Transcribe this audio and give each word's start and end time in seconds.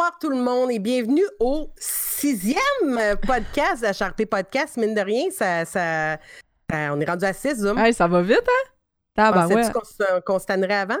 Bonsoir 0.00 0.18
tout 0.18 0.30
le 0.30 0.36
monde 0.42 0.70
et 0.70 0.78
bienvenue 0.78 1.26
au 1.40 1.68
sixième 1.76 2.56
podcast 3.26 3.82
d'HRP 3.84 4.24
Podcast. 4.24 4.78
Mine 4.78 4.94
de 4.94 5.00
rien, 5.02 5.24
ça, 5.30 5.66
ça, 5.66 6.16
ça- 6.70 6.94
on 6.94 6.98
est 7.02 7.04
rendu 7.04 7.26
à 7.26 7.34
six, 7.34 7.56
Zoom. 7.56 7.76
Hey, 7.78 7.92
ça 7.92 8.06
va 8.08 8.22
vite, 8.22 8.40
hein? 8.48 8.70
Ah, 9.18 9.30
ben 9.30 9.46
ouais. 9.48 9.56
Pensais-tu 9.56 9.72
qu'on 9.74 9.84
se- 9.84 10.20
qu'on 10.20 10.38
se 10.38 10.46
tannerait 10.46 10.72
avant? 10.76 10.96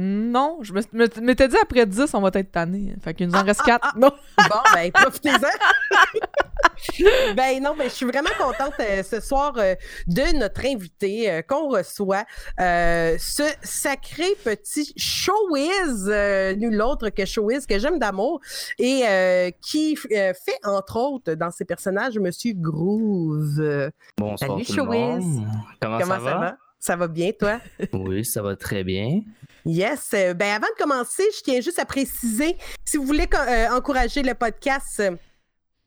Non, 0.00 0.58
je 0.62 0.72
me 0.72 0.80
me- 0.92 1.20
m'étais 1.20 1.48
dit 1.48 1.56
après 1.60 1.84
10, 1.84 2.14
on 2.14 2.20
va 2.20 2.30
être 2.34 2.52
tanné. 2.52 2.94
Fait 3.02 3.14
qu'il 3.14 3.26
nous 3.26 3.34
en 3.34 3.42
reste 3.42 3.62
4. 3.62 3.96
Non. 3.98 4.12
Bon, 4.48 4.56
ben, 4.72 4.92
profitez-en. 4.94 5.34
ben 7.34 7.60
non, 7.62 7.74
ben, 7.76 7.84
je 7.88 7.94
suis 7.94 8.06
vraiment 8.06 8.30
contente 8.38 8.74
euh, 8.80 9.02
ce 9.02 9.20
soir 9.20 9.54
euh, 9.58 9.74
de 10.06 10.36
notre 10.38 10.64
invité 10.66 11.30
euh, 11.30 11.42
qu'on 11.42 11.68
reçoit. 11.68 12.24
Euh, 12.60 13.16
ce 13.18 13.42
sacré 13.62 14.26
petit 14.44 14.92
showwiz, 14.96 16.06
euh, 16.08 16.54
nul 16.54 16.80
autre 16.80 17.08
que 17.10 17.24
showwiz, 17.24 17.66
que 17.66 17.78
j'aime 17.78 17.98
d'amour, 17.98 18.40
et 18.78 19.02
euh, 19.06 19.50
qui 19.60 19.98
euh, 20.12 20.32
fait, 20.32 20.58
entre 20.64 20.96
autres, 20.96 21.34
dans 21.34 21.50
ses 21.50 21.64
personnages, 21.64 22.18
Monsieur 22.18 22.52
Groove. 22.54 23.90
Bonsoir 24.16 24.38
Salut, 24.50 24.64
tout 24.64 24.72
le 24.72 24.76
Showbiz. 24.76 25.24
monde. 25.24 25.46
Comment, 25.80 25.98
Comment 25.98 26.14
ça, 26.14 26.20
va? 26.20 26.56
Ça 26.80 26.94
va 26.96 27.08
bien, 27.08 27.32
toi? 27.32 27.58
Oui, 27.92 28.24
ça 28.24 28.40
va 28.42 28.54
très 28.54 28.84
bien. 28.84 29.20
Yes. 29.68 30.10
Euh, 30.14 30.32
ben 30.34 30.54
avant 30.56 30.66
de 30.66 30.82
commencer, 30.82 31.24
je 31.36 31.42
tiens 31.42 31.60
juste 31.60 31.78
à 31.78 31.84
préciser, 31.84 32.56
si 32.86 32.96
vous 32.96 33.04
voulez 33.04 33.28
euh, 33.34 33.68
encourager 33.70 34.22
le 34.22 34.32
podcast 34.34 34.98
euh, 35.00 35.10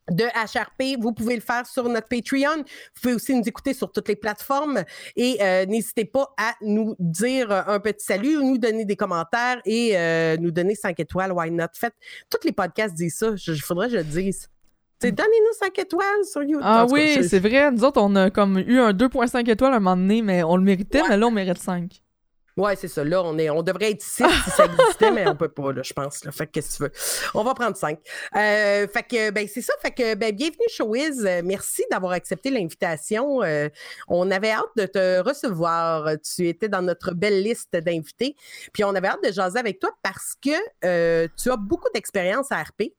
de 0.09 0.23
HRP, 0.26 0.99
vous 1.02 1.13
pouvez 1.13 1.35
le 1.35 1.41
faire 1.41 1.66
sur 1.66 1.88
notre 1.90 2.07
Patreon. 2.07 2.57
Vous 2.57 3.02
pouvez 3.02 3.13
aussi 3.16 3.34
nous 3.34 3.44
écouter 3.48 3.73
sur 3.73 3.91
toutes 3.91 4.07
les 4.09 4.16
plateformes 4.16 4.84
et 5.16 5.37
euh, 5.41 5.65
n'hésitez 5.65 6.05
pas 6.05 6.34
à 6.37 6.54
nous 6.62 6.96
dire 6.99 7.52
un 7.52 7.79
petit 7.79 8.05
salut, 8.05 8.35
nous 8.37 8.57
donner 8.57 8.85
des 8.85 8.96
commentaires 8.96 9.62
et 9.65 9.98
euh, 9.98 10.37
nous 10.37 10.52
donner 10.52 10.76
5 10.76 10.99
étoiles. 10.99 11.32
Why 11.32 11.49
not? 11.49 11.68
Faites, 11.74 11.93
tous 12.29 12.46
les 12.46 12.52
podcasts 12.52 12.93
disent 12.93 13.15
ça. 13.15 13.32
Il 13.48 13.62
faudrait 13.62 13.87
que 13.87 13.93
je 13.93 13.98
le 13.99 14.04
dise. 14.04 14.48
Donnez-nous 15.02 15.54
5 15.59 15.79
étoiles 15.79 16.26
sur 16.29 16.43
YouTube. 16.43 16.62
Ah 16.63 16.85
oui, 16.90 17.27
c'est 17.27 17.40
vrai. 17.40 17.71
Nous 17.71 17.84
autres, 17.84 17.99
on 18.02 18.15
a 18.15 18.29
comme 18.29 18.59
eu 18.59 18.79
un 18.79 18.91
2.5 18.93 19.49
étoiles 19.49 19.74
à 19.74 19.77
un 19.77 19.79
moment 19.79 19.96
donné, 19.98 20.21
mais 20.21 20.43
on 20.43 20.57
le 20.57 20.63
méritait, 20.63 21.02
Ouais. 21.02 21.09
mais 21.09 21.18
là, 21.18 21.26
on 21.27 21.32
mérite 21.32 21.57
5. 21.57 22.02
Ouais, 22.57 22.76
c'est 22.76 22.88
ça. 22.88 23.04
Là, 23.04 23.24
on, 23.24 23.38
est, 23.38 23.49
on 23.49 23.63
devrait 23.63 23.91
être 23.91 24.02
6 24.02 24.24
si 24.44 24.52
ça 24.52 24.66
existait, 24.66 25.12
mais 25.12 25.27
on 25.27 25.35
peut 25.35 25.49
pas, 25.49 25.71
là, 25.71 25.82
je 25.84 25.94
pense. 25.94 26.24
Là. 26.26 26.32
Fait 26.32 26.48
que 26.48 26.52
qu'est-ce 26.52 26.77
que 26.77 26.77
tu 26.77 26.84
veux? 26.84 26.91
On 27.34 27.43
va 27.43 27.54
prendre 27.54 27.77
5. 27.77 27.98
fait 28.34 29.08
que, 29.10 29.32
ben, 29.32 29.48
c'est 29.48 29.62
ça. 29.62 29.74
Fait 29.82 29.91
que, 29.91 30.16
ben, 30.16 30.35
bienvenue, 30.35 30.68
Showwiz. 30.70 31.26
Euh, 31.26 31.41
merci 31.43 31.84
d'avoir 31.90 32.12
accepté 32.13 32.49
l'invitation. 32.49 33.41
Euh, 33.43 33.70
on 34.08 34.30
avait 34.32 34.52
hâte 34.52 34.76
de 34.76 34.85
te 34.85 35.20
recevoir. 35.21 36.10
Tu 36.21 36.48
étais 36.48 36.70
dans 36.70 36.82
notre 36.82 37.13
belle 37.13 37.41
liste 37.41 37.76
d'invités. 37.76 38.35
Puis, 38.74 38.84
on 38.84 38.93
avait 38.96 39.08
hâte 39.08 39.24
de 39.24 39.32
jaser 39.32 39.60
avec 39.60 39.80
toi 39.80 39.91
parce 40.04 40.36
que 40.41 40.52
euh, 40.86 41.27
tu 41.38 41.52
as 41.52 41.58
beaucoup 41.58 41.90
d'expérience 41.93 42.52
à 42.52 42.62
RP. 42.62 42.93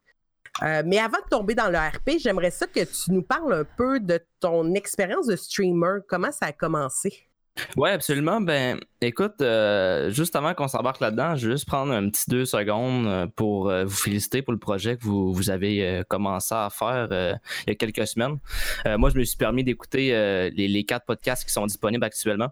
Euh, 0.62 0.82
mais 0.84 0.98
avant 0.98 1.18
de 1.18 1.28
tomber 1.30 1.54
dans 1.54 1.70
le 1.70 1.78
RP, 1.78 2.18
j'aimerais 2.18 2.50
ça 2.50 2.66
que 2.66 2.80
tu 2.80 3.10
nous 3.10 3.22
parles 3.22 3.52
un 3.54 3.64
peu 3.64 4.00
de 4.00 4.20
ton 4.40 4.74
expérience 4.74 5.26
de 5.26 5.36
streamer. 5.36 6.00
Comment 6.08 6.30
ça 6.30 6.46
a 6.46 6.52
commencé? 6.52 7.31
Oui, 7.76 7.90
absolument. 7.90 8.40
Ben, 8.40 8.80
écoute, 9.02 9.40
euh, 9.40 10.10
juste 10.10 10.34
avant 10.36 10.54
qu'on 10.54 10.68
s'embarque 10.68 11.00
là-dedans, 11.00 11.36
je 11.36 11.48
vais 11.48 11.54
juste 11.54 11.66
prendre 11.66 11.92
un 11.92 12.08
petit 12.08 12.24
deux 12.28 12.46
secondes 12.46 13.06
euh, 13.06 13.26
pour 13.26 13.68
euh, 13.68 13.84
vous 13.84 13.94
féliciter 13.94 14.40
pour 14.42 14.52
le 14.52 14.58
projet 14.58 14.96
que 14.96 15.04
vous, 15.04 15.50
avez 15.50 16.02
commencé 16.08 16.54
à 16.54 16.68
faire 16.70 17.08
il 17.10 17.70
y 17.70 17.72
a 17.72 17.74
quelques 17.74 18.06
semaines. 18.06 18.38
Moi, 18.86 19.10
je 19.10 19.18
me 19.18 19.24
suis 19.24 19.36
permis 19.36 19.64
d'écouter 19.64 20.50
les 20.54 20.84
quatre 20.84 21.04
podcasts 21.04 21.44
qui 21.44 21.52
sont 21.52 21.66
disponibles 21.66 22.04
actuellement. 22.04 22.48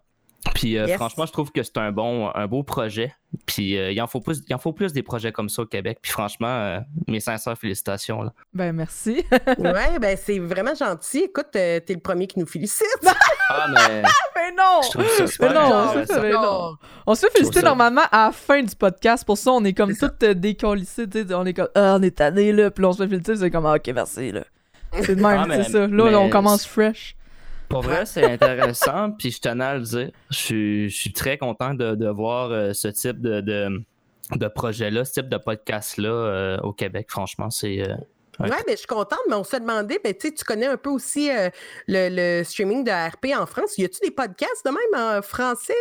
Puis 0.55 0.79
euh, 0.79 0.87
Yes. 0.87 0.97
franchement, 0.97 1.27
je 1.27 1.33
trouve 1.33 1.53
que 1.53 1.63
c'est 1.63 1.77
un 1.77 1.93
bon, 1.93 2.31
un 2.35 2.47
beau 2.47 2.63
projet. 2.63 3.15
Puis 3.47 3.77
euh, 3.79 3.93
il 3.93 4.01
en 4.01 4.07
faut 4.07 4.21
plus, 4.21 4.41
il 4.49 4.55
en 4.55 4.59
faut 4.59 4.73
plus 4.73 4.93
des 4.93 5.03
projets 5.03 5.33
comme 5.33 5.49
ça 5.49 5.63
au 5.63 5.67
Québec. 5.67 5.99
Puis 6.03 6.11
franchement, 6.13 6.49
euh, 6.49 6.81
mes 7.07 7.21
sincères 7.21 7.57
félicitations. 7.59 8.23
Là. 8.23 8.33
Ben, 8.55 8.73
merci. 8.73 9.25
ouais, 9.59 9.99
ben 10.01 10.17
c'est 10.21 10.39
vraiment 10.39 10.75
gentil. 10.75 11.25
Écoute, 11.25 11.49
euh, 11.57 11.79
t'es 11.81 11.93
le 11.95 12.01
premier 12.01 12.27
qui 12.27 12.39
nous 12.39 12.47
félicite. 12.47 12.87
Ah 13.53 13.67
mais 13.69 14.03
mais 14.37 14.53
non! 14.57 14.81
je 14.85 14.91
trouve 14.91 15.09
ça 15.09 15.27
super 15.27 15.49
Mais 15.49 15.55
non, 15.57 16.05
ça, 16.07 16.21
mais 16.23 16.31
non. 16.31 16.41
Non. 16.43 16.77
On 17.05 17.15
se 17.17 17.27
fait 17.27 17.33
féliciter 17.33 17.63
normalement 17.63 18.03
à 18.13 18.27
la 18.27 18.33
fin 18.33 18.63
du 18.63 18.77
podcast. 18.77 19.25
Pour 19.25 19.37
ça, 19.37 19.51
on 19.51 19.65
est 19.65 19.73
comme 19.73 19.93
toutes 19.97 20.23
euh, 20.23 20.35
décollissées. 20.35 21.07
On 21.33 21.45
est 21.45 21.53
comme, 21.55 21.69
ah, 21.75 21.97
on 21.99 22.03
est 22.03 22.17
tanné, 22.17 22.53
là. 22.53 22.71
Puis 22.71 22.81
là, 22.83 22.91
on 22.91 22.93
se 22.93 22.99
fait 23.03 23.09
féliciter. 23.09 23.35
C'est 23.35 23.51
comme, 23.51 23.67
ah, 23.67 23.75
ok, 23.75 23.91
merci, 23.93 24.31
là. 24.31 24.45
C'est 25.03 25.17
de 25.17 25.21
même, 25.21 25.51
Ah, 25.51 25.65
c'est 25.65 25.73
ça. 25.73 25.87
Là, 25.89 26.05
mais- 26.05 26.15
on 26.15 26.31
commence 26.31 26.65
fresh. 26.65 27.17
Pour 27.71 27.83
vrai, 27.83 28.05
c'est 28.05 28.25
intéressant, 28.25 29.13
puis 29.19 29.31
je 29.31 29.41
tenais 29.41 29.65
à 29.65 29.75
le 29.77 29.83
dire. 29.83 30.11
Je 30.29 30.89
suis, 30.89 31.13
très 31.13 31.39
content 31.39 31.73
de, 31.73 32.09
voir 32.09 32.51
euh, 32.51 32.73
ce 32.75 32.89
type 32.89 33.21
de, 33.21 33.41
de, 33.41 34.49
projet-là, 34.49 35.05
ce 35.05 35.13
type 35.13 35.29
de 35.29 35.39
podcast-là 35.39 36.09
euh, 36.09 36.59
au 36.63 36.73
Québec. 36.73 37.07
Franchement, 37.09 37.49
c'est. 37.49 37.89
euh, 37.89 37.95
Ouais, 38.41 38.49
ben, 38.49 38.71
je 38.71 38.77
suis 38.77 38.87
contente, 38.87 39.21
mais 39.29 39.35
on 39.35 39.45
se 39.45 39.57
demandait, 39.57 40.01
ben, 40.03 40.15
tu 40.15 40.33
connais 40.47 40.67
un 40.67 40.79
peu 40.79 40.89
aussi 40.89 41.31
euh, 41.31 41.51
le, 41.87 42.09
le 42.39 42.45
streaming 42.45 42.85
de 42.85 42.91
RP 42.91 43.39
en 43.39 43.45
France. 43.45 43.77
Y 43.77 43.85
a-tu 43.85 44.01
des 44.03 44.11
podcasts 44.11 44.65
de 44.65 44.71
même 44.71 45.19
en 45.19 45.23
français? 45.23 45.75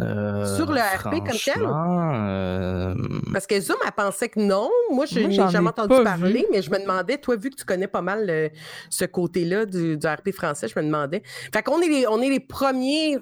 Euh, 0.00 0.56
Sur 0.56 0.72
le 0.72 0.80
RP 0.80 1.18
comme 1.24 1.38
tel? 1.44 1.62
euh, 1.64 2.94
Parce 3.32 3.46
que 3.46 3.60
Zoom, 3.60 3.76
elle 3.84 3.92
pensait 3.92 4.28
que 4.28 4.40
non. 4.40 4.68
Moi, 4.90 5.06
je 5.06 5.18
n'ai 5.20 5.30
jamais 5.32 5.54
ai 5.66 5.68
entendu 5.68 6.02
parler, 6.02 6.40
vu. 6.40 6.46
mais 6.50 6.62
je 6.62 6.70
me 6.70 6.78
demandais, 6.80 7.18
toi, 7.18 7.36
vu 7.36 7.50
que 7.50 7.56
tu 7.56 7.64
connais 7.64 7.86
pas 7.86 8.02
mal 8.02 8.26
le- 8.26 8.50
ce 8.90 9.04
côté-là 9.04 9.66
du, 9.66 9.96
du 9.96 10.06
RP 10.06 10.32
français, 10.32 10.68
je 10.68 10.78
me 10.78 10.84
demandais. 10.84 11.22
Fait 11.52 11.62
qu'on 11.62 11.80
est 11.80 11.88
les, 11.88 12.06
on 12.08 12.20
est 12.20 12.30
les 12.30 12.40
premiers 12.40 13.18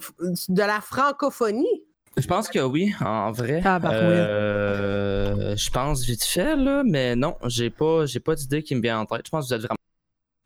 de 0.48 0.60
la 0.62 0.80
francophonie. 0.80 1.82
je 2.16 2.26
pense 2.26 2.48
que 2.48 2.58
oui, 2.60 2.92
en 3.00 3.32
vrai. 3.32 3.60
Tabarouette. 3.62 4.00
Euh, 4.02 5.56
je 5.56 5.70
pense 5.70 6.04
vite 6.04 6.24
fait, 6.24 6.56
là, 6.56 6.82
mais 6.84 7.16
non, 7.16 7.36
j'ai 7.46 7.70
pas, 7.70 8.06
j'ai 8.06 8.20
pas 8.20 8.34
d'idée 8.34 8.62
qui 8.62 8.74
me 8.74 8.80
vient 8.82 8.98
en 9.00 9.06
tête. 9.06 9.22
Je 9.26 9.30
pense 9.30 9.44
que 9.44 9.48
vous 9.48 9.54
êtes 9.54 9.60
vraiment. 9.62 9.76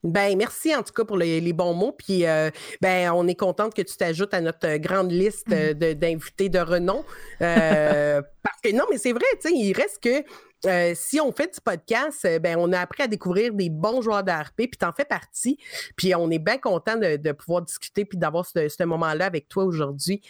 Ben, 0.07 0.37
merci 0.37 0.75
en 0.75 0.83
tout 0.83 0.93
cas 0.93 1.05
pour 1.05 1.17
les, 1.17 1.41
les 1.41 1.53
bons 1.53 1.75
mots. 1.75 1.93
Puis, 1.93 2.27
euh, 2.27 2.51
ben, 2.81 3.11
on 3.13 3.27
est 3.29 3.35
contente 3.35 3.75
que 3.75 3.83
tu 3.83 3.97
t'ajoutes 3.97 4.33
à 4.35 4.41
notre 4.41 4.67
euh, 4.67 4.79
grande 4.79 5.11
liste 5.13 5.47
euh, 5.53 5.75
de- 5.75 5.93
d'invités 5.93 6.49
de 6.49 6.59
renom. 6.59 7.05
Euh, 7.43 8.23
parce 8.43 8.61
que 8.63 8.73
non, 8.73 8.85
mais 8.91 8.99
c'est 8.99 9.13
vrai, 9.13 9.25
tu 9.43 9.49
sais, 9.49 9.55
il 9.55 9.73
reste 9.73 10.03
que 10.03 10.23
euh, 10.67 10.93
si 10.95 11.21
on 11.21 11.33
fait 11.33 11.55
du 11.55 11.61
podcast, 11.61 12.25
euh, 12.25 12.39
ben, 12.39 12.57
on 12.59 12.73
a 12.73 12.81
appris 12.81 13.03
à 13.03 13.07
découvrir 13.07 13.53
des 13.55 13.71
bons 13.71 14.03
joueurs 14.03 14.25
de 14.25 14.31
RP, 14.31 14.57
puis 14.57 14.71
t'en 14.79 14.93
fais 14.93 15.05
partie. 15.05 15.59
Puis, 15.97 16.15
on 16.15 16.31
est 16.31 16.39
bien 16.39 16.59
content 16.59 16.97
de, 16.97 17.17
de 17.17 17.33
pouvoir 17.33 17.63
discuter 17.63 18.05
puis 18.05 18.19
d'avoir 18.19 18.47
ce, 18.47 18.69
ce 18.69 18.85
moment-là 18.85 19.27
avec 19.27 19.49
toi 19.49 19.65
aujourd'hui. 19.65 20.21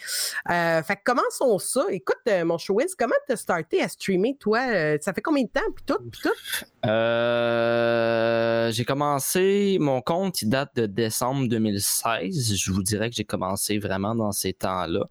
Euh, 0.49 0.81
fait 0.83 0.95
que 0.95 1.01
commençons 1.03 1.59
ça. 1.59 1.85
Écoute, 1.89 2.17
mon 2.45 2.57
showwiz, 2.57 2.95
comment 2.95 3.15
t'as 3.27 3.35
starté 3.35 3.81
à 3.81 3.87
streamer, 3.87 4.37
toi? 4.39 4.59
Ça 5.01 5.13
fait 5.13 5.21
combien 5.21 5.43
de 5.43 5.49
temps? 5.49 5.61
Puis 5.75 5.85
tout, 5.85 5.99
puis 6.11 6.21
tout? 6.21 6.29
J'ai 8.71 8.85
commencé, 8.85 9.77
mon 9.79 10.01
compte 10.01 10.41
il 10.41 10.49
date 10.49 10.75
de 10.75 10.85
décembre 10.85 11.47
2016. 11.47 12.55
Je 12.55 12.71
vous 12.71 12.83
dirais 12.83 13.09
que 13.09 13.15
j'ai 13.15 13.23
commencé 13.25 13.77
vraiment 13.79 14.15
dans 14.15 14.31
ces 14.31 14.53
temps-là. 14.53 15.07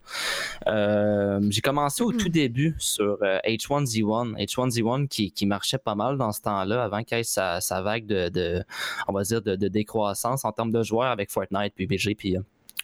J'ai 1.49 1.61
commencé 1.61 2.03
au 2.03 2.11
tout 2.11 2.29
début 2.29 2.75
sur 2.79 3.17
euh, 3.21 3.39
H1Z1. 3.45 4.35
H1Z1 4.37 5.07
qui, 5.07 5.16
qui 5.31 5.45
marchait 5.45 5.77
pas 5.77 5.95
mal 5.95 6.17
dans 6.17 6.31
ce 6.31 6.41
temps-là 6.41 6.83
avant 6.83 7.03
qu'il 7.03 7.17
y 7.17 7.21
ait 7.21 7.23
sa, 7.23 7.61
sa 7.61 7.81
vague 7.81 8.05
de, 8.05 8.29
de, 8.29 8.63
on 9.07 9.13
va 9.13 9.23
dire, 9.23 9.41
de, 9.41 9.55
de 9.55 9.67
décroissance 9.67 10.45
en 10.45 10.51
termes 10.51 10.71
de 10.71 10.83
joueurs 10.83 11.11
avec 11.11 11.31
Fortnite, 11.31 11.73
puis 11.75 11.87
euh, 12.37 12.41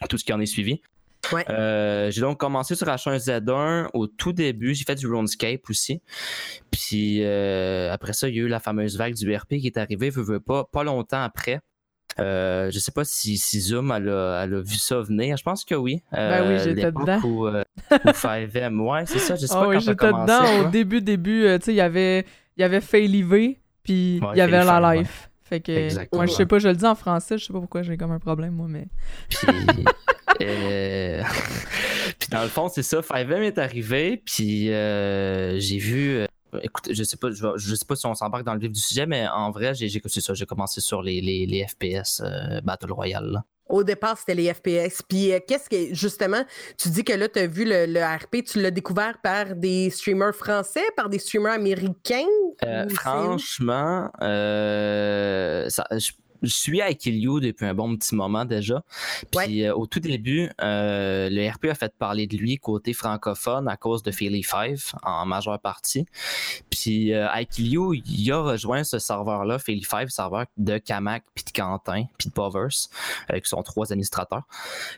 tout 0.08 0.18
ce 0.18 0.24
qui 0.24 0.32
en 0.32 0.40
est 0.40 0.46
suivi. 0.46 0.80
Ouais. 1.32 1.44
Euh, 1.48 2.10
j'ai 2.10 2.20
donc 2.20 2.38
commencé 2.38 2.74
sur 2.74 2.86
H1Z1 2.86 3.88
au 3.94 4.06
tout 4.06 4.32
début. 4.32 4.74
J'ai 4.74 4.84
fait 4.84 4.94
du 4.94 5.06
RuneScape 5.06 5.68
aussi. 5.70 6.00
Puis 6.70 7.22
euh, 7.22 7.92
après 7.92 8.12
ça, 8.12 8.28
il 8.28 8.36
y 8.36 8.40
a 8.40 8.42
eu 8.42 8.48
la 8.48 8.60
fameuse 8.60 8.98
vague 8.98 9.14
du 9.14 9.34
RP 9.34 9.56
qui 9.56 9.66
est 9.66 9.78
arrivée, 9.78 10.10
veux, 10.10 10.22
veux 10.22 10.40
pas, 10.40 10.64
pas 10.64 10.84
longtemps 10.84 11.22
après. 11.22 11.60
Euh, 12.20 12.70
je 12.70 12.78
sais 12.78 12.92
pas 12.92 13.04
si, 13.04 13.36
si 13.38 13.60
Zoom 13.60 13.90
elle 13.92 14.08
a, 14.08 14.42
elle 14.44 14.54
a 14.54 14.60
vu 14.60 14.76
ça 14.76 15.00
venir. 15.00 15.36
Je 15.36 15.42
pense 15.42 15.64
que 15.64 15.74
oui. 15.74 16.02
Ben 16.12 16.48
oui, 16.48 16.58
j'étais 16.58 16.86
l'époque 16.86 17.00
dedans. 17.02 17.20
Où, 17.24 17.46
euh, 17.48 17.62
où 17.90 17.94
5M, 18.10 18.80
ouais, 18.80 19.04
c'est 19.06 19.18
ça. 19.18 19.34
Je 19.36 19.46
sais 19.46 19.54
Ah 19.56 19.62
pas 19.62 19.68
oui, 19.68 19.80
j'étais 19.80 20.06
dedans 20.06 20.26
toi. 20.26 20.60
au 20.66 20.70
début, 20.70 21.00
début. 21.00 21.44
euh, 21.44 21.58
tu 21.58 21.66
sais, 21.66 21.72
il 21.72 21.76
y 21.76 21.80
avait, 21.80 22.24
y 22.56 22.62
avait 22.62 22.80
puis 23.82 24.20
Ouais, 24.22 24.28
il 24.34 24.38
y 24.38 24.40
avait 24.40 24.64
la 24.64 24.80
ouais. 24.80 24.98
life. 24.98 25.30
Fait 25.42 25.60
que, 25.60 25.72
Exactement. 25.72 26.22
ouais, 26.22 26.28
je 26.28 26.32
sais 26.32 26.46
pas, 26.46 26.58
je 26.58 26.68
le 26.68 26.74
dis 26.74 26.86
en 26.86 26.94
français, 26.94 27.36
je 27.36 27.44
sais 27.44 27.52
pas 27.52 27.60
pourquoi 27.60 27.82
j'ai 27.82 27.96
comme 27.98 28.12
un 28.12 28.18
problème, 28.18 28.54
moi, 28.54 28.66
mais. 28.68 28.86
Puis, 29.28 30.46
euh, 30.46 31.22
puis 32.18 32.28
dans 32.30 32.42
le 32.42 32.48
fond, 32.48 32.68
c'est 32.68 32.82
ça. 32.82 33.00
5M 33.00 33.42
est 33.42 33.58
arrivé, 33.58 34.20
puis 34.24 34.72
euh, 34.72 35.58
j'ai 35.60 35.78
vu. 35.78 36.26
Euh, 36.54 36.60
Écoute, 36.62 36.88
je 36.90 37.02
sais 37.02 37.16
pas, 37.16 37.30
je, 37.30 37.74
sais 37.74 37.84
pas 37.84 37.96
si 37.96 38.06
on 38.06 38.14
s'embarque 38.14 38.44
dans 38.44 38.54
le 38.54 38.60
vif 38.60 38.72
du 38.72 38.80
sujet, 38.80 39.06
mais 39.06 39.26
en 39.28 39.50
vrai, 39.50 39.74
j'ai 39.74 39.88
c'est 40.06 40.20
ça, 40.20 40.34
j'ai 40.34 40.46
commencé 40.46 40.80
sur 40.80 41.02
les, 41.02 41.20
les, 41.20 41.46
les 41.46 41.66
FPS 41.66 42.20
euh, 42.24 42.60
Battle 42.62 42.92
Royale. 42.92 43.30
là. 43.32 43.44
Au 43.66 43.82
départ, 43.82 44.18
c'était 44.18 44.34
les 44.34 44.52
FPS. 44.52 45.02
Puis, 45.08 45.32
euh, 45.32 45.38
qu'est-ce 45.46 45.70
que, 45.70 45.94
justement, 45.94 46.44
tu 46.78 46.90
dis 46.90 47.02
que 47.02 47.14
là, 47.14 47.28
tu 47.28 47.38
as 47.38 47.46
vu 47.46 47.64
le, 47.64 47.86
le 47.86 48.00
RP, 48.00 48.44
tu 48.44 48.60
l'as 48.60 48.70
découvert 48.70 49.18
par 49.22 49.54
des 49.54 49.88
streamers 49.88 50.34
français, 50.34 50.84
par 50.96 51.08
des 51.08 51.18
streamers 51.18 51.54
américains? 51.54 52.26
Euh, 52.62 52.86
franchement, 52.90 54.10
euh, 54.20 55.68
ça- 55.70 55.86
je, 55.92 56.12
je 56.44 56.54
suis 56.54 56.80
à 56.80 56.92
depuis 56.92 57.66
un 57.66 57.74
bon 57.74 57.96
petit 57.96 58.14
moment 58.14 58.44
déjà. 58.44 58.82
Puis 59.30 59.64
euh, 59.64 59.74
au 59.74 59.86
tout 59.86 60.00
début, 60.00 60.50
euh, 60.62 61.28
le 61.30 61.50
RP 61.50 61.66
a 61.66 61.74
fait 61.74 61.92
parler 61.96 62.26
de 62.26 62.36
lui 62.36 62.58
côté 62.58 62.92
francophone 62.92 63.68
à 63.68 63.76
cause 63.76 64.02
de 64.02 64.10
Philly 64.10 64.42
5 64.42 64.78
en 65.02 65.26
majeure 65.26 65.58
partie. 65.60 66.06
Puis 66.70 67.12
euh, 67.12 67.28
Ikilio, 67.30 67.94
il 67.94 68.32
a 68.32 68.40
rejoint 68.40 68.84
ce 68.84 68.98
serveur-là, 68.98 69.58
Philly 69.58 69.82
5, 69.82 70.10
serveur 70.10 70.46
de 70.56 70.78
Kamak, 70.78 71.24
puis 71.34 71.44
de 71.44 71.50
Quentin, 71.50 72.04
puis 72.18 72.28
de 72.28 72.34
Povers, 72.34 72.88
qui 73.32 73.48
sont 73.48 73.62
trois 73.62 73.92
administrateurs. 73.92 74.44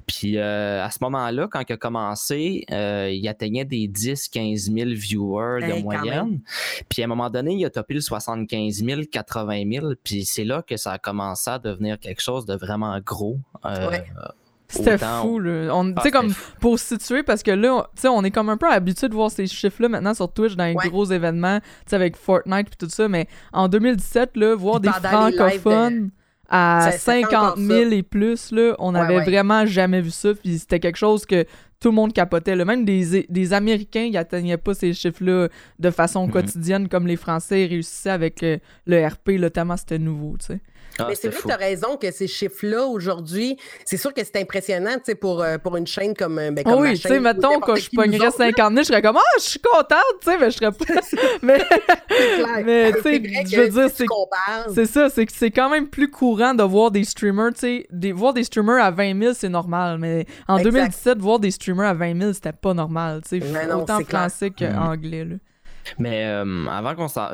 Puis 0.07 0.39
à 0.39 0.91
ce 0.91 0.99
moment-là, 1.03 1.49
quand 1.51 1.63
il 1.69 1.73
a 1.73 1.77
commencé, 1.77 2.65
il 2.69 3.29
atteignait 3.29 3.65
des 3.65 3.89
10-15 3.89 4.73
000 4.73 4.91
viewers 4.95 5.67
de 5.67 5.83
moyenne. 5.83 6.41
Puis 6.89 7.03
à 7.03 7.05
un 7.05 7.09
moment 7.09 7.31
donné, 7.31 7.55
il 7.55 7.65
a 7.65 7.71
topé 7.71 7.95
le 7.95 8.01
75 8.01 8.85
000, 8.85 9.01
80 9.11 9.63
000. 9.71 9.87
Puis 10.03 10.25
c'est 10.25 10.45
là 10.45 10.63
que 10.63 10.77
ça 10.77 10.93
a 10.93 10.99
commencé 10.99 11.36
à 11.47 11.59
devenir 11.59 11.99
quelque 11.99 12.21
chose 12.21 12.47
de 12.47 12.55
vraiment 12.55 12.99
gros. 13.01 13.39
Euh, 13.65 13.91
c'était 14.69 14.99
fou, 14.99 15.39
là. 15.39 15.71
On, 15.73 15.95
ah, 15.97 16.11
comme, 16.11 16.33
pour 16.61 16.79
se 16.79 16.97
situer, 16.97 17.23
parce 17.23 17.43
que 17.43 17.53
là, 17.53 17.87
on, 18.05 18.09
on 18.09 18.25
est 18.25 18.31
comme 18.31 18.49
un 18.49 18.57
peu 18.57 18.71
habitué 18.71 19.09
de 19.09 19.15
voir 19.15 19.31
ces 19.31 19.47
chiffres-là 19.47 19.89
maintenant 19.89 20.15
sur 20.15 20.33
Twitch 20.33 20.57
dans 20.57 20.65
les 20.65 20.75
gros 20.75 21.05
événements, 21.05 21.61
avec 21.93 22.17
Fortnite 22.17 22.69
et 22.73 22.77
tout 22.77 22.91
ça, 22.91 23.09
mais 23.09 23.29
en 23.53 23.69
2017, 23.69 24.37
là, 24.37 24.55
voir 24.55 24.81
des 24.81 24.91
francophones 24.91 26.11
à 26.49 26.93
50 26.93 27.59
000 27.59 27.91
et 27.91 28.03
plus, 28.03 28.53
là, 28.53 28.75
on 28.79 28.93
n'avait 28.93 29.21
vraiment 29.21 29.67
jamais 29.67 30.01
vu 30.01 30.11
ça, 30.11 30.35
puis 30.35 30.59
c'était 30.59 30.81
quelque 30.81 30.99
chose 30.99 31.27
que 31.27 31.45
tout 31.81 31.89
le 31.89 31.95
monde 31.95 32.13
capotait. 32.13 32.57
Même 32.57 32.85
des, 32.85 33.27
des 33.29 33.53
Américains, 33.53 34.09
ils 34.11 34.17
atteignaient 34.17 34.57
pas 34.57 34.75
ces 34.75 34.93
chiffres-là 34.93 35.49
de 35.79 35.91
façon 35.91 36.27
mhm. 36.27 36.33
quotidienne 36.33 36.89
comme 36.89 37.07
les 37.07 37.17
Français 37.17 37.67
réussissaient 37.67 38.11
avec 38.11 38.41
le, 38.41 38.59
le 38.87 39.07
RP, 39.07 39.39
notamment 39.39 39.77
c'était 39.77 39.99
nouveau, 39.99 40.37
tu 40.39 40.47
sais. 40.47 40.61
Ah, 40.99 41.07
mais 41.09 41.15
c'est 41.15 41.29
vrai 41.29 41.41
que 41.41 41.47
tu 41.47 41.53
as 41.53 41.57
raison 41.57 41.97
que 41.97 42.11
ces 42.11 42.27
chiffres-là, 42.27 42.87
aujourd'hui, 42.87 43.57
c'est 43.85 43.97
sûr 43.97 44.13
que 44.15 44.23
c'est 44.25 44.37
impressionnant 44.37 44.97
pour, 45.21 45.43
euh, 45.43 45.59
pour 45.59 45.77
une 45.77 45.87
chaîne 45.87 46.15
comme, 46.15 46.39
euh, 46.39 46.51
ben, 46.51 46.65
comme 46.65 46.81
Oui, 46.81 46.99
tu 46.99 47.09
sais, 47.09 47.21
mettons, 47.21 47.61
quand 47.61 47.77
je 47.77 47.91
pognerais 47.91 48.31
50 48.31 48.73
000, 48.73 48.83
je 48.83 48.83
serais 48.85 49.03
comme, 49.03 49.17
ah, 49.17 49.39
je 49.39 49.43
suis 49.43 49.61
contente, 49.61 49.99
tu 50.21 50.31
sais, 50.31 50.39
mais 50.39 50.51
je 50.51 50.57
serais 50.57 50.73
pas. 50.73 50.85
mais, 51.43 51.59
mais 52.65 52.93
tu 52.93 53.03
sais, 53.03 53.23
je 53.47 53.61
veux 53.61 53.69
dire, 53.69 53.91
c'est. 53.95 54.07
C'est 54.75 54.87
ça, 54.87 55.11
c'est 55.11 55.27
que 55.27 55.33
c'est 55.33 55.51
quand 55.51 55.69
même 55.69 55.89
plus 55.89 56.11
courant 56.11 56.55
de 56.55 56.63
voir 56.63 56.91
des 56.91 57.05
streamers, 57.05 57.53
tu 57.55 57.61
sais, 57.61 57.87
des, 57.91 58.13
voir 58.13 58.33
des 58.33 58.45
streamers 58.45 58.83
à 58.83 58.91
20 58.91 59.21
000, 59.21 59.35
c'est 59.35 59.49
normal, 59.49 59.99
mais 59.99 60.27
en 60.49 60.59
2017, 60.59 61.19
voir 61.19 61.39
des 61.39 61.51
streamers 61.51 61.89
à 61.89 61.95
20 61.95 62.21
000, 62.21 62.33
c'était 62.33 62.53
pas 62.53 62.75
normal, 62.75 63.23
tu 63.29 63.41
sais, 63.41 63.73
autant 63.73 64.01
français 64.01 64.51
qu'anglais, 64.51 65.25
là. 65.25 65.37
Mais 65.99 66.27
euh, 66.27 66.67
avant 66.67 66.95
qu'on 66.95 67.09
s'en. 67.09 67.29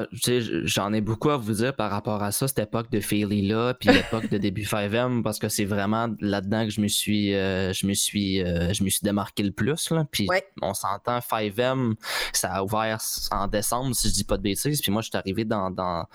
J'en 0.65 0.93
ai 0.93 1.01
beaucoup 1.01 1.31
à 1.31 1.37
vous 1.37 1.53
dire 1.53 1.75
par 1.75 1.91
rapport 1.91 2.23
à 2.23 2.33
ça, 2.33 2.49
cette 2.49 2.59
époque 2.59 2.91
de 2.91 3.01
Fairly 3.01 3.47
là, 3.47 3.75
puis 3.75 3.91
l'époque 3.91 4.29
de 4.29 4.39
début 4.39 4.63
5M, 4.63 5.23
parce 5.23 5.39
que 5.39 5.49
c'est 5.49 5.65
vraiment 5.65 6.09
là-dedans 6.21 6.65
que 6.65 6.71
je 6.71 6.81
me 6.81 6.89
suis 6.89 7.35
euh, 7.35 7.73
je 7.73 7.87
me 7.87 7.95
suis 7.95 8.43
euh, 8.43 8.73
je 8.73 8.85
me 8.85 8.89
suis 8.89 9.03
démarqué 9.03 9.43
le 9.43 9.53
plus. 9.53 9.91
Là. 9.91 10.07
Puis 10.11 10.29
on 10.61 10.75
s'entend 10.75 11.19
5M, 11.19 11.95
ça 12.33 12.55
a 12.55 12.63
ouvert 12.63 12.99
en 13.31 13.47
décembre, 13.47 13.95
si 13.95 14.09
je 14.09 14.15
dis 14.15 14.25
pas 14.25 14.37
de 14.37 14.43
bêtises. 14.43 14.81
Puis 14.81 14.93
moi, 14.93 15.03
je 15.03 15.09
suis 15.09 15.17
arrivé 15.17 15.45
dans, 15.45 15.71
dans, 15.71 16.07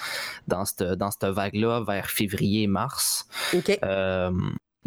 dans 0.48 0.66
cette, 0.66 0.84
dans 0.84 1.12
cette 1.12 1.26
vague-là 1.26 1.84
vers 1.86 2.10
février-mars. 2.10 3.28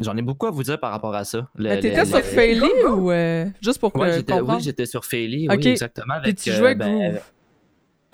J'en 0.00 0.16
ai 0.16 0.22
beaucoup 0.22 0.46
à 0.46 0.50
vous 0.50 0.62
dire 0.62 0.80
par 0.80 0.90
rapport 0.92 1.14
à 1.14 1.24
ça. 1.24 1.48
T'étais 1.58 2.04
sur 2.06 2.20
Fairly 2.20 2.70
ou 2.88 3.12
juste 3.60 3.78
pour 3.78 3.92
que 3.92 4.40
Oui, 4.40 4.60
j'étais 4.60 4.86
sur 4.86 5.04
Fairly, 5.04 5.48
oui, 5.48 5.68
exactement. 5.68 6.14
Avec, 6.14 6.36
tu 6.36 6.50
jouais 6.50 6.68
avec 6.68 6.78
ben, 6.78 7.20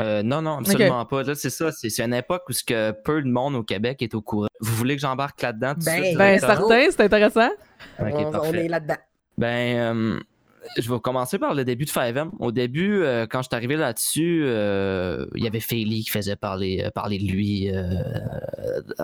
euh, 0.00 0.22
non, 0.22 0.42
non, 0.42 0.58
absolument 0.58 1.04
pas. 1.06 1.22
Là, 1.22 1.34
c'est 1.34 1.50
ça. 1.50 1.72
C'est 1.72 2.00
une 2.00 2.14
époque 2.14 2.42
où 2.48 2.52
ce 2.52 2.62
que 2.62 2.90
peu 2.90 3.22
de 3.22 3.28
monde 3.28 3.54
au 3.54 3.62
Québec 3.62 4.02
est 4.02 4.14
au 4.14 4.20
courant. 4.20 4.48
Vous 4.60 4.74
voulez 4.74 4.96
que 4.96 5.00
j'embarque 5.00 5.40
là-dedans 5.40 5.74
tout 5.74 5.84
ben, 5.84 6.02
suite? 6.02 6.18
Ben, 6.18 6.38
certain, 6.38 6.90
c'est 6.90 7.00
intéressant. 7.00 7.50
on, 7.98 8.52
est 8.52 8.68
là-dedans. 8.68 8.96
Ben, 9.38 9.76
euh, 9.76 10.20
je 10.78 10.92
vais 10.92 11.00
commencer 11.00 11.38
par 11.38 11.54
le 11.54 11.64
début 11.64 11.84
de 11.84 11.90
5M. 11.90 12.30
Au 12.38 12.52
début, 12.52 13.02
euh, 13.02 13.26
quand 13.28 13.42
je 13.42 13.48
suis 13.48 13.56
arrivé 13.56 13.76
là-dessus, 13.76 14.42
euh, 14.44 15.26
il 15.34 15.44
y 15.44 15.46
avait 15.46 15.60
Faily 15.60 16.04
qui 16.04 16.10
faisait 16.10 16.36
parler, 16.36 16.82
euh, 16.84 16.90
parler 16.90 17.18
de 17.18 17.24
lui. 17.24 17.70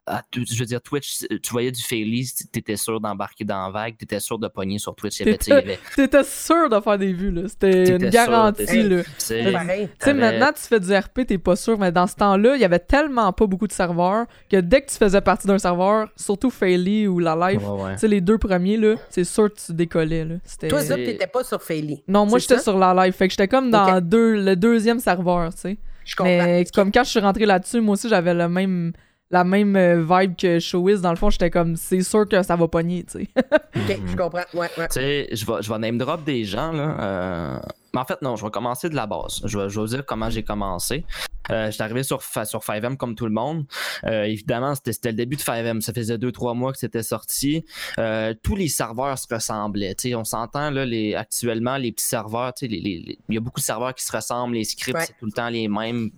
À, 0.07 0.23
je 0.33 0.59
veux 0.59 0.67
dire, 0.67 0.81
Twitch, 0.81 1.25
tu 1.43 1.51
voyais 1.51 1.71
du 1.71 1.83
Faily, 1.83 2.29
t'étais 2.51 2.77
sûr 2.77 3.01
d'embarquer 3.01 3.45
dans 3.45 3.67
la 3.67 3.71
vague, 3.71 3.97
t'étais 3.97 4.21
sûr 4.21 4.39
de 4.39 4.49
pogner 4.49 4.79
sur 4.79 4.95
Twitch. 4.95 5.19
T'étais 5.19 6.25
sûr 6.25 6.69
de 6.69 6.81
faire 6.81 6.99
des 6.99 7.13
vues, 7.13 7.35
C'était 7.49 7.97
une 7.97 8.11
garantie, 8.11 8.83
là. 8.83 9.03
Tu 9.03 9.11
sais, 9.19 10.15
maintenant, 10.15 10.51
tu 10.55 10.63
fais 10.63 10.81
du 10.81 10.95
RP, 10.95 11.27
t'es 11.27 11.39
pas 11.39 11.57
sûr, 11.57 11.79
mais 11.79 11.93
dans 11.93 12.07
ce 12.07 12.17
temps-là, 12.17 12.57
il 12.57 12.61
y 12.61 12.65
avait 12.65 12.79
tellement 12.79 13.33
pas 13.33 13.47
beaucoup 13.47 13.67
de 13.67 13.73
serveurs 13.73 14.27
que 14.51 14.59
dès 14.59 14.83
que 14.83 14.91
tu 14.91 14.97
faisais 14.97 15.21
partie 15.21 15.47
d'un 15.47 15.59
serveur, 15.59 16.09
surtout 16.17 16.51
Faily 16.51 17.07
ou 17.07 17.19
la 17.19 17.37
Life, 17.37 17.63
tu 17.93 17.99
sais, 17.99 18.09
les 18.09 18.21
deux 18.21 18.39
premiers, 18.39 18.77
là, 18.77 18.97
c'est 19.09 19.25
sûr 19.25 19.53
que 19.53 19.59
tu 19.67 19.73
décollais, 19.73 20.25
là. 20.25 20.35
Toi, 20.69 20.83
t'étais 20.83 21.27
pas 21.27 21.45
sur 21.59 22.03
non, 22.09 22.27
moi 22.27 22.39
j'étais 22.39 22.59
sur 22.59 22.79
la 22.79 22.95
live. 22.95 23.13
Fait 23.13 23.29
que 23.29 23.33
j'étais 23.33 23.49
comme 23.49 23.71
dans 23.71 24.01
deux, 24.01 24.43
le 24.43 24.57
deuxième 24.57 25.01
serveur, 25.01 25.53
tu 25.55 25.61
sais. 25.61 25.79
Je 26.05 26.17
comprends. 26.17 26.33
Mais 26.33 26.65
comme 26.75 26.91
quand 26.91 27.05
je 27.05 27.11
suis 27.11 27.21
rentré 27.21 27.47
là-dessus, 27.47 27.81
moi 27.81 27.95
aussi 27.95 28.09
j'avais 28.09 28.35
le 28.35 28.49
même 28.49 28.93
la 29.33 29.45
même 29.45 29.75
euh, 29.77 30.05
vibe 30.05 30.37
que 30.37 30.61
Showbiz. 30.61 31.01
Dans 31.01 31.11
le 31.11 31.17
fond, 31.17 31.31
j'étais 31.31 31.51
comme, 31.51 31.75
c'est 31.75 32.03
sûr 32.03 32.29
que 32.29 32.43
ça 32.43 32.55
va 32.55 32.69
pogner, 32.69 33.05
tu 33.05 33.21
sais. 33.21 33.29
ok, 33.37 34.01
je 34.07 34.17
comprends. 34.17 34.45
Ouais, 34.53 34.69
ouais. 34.77 34.89
Tu 34.89 35.01
sais, 35.01 35.29
je 35.33 35.47
vais, 35.47 35.63
je 35.63 35.73
vais 35.73 35.79
name 35.79 35.97
drop 35.97 36.23
des 36.23 36.45
gens, 36.45 36.71
là. 36.71 36.97
Euh, 37.01 37.59
mais 37.95 38.01
en 38.01 38.05
fait, 38.05 38.21
non, 38.21 38.37
je 38.37 38.45
vais 38.45 38.51
commencer 38.51 38.91
de 38.91 38.95
la 38.95 39.07
base. 39.07 39.41
Je 39.45 39.59
vais, 39.59 39.71
je 39.71 39.75
vais 39.75 39.81
vous 39.81 39.87
dire 39.89 40.05
comment 40.05 40.29
j'ai 40.29 40.43
commencé. 40.43 41.05
Euh, 41.51 41.71
j'étais 41.71 41.83
arrivé 41.83 42.03
sur, 42.03 42.23
sur 42.23 42.61
5M 42.61 42.97
comme 42.97 43.15
tout 43.15 43.27
le 43.27 43.33
monde. 43.33 43.65
Euh, 44.05 44.25
évidemment, 44.25 44.75
c'était 44.75 45.11
le 45.11 45.17
début 45.17 45.37
de 45.37 45.43
5M. 45.43 45.81
Ça 45.81 45.93
faisait 45.93 46.17
2-3 46.17 46.57
mois 46.57 46.73
que 46.73 46.79
c'était 46.79 47.03
sorti. 47.03 47.65
Euh, 47.99 48.35
tous 48.43 48.57
les 48.57 48.69
serveurs 48.69 49.19
se 49.19 49.27
ressemblaient. 49.33 49.95
on 50.15 50.25
s'entend 50.25 50.71
là, 50.71 50.85
les, 50.85 51.15
actuellement, 51.15 51.77
les 51.77 51.93
petits 51.93 52.05
serveurs, 52.05 52.53
il 52.61 53.17
y 53.29 53.37
a 53.37 53.41
beaucoup 53.41 53.61
de 53.61 53.65
serveurs 53.65 53.95
qui 53.95 54.05
se 54.05 54.13
ressemblent. 54.13 54.55
Les 54.55 54.65
scripts, 54.65 55.01
c'est 55.01 55.19
tout 55.19 55.27
le 55.27 55.33
temps 55.33 55.49
les 55.49 55.69
mêmes 55.69 56.11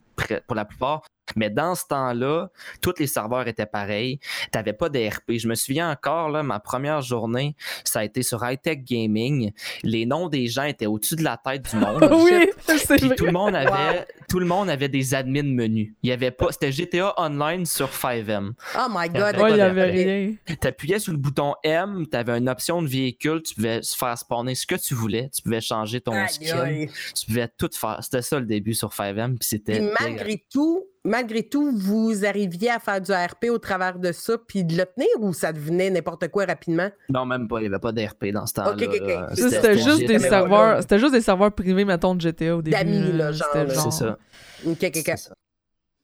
pour 0.46 0.56
la 0.56 0.64
plupart. 0.64 1.02
Mais 1.36 1.50
dans 1.50 1.74
ce 1.74 1.84
temps-là, 1.88 2.50
tous 2.80 2.94
les 2.98 3.06
serveurs 3.06 3.48
étaient 3.48 3.66
pareils. 3.66 4.18
Tu 4.18 4.48
n'avais 4.54 4.72
pas 4.72 4.88
de 4.88 4.98
RP. 4.98 5.38
Je 5.38 5.48
me 5.48 5.54
souviens 5.54 5.90
encore, 5.90 6.28
là, 6.30 6.42
ma 6.42 6.60
première 6.60 7.00
journée, 7.00 7.56
ça 7.84 8.00
a 8.00 8.04
été 8.04 8.22
sur 8.22 8.44
High 8.44 8.60
Tech 8.60 8.78
Gaming. 8.82 9.52
Les 9.82 10.06
noms 10.06 10.28
des 10.28 10.46
gens 10.46 10.64
étaient 10.64 10.86
au-dessus 10.86 11.16
de 11.16 11.24
la 11.24 11.36
tête 11.36 11.70
du 11.70 11.76
monde. 11.76 12.08
oui, 12.12 12.50
Puis 12.98 13.10
tout 13.16 13.26
le 13.26 13.32
monde 13.32 13.54
avait, 13.54 14.06
tout 14.28 14.38
le 14.38 14.46
monde 14.46 14.68
avait 14.68 14.88
des 14.88 15.14
admins 15.14 15.42
menus. 15.42 15.94
Il 16.02 16.10
y 16.10 16.12
avait 16.12 16.30
pas, 16.30 16.52
c'était 16.52 16.72
GTA 16.72 17.14
Online 17.16 17.66
sur 17.66 17.88
5M. 17.88 18.52
Oh 18.76 18.86
my 18.90 19.08
god. 19.08 19.36
il 19.50 19.56
y 19.56 19.60
avait 19.60 19.84
rien. 19.84 20.34
Tu 20.46 20.66
appuyais 20.66 20.98
sur 20.98 21.12
le 21.12 21.18
bouton 21.18 21.54
M, 21.62 22.06
tu 22.10 22.16
avais 22.16 22.38
une 22.38 22.48
option 22.48 22.82
de 22.82 22.88
véhicule, 22.88 23.42
tu 23.42 23.54
pouvais 23.54 23.80
faire 23.82 24.16
spawner 24.18 24.54
ce 24.54 24.66
que 24.66 24.74
tu 24.74 24.94
voulais, 24.94 25.30
tu 25.34 25.42
pouvais 25.42 25.60
changer 25.60 26.00
ton 26.00 26.26
skin, 26.28 26.86
tu 27.14 27.26
pouvais 27.26 27.48
tout 27.56 27.70
faire. 27.72 27.98
C'était 28.02 28.22
ça 28.22 28.38
le 28.38 28.46
début 28.46 28.74
sur 28.74 28.90
5M, 28.90 29.38
puis 29.38 29.48
c'était. 29.48 29.80
Malgré 30.00 30.44
tout, 30.50 30.84
malgré 31.04 31.42
tout, 31.42 31.70
vous 31.76 32.24
arriviez 32.24 32.70
à 32.70 32.78
faire 32.78 33.00
du 33.00 33.12
RP 33.12 33.50
au 33.50 33.58
travers 33.58 33.98
de 33.98 34.10
ça, 34.12 34.38
puis 34.38 34.64
de 34.64 34.76
le 34.76 34.86
tenir, 34.86 35.08
ou 35.20 35.32
ça 35.32 35.52
devenait 35.52 35.90
n'importe 35.90 36.28
quoi 36.28 36.46
rapidement? 36.46 36.90
Non, 37.08 37.26
même 37.26 37.46
pas. 37.46 37.58
Il 37.58 37.62
n'y 37.62 37.66
avait 37.68 37.78
pas 37.78 37.92
d'RP 37.92 38.26
dans 38.32 38.46
ce 38.46 38.54
temps-là. 38.54 39.28
C'était 39.34 39.78
juste 39.78 40.06
des 40.06 40.18
serveurs. 40.18 40.80
C'était 40.80 40.98
juste 40.98 41.12
des 41.12 41.20
serveurs 41.20 41.52
privés, 41.52 41.84
mettons, 41.84 42.14
de 42.14 42.20
GTA 42.20 42.56
au 42.56 42.62
début. 42.62 42.76
D'amis, 42.76 43.12
là, 43.12 43.32
genre. 43.32 43.48
C'est 43.68 43.90
ça. 43.90 44.18
Ok, 44.66 44.78
ok, 44.82 45.14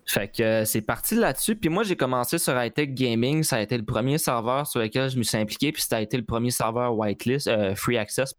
Fait 0.06 0.28
que 0.28 0.42
euh, 0.42 0.64
c'est 0.64 0.82
parti 0.82 1.14
là-dessus. 1.14 1.56
Puis 1.56 1.70
moi, 1.70 1.82
j'ai 1.82 1.96
commencé 1.96 2.38
sur 2.38 2.54
Hightech 2.54 2.94
Gaming. 2.94 3.42
Ça 3.42 3.56
a 3.56 3.60
été 3.60 3.78
le 3.78 3.84
premier 3.84 4.18
serveur 4.18 4.66
sur 4.66 4.80
lequel 4.80 5.08
je 5.08 5.16
me 5.16 5.22
suis 5.22 5.38
impliqué. 5.38 5.72
Puis 5.72 5.82
ça 5.82 5.96
a 5.96 6.00
été 6.00 6.16
le 6.16 6.24
premier 6.24 6.50
serveur 6.50 6.96
whitelist, 6.96 7.46
euh, 7.48 7.74
free 7.74 7.96
access 7.96 8.34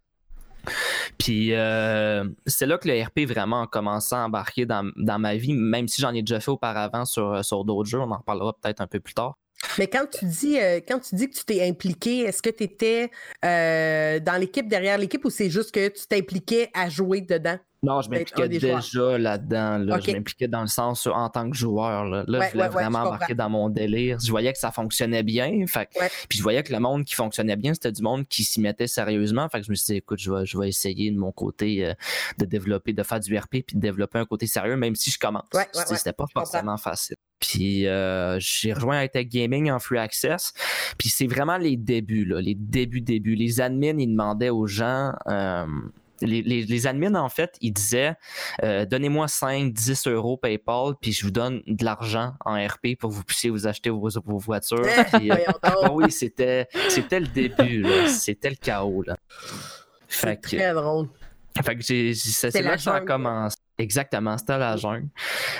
puis 1.18 1.54
euh, 1.54 2.24
c'est 2.46 2.66
là 2.66 2.78
que 2.78 2.88
le 2.88 3.02
RP 3.02 3.28
vraiment 3.28 3.62
a 3.62 3.66
commencé 3.66 4.14
à 4.14 4.24
embarquer 4.24 4.66
dans, 4.66 4.92
ma 4.96 5.36
vie, 5.36 5.54
même 5.54 5.88
si 5.88 6.00
j'en 6.00 6.12
ai 6.12 6.22
déjà 6.22 6.40
fait 6.40 6.50
auparavant 6.50 7.04
sur, 7.04 7.44
sur 7.44 7.64
d'autres 7.64 7.88
jeux. 7.88 8.00
On 8.00 8.10
en 8.10 8.18
reparlera 8.18 8.52
peut-être 8.60 8.80
un 8.80 8.86
peu 8.86 9.00
plus 9.00 9.14
tard. 9.14 9.36
Mais 9.78 9.86
quand 9.86 10.06
tu 10.10 10.24
dis, 10.26 10.58
euh, 10.58 10.80
que 10.80 11.26
tu 11.26 11.44
t'es 11.44 11.66
impliqué, 11.66 12.20
est-ce 12.20 12.42
que 12.42 12.50
tu 12.50 12.64
étais 12.64 13.10
euh, 13.44 14.20
dans 14.20 14.38
l'équipe, 14.38 14.68
derrière 14.68 14.98
l'équipe, 14.98 15.24
ou 15.24 15.30
c'est 15.30 15.50
juste 15.50 15.72
que 15.72 15.88
tu 15.88 16.06
t'impliquais 16.06 16.70
à 16.74 16.88
jouer 16.88 17.20
dedans? 17.20 17.58
Non, 17.84 18.00
je 18.00 18.10
m'impliquais 18.10 18.48
déjà 18.48 19.18
là-dedans. 19.18 20.00
Je 20.00 20.12
m'impliquais 20.12 20.46
dans 20.46 20.60
le 20.60 20.68
sens 20.68 21.08
en 21.08 21.28
tant 21.28 21.50
que 21.50 21.56
joueur. 21.56 22.04
Là, 22.04 22.24
je 22.28 22.52
voulais 22.52 22.68
vraiment 22.68 23.00
embarquer 23.00 23.34
dans 23.34 23.50
mon 23.50 23.68
délire. 23.68 24.18
Je 24.20 24.30
voyais 24.30 24.52
que 24.52 24.58
ça 24.58 24.70
fonctionnait 24.70 25.24
bien. 25.24 25.66
Fait, 25.66 25.88
Puis 26.28 26.38
je 26.38 26.42
voyais 26.42 26.62
que 26.62 26.72
le 26.72 26.78
monde 26.78 27.04
qui 27.04 27.14
fonctionnait 27.14 27.56
bien, 27.56 27.74
c'était 27.74 27.90
du 27.90 28.02
monde 28.02 28.26
qui 28.28 28.44
s'y 28.44 28.60
mettait 28.60 28.86
sérieusement. 28.86 29.48
Fait 29.48 29.60
que 29.60 29.66
je 29.66 29.70
me 29.70 29.74
suis 29.74 29.86
dit, 29.86 29.98
écoute, 29.98 30.20
je 30.20 30.30
vais, 30.30 30.46
je 30.46 30.56
vais 30.56 30.68
essayer 30.68 31.10
de 31.10 31.18
mon 31.18 31.32
côté 31.32 31.84
euh, 31.84 31.94
de 32.38 32.44
développer, 32.44 32.92
de 32.92 33.02
faire 33.02 33.18
du 33.18 33.36
RP 33.36 33.50
puis 33.66 33.74
de 33.74 33.80
développer 33.80 34.18
un 34.18 34.26
côté 34.26 34.46
sérieux, 34.46 34.76
même 34.76 34.94
si 34.94 35.10
je 35.10 35.18
commence. 35.18 35.44
C'était 35.72 36.12
pas 36.12 36.26
forcément 36.32 36.76
facile. 36.76 37.16
Puis 37.40 37.88
euh, 37.88 38.38
j'ai 38.38 38.72
rejoint 38.72 39.04
Tech 39.08 39.26
Gaming 39.26 39.72
en 39.72 39.80
free 39.80 39.98
access. 39.98 40.52
Puis 40.96 41.08
c'est 41.08 41.26
vraiment 41.26 41.56
les 41.56 41.76
débuts, 41.76 42.24
là, 42.24 42.40
les 42.40 42.54
débuts, 42.54 43.00
débuts. 43.00 43.34
Les 43.34 43.60
admins, 43.60 43.98
ils 43.98 44.06
demandaient 44.06 44.50
aux 44.50 44.68
gens. 44.68 45.12
Euh, 45.26 45.66
les, 46.22 46.42
les, 46.42 46.86
admins, 46.86 47.14
en 47.14 47.28
fait, 47.28 47.56
ils 47.60 47.72
disaient 47.72 48.14
euh, 48.62 48.84
donnez-moi 48.86 49.28
5, 49.28 49.72
10 49.72 50.06
euros 50.06 50.36
PayPal, 50.36 50.94
puis 51.00 51.12
je 51.12 51.24
vous 51.24 51.30
donne 51.30 51.62
de 51.66 51.84
l'argent 51.84 52.34
en 52.44 52.54
RP 52.54 52.96
pour 52.98 53.10
que 53.10 53.14
vous 53.14 53.24
puissiez 53.24 53.50
vous 53.50 53.66
acheter 53.66 53.90
vos, 53.90 54.08
voitures. 54.38 54.84
Euh, 54.84 55.36
ah 55.62 55.90
oui, 55.92 56.10
c'était 56.10 56.68
le 56.74 57.26
début, 57.26 57.86
c'était 58.08 58.50
le 58.50 58.56
chaos. 58.56 59.02
Là. 59.02 59.16
Fait 60.08 60.36
très 60.36 60.72
drôle. 60.74 61.08
Fait 61.62 61.76
que 61.76 61.82
c'est 61.82 62.62
là 62.62 62.76
que 62.76 62.82
ça 62.82 62.94
a 62.94 63.00
commencé. 63.00 63.56
Exactement, 63.78 64.38
c'était 64.38 64.58
la 64.58 64.76
jungle. 64.76 65.08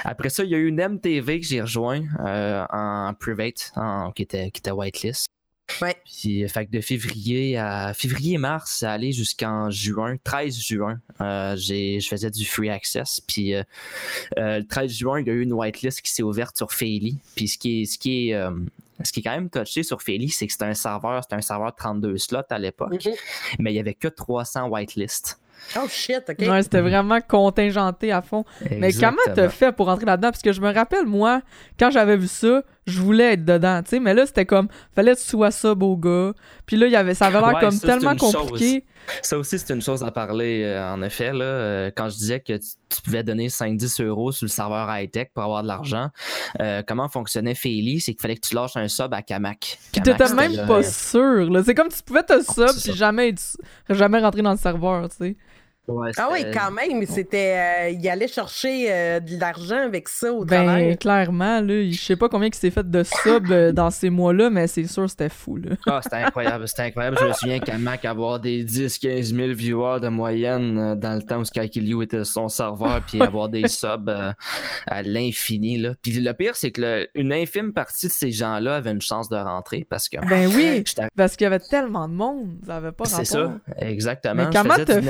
Après 0.04 0.28
ça, 0.28 0.44
il 0.44 0.50
y 0.50 0.54
a 0.54 0.58
eu 0.58 0.68
une 0.68 0.80
MTV 0.80 1.40
que 1.40 1.46
j'ai 1.46 1.60
rejoint 1.60 2.02
euh, 2.24 2.64
en 2.70 3.12
private, 3.14 3.72
qui, 4.14 4.22
était, 4.22 4.50
qui 4.50 4.58
était 4.60 4.70
whitelist. 4.70 5.26
Ouais. 5.80 5.96
Puis, 6.04 6.46
fait 6.48 6.66
que 6.66 6.70
de 6.70 6.80
février 6.80 7.56
à 7.56 7.94
février-mars, 7.94 8.78
ça 8.78 8.92
allait 8.92 9.12
jusqu'en 9.12 9.70
juin, 9.70 10.16
13 10.22 10.58
juin. 10.58 11.00
Euh, 11.20 11.56
je 11.56 12.06
faisais 12.08 12.30
du 12.30 12.44
free 12.44 12.68
access. 12.68 13.20
Puis 13.20 13.54
euh, 13.54 13.62
le 14.36 14.62
13 14.62 14.90
juin, 14.92 15.20
il 15.20 15.26
y 15.26 15.30
a 15.30 15.32
eu 15.32 15.42
une 15.42 15.52
whitelist 15.52 16.02
qui 16.02 16.12
s'est 16.12 16.22
ouverte 16.22 16.56
sur 16.56 16.72
Faily. 16.72 17.18
Puis 17.36 17.48
ce 17.48 17.58
qui 17.58 17.82
est, 17.82 17.84
ce 17.86 17.98
qui 17.98 18.30
est, 18.30 18.38
ce 19.02 19.12
qui 19.12 19.20
est 19.20 19.22
quand 19.22 19.34
même 19.34 19.50
touché 19.50 19.82
sur 19.82 20.02
Faily, 20.02 20.28
c'est 20.28 20.46
que 20.46 20.52
c'était 20.52 20.64
un 20.64 20.74
serveur, 20.74 21.22
c'était 21.22 21.36
un 21.36 21.40
serveur 21.40 21.74
32 21.74 22.18
slots 22.18 22.40
à 22.50 22.58
l'époque, 22.58 22.92
mm-hmm. 22.92 23.16
mais 23.58 23.70
il 23.70 23.74
n'y 23.74 23.80
avait 23.80 23.94
que 23.94 24.08
300 24.08 24.68
whitelists. 24.68 25.38
Oh 25.76 25.86
shit, 25.88 26.22
ok. 26.28 26.38
Ouais, 26.40 26.62
c'était 26.62 26.80
vraiment 26.80 27.20
contingenté 27.20 28.12
à 28.12 28.20
fond. 28.20 28.44
Mais 28.78 28.92
comment 28.92 29.16
t'as 29.34 29.48
fait 29.48 29.72
pour 29.72 29.86
rentrer 29.86 30.06
là-dedans? 30.06 30.30
Parce 30.30 30.42
que 30.42 30.52
je 30.52 30.60
me 30.60 30.72
rappelle, 30.72 31.06
moi, 31.06 31.40
quand 31.78 31.90
j'avais 31.90 32.16
vu 32.16 32.26
ça, 32.26 32.62
je 32.86 33.00
voulais 33.00 33.34
être 33.34 33.44
dedans, 33.44 33.80
tu 33.82 33.90
sais, 33.90 34.00
mais 34.00 34.12
là, 34.12 34.26
c'était 34.26 34.46
comme, 34.46 34.68
fallait 34.94 35.14
que 35.14 35.20
tu 35.20 35.26
sois 35.26 35.50
ça, 35.52 35.74
beau 35.74 35.96
gars. 35.96 36.32
Puis 36.66 36.76
là, 36.76 36.88
y 36.88 36.96
avait, 36.96 37.14
ça 37.14 37.26
avait 37.26 37.40
l'air 37.40 37.60
comme 37.60 37.78
tellement 37.78 38.16
compliqué. 38.16 38.84
Ça 39.20 39.38
aussi, 39.38 39.58
c'est 39.58 39.72
une 39.72 39.82
chose 39.82 40.02
à 40.02 40.10
parler, 40.10 40.62
euh, 40.64 40.92
en 40.92 41.02
effet. 41.02 41.32
Là, 41.32 41.44
euh, 41.44 41.90
quand 41.94 42.08
je 42.08 42.16
disais 42.16 42.40
que 42.40 42.54
tu, 42.54 43.02
pouvais 43.02 43.22
donner 43.22 43.48
5-10 43.48 44.04
euros 44.04 44.32
sur 44.32 44.44
le 44.44 44.50
serveur 44.50 44.88
high-tech 44.90 45.28
pour 45.34 45.42
avoir 45.42 45.62
de 45.62 45.68
l'argent, 45.68 46.08
euh, 46.60 46.82
comment 46.86 47.08
fonctionnait 47.08 47.54
Faily? 47.54 48.00
C'est 48.00 48.12
qu'il 48.12 48.20
fallait 48.20 48.36
que 48.36 48.46
tu 48.46 48.54
lâches 48.54 48.76
un 48.76 48.88
sub 48.88 49.12
à 49.14 49.22
Kamak. 49.22 49.78
Puis 49.92 50.02
t'étais 50.02 50.34
même 50.34 50.66
pas 50.66 50.82
sûr. 50.82 51.50
C'est 51.64 51.74
comme 51.74 51.88
tu 51.88 52.02
pouvais 52.02 52.22
te 52.22 52.40
sub 52.42 52.68
puis 52.82 52.96
jamais, 52.96 53.34
jamais 53.88 54.20
rentrer 54.20 54.42
dans 54.42 54.52
le 54.52 54.58
serveur, 54.58 55.08
tu 55.08 55.16
sais 55.16 55.36
ah 55.88 56.28
oui, 56.30 56.44
quand 56.52 56.70
même, 56.70 57.04
c'était. 57.06 57.56
Euh, 57.56 57.90
il 57.90 58.08
allait 58.08 58.28
chercher 58.28 58.86
euh, 58.88 59.20
de 59.20 59.38
l'argent 59.38 59.78
avec 59.78 60.08
ça 60.08 60.32
au 60.32 60.44
ben, 60.44 60.64
travail. 60.64 60.96
clairement, 60.96 61.60
là, 61.60 61.90
je 61.90 62.00
sais 62.00 62.14
pas 62.14 62.28
combien 62.28 62.48
il 62.48 62.54
s'est 62.54 62.70
fait 62.70 62.88
de 62.88 63.02
sub 63.02 63.50
euh, 63.50 63.72
dans 63.72 63.90
ces 63.90 64.08
mois-là, 64.08 64.48
mais 64.48 64.68
c'est 64.68 64.86
sûr 64.86 65.10
c'était 65.10 65.28
fou. 65.28 65.56
Là. 65.56 65.70
Ah, 65.86 66.00
c'était 66.00 66.16
incroyable, 66.16 66.68
c'était 66.68 66.82
incroyable. 66.82 67.16
Je 67.20 67.26
me 67.26 67.32
souviens 67.32 67.58
qu'à 67.58 67.78
Mac, 67.78 68.04
avoir 68.04 68.38
des 68.38 68.64
10-15 68.64 69.34
000 69.34 69.52
viewers 69.54 69.98
de 70.00 70.08
moyenne 70.08 70.94
dans 70.94 71.14
le 71.16 71.22
temps 71.22 71.38
où 71.38 71.44
Skykill 71.44 72.00
était 72.00 72.24
son 72.24 72.48
serveur, 72.48 73.02
puis 73.06 73.20
avoir 73.20 73.48
des 73.48 73.66
subs 73.66 74.08
à 74.86 75.02
l'infini. 75.02 75.78
Là. 75.78 75.94
Puis 76.00 76.12
le 76.12 76.32
pire, 76.32 76.54
c'est 76.54 76.70
que 76.70 77.08
une 77.16 77.32
infime 77.32 77.72
partie 77.72 78.06
de 78.06 78.12
ces 78.12 78.30
gens-là 78.30 78.76
avait 78.76 78.92
une 78.92 79.02
chance 79.02 79.28
de 79.28 79.36
rentrer 79.36 79.84
parce 79.88 80.08
que. 80.08 80.18
Ben 80.28 80.48
oui, 80.54 80.84
parce 81.16 81.34
qu'il 81.34 81.44
y 81.44 81.46
avait 81.46 81.58
tellement 81.58 82.08
de 82.08 82.14
monde, 82.14 82.58
ça 82.64 82.76
avait 82.76 82.92
pas 82.92 83.04
C'est 83.06 83.24
ça, 83.24 83.58
exactement. 83.78 84.34
Mais 84.34 84.56
comment 84.56 84.76
t'as 84.76 85.00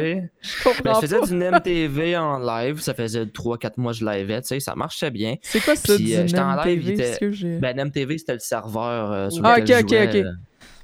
ben, 0.00 0.94
je 0.94 1.00
faisais 1.00 1.20
du 1.20 1.34
MTV 1.34 2.16
en 2.16 2.38
live. 2.38 2.80
Ça 2.80 2.94
faisait 2.94 3.24
3-4 3.24 3.72
mois 3.78 3.92
que 3.92 3.98
je 3.98 4.04
liveais. 4.04 4.40
Tu 4.42 4.48
sais, 4.48 4.60
ça 4.60 4.74
marchait 4.74 5.10
bien. 5.10 5.36
C'est 5.42 5.60
quoi 5.60 5.76
ça, 5.76 5.96
du 5.96 6.14
euh, 6.14 6.26
en 6.38 6.62
live. 6.64 6.90
Était... 6.90 7.18
Ben, 7.60 7.84
MTV, 7.84 8.18
c'était 8.18 8.34
le 8.34 8.38
serveur 8.38 9.12
euh, 9.12 9.30
sur 9.30 9.44
ah, 9.44 9.58
lequel 9.58 9.82
je 9.82 9.88
jouais, 9.88 10.24
euh, 10.24 10.32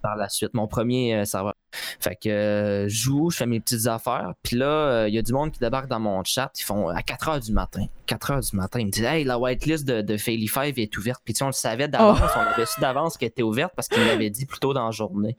par 0.02 0.16
la 0.16 0.28
suite. 0.28 0.54
Mon 0.54 0.66
premier 0.66 1.24
serveur. 1.24 1.54
Fait 2.00 2.16
que 2.16 2.86
je 2.88 2.94
joue, 2.94 3.30
je 3.30 3.36
fais 3.38 3.46
mes 3.46 3.60
petites 3.60 3.86
affaires. 3.86 4.32
Puis 4.42 4.56
là, 4.56 5.06
il 5.08 5.14
y 5.14 5.18
a 5.18 5.22
du 5.22 5.32
monde 5.32 5.52
qui 5.52 5.58
débarque 5.58 5.88
dans 5.88 6.00
mon 6.00 6.22
chat. 6.24 6.50
Ils 6.58 6.62
font 6.62 6.88
à 6.88 7.02
4 7.02 7.28
h 7.28 7.44
du 7.44 7.52
matin. 7.52 7.86
4 8.06 8.32
h 8.32 8.50
du 8.50 8.56
matin. 8.56 8.80
Ils 8.80 8.86
me 8.86 8.90
disent 8.90 9.04
Hey, 9.04 9.24
la 9.24 9.38
whitelist 9.38 9.86
de, 9.86 10.02
de 10.02 10.16
Faily 10.16 10.48
5 10.48 10.78
est 10.78 10.96
ouverte. 10.96 11.20
Puis 11.24 11.34
tu 11.34 11.42
on 11.42 11.48
le 11.48 11.52
savait 11.52 11.88
d'avance. 11.88 12.20
Oh. 12.22 12.38
On 12.38 12.54
avait 12.54 12.66
su 12.66 12.80
d'avance 12.80 13.16
qu'elle 13.16 13.28
était 13.28 13.42
ouverte 13.42 13.72
parce 13.74 13.88
qu'il 13.88 14.04
l'avait 14.04 14.30
dit 14.30 14.46
plus 14.46 14.60
tôt 14.60 14.72
dans 14.72 14.86
la 14.86 14.92
journée. 14.92 15.36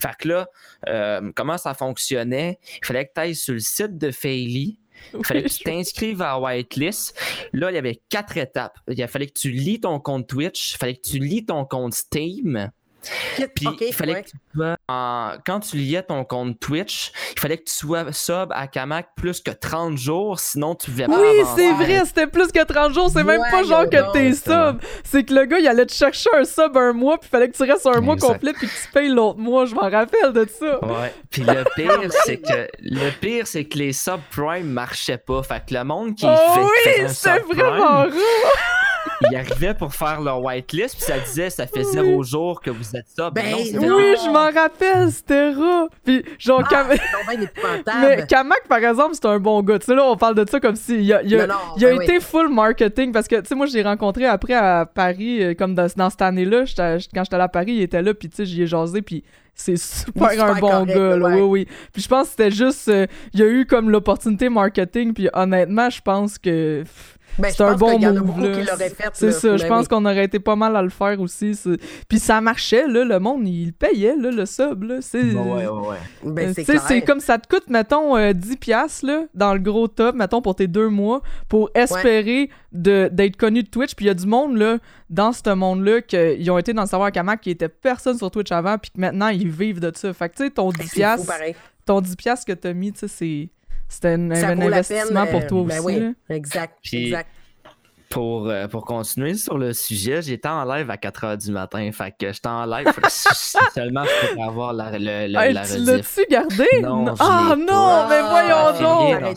Fait 0.00 0.16
que 0.18 0.28
là, 0.28 0.46
euh, 0.88 1.32
comment 1.34 1.58
ça 1.58 1.74
fonctionnait? 1.74 2.58
Il 2.82 2.86
fallait 2.86 3.06
que 3.06 3.12
tu 3.14 3.20
ailles 3.20 3.34
sur 3.34 3.54
le 3.54 3.60
site 3.60 3.98
de 3.98 4.10
Faily. 4.10 4.78
Il 5.14 5.24
fallait 5.24 5.42
que 5.42 5.48
tu 5.48 5.64
t'inscrives 5.64 6.22
à 6.22 6.38
Whitelist. 6.38 7.18
Là, 7.52 7.70
il 7.70 7.74
y 7.74 7.78
avait 7.78 8.00
quatre 8.08 8.36
étapes. 8.36 8.78
Il 8.88 9.08
fallait 9.08 9.26
que 9.26 9.38
tu 9.38 9.50
lis 9.50 9.80
ton 9.80 9.98
compte 10.00 10.28
Twitch. 10.28 10.74
Il 10.74 10.76
fallait 10.78 10.96
que 10.96 11.08
tu 11.08 11.18
lis 11.18 11.44
ton 11.44 11.64
compte 11.64 11.94
Steam. 11.94 12.70
Puis 13.54 13.66
il 13.80 13.92
fallait 13.92 14.22
que 14.22 14.28
tu 14.28 14.38
quand 15.44 15.60
tu 15.60 15.76
liais 15.76 16.02
ton 16.02 16.24
compte 16.24 16.58
Twitch, 16.60 17.12
il 17.34 17.40
fallait 17.40 17.58
que 17.58 17.64
tu 17.64 17.74
sois 17.74 18.12
sub 18.12 18.52
à 18.52 18.66
Kamak 18.66 19.08
plus 19.16 19.40
que 19.40 19.50
30 19.50 19.96
jours, 19.96 20.38
sinon 20.38 20.74
tu 20.74 20.90
pouvais 20.90 21.06
pas 21.06 21.18
Oui, 21.18 21.42
c'est 21.56 21.72
vrai, 21.72 22.02
c'était 22.04 22.26
plus 22.26 22.52
que 22.52 22.62
30 22.62 22.92
jours, 22.92 23.10
c'est 23.10 23.24
même 23.24 23.42
pas 23.50 23.62
genre 23.62 23.88
que 23.88 24.12
t'es 24.12 24.32
sub. 24.32 24.80
C'est 25.04 25.24
que 25.24 25.34
le 25.34 25.44
gars, 25.46 25.58
il 25.58 25.68
allait 25.68 25.86
te 25.86 25.92
chercher 25.92 26.30
un 26.36 26.44
sub 26.44 26.76
un 26.76 26.92
mois, 26.92 27.18
puis 27.18 27.28
il 27.28 27.30
fallait 27.30 27.48
que 27.48 27.56
tu 27.56 27.62
restes 27.62 27.86
un 27.86 28.00
mois 28.00 28.16
complet 28.16 28.52
puis 28.52 28.66
que 28.66 28.72
tu 28.72 28.92
payes 28.92 29.08
l'autre 29.08 29.38
mois, 29.38 29.66
je 29.66 29.74
m'en 29.74 29.88
rappelle 29.88 30.32
de 30.32 30.46
ça. 30.48 30.84
Ouais. 30.84 31.14
Puis 31.30 31.42
le 31.42 31.64
pire, 31.74 32.10
c'est 32.24 32.38
que 32.38 32.68
le 32.80 33.10
pire 33.20 33.46
c'est 33.46 33.64
que 33.64 33.78
les 33.78 33.92
sub 33.92 34.20
prime 34.30 34.66
marchaient 34.66 35.18
pas. 35.18 35.42
Fait 35.42 35.62
que 35.66 35.74
le 35.74 35.84
monde 35.84 36.14
qui 36.14 36.26
oh 36.26 36.36
fait 36.54 36.60
oui, 36.60 37.04
c'est 37.08 37.38
vraiment 37.40 37.82
rare 37.82 38.08
ils 39.30 39.36
arrivaient 39.36 39.74
pour 39.74 39.94
faire 39.94 40.20
leur 40.20 40.42
whitelist, 40.42 40.96
puis 40.96 41.04
ça 41.04 41.18
disait 41.18 41.50
ça 41.50 41.66
fait 41.66 41.84
zéro 41.84 42.22
jour 42.22 42.60
que 42.60 42.70
vous 42.70 42.96
êtes 42.96 43.06
ça. 43.14 43.30
Ben, 43.30 43.54
oui, 43.54 43.70
je 43.74 44.30
m'en 44.30 44.50
rappelle, 44.50 45.10
c'était 45.10 45.50
rare. 45.50 45.88
Puis 46.04 46.24
genre, 46.38 46.62
ah, 46.72 46.86
mais 48.00 48.26
Kamak, 48.26 48.66
par 48.68 48.78
exemple, 48.78 49.14
c'est 49.14 49.26
un 49.26 49.38
bon 49.38 49.62
gars. 49.62 49.78
Tu 49.78 49.86
sais, 49.86 49.94
là, 49.94 50.04
on 50.04 50.16
parle 50.16 50.34
de 50.34 50.48
ça 50.48 50.60
comme 50.60 50.76
si. 50.76 51.02
Il 51.02 51.12
a, 51.12 51.22
il 51.22 51.34
a, 51.38 51.46
il 51.76 51.86
a 51.86 51.90
ben 51.90 52.02
été 52.02 52.20
full 52.20 52.48
marketing 52.48 53.12
parce 53.12 53.28
que, 53.28 53.36
tu 53.36 53.46
sais, 53.46 53.54
moi, 53.54 53.66
je 53.66 53.74
l'ai 53.74 53.82
rencontré 53.82 54.26
après 54.26 54.54
à 54.54 54.86
Paris, 54.86 55.42
euh, 55.42 55.54
comme 55.54 55.74
dans, 55.74 55.88
dans 55.96 56.10
cette 56.10 56.22
année-là. 56.22 56.64
Quand 56.76 56.98
j'étais 56.98 57.34
allé 57.34 57.44
à 57.44 57.48
Paris, 57.48 57.72
il 57.72 57.82
était 57.82 58.02
là, 58.02 58.14
puis 58.14 58.28
tu 58.28 58.36
sais, 58.36 58.46
j'y 58.46 58.62
ai 58.62 58.66
jasé, 58.66 59.02
puis 59.02 59.24
c'est 59.54 59.76
super, 59.76 60.44
un 60.44 60.58
bon 60.58 60.84
gars, 60.84 61.16
là, 61.16 61.28
oui, 61.28 61.40
oui. 61.42 61.68
Puis 61.92 62.02
je 62.02 62.08
pense 62.08 62.24
que 62.24 62.30
c'était 62.30 62.50
juste, 62.50 62.88
euh, 62.88 63.06
il 63.34 63.40
y 63.40 63.42
a 63.42 63.46
eu 63.46 63.66
comme 63.66 63.90
l'opportunité 63.90 64.48
marketing, 64.48 65.12
puis 65.12 65.28
honnêtement, 65.32 65.90
je 65.90 66.00
pense 66.00 66.38
que 66.38 66.84
ben, 67.38 67.50
c'est 67.50 67.62
un 67.62 67.74
bon 67.74 67.98
move. 67.98 68.66
C'est 69.14 69.32
ça, 69.32 69.56
je 69.56 69.62
ben 69.62 69.68
pense 69.68 69.88
qu'on 69.88 70.04
aurait 70.04 70.24
été 70.24 70.38
pas 70.38 70.56
mal 70.56 70.76
à 70.76 70.82
le 70.82 70.90
faire 70.90 71.20
aussi. 71.20 71.58
Puis 72.08 72.18
ça 72.18 72.40
marchait, 72.40 72.86
là, 72.86 73.04
le 73.04 73.18
monde, 73.18 73.46
il 73.46 73.72
payait 73.72 74.16
là, 74.16 74.30
le 74.30 74.46
sub. 74.46 74.82
Là. 74.84 74.96
C'est, 75.00 75.22
ouais, 75.22 75.66
ouais, 75.66 75.66
ouais. 75.66 75.96
Ben, 76.24 76.54
euh, 76.56 76.78
c'est, 76.86 77.02
comme 77.02 77.20
ça 77.20 77.38
te 77.38 77.48
coûte, 77.48 77.68
mettons, 77.68 78.16
10$ 78.16 79.04
euh, 79.04 79.06
là, 79.06 79.24
dans 79.34 79.54
le 79.54 79.60
gros 79.60 79.88
top, 79.88 80.14
mettons, 80.14 80.42
pour 80.42 80.54
tes 80.54 80.66
deux 80.66 80.88
mois, 80.88 81.22
pour 81.48 81.70
espérer 81.74 82.50
de, 82.72 83.08
d'être 83.12 83.36
connu 83.36 83.62
de 83.62 83.68
Twitch. 83.68 83.94
Puis 83.94 84.06
il 84.06 84.08
y 84.08 84.10
a 84.10 84.14
du 84.14 84.26
monde 84.26 84.56
là, 84.56 84.78
dans 85.10 85.32
ce 85.32 85.50
monde-là 85.50 86.02
qu'ils 86.02 86.50
ont 86.50 86.58
été 86.58 86.72
dans 86.72 86.82
le 86.82 86.88
savoir 86.88 87.12
Kamak 87.12 87.40
qui 87.40 87.50
était 87.50 87.68
personne 87.68 88.16
sur 88.16 88.30
Twitch 88.30 88.52
avant, 88.52 88.78
puis 88.78 88.90
que 88.90 89.00
maintenant 89.00 89.28
ils 89.28 89.48
vivent 89.48 89.80
de 89.80 89.92
ça. 89.94 90.12
Fait 90.12 90.28
que 90.28 90.36
tu 90.36 90.44
sais, 90.44 90.50
ton 90.50 90.70
10$, 90.70 91.54
ton 91.84 92.00
10$ 92.00 92.44
que 92.44 92.52
t'as 92.52 92.72
mis, 92.72 92.92
tu 92.92 93.00
sais, 93.00 93.08
c'est 93.08 93.48
c'était 93.92 94.14
un, 94.14 94.60
investissement 94.60 95.26
pour 95.26 95.46
toi 95.46 95.60
euh, 95.60 95.64
ben 95.64 95.78
aussi. 95.80 95.98
Oui, 95.98 96.14
exact, 96.30 96.78
exact. 96.92 97.28
Pour, 98.08 98.48
euh, 98.48 98.68
pour 98.68 98.84
continuer 98.84 99.34
sur 99.34 99.56
le 99.56 99.72
sujet, 99.72 100.20
j'étais 100.20 100.48
en 100.48 100.64
live 100.64 100.90
à 100.90 100.98
4 100.98 101.24
h 101.24 101.36
du 101.44 101.50
matin. 101.50 101.90
Fait 101.92 102.10
que 102.10 102.30
j'étais 102.30 102.48
en 102.48 102.66
live 102.66 102.86
seulement 103.74 104.04
pour 104.34 104.44
avoir 104.44 104.72
la, 104.74 104.98
le, 104.98 105.28
le, 105.28 105.38
hey, 105.38 105.52
la 105.54 105.66
Tu 105.66 105.78
l'as-tu 105.78 106.26
gardé? 106.28 106.68
Non. 106.82 107.14
Ah 107.18 107.54
non, 107.56 108.06
mais 108.08 108.20
voyons 108.20 108.80
donc! 108.80 109.36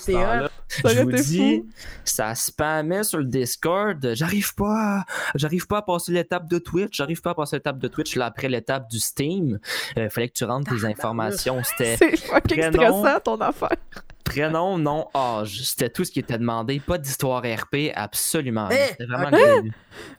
Je 0.83 1.01
vous 1.03 1.11
dis, 1.11 1.63
ça 2.03 2.35
spammait 2.35 3.03
sur 3.03 3.19
le 3.19 3.25
Discord. 3.25 4.11
J'arrive 4.13 4.53
pas, 4.55 5.05
j'arrive 5.35 5.67
pas 5.67 5.77
à 5.77 5.81
passer 5.81 6.11
l'étape 6.11 6.49
de 6.49 6.57
Twitch. 6.57 6.97
J'arrive 6.97 7.21
pas 7.21 7.31
à 7.31 7.35
passer 7.35 7.57
l'étape 7.57 7.79
de 7.79 7.87
Twitch 7.87 8.15
là, 8.15 8.25
après 8.25 8.49
l'étape 8.49 8.89
du 8.89 8.99
Steam. 8.99 9.59
Il 9.95 10.01
euh, 10.01 10.09
fallait 10.09 10.27
que 10.27 10.33
tu 10.33 10.43
rentres 10.43 10.75
tes 10.75 10.85
informations. 10.85 11.61
C'était. 11.63 11.95
C'est 11.99 12.17
fucking 12.17 12.73
stressant 12.73 13.19
ton 13.23 13.39
affaire. 13.39 13.77
Prénom, 14.25 14.77
nom, 14.77 15.07
âge. 15.15 15.61
C'était 15.63 15.89
tout 15.89 16.03
ce 16.03 16.11
qui 16.11 16.19
était 16.19 16.37
demandé. 16.37 16.79
Pas 16.79 16.97
d'histoire 16.97 17.43
RP, 17.43 17.91
absolument. 17.93 18.67
Eh, 18.71 18.75
C'était 18.89 19.05
vraiment 19.05 19.27
okay. 19.27 19.71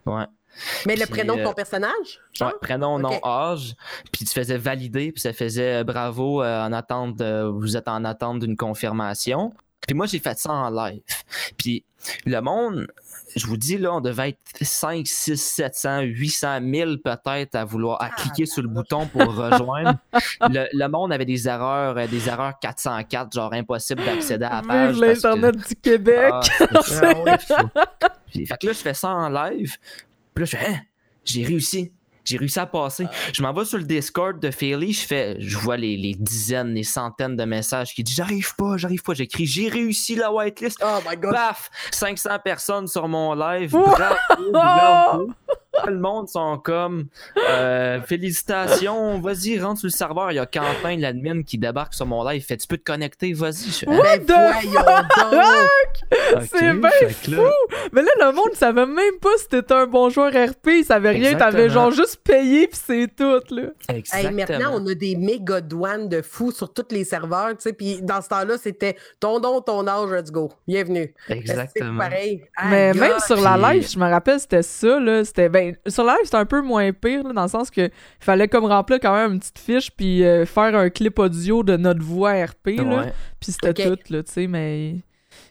Ouais. 0.07 0.25
Mais 0.87 0.97
le 0.97 1.07
prénom 1.07 1.37
de 1.37 1.43
ton 1.43 1.51
euh, 1.51 1.55
personnage? 1.55 2.21
Ouais, 2.41 2.53
prénom, 2.61 2.99
nom, 2.99 3.21
âge. 3.25 3.75
Puis 4.13 4.25
tu 4.25 4.33
faisais 4.33 4.57
valider, 4.57 5.13
puis 5.13 5.21
ça 5.21 5.33
faisait 5.33 5.81
euh, 5.81 5.85
bravo 5.85 6.43
euh, 6.43 6.65
en 6.65 6.73
attente, 6.73 7.21
vous 7.21 7.77
êtes 7.77 7.89
en 7.89 8.05
attente 8.05 8.41
d'une 8.41 8.57
confirmation. 8.57 9.53
Puis 9.87 9.95
moi, 9.95 10.07
j'ai 10.07 10.19
fait 10.19 10.39
ça 10.39 10.53
en 10.53 10.71
live. 10.71 11.03
Puis 11.59 11.85
le 12.25 12.41
monde, 12.41 12.87
je 13.37 13.47
vous 13.47 13.59
dis, 13.59 13.77
là, 13.77 13.95
on 13.95 14.01
devait 14.01 14.31
être 14.31 14.39
5, 14.61 15.07
6, 15.07 15.37
700, 15.37 16.01
800 16.01 16.61
000 16.73 16.97
peut-être 17.05 17.55
à 17.55 17.65
vouloir 17.67 18.03
à 18.03 18.09
cliquer 18.09 18.47
sur 18.47 18.63
le 18.63 18.69
bouton 18.69 19.07
pour 19.07 19.23
rejoindre. 19.37 19.99
le, 20.49 20.89
monde 20.89 21.13
avait 21.13 21.27
des 21.27 21.47
erreurs, 21.47 21.99
euh, 21.99 22.07
des 22.07 22.29
erreurs 22.29 22.59
404, 22.59 23.35
genre 23.35 23.53
impossible 23.53 24.03
d'accéder 24.05 24.47
à 24.47 24.57
la 24.57 24.63
page. 24.63 24.99
l'Internet 24.99 25.55
du 25.55 25.75
Québec. 25.77 26.33
Ah, 26.33 26.43
fait 28.33 28.59
que 28.59 28.67
là, 28.67 28.73
je 28.73 28.79
fais 28.79 28.95
ça 28.95 29.11
en 29.11 29.29
live. 29.29 29.77
Puis 30.35 30.43
là, 30.43 30.51
je 30.51 30.57
fais, 30.57 30.67
hein, 30.67 30.81
j'ai 31.25 31.45
réussi. 31.45 31.93
J'ai 32.27 32.37
réussi 32.37 32.59
à 32.59 32.67
passer. 32.67 33.07
Je 33.33 33.43
m'en 33.43 33.53
vais 33.53 33.65
sur 33.65 33.79
le 33.79 33.85
Discord 33.85 34.39
de 34.41 34.51
Philly, 34.51 34.93
je 34.93 35.07
fais, 35.07 35.37
je 35.39 35.57
vois 35.57 35.77
les, 35.77 35.97
les 35.97 36.15
dizaines, 36.15 36.75
les 36.75 36.83
centaines 36.83 37.37
de 37.37 37.45
messages 37.45 37.95
qui 37.95 38.03
disent 38.03 38.17
j'arrive 38.17 38.55
pas, 38.57 38.77
j'arrive 38.77 39.03
pas. 39.03 39.15
J'écris 39.15 39.47
j'ai 39.47 39.69
réussi 39.69 40.17
la 40.17 40.33
whitelist. 40.33 40.83
Oh 40.85 40.99
my 41.09 41.17
god. 41.17 41.33
Paf, 41.33 41.71
500 41.93 42.39
personnes 42.45 42.87
sur 42.87 43.09
mon 43.09 43.35
live. 43.35 43.71
Bravo, 43.71 44.51
bravo 44.53 45.31
le 45.87 45.99
monde 45.99 46.29
sont 46.29 46.59
comme 46.59 47.07
euh, 47.37 48.01
félicitations, 48.03 49.21
vas-y, 49.21 49.59
rentre 49.59 49.81
sur 49.81 49.87
le 49.87 49.93
serveur. 49.93 50.33
Il 50.33 50.37
y 50.37 50.39
a 50.39 50.47
Quentin, 50.47 50.97
l'admin, 50.97 51.43
qui 51.43 51.59
débarque 51.59 51.95
sur 51.95 52.07
mon 52.07 52.27
live. 52.29 52.45
Fait 52.45 52.57
Tu 52.57 52.67
peux 52.67 52.79
te 52.79 52.85
connecter, 52.85 53.33
vas-y. 53.33 53.87
What 53.87 54.19
the 54.21 54.33
fuck? 55.13 56.47
C'est 56.53 56.73
bien 56.73 56.91
fou! 57.11 57.51
Mais 57.93 58.03
là, 58.03 58.11
le 58.27 58.33
monde 58.33 58.55
savait 58.55 58.87
même 58.87 59.19
pas 59.21 59.37
si 59.37 59.49
t'étais 59.49 59.75
un 59.75 59.87
bon 59.87 60.11
joueur 60.11 60.33
RP. 60.33 60.69
Il 60.69 60.85
savait 60.85 61.11
rien. 61.11 61.35
T'avais 61.35 61.69
genre 61.69 61.91
juste 61.91 62.21
payé, 62.25 62.67
puis 62.69 62.79
c'est 62.83 63.09
tout. 63.15 63.41
Là. 63.51 63.63
Exactement. 63.89 64.33
maintenant, 64.33 64.71
on 64.75 64.87
a 64.87 64.95
des 64.95 65.17
méga 65.17 65.61
douanes 65.61 66.09
de 66.09 66.23
fous 66.23 66.53
sur 66.53 66.73
tous 66.73 66.87
les 66.91 67.05
serveurs. 67.05 67.51
tu 67.51 67.57
sais 67.61 67.73
Puis 67.73 68.01
dans 68.03 68.21
ce 68.23 68.29
temps-là, 68.29 68.57
c'était 68.59 68.97
ton 69.21 69.41
don, 69.41 69.61
ton 69.61 69.87
âge, 69.87 70.11
let's 70.11 70.31
go. 70.31 70.53
Bienvenue. 70.67 71.13
Exactement. 71.29 72.01
C'est 72.03 72.11
pareil. 72.11 72.45
Mais 72.69 72.93
même 72.95 73.19
sur 73.21 73.41
la 73.41 73.57
live, 73.57 73.89
je 73.89 73.99
me 73.99 74.09
rappelle, 74.09 74.41
c'était 74.41 74.63
ça. 74.63 74.99
là 75.01 75.25
C'était 75.25 75.49
ben, 75.49 75.66
sur 75.87 76.05
live, 76.05 76.17
c'était 76.25 76.37
un 76.37 76.47
peu 76.47 76.63
moins 76.63 76.93
pire, 76.93 77.23
dans 77.33 77.43
le 77.43 77.49
sens 77.49 77.71
que 77.71 77.91
fallait 78.21 78.49
comme 78.49 78.65
remplir 78.65 78.99
quand 79.01 79.15
même 79.15 79.33
une 79.35 79.39
petite 79.39 79.59
fiche, 79.59 79.91
puis 79.91 80.25
euh, 80.25 80.45
faire 80.47 80.75
un 80.75 80.91
clip 80.91 81.19
audio 81.19 81.63
de 81.63 81.77
notre 81.77 82.03
voix 82.03 82.33
RP, 82.33 82.79
là. 82.79 83.07
Puis 83.41 83.53
c'était 83.53 83.75
tout, 83.97 84.13
là, 84.13 84.23
tu 84.23 84.33
sais, 84.33 84.47
mais 84.47 84.97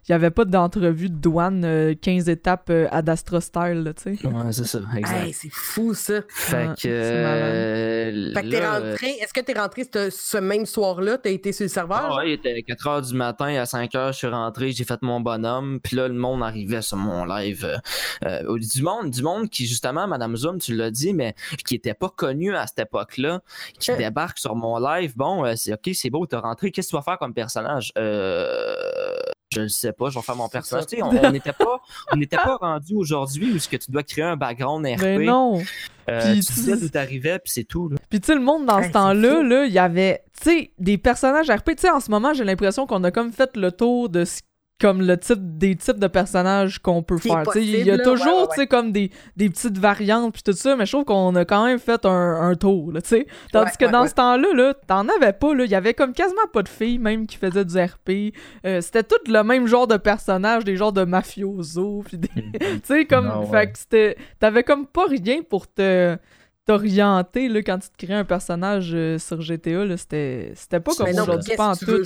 il 0.08 0.12
n'y 0.12 0.16
avait 0.16 0.30
pas 0.30 0.46
d'entrevue 0.46 1.10
de 1.10 1.16
douane 1.16 1.96
15 2.00 2.30
euh, 2.30 2.32
étapes 2.32 2.70
euh, 2.70 2.88
à 2.92 3.02
Dastra 3.02 3.42
style, 3.42 3.92
tu 3.98 4.16
sais. 4.16 4.28
Ouais, 4.28 4.52
c'est 4.52 4.66
ça, 4.66 4.80
exact. 4.96 5.32
c'est 5.34 5.52
fou, 5.52 5.96
ça. 5.96 6.22
Fait 6.30 6.70
que. 6.80 6.88
Euh, 6.88 8.34
fait 8.36 8.44
que 8.44 8.50
t'es 8.50 8.68
rentré. 8.68 9.08
Est-ce 9.20 9.34
que 9.34 9.40
t'es 9.40 9.60
rentré 9.60 9.84
ce, 10.12 10.38
même 10.38 10.68
soir-là? 10.68 11.18
T'as 11.18 11.32
été 11.32 11.52
sur 11.52 11.64
le 11.64 11.70
serveur? 11.70 12.10
Ah, 12.12 12.18
ouais, 12.18 12.30
il 12.30 12.34
était 12.34 12.62
4 12.62 12.88
h 12.88 13.08
du 13.08 13.16
matin, 13.16 13.48
à 13.56 13.66
5 13.66 13.92
h, 13.92 14.08
je 14.14 14.18
suis 14.18 14.28
rentré, 14.28 14.72
j'ai 14.72 14.84
fait 14.84 15.02
mon 15.02 15.22
bonhomme, 15.22 15.80
puis 15.82 15.96
là, 15.96 16.08
le 16.08 16.14
monde 16.14 16.44
arrivait 16.44 16.84
sur 16.84 16.98
mon 16.98 17.26
live. 17.26 17.82
du 18.22 18.84
monde, 18.84 19.10
du 19.10 19.24
monde 19.24 19.50
qui, 19.50 19.66
justement, 19.66 20.08
Madame 20.08 20.36
Zoom, 20.36 20.60
tu 20.60 20.76
l'as 20.76 20.92
dit, 20.92 21.16
mais 21.16 21.34
qui 21.66 21.74
était 21.74 21.96
pas 21.96 22.10
connu 22.10 22.56
à 22.56 22.68
cette 22.68 22.80
époque-là, 22.80 23.42
qui 23.80 23.92
débarque 23.96 24.38
sur 24.38 24.56
mon 24.56 24.78
live. 24.78 25.14
Bon, 25.16 25.52
c'est 25.56 25.74
OK, 25.74 25.90
c'est 25.94 26.12
beau, 26.12 26.28
t'es 26.28 26.36
rentré, 26.36 26.70
qu'est-ce 26.70 26.90
que 26.90 26.92
tu 26.92 26.96
vas 26.96 27.02
faire 27.02 27.18
comme 27.18 27.34
personnage? 27.34 27.92
Euh 27.98 28.76
je 29.56 29.62
ne 29.62 29.68
sais 29.68 29.94
pas, 29.94 30.10
je 30.10 30.20
vais 30.20 30.24
faire 30.24 30.36
mon 30.36 30.50
personnage. 30.50 30.86
on 31.02 31.32
n'était 31.32 31.54
pas, 31.54 31.82
on 32.12 32.18
n'était 32.18 32.38
pas 32.38 32.58
rendu 32.58 32.94
aujourd'hui 32.96 33.54
où 33.54 33.60
ce 33.60 33.70
que 33.70 33.78
tu 33.78 33.92
dois 33.92 34.04
créer 34.04 34.26
un 34.26 34.36
background 34.36 34.86
RP. 34.86 35.02
Mais 35.02 35.18
non. 35.20 35.62
Euh, 36.10 36.22
puis 36.22 36.40
tu 36.42 36.54
disais 36.54 36.78
d'où 36.78 36.90
t'arrivais, 36.90 37.40
puis 37.40 37.52
c'est 37.52 37.64
tout. 37.64 37.90
Puis 38.10 38.20
tu 38.20 38.28
sais, 38.28 38.36
le 38.36 38.42
monde 38.42 38.66
dans 38.66 38.84
ce 38.84 38.90
temps-là, 38.90 39.42
là, 39.42 39.66
il 39.66 39.74
y 39.74 39.80
avait, 39.80 40.24
tu 40.40 40.50
sais, 40.50 40.72
des 40.78 40.98
personnages 40.98 41.50
RP. 41.50 41.72
Tu 41.76 41.82
sais, 41.82 41.90
en 41.90 42.00
ce 42.00 42.12
moment, 42.12 42.34
j'ai 42.34 42.44
l'impression 42.44 42.86
qu'on 42.86 43.04
a 43.04 43.12
comme 43.12 43.32
fait 43.32 43.56
le 43.58 43.72
tour 43.72 44.10
de 44.10 44.26
ce 44.26 44.42
comme 44.80 45.02
le 45.02 45.18
type 45.18 45.58
des 45.58 45.76
types 45.76 46.00
de 46.00 46.08
personnages 46.08 46.80
qu'on 46.80 47.02
peut 47.02 47.18
faire. 47.18 47.44
Il 47.56 47.86
y 47.86 47.92
a 47.92 47.98
toujours 47.98 48.50
comme 48.70 48.92
des, 48.92 49.10
des, 49.38 49.50
petites 49.50 49.78
variantes 49.78 50.34
puis 50.34 50.44
tout 50.44 50.52
ça, 50.54 50.76
mais 50.76 50.86
je 50.86 50.92
trouve 50.92 51.06
qu'on 51.06 51.34
a 51.36 51.46
quand 51.46 51.66
même 51.66 51.80
fait 51.80 52.06
un, 52.06 52.42
un 52.42 52.56
tour. 52.56 52.92
Là, 52.92 53.00
Tandis 53.52 53.78
que 53.80 53.90
dans 53.90 54.06
ce 54.08 54.14
temps-là, 54.16 54.48
-là, 54.54 54.74
t'en 54.88 55.08
avais 55.08 55.34
pas. 55.34 55.54
Il 55.54 55.70
y 55.70 55.76
avait 55.76 55.94
comme 55.94 56.14
quasiment 56.14 56.48
pas 56.52 56.64
de 56.64 56.70
filles 56.70 57.00
même 57.00 57.26
qui 57.26 57.38
faisaient 57.38 57.66
du 57.66 57.78
RP. 57.78 58.34
Euh, 58.66 58.82
c'était 58.82 59.04
tout 59.04 59.16
le 59.28 59.44
même 59.44 59.66
genre 59.68 59.88
de 59.88 59.98
personnages, 59.98 60.66
des 60.66 60.76
genres 60.76 60.94
de 60.94 61.06
mafiosos. 61.06 62.04
Puis 62.06 62.18
des... 62.18 62.28
tu 62.60 62.82
sais, 62.84 63.06
comme. 63.06 63.32
Ah 63.32 63.44
fait 63.50 63.72
que 63.72 64.16
T'avais 64.40 64.64
comme 64.64 64.88
pas 64.88 65.06
rien 65.06 65.42
pour 65.42 65.72
te 65.72 66.18
t'orienter 66.66 67.48
là, 67.48 67.62
quand 67.62 67.78
tu 67.78 67.90
te 67.90 68.06
crées 68.06 68.16
un 68.16 68.26
personnage 68.26 68.92
euh, 68.94 69.20
sur 69.20 69.42
GTA. 69.42 69.86
Là, 69.86 69.98
c'était, 69.98 70.52
c'était 70.56 70.80
pas 70.80 70.94
comme 70.96 71.10
aujourd'hui, 71.10 71.56
pas 71.56 71.70
en 71.70 71.76
tout. 71.76 72.04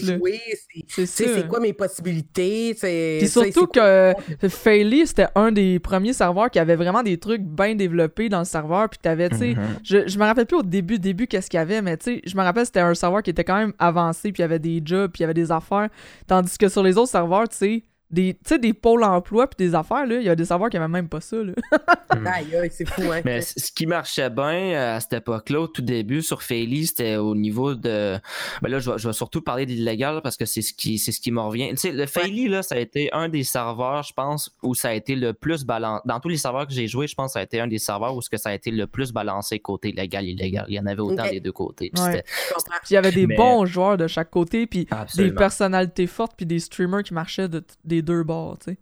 C'est, 0.88 1.06
c'est, 1.06 1.48
quoi 1.48 1.60
mes 1.60 1.74
possibilités? 1.74 2.74
Puis 2.74 3.28
surtout 3.28 3.68
que 3.68 4.14
Faily, 4.50 5.08
c'était 5.08 5.28
un 5.36 5.52
des 5.52 5.80
premiers 5.80 6.14
serveurs 6.14 6.50
qui 6.50 6.60
avait 6.60 6.76
vraiment 6.76 7.04
des 7.04 7.18
trucs 7.18 7.42
bien 7.42 7.76
développés 7.76 8.28
dans 8.28 8.40
le 8.40 8.46
serveur. 8.46 8.90
Puis 8.90 9.00
t'avais, 9.02 9.30
tu 9.30 9.38
sais, 9.38 9.54
mm-hmm. 9.54 9.80
je, 9.84 10.08
je 10.08 10.20
me 10.20 10.26
rappelle 10.26 10.46
plus 10.46 10.58
au 10.58 10.64
début, 10.64 11.00
début 11.00 11.28
qu'est-ce 11.28 11.50
qu'il 11.50 11.58
y 11.58 11.62
avait, 11.62 11.82
mais 11.82 11.96
tu 11.96 12.16
sais, 12.16 12.22
je 12.26 12.36
me 12.36 12.42
rappelle 12.42 12.66
c'était 12.66 12.82
un 12.82 12.94
serveur 12.94 13.24
qui 13.24 13.30
était 13.30 13.46
quand 13.46 13.58
même 13.58 13.74
avancé, 13.80 14.32
puis 14.32 14.42
il 14.42 14.44
y 14.44 14.46
avait 14.46 14.60
des 14.60 14.82
jobs, 14.84 15.12
puis 15.12 15.20
il 15.20 15.24
y 15.24 15.26
avait 15.26 15.34
des 15.34 15.52
affaires. 15.52 15.90
Tandis 16.28 16.58
que 16.58 16.68
sur 16.68 16.84
les 16.84 16.98
autres 16.98 17.12
serveurs, 17.12 17.48
tu 17.48 17.58
sais, 17.58 17.84
des, 18.12 18.38
des 18.60 18.74
pôles 18.74 19.04
emploi 19.04 19.48
puis 19.48 19.68
des 19.68 19.76
affaires, 19.76 20.06
là, 20.06 20.16
il 20.16 20.24
y 20.24 20.30
a 20.30 20.36
des 20.36 20.46
serveurs 20.46 20.70
qui 20.70 20.78
n'avaient 20.78 20.92
même 20.92 21.10
pas 21.10 21.22
ça. 21.22 21.38
Là. 21.38 21.54
C'est 22.72 22.88
fou, 22.88 23.04
hein. 23.12 23.22
Mais 23.24 23.42
ce 23.42 23.72
qui 23.72 23.86
marchait 23.86 24.30
bien 24.30 24.74
euh, 24.74 24.96
à 24.98 25.00
cette 25.00 25.14
époque-là, 25.14 25.62
au 25.62 25.68
tout 25.68 25.82
début, 25.82 26.22
sur 26.22 26.42
Faily, 26.42 26.88
c'était 26.88 27.18
au 27.18 27.36
niveau 27.36 27.76
de. 27.76 28.18
Ben 28.62 28.70
là, 28.70 28.80
je 28.80 29.08
vais, 29.08 29.14
surtout 29.14 29.42
parler 29.42 29.66
d'illégal 29.66 30.22
parce 30.24 30.38
que 30.38 30.46
c'est 30.46 30.62
ce 30.62 30.74
qui 30.74 30.98
c'est 30.98 31.12
ce 31.12 31.22
qui 31.22 31.32
me 31.32 31.40
revient. 31.40 31.70
Tu 31.72 31.78
sais, 31.78 31.92
le 31.92 32.06
Faily, 32.06 32.48
là, 32.48 32.64
ça 32.64 32.76
a 32.76 32.80
été 32.80 33.12
un 33.14 33.30
des 33.30 33.44
serveurs, 33.44 34.04
je 34.04 34.14
pense, 34.14 34.56
où 34.64 34.74
ça 34.74 34.90
a 34.90 34.94
été 34.94 35.16
le 35.16 35.34
plus 35.34 35.66
balancé. 35.66 36.02
Dans 36.06 36.20
tous 36.20 36.30
les 36.30 36.38
serveurs 36.38 36.68
que 36.68 36.74
j'ai 36.74 36.88
joué, 36.88 37.08
je 37.08 37.16
pense 37.16 37.28
que 37.28 37.34
ça 37.34 37.40
a 37.40 37.44
été 37.44 37.60
un 37.60 37.68
des 37.68 37.80
serveurs 37.80 38.16
où 38.16 38.22
ça 38.22 38.50
a 38.50 38.54
été 38.54 38.72
le 38.72 38.88
plus 38.88 39.12
balancé 39.12 39.60
côté 39.60 39.92
légal 39.92 40.26
illégal. 40.26 40.66
Il 40.68 40.76
y 40.76 40.80
en 40.80 40.86
avait 40.86 41.02
autant 41.02 41.30
des 41.30 41.40
deux 41.40 41.52
côtés. 41.52 41.92
Puis 41.94 42.04
il 42.90 42.94
y 42.94 42.98
avait 42.98 43.12
des 43.12 43.28
bons 43.28 43.66
joueurs 43.66 43.98
de 43.98 44.08
chaque 44.08 44.32
côté, 44.32 44.68
puis 44.68 44.88
des 45.16 45.32
personnalités 45.32 46.08
fortes, 46.08 46.34
puis 46.36 46.46
des 46.46 46.60
streamers 46.60 47.04
qui 47.04 47.14
marchaient 47.14 47.50
de, 47.50 47.64
des 47.84 47.99
deux 48.02 48.24
bords, 48.24 48.60
tu 48.60 48.72
sais. 48.72 48.78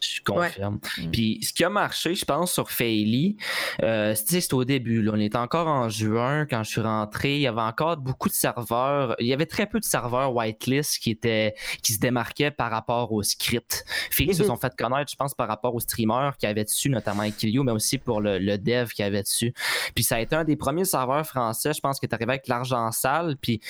Je 0.00 0.20
confirme. 0.22 0.80
Mm. 0.98 1.10
Puis 1.10 1.38
ce 1.42 1.52
qui 1.52 1.62
a 1.62 1.68
marché, 1.68 2.14
je 2.14 2.24
pense, 2.24 2.52
sur 2.52 2.70
Faily, 2.70 3.36
euh, 3.82 4.14
c'était 4.14 4.54
au 4.54 4.64
début. 4.64 5.02
Là. 5.02 5.12
On 5.14 5.20
était 5.20 5.36
encore 5.36 5.66
en 5.66 5.88
juin 5.88 6.46
quand 6.46 6.62
je 6.64 6.70
suis 6.70 6.80
rentré. 6.80 7.36
Il 7.36 7.42
y 7.42 7.46
avait 7.46 7.60
encore 7.60 7.96
beaucoup 7.98 8.28
de 8.28 8.34
serveurs. 8.34 9.14
Il 9.18 9.26
y 9.26 9.32
avait 9.32 9.46
très 9.46 9.66
peu 9.66 9.78
de 9.78 9.84
serveurs 9.84 10.34
whitelist 10.34 10.98
qui 10.98 11.10
étaient 11.10 11.54
qui 11.82 11.92
se 11.92 11.98
démarquaient 11.98 12.50
par 12.50 12.70
rapport 12.70 13.12
au 13.12 13.22
script. 13.22 13.84
Faily 14.10 14.34
se 14.34 14.42
mm-hmm. 14.42 14.46
sont 14.46 14.56
fait 14.56 14.74
connaître, 14.74 15.10
je 15.10 15.16
pense, 15.16 15.34
par 15.34 15.48
rapport 15.48 15.74
aux 15.74 15.80
streamers 15.80 16.36
qui 16.38 16.46
avaient 16.46 16.64
dessus, 16.64 16.88
notamment 16.88 17.22
Ekilio, 17.22 17.62
mais 17.62 17.72
aussi 17.72 17.98
pour 17.98 18.20
le, 18.20 18.56
dev 18.56 18.88
qui 18.88 19.02
avait 19.02 19.22
dessus. 19.22 19.52
Puis 19.94 20.04
ça 20.04 20.16
a 20.16 20.20
été 20.20 20.34
un 20.34 20.44
des 20.44 20.56
premiers 20.56 20.84
serveurs 20.84 21.26
français, 21.26 21.72
je 21.72 21.80
pense, 21.80 22.00
qui 22.00 22.06
est 22.06 22.14
arrivé 22.14 22.32
avec 22.32 22.48
l'argent 22.48 22.90
sale. 22.92 23.36
Puis 23.40 23.60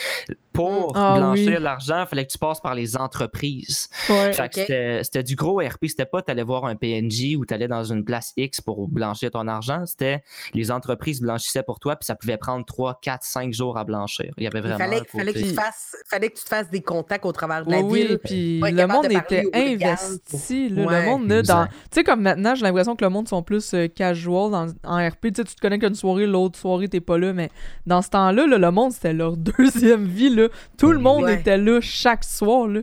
pour 0.53 0.97
ah 0.97 1.17
blanchir 1.17 1.61
l'argent, 1.61 2.03
il 2.03 2.07
fallait 2.07 2.27
que 2.27 2.33
tu 2.33 2.39
passes 2.39 2.61
par 2.61 2.75
les 2.75 2.97
entreprises. 2.97 3.89
c'était 4.53 5.23
du 5.23 5.35
gros 5.35 5.59
RP. 5.59 5.87
C'était 5.87 6.07
pas 6.07 6.20
tu 6.23 6.31
allais 6.31 6.43
voir 6.43 6.65
un 6.65 6.77
PNJ 6.77 7.37
ou 7.37 7.45
tu 7.45 7.55
allais 7.55 7.69
dans 7.69 7.85
une 7.85 8.05
place 8.05 8.33
X 8.37 8.61
pour 8.61 8.89
blanchir 8.89 9.31
ton 9.31 9.47
argent. 9.49 9.85
C'était 9.87 10.23
les 10.55 10.71
entreprises 10.71 11.21
blanchissaient 11.21 11.63
pour 11.63 11.81
toi, 11.81 11.97
puis 11.97 12.07
ça 12.07 12.15
pouvait 12.15 12.37
prendre 12.37 12.65
3, 12.65 12.99
4, 13.03 13.23
5 13.23 13.53
jours 13.53 13.79
à 13.79 13.85
blanchir. 13.85 14.33
Il 14.37 14.45
y 14.45 14.47
avait 14.47 14.61
vraiment. 14.61 14.79
Il 14.85 15.05
fallait, 15.07 15.33
que 15.33 15.39
tu 15.39 15.55
fasses, 15.55 15.97
fallait 16.07 16.31
que 16.31 16.39
tu 16.39 16.45
te 16.45 16.49
fasses 16.49 16.71
des 16.71 16.83
contacts 16.83 17.25
au 17.25 17.33
travers 17.33 17.65
de 17.65 17.71
la 17.71 17.81
oui, 17.81 18.07
ville. 18.07 18.19
puis 18.23 18.61
le 18.61 18.87
monde 18.87 19.07
était 19.11 19.45
investi. 19.55 20.69
le 20.69 21.05
monde, 21.05 21.29
dans. 21.43 21.67
Tu 21.67 21.73
sais, 21.93 22.05
comme 22.05 22.23
maintenant, 22.23 22.55
j'ai 22.55 22.65
l'impression 22.65 22.97
que 22.97 23.05
le 23.05 23.11
monde 23.11 23.29
sont 23.29 23.43
plus 23.43 23.75
euh, 23.75 23.89
casual 23.89 24.55
en 24.85 25.09
RP. 25.09 25.23
Tu 25.23 25.33
sais, 25.37 25.45
tu 25.45 25.55
te 25.55 25.61
connais 25.61 25.79
qu'une 25.79 25.95
soirée, 25.95 26.27
l'autre 26.27 26.59
soirée, 26.59 26.89
t'es 26.89 27.01
pas 27.01 27.19
là. 27.19 27.33
Mais 27.33 27.51
dans 27.87 28.03
ce 28.03 28.11
temps-là, 28.11 28.47
le 28.47 28.71
monde, 28.71 28.93
c'était 28.93 29.13
leur 29.13 29.37
deuxième 29.59 30.05
vie. 30.05 30.31
Là. 30.31 30.49
Tout 30.79 30.93
le 30.93 30.99
monde 30.99 31.29
était 31.29 31.59
là 31.59 31.81
chaque 31.81 32.25
soir. 32.25 32.67
Là. 32.67 32.81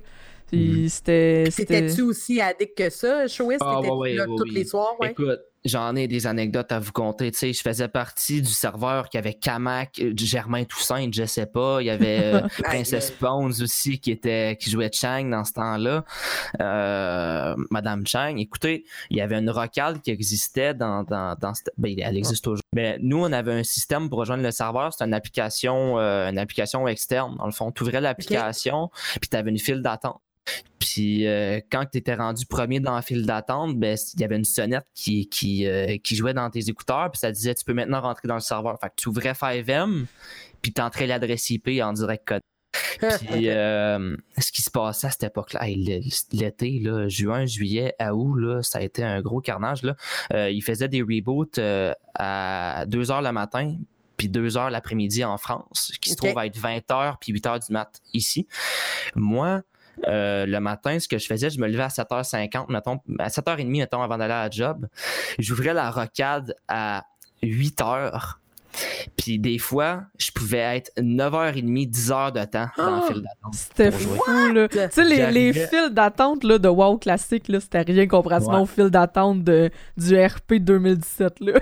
Puis 0.48 0.90
c'était. 0.90 1.46
C'était-tu 1.52 2.02
aussi 2.04 2.40
addict 2.42 2.78
que 2.78 2.90
ça, 2.90 3.28
Chouis? 3.28 3.58
Ah, 3.60 3.82
ouais, 3.82 4.14
là 4.14 4.26
tous 4.26 4.44
les 4.46 4.66
soirs? 4.66 4.96
Ouais? 5.00 5.12
Écoute, 5.12 5.42
j'en 5.68 5.96
ai 5.96 6.08
des 6.08 6.26
anecdotes 6.28 6.72
à 6.72 6.80
vous 6.80 6.92
conter. 6.92 7.32
Tu 7.32 7.38
sais, 7.38 7.54
je 7.54 7.62
faisais 7.62 7.88
partie 7.88 8.42
du 8.42 8.52
serveur 8.52 9.10
qui 9.10 9.18
avait 9.18 9.34
Kamak, 9.34 10.00
euh, 10.00 10.14
Germain 10.16 10.64
Toussaint, 10.64 11.10
je 11.12 11.26
sais 11.26 11.46
pas. 11.46 11.82
Il 11.82 11.86
y 11.86 11.90
avait 11.90 12.36
euh, 12.36 12.42
Princess 12.64 13.14
Bones 13.20 13.54
aussi 13.62 14.00
qui 14.00 14.12
était 14.12 14.58
qui 14.60 14.70
jouait 14.70 14.90
Chang 14.92 15.26
dans 15.30 15.44
ce 15.44 15.54
temps-là. 15.54 16.06
Euh, 16.62 17.56
Madame 17.70 18.06
Chang. 18.08 18.36
Écoutez, 18.38 18.86
il 19.10 19.18
y 19.18 19.22
avait 19.22 19.38
une 19.38 19.50
rocade 19.50 20.02
qui 20.02 20.12
existait 20.12 20.74
dans, 20.74 21.04
dans, 21.04 21.36
dans 21.40 21.54
ben, 21.78 21.96
elle 22.00 22.18
existe 22.18 22.44
toujours. 22.44 22.64
Mais 22.74 22.98
nous, 23.02 23.24
on 23.24 23.32
avait 23.32 23.54
un 23.54 23.64
système 23.64 24.10
pour 24.10 24.20
rejoindre 24.20 24.44
le 24.44 24.52
serveur. 24.52 24.94
C'était 24.94 25.06
une 25.06 25.14
application, 25.14 25.98
une 25.98 26.38
application 26.38 26.88
externe. 26.88 27.36
Dans 27.38 27.46
le 27.46 27.52
fond, 27.52 27.72
tu 27.72 27.84
ouvrais 27.84 28.02
l'application, 28.02 28.90
puis 29.20 29.30
tu 29.30 29.36
avais 29.36 29.50
une 29.50 29.60
file 29.60 29.82
d'attente. 29.82 30.22
Puis 30.80 31.28
euh, 31.28 31.60
quand 31.72 31.86
tu 31.92 31.98
étais 31.98 32.16
rendu 32.16 32.46
premier 32.46 32.80
dans 32.80 32.96
la 32.96 33.02
file 33.02 33.26
d'attente, 33.26 33.78
ben, 33.78 33.98
il 34.14 34.22
y 34.22 34.24
avait 34.24 34.38
une 34.38 34.46
sonnette 34.46 34.86
qui, 34.94 35.28
qui, 35.28 35.68
euh, 35.68 35.98
qui, 36.04 36.16
jouait 36.16 36.34
dans 36.34 36.50
tes 36.50 36.70
écouteurs, 36.70 37.12
puis 37.12 37.20
ça 37.20 37.32
disait 37.32 37.56
tu 37.56 37.66
peux 37.66 37.74
maintenant 37.74 38.02
rentrer 38.02 38.28
dans 38.28 38.36
le 38.36 38.42
serveur. 38.42 38.78
Fait 38.80 38.90
que 38.90 38.94
tu 38.96 39.10
ouvrais 39.10 39.34
5M, 39.34 40.06
puis 40.62 40.74
tu 40.74 40.82
entrais 40.82 41.08
l'adresse 41.08 41.50
IP 41.50 41.70
en 41.82 41.94
direct 41.94 42.28
code. 42.28 42.42
Puis 43.00 43.50
euh, 43.50 44.16
ce 44.38 44.52
qui 44.52 44.62
se 44.62 44.72
passait 44.72 45.08
à 45.08 45.12
cette 45.12 45.24
époque-là, 45.24 45.62
l'été, 46.32 46.80
là, 46.80 47.08
juin, 47.08 47.46
juillet, 47.46 47.96
août, 48.12 48.36
là, 48.36 48.62
ça 48.64 48.80
a 48.80 48.82
été 48.82 49.04
un 49.04 49.22
gros 49.22 49.42
carnage. 49.42 49.84
Là. 49.84 50.50
il 50.50 50.62
faisait 50.64 50.88
des 50.88 51.02
reboots 51.02 51.60
à 52.16 52.86
2 52.88 53.04
h 53.04 53.24
le 53.24 53.32
matin, 53.32 53.76
puis 54.18 54.30
2 54.30 54.50
h 54.50 54.70
l'après-midi 54.70 55.24
en 55.24 55.38
France, 55.38 55.94
qui 56.02 56.10
se 56.10 56.16
trouve 56.16 56.38
à 56.38 56.46
être 56.46 56.58
20 56.58 56.78
h 56.78 57.16
puis 57.20 57.34
8 57.34 57.46
h 57.46 57.68
du 57.68 57.74
mat 57.74 58.02
ici. 58.14 58.48
Moi, 59.16 59.62
euh, 60.08 60.46
le 60.46 60.60
matin, 60.60 61.00
ce 61.00 61.08
que 61.08 61.18
je 61.18 61.26
faisais, 61.26 61.50
je 61.50 61.60
me 61.60 61.68
levais 61.68 61.84
à 61.84 61.88
7h50, 61.88 62.66
mettons, 62.72 63.00
à 63.20 63.28
7h30, 63.30 63.66
mettons, 63.68 64.02
avant 64.02 64.18
d'aller 64.18 64.34
à 64.34 64.44
la 64.44 64.50
job. 64.50 64.88
J'ouvrais 65.40 65.74
la 65.74 65.90
rocade 65.92 66.54
à 66.68 67.04
8h. 67.44 68.36
Puis 69.18 69.40
des 69.40 69.58
fois, 69.58 70.04
je 70.20 70.30
pouvais 70.32 70.60
être 70.78 70.92
9h30, 71.00 71.90
10h 71.90 72.32
de 72.32 72.46
temps 72.46 72.68
dans 72.78 72.92
le 72.98 73.02
Ah, 73.04 73.08
fil 73.08 73.16
d'attente. 73.24 73.54
C'était 73.54 73.92
fou, 73.92 74.54
là. 74.54 74.68
Tu 74.68 74.78
sais, 74.92 75.04
les, 75.04 75.32
les 75.32 75.54
fils 75.54 75.90
d'attente 75.92 76.44
là, 76.44 76.60
de 76.60 76.68
WoW 76.70 77.00
classique, 77.00 77.48
là, 77.48 77.60
c'était 77.60 77.82
rien 77.82 78.06
comparativement 78.08 78.58
Ouais. 78.58 78.62
aux 78.62 78.66
fils 78.68 78.92
d'attente 78.92 79.44
de, 79.44 79.72
du 79.98 80.16
RP 80.24 80.56
2017, 80.60 81.40
là. 81.40 81.54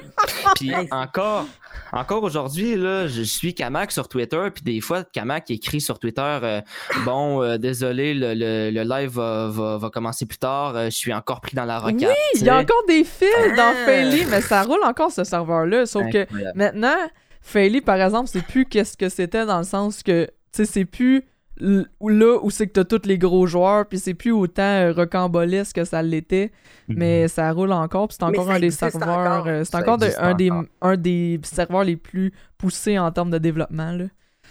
Puis 0.56 0.74
encore, 0.92 1.46
encore 1.92 2.24
aujourd'hui, 2.24 2.76
là, 2.76 3.08
je 3.08 3.22
suis 3.22 3.54
Kamak 3.54 3.92
sur 3.92 4.08
Twitter, 4.08 4.42
puis 4.54 4.64
des 4.64 4.82
fois, 4.82 5.04
Kamak 5.04 5.50
écrit 5.52 5.82
sur 5.82 6.00
Twitter 6.00 6.22
euh, 6.44 6.62
Bon, 7.06 7.42
euh, 7.42 7.58
désolé, 7.58 8.14
le, 8.14 8.34
le- 8.34 8.72
le 8.72 8.84
live 8.84 9.10
va, 9.12 9.48
va- 9.50 9.78
va 9.78 9.90
commencer 9.90 10.26
plus 10.26 10.38
tard, 10.38 10.76
euh, 10.76 10.86
je 10.86 10.90
suis 10.96 11.14
encore 11.14 11.42
pris 11.42 11.56
dans 11.56 11.66
la 11.66 11.80
rocade. 11.80 12.10
Oui, 12.10 12.40
il 12.40 12.44
y 12.44 12.50
a 12.50 12.58
encore 12.60 12.84
des 12.88 13.04
fils 13.04 13.30
dans 13.56 13.74
Ah. 13.76 13.86
Faily, 13.86 14.26
mais 14.30 14.42
ça 14.42 14.64
roule 14.64 14.84
encore 14.84 15.12
ce 15.12 15.24
serveur-là. 15.24 15.86
Sauf 15.86 16.04
que 16.12 16.26
maintenant, 16.56 16.96
Faily, 17.42 17.82
par 17.82 18.02
exemple, 18.02 18.30
c'est 18.32 18.44
plus 18.44 18.66
qu'est-ce 18.66 18.98
que 18.98 19.10
c'était 19.10 19.46
dans 19.46 19.60
le 19.60 19.64
sens 19.64 20.02
que, 20.04 20.26
tu 20.26 20.32
sais, 20.52 20.66
c'est 20.66 20.86
plus 20.86 21.24
là 21.60 22.38
où 22.42 22.50
c'est 22.50 22.68
que 22.68 22.74
t'as 22.74 22.84
tous 22.84 23.08
les 23.08 23.18
gros 23.18 23.48
joueurs, 23.48 23.86
puis 23.88 24.00
c'est 24.00 24.14
plus 24.14 24.32
autant 24.32 24.62
euh, 24.64 24.92
rocambolesque 24.94 25.76
que 25.78 25.86
ça 25.86 26.02
l'était, 26.02 26.52
mais 26.88 27.28
ça 27.28 27.52
roule 27.52 27.72
encore, 27.72 28.08
puis 28.10 28.18
c'est 28.20 28.26
Mhm. 28.26 28.32
Encore 28.34 28.52
un 28.52 28.60
des 28.60 28.72
serveurs, 28.72 29.10
encore. 29.18 29.48
euh, 29.48 29.64
c'est 29.64 29.76
encore 29.76 29.98
un, 30.20 30.34
des, 30.34 30.52
encore. 30.52 30.66
un 30.82 30.98
des 30.98 31.40
serveurs 31.44 31.84
les 31.84 31.96
plus 31.96 32.34
poussés 32.58 33.00
en 33.00 33.12
termes 33.12 33.32
de 33.32 33.38
développement, 33.38 33.92
là. 33.92 34.06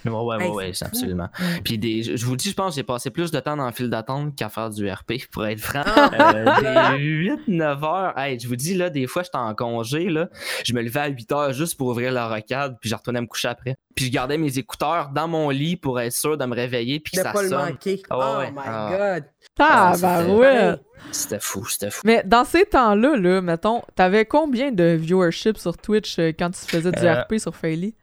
Ouais, 0.05 0.11
ouais, 0.11 0.37
ouais, 0.37 0.45
Hey, 0.45 0.51
ouais, 0.51 0.67
c'est 0.69 0.73
c'est 0.73 0.85
fou. 0.85 0.91
absolument. 0.97 1.29
Puis 1.65 1.79
des, 1.79 2.03
je 2.17 2.25
vous 2.27 2.33
le 2.33 2.37
dis, 2.37 2.51
je 2.51 2.55
pense 2.55 2.71
que 2.71 2.77
j'ai 2.77 2.83
passé 2.83 3.11
plus 3.11 3.31
de 3.31 3.41
temps 3.41 3.57
dans 3.57 3.67
le 3.67 3.73
fil 3.73 3.89
d'attente 3.91 4.37
qu'à 4.37 4.49
faire 4.49 4.71
du 4.71 4.91
RP, 4.91 5.15
pour 5.31 5.47
être 5.47 5.61
franc. 5.61 5.83
Euh, 6.15 6.97
des 6.97 7.29
8-9 7.49 7.85
heures. 7.85 8.19
Hey, 8.19 8.39
je 8.39 8.47
vous 8.49 8.57
dis, 8.57 8.75
là, 8.75 8.91
des 8.91 9.07
fois, 9.07 9.23
j'étais 9.23 9.37
en 9.39 9.55
congé, 9.55 10.09
là. 10.11 10.29
Je 10.65 10.73
me 10.75 10.83
levais 10.83 11.01
à 11.01 11.09
8 11.09 11.33
heures 11.33 11.53
juste 11.53 11.77
pour 11.77 11.89
ouvrir 11.89 12.13
la 12.13 12.29
rocade, 12.29 12.77
puis 12.81 12.89
je 12.91 12.95
retournais 12.95 13.21
me 13.21 13.27
coucher 13.27 13.49
après. 13.49 13.77
Puis 13.95 14.07
je 14.07 14.11
gardais 14.11 14.39
mes 14.39 14.59
écouteurs 14.59 15.11
dans 15.11 15.29
mon 15.29 15.51
lit 15.51 15.77
pour 15.77 16.01
être 16.01 16.13
sûr 16.13 16.37
de 16.37 16.45
me 16.45 16.55
réveiller, 16.55 17.01
puis 17.01 17.17
que 17.17 17.23
ça 17.23 17.33
pas 17.33 17.43
le 17.43 17.49
sonne. 17.49 17.71
manquer. 17.71 18.03
Ah 18.11 18.17
oh 18.19 18.39
ouais. 18.39 18.51
my 18.51 18.59
Ah. 18.67 18.91
God. 19.21 19.25
Ah, 19.59 19.93
Ah, 19.95 19.97
bah 20.01 20.25
ouais! 20.27 20.75
C'était 21.13 21.39
fou, 21.41 21.65
c'était 21.67 21.91
fou. 21.91 22.01
Mais 22.05 22.23
dans 22.25 22.45
ces 22.45 22.65
temps-là, 22.65 23.17
là, 23.17 23.41
mettons, 23.41 23.83
t'avais 23.95 24.25
combien 24.25 24.73
de 24.73 24.85
viewership 24.99 25.59
sur 25.59 25.77
Twitch 25.77 26.19
euh, 26.19 26.33
quand 26.37 26.51
tu 26.51 26.61
faisais 26.67 26.91
du 26.91 27.05
Euh, 27.07 27.23
RP 27.23 27.39
sur 27.39 27.55
Faily? 27.55 27.95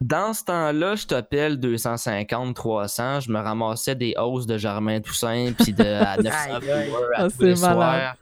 Dans 0.00 0.32
ce 0.32 0.44
temps-là, 0.44 0.94
je 0.94 1.06
t'appelle 1.06 1.58
250, 1.60 2.54
300. 2.56 3.20
Je 3.20 3.30
me 3.30 3.38
ramassais 3.38 3.94
des 3.94 4.14
hausses 4.18 4.46
de 4.46 4.56
Germain 4.56 5.00
Toussaint, 5.00 5.52
puis 5.58 5.72
de 5.74 5.84
à 5.84 6.16
900 6.22 6.30
Aïe, 6.38 6.52
aïe. 6.70 6.84
viewers 6.86 7.04
à 7.16 7.24
Ah, 7.24 7.28
tous 7.30 7.42
les 7.42 7.56
soirs. 7.56 8.14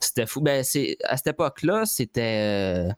C'était 0.00 0.26
fou. 0.26 0.40
Ben, 0.40 0.64
c'est, 0.64 0.96
à 1.04 1.16
cette 1.16 1.28
époque-là, 1.28 1.84
c'était. 1.84 2.88
euh, 2.88 2.92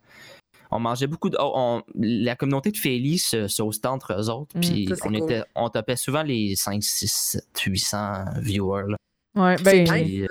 on 0.71 0.79
mangeait 0.79 1.07
beaucoup 1.09 1.31
de. 1.31 1.37
oh, 1.41 1.53
on- 1.55 1.83
la 1.97 2.37
communauté 2.37 2.71
de 2.71 2.77
Félix 2.77 3.25
se, 3.31 3.49
se 3.49 3.61
hostait 3.63 3.89
entre 3.89 4.13
eux 4.19 4.31
autres. 4.31 4.57
Mm, 4.57 4.61
Puis 4.61 4.89
on, 4.93 5.09
cool. 5.09 5.17
était, 5.17 5.43
on 5.57 5.69
tapait 5.69 5.97
souvent 5.97 6.23
les 6.23 6.55
5, 6.57 6.83
6, 6.83 7.09
7, 7.33 7.61
800 7.61 8.25
viewers. 8.37 8.85
là. 8.89 8.97
Ouais, 9.35 9.57
ben. 9.63 9.85
Puis, 9.89 10.23
euh, 10.23 10.27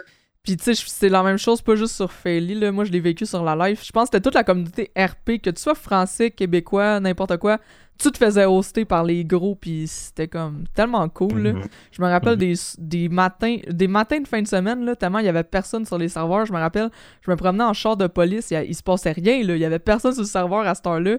Puis 0.48 0.56
tu 0.56 0.74
sais, 0.74 0.82
c'est 0.88 1.10
la 1.10 1.24
même 1.24 1.38
chose, 1.38 1.62
pas 1.62 1.76
juste 1.76 1.94
sur 1.96 2.10
Faily, 2.10 2.56
là. 2.56 2.72
Moi, 2.72 2.86
je 2.86 2.92
l'ai 2.94 3.02
vécu 3.02 3.26
sur 3.26 3.44
la 3.44 3.54
live. 3.68 3.82
Je 3.84 3.92
pense 3.92 4.04
que 4.10 4.16
c'était 4.16 4.22
toute 4.24 4.34
la 4.36 4.46
communauté 4.46 4.92
RP, 4.98 5.42
que 5.44 5.50
tu 5.50 5.62
sois 5.62 5.76
français, 5.76 6.32
québécois, 6.32 7.02
n'importe 7.02 7.36
quoi, 7.36 7.58
tu 8.00 8.10
te 8.12 8.18
faisais 8.18 8.46
hoster 8.46 8.86
par 8.86 9.04
les 9.04 9.26
gros, 9.26 9.56
puis 9.56 9.88
c'était 9.88 10.28
comme 10.30 10.64
tellement 10.74 11.10
cool, 11.10 11.40
là. 11.42 11.52
mhm. 11.54 11.64
Je 11.92 12.02
me 12.02 12.08
rappelle 12.08 12.34
Mhm. 12.34 12.38
des, 12.40 12.54
des 12.78 13.10
matins 13.10 13.58
des 13.68 13.88
matins 13.88 14.20
de 14.22 14.28
fin 14.28 14.42
de 14.42 14.48
semaine, 14.48 14.86
là, 14.86 14.96
tellement 14.96 15.20
il 15.20 15.26
y 15.26 15.30
avait 15.30 15.44
personne 15.44 15.84
sur 15.86 15.98
les 15.98 16.08
serveurs. 16.08 16.46
Je 16.46 16.54
me 16.54 16.60
rappelle, 16.60 16.92
je 17.26 17.30
me 17.30 17.36
promenais 17.36 17.64
en 17.66 17.74
char 17.74 17.98
de 17.98 18.08
police, 18.08 18.52
il, 18.52 18.74
se 18.76 18.84
passait 18.84 19.12
rien, 19.12 19.44
là. 19.44 19.56
Il 19.56 19.60
y 19.62 19.66
avait 19.66 19.80
personne 19.80 20.14
sur 20.14 20.22
le 20.22 20.28
serveur 20.28 20.60
à 20.66 20.76
cette 20.76 20.88
heure-là. 20.88 21.18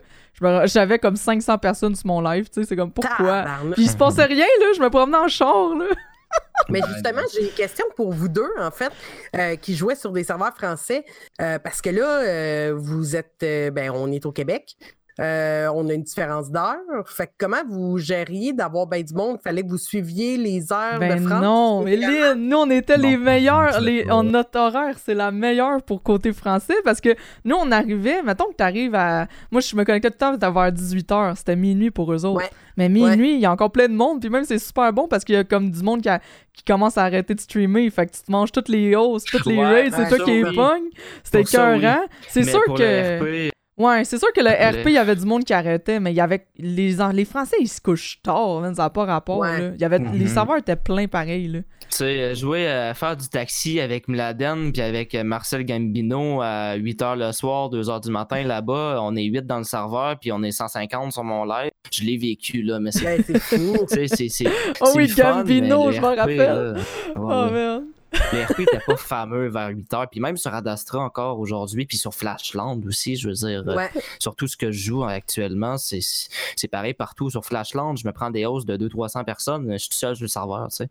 J'avais 0.67 0.99
comme 0.99 1.17
500 1.17 1.59
personnes 1.59 1.97
sur 1.97 2.07
mon 2.07 2.21
live, 2.23 2.45
tu 2.49 2.63
sais, 2.63 2.65
c'est 2.67 2.77
comme 2.77 2.93
pourquoi? 2.93 3.43
Tabarnak. 3.43 3.75
Puis 3.75 3.83
il 3.83 3.91
se 3.91 3.97
passait 3.97 4.25
rien, 4.25 4.47
là. 4.61 4.67
Je 4.75 4.81
me 4.81 4.89
promenais 4.89 5.19
en 5.19 5.29
char, 5.29 5.75
là. 5.75 5.85
Mais 6.69 6.81
justement, 6.87 7.23
j'ai 7.33 7.45
une 7.45 7.55
question 7.55 7.87
pour 7.97 8.13
vous 8.13 8.29
deux, 8.29 8.51
en 8.59 8.71
fait, 8.71 8.93
euh, 9.37 9.57
qui 9.57 9.75
jouaient 9.75 9.95
sur 9.95 10.13
des 10.13 10.25
serveurs 10.25 10.55
français. 10.55 11.05
euh, 11.41 11.59
parce 11.59 11.81
que 11.81 11.91
là, 11.91 12.23
euh, 12.23 12.75
vous 12.77 13.17
êtes. 13.17 13.41
ben, 13.41 13.91
on 13.91 14.11
est 14.13 14.27
au 14.27 14.33
Québec. 14.33 14.77
Euh, 15.21 15.69
on 15.75 15.89
a 15.89 15.95
une 15.95 16.03
différence 16.05 16.49
d'heure. 16.51 16.77
Fait 17.07 17.27
que 17.27 17.33
comment 17.39 17.65
vous 17.69 17.99
gériez 17.99 18.53
d'avoir 18.53 18.87
ben 18.87 19.03
du 19.03 19.13
monde? 19.15 19.39
Fallait 19.43 19.63
que 19.63 19.69
vous 19.69 19.77
suiviez 19.79 20.37
les 20.37 20.73
heures 20.73 20.99
Ben 21.01 21.21
de 21.21 21.27
France? 21.27 21.43
non, 21.43 21.87
Éline, 21.89 22.35
nous 22.37 22.57
on 22.57 22.71
était 22.71 22.97
les 22.97 23.17
meilleurs, 23.17 23.81
les, 23.81 24.09
en 24.11 24.23
notre 24.23 24.59
horaire, 24.59 24.97
c'est 25.05 25.15
la 25.15 25.33
meilleure 25.33 25.83
pour 25.83 26.03
côté 26.05 26.33
français 26.33 26.77
parce 26.85 27.01
que 27.01 27.17
nous 27.45 27.57
on 27.59 27.73
arrivait, 27.73 28.23
mettons 28.23 28.47
que 28.51 28.55
t'arrives 28.55 28.95
à. 28.95 29.27
Moi 29.51 29.61
je 29.61 29.75
me 29.75 29.85
connectais 29.85 30.11
tout 30.13 30.31
le 30.31 30.39
temps 30.39 30.53
vers 30.53 30.71
18h, 30.73 31.35
c'était 31.37 31.57
minuit 31.57 31.91
pour 31.91 32.13
eux 32.13 32.25
autres. 32.25 32.39
Ouais. 32.43 32.51
Mais 32.77 32.89
minuit, 32.89 33.35
il 33.35 33.41
y 33.41 33.47
a 33.47 33.51
encore 33.51 33.73
plein 33.73 33.89
de 33.89 33.95
monde, 33.95 34.21
puis 34.21 34.31
même 34.31 34.45
c'est 34.45 34.59
super 34.61 34.93
bon 34.93 35.09
parce 35.09 35.25
qu'il 35.25 35.35
y 35.35 35.39
a 35.39 35.43
comme 35.43 35.69
du 35.69 35.83
monde 35.83 36.01
qui, 36.01 36.09
a- 36.09 36.21
qui 36.53 36.63
commence 36.63 36.97
à 36.97 37.03
arrêter 37.03 37.35
de 37.35 37.41
streamer, 37.41 37.91
fait 37.91 38.07
que 38.07 38.13
tu 38.13 38.23
te 38.23 38.31
manges 38.31 38.53
toutes 38.53 38.69
les 38.69 38.95
hausses, 38.95 39.25
toutes 39.25 39.47
les 39.47 39.57
Ouais, 39.59 39.65
raids, 39.67 39.91
c'est 39.91 40.03
ouais, 40.03 40.09
toi 40.09 40.19
qui 40.25 40.31
les 40.31 40.45
oui. 40.45 40.55
pognes. 40.55 40.89
C'était 41.25 41.41
écœurant. 41.41 42.05
C'est 42.29 42.45
sûr 42.45 42.63
pour 42.67 42.77
que. 42.77 43.51
Ouais, 43.79 44.05
c'est 44.05 44.19
sûr 44.19 44.33
que 44.35 44.41
le 44.41 44.51
RP, 44.51 44.87
il 44.87 44.93
y 44.93 44.99
avait 44.99 45.15
du 45.17 45.25
monde 45.25 45.45
qui 45.45 45.53
arrêtait, 45.53 46.01
mais 46.01 46.13
il 46.13 46.17
y 46.17 46.21
avait. 46.21 46.47
Les, 46.59 46.97
les 47.13 47.25
Français, 47.25 47.57
ils 47.61 47.69
se 47.69 47.81
couchent 47.81 48.21
tard, 48.23 48.63
ça 48.75 48.83
n'a 48.83 48.91
pas 48.91 49.05
rapport. 49.05 49.39
Ouais. 49.39 49.61
là. 49.61 49.71
Il 49.75 49.81
y 49.81 49.85
avait... 49.85 49.99
Les 49.99 50.05
Mhm. 50.25 50.27
serveurs 50.29 50.57
étaient 50.59 50.75
pleins 50.77 51.07
pareil. 51.07 51.47
Là. 51.49 51.61
Tu 51.61 51.87
sais, 51.97 52.05
euh, 52.21 52.35
jouer 52.35 52.69
à 52.69 52.93
faire 52.95 53.17
du 53.17 53.29
taxi 53.29 53.81
avec 53.81 54.09
Mladen 54.09 54.73
puis 54.73 54.83
avec 54.83 55.15
euh, 55.15 55.23
Marcel 55.25 55.65
Gambino 55.65 56.41
à 56.43 56.75
8 56.75 57.01
h 57.03 57.17
le 57.17 57.33
soir, 57.33 57.71
2 57.71 57.83
h 57.85 58.03
du 58.03 58.11
matin 58.11 58.43
là-bas. 58.43 58.99
On 59.01 59.15
est 59.17 59.25
8 59.25 59.47
dans 59.47 59.59
le 59.59 59.65
serveur 59.65 60.19
puis 60.19 60.33
on 60.33 60.43
est 60.43 60.51
150 60.51 61.13
sur 61.13 61.25
mon 61.25 61.45
live. 61.45 61.71
Je 61.93 62.03
l'ai 62.05 62.17
vécu 62.19 62.63
là, 62.63 62.81
mais 62.81 62.91
c'est. 62.93 63.05
Ben, 63.05 63.23
c'est 63.27 63.39
fou. 63.39 63.77
tu 63.89 63.95
sais, 63.95 64.07
c'est. 64.09 64.29
c'est- 64.29 64.49
Oh 64.81 64.87
c'est 64.93 64.97
oui, 64.99 65.09
fun, 65.09 65.39
Gambino, 65.39 65.87
mais 65.87 65.93
je 65.95 66.01
m'en 66.01 66.15
rappelle. 66.15 66.37
là, 66.37 66.73
ouais, 66.73 66.81
Oh 67.17 67.45
ouais. 67.45 67.51
merde. 67.53 67.85
Le 68.13 68.45
RP 68.45 68.61
était 68.61 68.81
pas 68.87 68.97
fameux 68.97 69.49
vers 69.49 69.69
8 69.69 69.91
h 69.93 70.07
Puis 70.11 70.21
même 70.21 70.37
sur 70.37 70.55
Adastra 70.55 70.99
encore 71.01 71.39
aujourd'hui, 71.39 71.85
puis 71.87 71.99
sur 71.99 72.15
Flashland 72.15 72.81
aussi, 72.87 73.17
je 73.17 73.29
veux 73.29 73.35
dire. 73.35 73.65
euh, 73.69 73.77
Ouais. 73.77 73.91
sur 74.19 74.35
tout 74.35 74.47
ce 74.47 74.57
que 74.57 74.71
je 74.73 74.79
joue 74.87 75.05
actuellement, 75.05 75.77
c'est 75.79 76.01
c'est 76.57 76.69
pareil 76.69 76.95
partout. 76.95 77.29
Sur 77.31 77.45
Flashland, 77.45 77.97
je 77.97 78.07
me 78.07 78.13
prends 78.13 78.31
des 78.31 78.47
hausses 78.47 78.65
de 78.67 78.77
200-300 78.89 79.25
personnes. 79.25 79.71
Je 79.73 79.77
suis 79.79 79.89
tout 79.91 79.97
seul 79.97 80.17
sur 80.17 80.25
le 80.25 80.29
serveur, 80.29 80.69
tu 80.71 80.77
sais. 80.77 80.89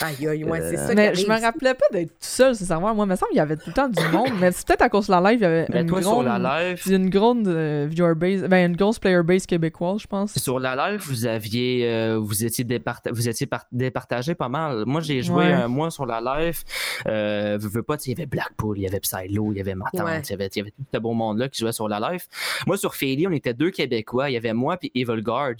Aïe, 0.00 0.28
aïe, 0.28 0.44
ouais, 0.44 0.60
c'est 0.60 0.76
ça. 0.76 0.94
Mais 0.94 1.10
qui 1.12 1.22
je 1.22 1.26
me 1.28 1.40
rappelais 1.40 1.74
pas 1.74 1.86
d'être 1.92 2.10
tout 2.10 2.14
seul 2.20 2.54
sur 2.54 2.62
le 2.64 2.68
serveur. 2.68 2.94
Moi, 2.94 3.04
il 3.04 3.08
me 3.10 3.16
semble 3.16 3.30
qu'il 3.30 3.38
y 3.38 3.40
avait 3.40 3.56
tout 3.56 3.64
le 3.68 3.72
temps 3.72 3.88
du 3.88 4.00
monde. 4.12 4.28
mais 4.40 4.52
c'est 4.52 4.64
peut-être 4.66 4.82
à 4.82 4.88
cause 4.88 5.08
de 5.08 5.12
la 5.12 5.20
live, 5.20 5.40
il 5.40 5.42
y 5.42 5.46
avait 5.46 5.66
Mais 5.72 5.80
une, 5.80 5.88
toi, 5.88 6.00
grande, 6.00 6.24
sur 6.24 6.38
la 6.38 6.38
live, 6.62 6.82
une 6.88 7.10
grande 7.10 7.48
euh, 7.48 7.86
viewer 7.90 8.14
base, 8.14 8.42
ben 8.44 8.70
une 8.70 8.76
grosse 8.76 9.00
player 9.00 9.22
base 9.24 9.44
québécoise, 9.46 10.02
je 10.02 10.06
pense. 10.06 10.38
Sur 10.38 10.60
la 10.60 10.76
live, 10.90 11.00
vous 11.04 11.26
aviez, 11.26 11.88
euh, 11.90 12.16
vous 12.16 12.44
étiez, 12.44 12.62
départa- 12.64 13.10
vous 13.12 13.28
étiez 13.28 13.46
par- 13.46 13.66
départagé 13.72 14.36
pas 14.36 14.48
mal. 14.48 14.84
Moi, 14.86 15.00
j'ai 15.00 15.20
joué 15.22 15.46
Ouais. 15.46 15.52
un 15.52 15.66
mois 15.68 15.90
sur 15.90 16.06
la 16.06 16.20
live. 16.20 16.62
Euh, 17.08 17.58
veux, 17.60 17.68
veux 17.68 17.82
pas, 17.82 17.96
il 18.06 18.10
y 18.10 18.12
avait 18.14 18.26
Blackpool, 18.26 18.78
il 18.78 18.82
y 18.82 18.86
avait 18.86 19.00
Psylo, 19.00 19.52
il 19.52 19.58
y 19.58 19.60
avait 19.60 19.74
ma 19.74 19.86
tante, 19.92 20.04
Ouais. 20.06 20.20
il, 20.20 20.30
y 20.30 20.34
avait, 20.34 20.46
il 20.46 20.58
y 20.58 20.60
avait 20.60 20.70
tout 20.70 20.84
ce 20.94 20.98
beau 20.98 21.12
monde-là 21.12 21.48
qui 21.48 21.60
jouait 21.60 21.72
sur 21.72 21.88
la 21.88 21.98
live. 21.98 22.24
Moi, 22.68 22.76
sur 22.76 22.94
Faily, 22.94 23.26
on 23.26 23.32
était 23.32 23.54
deux 23.54 23.70
Québécois. 23.70 24.30
Il 24.30 24.34
y 24.34 24.36
avait 24.36 24.52
moi 24.52 24.76
puis 24.76 24.92
Evil 24.94 25.22
Guard. 25.22 25.54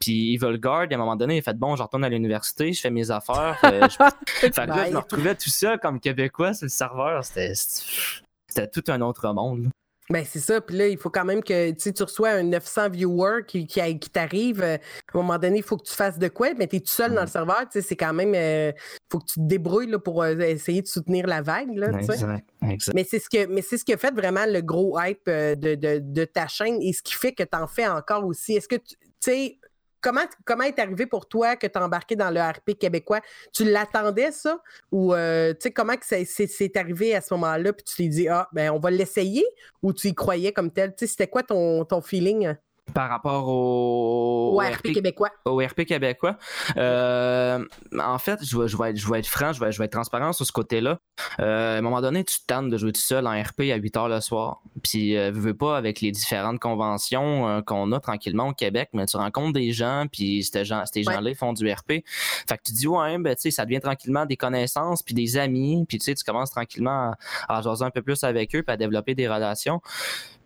Puis 0.00 0.34
Evil 0.34 0.58
Guard, 0.58 0.86
à 0.90 0.94
un 0.94 0.98
moment 0.98 1.14
donné, 1.16 1.36
il 1.36 1.38
a 1.38 1.42
fait 1.42 1.56
bon, 1.56 1.76
je 1.76 1.82
retourne 1.82 2.02
à 2.04 2.08
l'université, 2.08 2.72
je 2.72 2.80
fais 2.80 2.90
mes 2.90 3.10
affaires. 3.10 3.57
Euh, 3.64 3.88
je- 3.88 4.30
fait 4.40 4.50
que 4.50 4.60
là, 4.60 4.86
je 4.86 4.92
me 4.92 4.98
retrouvais 5.02 5.34
tout 5.34 5.50
seul 5.50 5.78
comme 5.80 6.00
Québécois 6.00 6.54
sur 6.54 6.64
le 6.66 6.70
serveur. 6.70 7.24
C'était, 7.24 7.52
c'était 7.54 8.68
tout 8.68 8.84
un 8.88 9.00
autre 9.00 9.32
monde. 9.32 9.68
Ben, 10.10 10.24
c'est 10.26 10.40
ça. 10.40 10.62
Puis 10.62 10.74
là, 10.74 10.88
il 10.88 10.96
faut 10.96 11.10
quand 11.10 11.26
même 11.26 11.44
que 11.44 11.70
tu 11.72 12.02
reçois 12.02 12.30
un 12.30 12.42
900 12.42 12.88
viewers 12.88 13.44
qui, 13.46 13.66
qui, 13.66 13.98
qui 13.98 14.08
t'arrive. 14.08 14.62
euh, 14.62 14.76
à 15.12 15.18
un 15.18 15.20
moment 15.22 15.36
donné, 15.38 15.58
il 15.58 15.62
faut 15.62 15.76
que 15.76 15.86
tu 15.86 15.92
fasses 15.94 16.18
de 16.18 16.28
quoi, 16.28 16.54
mais 16.56 16.66
tu 16.66 16.76
es 16.76 16.80
tout 16.80 16.86
seul 16.88 17.12
dans 17.12 17.20
le 17.20 17.26
serveur. 17.26 17.60
Tu 17.70 17.72
sais, 17.72 17.82
c'est 17.82 17.96
quand 17.96 18.14
même. 18.14 18.32
Il 18.34 18.72
faut 19.12 19.18
que 19.18 19.26
tu 19.26 19.34
te 19.34 19.44
débrouilles 19.46 19.90
là, 19.90 19.98
pour 19.98 20.22
euh, 20.22 20.34
essayer 20.38 20.80
de 20.80 20.86
soutenir 20.86 21.26
la 21.26 21.42
vague. 21.42 21.76
Là. 21.76 21.88
Exact, 21.88 22.42
exact. 22.62 22.94
Mais 22.94 23.04
c'est 23.04 23.18
ce 23.18 23.28
que 23.28 23.44
mais 23.48 23.60
c'est 23.60 23.76
ce 23.76 23.84
qui 23.84 23.92
a 23.92 23.98
fait 23.98 24.14
vraiment 24.14 24.46
le 24.46 24.62
gros 24.62 24.98
hype 24.98 25.28
euh, 25.28 25.54
de, 25.54 25.74
de, 25.74 25.98
de 26.02 26.24
ta 26.24 26.48
chaîne 26.48 26.80
et 26.80 26.94
ce 26.94 27.02
qui 27.02 27.12
fait 27.12 27.34
que 27.34 27.42
tu 27.42 27.58
en 27.58 27.66
fais 27.66 27.86
encore 27.86 28.24
aussi. 28.24 28.54
Est-ce 28.54 28.68
que 28.68 28.76
tu 28.76 28.96
sais 29.20 29.57
comment 30.00 30.22
comment 30.44 30.64
est 30.64 30.78
arrivé 30.78 31.06
pour 31.06 31.28
toi 31.28 31.56
que 31.56 31.66
tu 31.66 31.78
embarqué 31.78 32.16
dans 32.16 32.30
le 32.30 32.40
RP 32.40 32.78
québécois? 32.78 33.20
Tu 33.52 33.64
l'attendais 33.64 34.32
ça? 34.32 34.60
Ou 34.92 35.14
euh, 35.14 35.54
tu 35.60 35.70
comment 35.70 35.94
c'est 36.00 36.76
arrivé 36.76 37.14
à 37.14 37.20
ce 37.20 37.34
moment-là 37.34 37.72
puis 37.72 37.84
tu 37.84 37.96
t'es 37.96 38.08
dit 38.08 38.28
ah 38.28 38.48
ben 38.52 38.70
on 38.70 38.78
va 38.78 38.90
l'essayer? 38.90 39.44
Ou 39.82 39.92
tu 39.92 40.08
y 40.08 40.14
croyais 40.14 40.52
comme 40.52 40.70
tel? 40.70 40.94
Tu 40.96 41.06
c'était 41.06 41.28
quoi 41.28 41.42
ton, 41.42 41.84
ton 41.84 42.00
feeling? 42.00 42.54
Par 42.94 43.10
rapport 43.10 43.48
au, 43.48 44.54
au 44.54 44.58
RP 44.58 44.92
québécois 44.92 45.30
au 45.44 45.58
RP 45.58 45.84
québécois. 45.84 46.36
Euh, 46.76 47.64
en 47.98 48.18
fait, 48.18 48.38
je 48.44 48.58
vais, 48.58 48.68
je, 48.68 48.76
vais 48.76 48.90
être, 48.90 48.96
je 48.96 49.10
vais 49.10 49.18
être 49.18 49.26
franc, 49.26 49.52
je 49.52 49.60
vais, 49.60 49.72
je 49.72 49.78
vais 49.78 49.86
être 49.86 49.92
transparent 49.92 50.32
sur 50.32 50.46
ce 50.46 50.52
côté-là. 50.52 50.98
Euh, 51.40 51.76
à 51.76 51.78
un 51.78 51.80
moment 51.80 52.00
donné, 52.00 52.24
tu 52.24 52.40
te 52.40 52.46
tannes 52.46 52.68
de 52.68 52.76
jouer 52.76 52.92
tout 52.92 53.00
seul 53.00 53.26
en 53.26 53.40
RP 53.40 53.60
à 53.72 53.76
8 53.76 53.96
heures 53.96 54.08
le 54.08 54.20
soir. 54.20 54.62
Puis, 54.82 55.16
euh, 55.16 55.30
veux 55.30 55.40
veux 55.40 55.54
pas, 55.54 55.76
avec 55.76 56.00
les 56.00 56.10
différentes 56.10 56.58
conventions 56.58 57.48
euh, 57.48 57.60
qu'on 57.62 57.92
a 57.92 58.00
tranquillement 58.00 58.48
au 58.48 58.52
Québec, 58.52 58.90
mais 58.92 59.06
tu 59.06 59.16
rencontres 59.16 59.54
des 59.54 59.72
gens, 59.72 60.06
puis 60.10 60.44
ces 60.44 60.64
gens-là, 60.64 61.34
font 61.34 61.52
du 61.52 61.70
RP. 61.70 62.04
Fait 62.48 62.56
que 62.56 62.62
tu 62.64 62.72
dis, 62.72 62.88
ouais, 62.88 63.18
ben, 63.18 63.34
tu 63.34 63.42
sais, 63.42 63.50
ça 63.50 63.64
devient 63.64 63.80
tranquillement 63.80 64.26
des 64.26 64.36
connaissances, 64.36 65.02
puis 65.02 65.14
des 65.14 65.36
amis, 65.36 65.84
puis 65.88 65.98
tu 65.98 66.04
sais, 66.04 66.14
tu 66.14 66.24
commences 66.24 66.50
tranquillement 66.50 67.12
à, 67.48 67.58
à 67.58 67.62
jaser 67.62 67.84
un 67.84 67.90
peu 67.90 68.02
plus 68.02 68.22
avec 68.24 68.54
eux, 68.54 68.62
puis 68.62 68.72
à 68.72 68.76
développer 68.76 69.14
des 69.14 69.28
relations. 69.28 69.80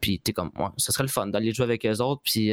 Puis 0.03 0.21
t'es 0.21 0.35
comme, 0.35 0.51
ouais, 0.59 0.67
ce 0.77 0.93
serait 0.93 1.05
le 1.05 1.09
fun 1.09 1.29
d'aller 1.29 1.55
jouer 1.55 1.65
avec 1.65 1.87
eux 1.87 2.03
autres. 2.03 2.21
Puis 2.23 2.53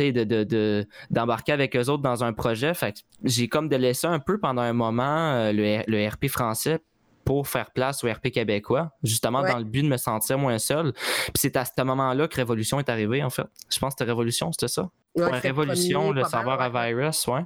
de, 0.00 0.86
d'embarquer 1.10 1.52
avec 1.52 1.76
eux 1.76 1.88
autres 1.88 2.02
dans 2.02 2.24
un 2.24 2.32
projet. 2.32 2.74
Fait 2.74 2.94
j'ai 3.24 3.48
comme 3.48 3.68
de 3.68 3.76
laisser 3.76 4.06
un 4.06 4.18
peu 4.18 4.38
pendant 4.38 4.62
un 4.62 4.72
moment 4.72 5.32
euh, 5.34 5.52
le, 5.52 6.08
RP 6.08 6.28
français 6.28 6.80
pour 7.24 7.46
faire 7.46 7.70
place 7.70 8.02
au 8.02 8.10
RP 8.10 8.30
québécois, 8.30 8.90
justement 9.04 9.42
dans 9.42 9.58
le 9.58 9.64
but 9.64 9.82
de 9.82 9.88
me 9.88 9.96
sentir 9.96 10.38
moins 10.38 10.58
seul. 10.58 10.92
Puis 10.92 11.34
c'est 11.36 11.56
à 11.56 11.64
ce 11.64 11.80
moment-là 11.80 12.26
que 12.26 12.34
Révolution 12.34 12.80
est 12.80 12.88
arrivée, 12.88 13.22
en 13.22 13.30
fait. 13.30 13.46
Je 13.70 13.78
pense 13.78 13.94
que 13.94 13.98
c'était 13.98 14.10
Révolution, 14.10 14.50
c'était 14.50 14.66
ça? 14.66 14.90
Révolution, 15.16 16.10
le 16.10 16.24
savoir 16.24 16.60
à 16.60 16.68
virus, 16.68 17.26
ouais. 17.28 17.42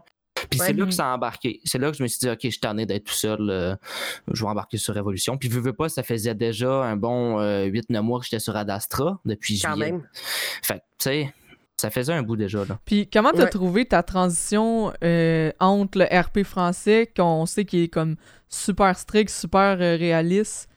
Puis 0.50 0.58
c'est 0.58 0.72
là 0.72 0.84
que 0.84 0.90
ça 0.90 1.10
a 1.10 1.14
embarqué. 1.14 1.60
C'est 1.64 1.78
là 1.78 1.90
que 1.90 1.96
je 1.96 2.02
me 2.02 2.08
suis 2.08 2.20
dit, 2.20 2.28
OK, 2.28 2.38
je 2.42 2.48
suis 2.48 2.60
tanné 2.60 2.86
d'être 2.86 3.04
tout 3.04 3.14
seul. 3.14 3.50
Euh, 3.50 3.74
je 4.32 4.42
vais 4.42 4.48
embarquer 4.48 4.78
sur 4.78 4.94
Révolution. 4.94 5.36
Puis, 5.36 5.48
veux, 5.48 5.60
veux 5.60 5.72
pas, 5.72 5.88
ça 5.88 6.02
faisait 6.02 6.34
déjà 6.34 6.84
un 6.84 6.96
bon 6.96 7.40
8-9 7.40 7.96
euh, 7.96 8.02
mois 8.02 8.20
que 8.20 8.26
j'étais 8.26 8.38
sur 8.38 8.56
Adastra 8.56 9.20
depuis 9.24 9.60
Quand 9.60 9.74
juillet. 9.74 9.92
Même. 9.92 10.08
Fait 10.62 10.82
tu 10.98 11.10
sais, 11.10 11.34
ça 11.76 11.90
faisait 11.90 12.12
un 12.12 12.22
bout 12.22 12.36
déjà. 12.36 12.64
Là. 12.64 12.78
Puis 12.84 13.08
comment 13.08 13.32
t'as 13.32 13.46
trouvé 13.46 13.84
ta 13.84 14.02
transition 14.02 14.92
euh, 15.04 15.52
entre 15.60 15.98
le 15.98 16.04
RP 16.04 16.42
français, 16.42 17.10
qu'on 17.14 17.46
sait 17.46 17.64
qu'il 17.64 17.82
est 17.82 17.88
comme 17.88 18.16
super 18.48 18.98
strict, 18.98 19.30
super 19.30 19.76
euh, 19.80 19.96
réaliste, 19.96 20.70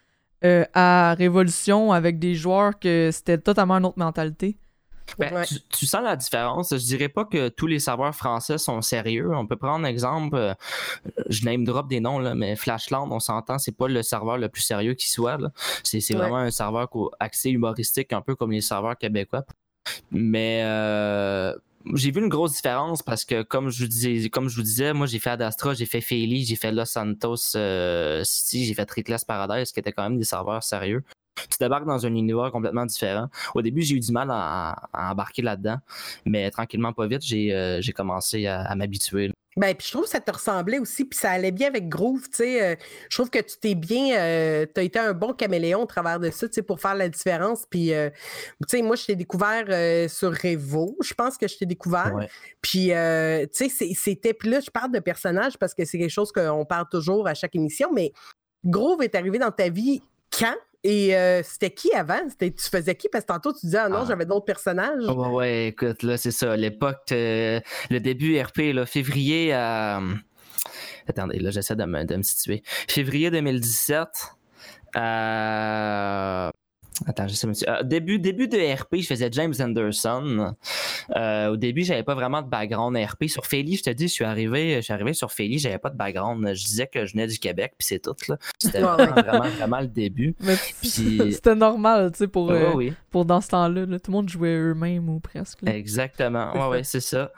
euh, 0.43 0.65
à 0.73 1.13
Révolution 1.17 1.91
avec 1.91 2.19
des 2.19 2.35
joueurs 2.35 2.77
que 2.79 3.09
c'était 3.13 3.37
totalement 3.37 3.75
une 3.75 3.85
autre 3.85 3.99
mentalité? 3.99 4.57
Ben, 5.17 5.43
tu, 5.69 5.85
sens 5.85 6.03
la 6.03 6.15
différence. 6.15 6.71
Je 6.71 6.85
dirais 6.85 7.09
pas 7.09 7.25
que 7.25 7.49
tous 7.49 7.67
les 7.67 7.79
serveurs 7.79 8.15
français 8.15 8.57
sont 8.57 8.81
sérieux. 8.81 9.31
On 9.33 9.47
peut 9.47 9.55
prendre 9.55 9.85
un 9.85 9.89
exemple, 9.89 10.55
je 11.29 11.45
name 11.45 11.63
drop 11.63 11.87
des 11.87 11.99
noms, 11.99 12.19
là, 12.19 12.35
mais 12.35 12.55
Flashland, 12.55 13.09
on 13.11 13.19
s'entend, 13.19 13.57
c'est 13.57 13.75
pas 13.75 13.87
le 13.87 14.01
serveur 14.01 14.37
le 14.37 14.49
plus 14.49 14.61
sérieux 14.61 14.93
qui 14.93 15.09
soit. 15.09 15.37
C'est 15.83 16.13
vraiment 16.13 16.37
un 16.37 16.51
serveur 16.51 16.89
axé 17.19 17.49
humoristique, 17.49 18.13
un 18.13 18.21
peu 18.21 18.35
comme 18.35 18.51
les 18.51 18.61
serveurs 18.61 18.97
québécois. 18.97 19.45
Mais 20.11 20.61
euh, 20.63 21.53
j'ai 21.95 22.11
vu 22.11 22.21
une 22.21 22.29
grosse 22.29 22.53
différence 22.53 23.01
parce 23.01 23.25
que, 23.25 23.41
comme 23.41 23.69
je 23.69 23.83
vous 23.83 23.89
disais, 23.89 24.29
comme 24.29 24.49
je 24.49 24.55
vous 24.55 24.63
disais 24.63 24.93
moi, 24.93 25.07
j'ai 25.07 25.19
fait 25.19 25.31
Adastra, 25.31 25.73
j'ai 25.73 25.85
fait 25.85 26.01
Feli, 26.01 26.45
j'ai 26.45 26.55
fait 26.55 26.71
Los 26.71 26.85
Santos 26.85 27.55
euh, 27.55 28.21
City, 28.23 28.65
j'ai 28.65 28.73
fait 28.73 28.89
Reckless 28.89 29.25
Paradise, 29.25 29.71
qui 29.71 29.79
étaient 29.79 29.91
quand 29.91 30.03
même 30.03 30.17
des 30.17 30.25
serveurs 30.25 30.63
sérieux. 30.63 31.03
Tu 31.49 31.58
débarques 31.60 31.86
dans 31.86 32.06
un 32.06 32.13
univers 32.13 32.52
complètement 32.52 32.86
différent. 32.86 33.28
Au 33.56 33.62
début, 33.62 33.82
j'ai 33.82 33.95
eu 33.95 33.99
du 33.99 34.12
mal 34.12 34.30
à, 34.32 34.75
embarquer 34.93 35.41
là-dedans, 35.41 35.78
mais 36.25 36.49
tranquillement, 36.52 36.93
pas 36.93 37.08
vite, 37.08 37.23
j'ai 37.23 37.54
euh, 37.54 37.82
commencé 37.95 38.47
à 38.47 38.75
m'habituer. 38.75 39.32
Ben, 39.60 39.75
puis 39.75 39.88
je 39.88 39.91
trouve 39.91 40.04
que 40.06 40.10
ça 40.12 40.21
te 40.21 40.32
ressemblait 40.32 40.80
aussi, 40.80 41.04
puis 41.04 41.19
ça 41.19 41.32
allait 41.32 41.52
bien 41.52 41.67
avec 41.67 41.89
Groove, 41.89 42.30
tu 42.30 42.38
sais. 42.38 42.63
Euh, 42.63 42.75
je 43.10 43.17
trouve 43.17 43.30
que 43.30 43.39
tu 43.39 43.58
t'es 43.58 43.75
bien, 43.75 44.15
euh, 44.17 44.65
tu 44.73 44.80
as 44.80 44.84
été 44.84 44.99
un 44.99 45.13
bon 45.13 45.34
caméléon 45.34 45.82
au 45.82 45.86
travers 45.86 46.17
de 46.17 46.30
ça, 46.30 46.47
tu 46.47 46.54
sais, 46.54 46.62
pour 46.62 46.80
faire 46.80 46.95
la 46.95 47.10
différence. 47.10 47.65
Puis, 47.69 47.93
euh, 47.93 48.10
tu 48.69 48.78
sais, 48.78 48.82
moi, 48.82 48.95
je 48.95 49.08
t'ai 49.08 49.15
découvert 49.17 49.65
sur 50.10 50.32
Revo, 50.32 50.95
je 51.02 51.13
pense 51.13 51.38
que 51.38 51.47
je 51.47 51.58
t'ai 51.58 51.65
découvert. 51.65 52.13
Puis, 52.62 52.91
tu 53.54 53.69
sais, 53.69 53.93
c'était, 53.95 54.34
puis 54.34 54.49
là, 54.49 54.62
je 54.62 54.69
parle 54.69 54.93
de 54.93 54.99
personnages 54.99 55.58
parce 55.58 55.73
que 55.73 55.84
c'est 55.84 55.97
quelque 55.97 56.10
chose 56.10 56.32
qu'on 56.32 56.63
parle 56.63 56.88
toujours 56.89 57.28
à 57.28 57.34
chaque 57.34 57.56
émission, 57.56 57.91
mais 57.91 58.13
Groove 58.63 59.02
est 59.02 59.15
arrivé 59.15 59.39
dans 59.39 59.52
ta 59.52 59.67
vie 59.67 60.02
quand? 60.32 60.56
Et 60.83 61.15
euh, 61.15 61.41
c'était 61.43 61.71
qui 61.71 61.91
avant? 61.93 62.21
Tu 62.39 62.51
faisais 62.57 62.95
qui? 62.95 63.09
Parce 63.09 63.25
que 63.25 63.33
tantôt, 63.33 63.51
tu 63.51 63.65
disais, 63.65 63.79
ah 63.79 63.89
non, 63.89 63.99
ah. 64.01 64.05
j'avais 64.07 64.25
d'autres 64.25 64.45
personnages. 64.45 65.03
Ouais, 65.05 65.27
ouais, 65.27 65.67
écoute, 65.67 66.03
là, 66.03 66.15
c'est 66.17 66.31
ça. 66.31 66.55
L'époque, 66.55 67.11
euh, 67.11 67.59
le 67.89 67.99
début 67.99 68.39
RP, 68.39 68.73
là, 68.73 68.85
février 68.85 69.51
à. 69.53 70.01
Attendez, 71.07 71.39
là, 71.39 71.51
j'essaie 71.51 71.75
de 71.75 71.83
me, 71.83 72.05
de 72.05 72.15
me 72.15 72.21
situer. 72.21 72.63
Février 72.87 73.29
2017 73.31 74.07
à 74.95 76.51
Attends, 77.05 77.27
je 77.27 77.33
sais, 77.33 77.47
monsieur. 77.47 77.69
Euh, 77.69 77.83
début, 77.83 78.19
début 78.19 78.47
de 78.47 78.57
RP, 78.57 78.97
je 78.97 79.07
faisais 79.07 79.29
James 79.31 79.53
Anderson. 79.59 80.55
Euh, 81.15 81.47
au 81.49 81.57
début, 81.57 81.83
j'avais 81.83 82.03
pas 82.03 82.15
vraiment 82.15 82.41
de 82.41 82.47
background 82.47 82.97
RP. 82.97 83.27
Sur 83.27 83.45
Feli, 83.45 83.77
je 83.77 83.83
te 83.83 83.89
dis, 83.89 84.07
je 84.07 84.13
suis 84.13 84.25
arrivé, 84.25 84.75
je 84.77 84.81
suis 84.81 84.93
arrivé 84.93 85.13
sur 85.13 85.31
Feli, 85.31 85.59
j'avais 85.59 85.77
pas 85.77 85.89
de 85.89 85.97
background. 85.97 86.45
Je 86.53 86.65
disais 86.65 86.88
que 86.88 87.05
je 87.05 87.13
venais 87.13 87.27
du 87.27 87.39
Québec, 87.39 87.73
puis 87.77 87.88
c'est 87.88 87.99
tout. 87.99 88.15
C'était 88.57 88.81
vraiment, 88.81 89.43
vraiment, 89.51 89.79
le 89.79 89.88
début. 89.88 90.35
C'était 90.81 91.55
normal, 91.55 92.12
tu 92.12 92.19
sais, 92.19 92.27
pour, 92.27 92.51
euh, 92.51 92.89
pour 93.12 93.25
dans 93.25 93.41
ce 93.41 93.49
temps-là. 93.49 93.85
tout 93.85 94.12
le 94.12 94.12
monde 94.12 94.29
jouait 94.29 94.55
eux-mêmes 94.55 95.09
ou 95.09 95.19
presque. 95.19 95.59
Exactement. 95.65 96.53
Ouais, 96.53 96.77
ouais, 96.77 96.83
c'est 96.83 96.99
ça. 96.99 97.31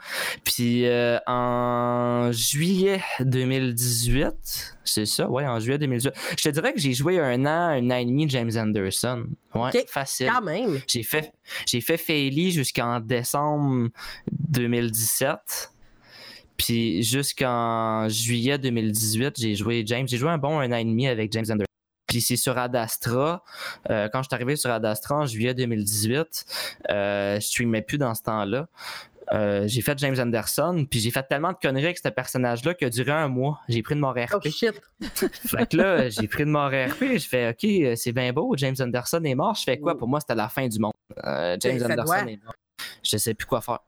Puis 0.44 0.84
en 1.26 2.30
juillet 2.32 3.00
2018, 3.20 4.76
c'est 4.84 5.06
ça, 5.06 5.28
ouais, 5.28 5.46
en 5.46 5.60
juillet 5.60 5.78
2018. 5.78 6.12
Je 6.38 6.42
te 6.42 6.48
dirais 6.48 6.72
que 6.72 6.80
j'ai 6.80 6.92
joué 6.92 7.18
un 7.20 7.44
an, 7.46 7.70
un 7.70 7.90
an 7.90 7.96
et 7.96 8.04
demi 8.04 8.28
James 8.28 8.50
Anderson. 8.56 9.26
Ouais, 9.54 9.84
facile. 9.88 10.30
Quand 10.32 10.42
même. 10.42 10.80
J'ai 10.86 11.02
fait, 11.02 11.32
j'ai 11.66 11.80
fait 11.80 11.96
jusqu'en 12.50 13.00
décembre 13.00 13.88
2017. 14.30 15.72
Puis 16.56 17.02
jusqu'en 17.02 18.08
juillet 18.08 18.58
2018, 18.58 19.34
j'ai 19.38 19.54
joué 19.54 19.82
James. 19.86 20.06
J'ai 20.06 20.16
joué 20.16 20.30
un 20.30 20.38
bon 20.38 20.60
un 20.60 20.70
an 20.72 20.76
et 20.76 20.84
demi 20.84 21.08
avec 21.08 21.32
James 21.32 21.46
Anderson. 21.48 21.66
Puis 22.06 22.20
c'est 22.20 22.36
sur 22.36 22.58
Adastra. 22.58 23.42
Euh, 23.90 24.08
quand 24.12 24.22
je 24.22 24.28
suis 24.28 24.34
arrivé 24.34 24.54
sur 24.56 24.70
Adastra 24.70 25.16
en 25.16 25.26
juillet 25.26 25.54
2018, 25.54 26.44
euh, 26.90 27.36
je 27.36 27.46
streamais 27.46 27.82
plus 27.82 27.98
dans 27.98 28.14
ce 28.14 28.22
temps-là. 28.22 28.68
Euh, 29.32 29.64
j'ai 29.66 29.80
fait 29.80 29.98
James 29.98 30.16
Anderson, 30.18 30.86
puis 30.88 31.00
j'ai 31.00 31.10
fait 31.10 31.22
tellement 31.22 31.52
de 31.52 31.56
conneries 31.60 31.86
avec 31.86 31.98
ce 31.98 32.08
personnage-là 32.08 32.74
que 32.74 32.86
durant 32.86 33.14
un 33.14 33.28
mois, 33.28 33.60
j'ai 33.68 33.82
pris 33.82 33.94
de 33.94 34.00
mon 34.00 34.10
RP. 34.10 34.34
Oh 34.34 34.40
shit! 34.50 34.80
fait 35.00 35.70
que 35.70 35.76
là, 35.76 36.08
j'ai 36.10 36.28
pris 36.28 36.44
de 36.44 36.50
mon 36.50 36.66
RP, 36.66 37.16
je 37.16 37.26
fais 37.26 37.50
OK, 37.50 37.96
c'est 37.96 38.12
bien 38.12 38.32
beau, 38.32 38.54
James 38.56 38.76
Anderson 38.78 39.22
est 39.24 39.34
mort. 39.34 39.54
Je 39.54 39.62
fais 39.62 39.78
quoi? 39.78 39.96
Pour 39.96 40.08
moi, 40.08 40.20
c'était 40.20 40.34
la 40.34 40.48
fin 40.48 40.68
du 40.68 40.78
monde. 40.78 40.92
Euh, 41.24 41.56
James 41.60 41.82
Anderson 41.82 42.26
est 42.26 42.44
mort. 42.44 42.54
Je 43.02 43.16
sais 43.16 43.34
plus 43.34 43.46
quoi 43.46 43.60
faire. 43.60 43.80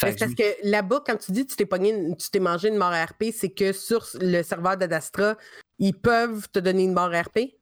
Parce 0.00 0.34
que 0.34 0.68
là-bas, 0.68 1.02
quand 1.04 1.16
tu 1.16 1.32
dis 1.32 1.44
que 1.44 1.50
tu 1.50 1.56
t'es 1.56 1.66
pogné, 1.66 1.94
tu 2.16 2.30
t'es 2.30 2.40
mangé 2.40 2.68
une 2.68 2.76
mort 2.76 2.92
RP, 2.92 3.24
c'est 3.32 3.50
que 3.50 3.72
sur 3.72 4.06
le 4.20 4.42
serveur 4.42 4.76
d'Adastra, 4.76 5.36
ils 5.78 5.94
peuvent 5.94 6.48
te 6.50 6.58
donner 6.60 6.84
une 6.84 6.92
mort 6.92 7.10
RP? 7.10 7.57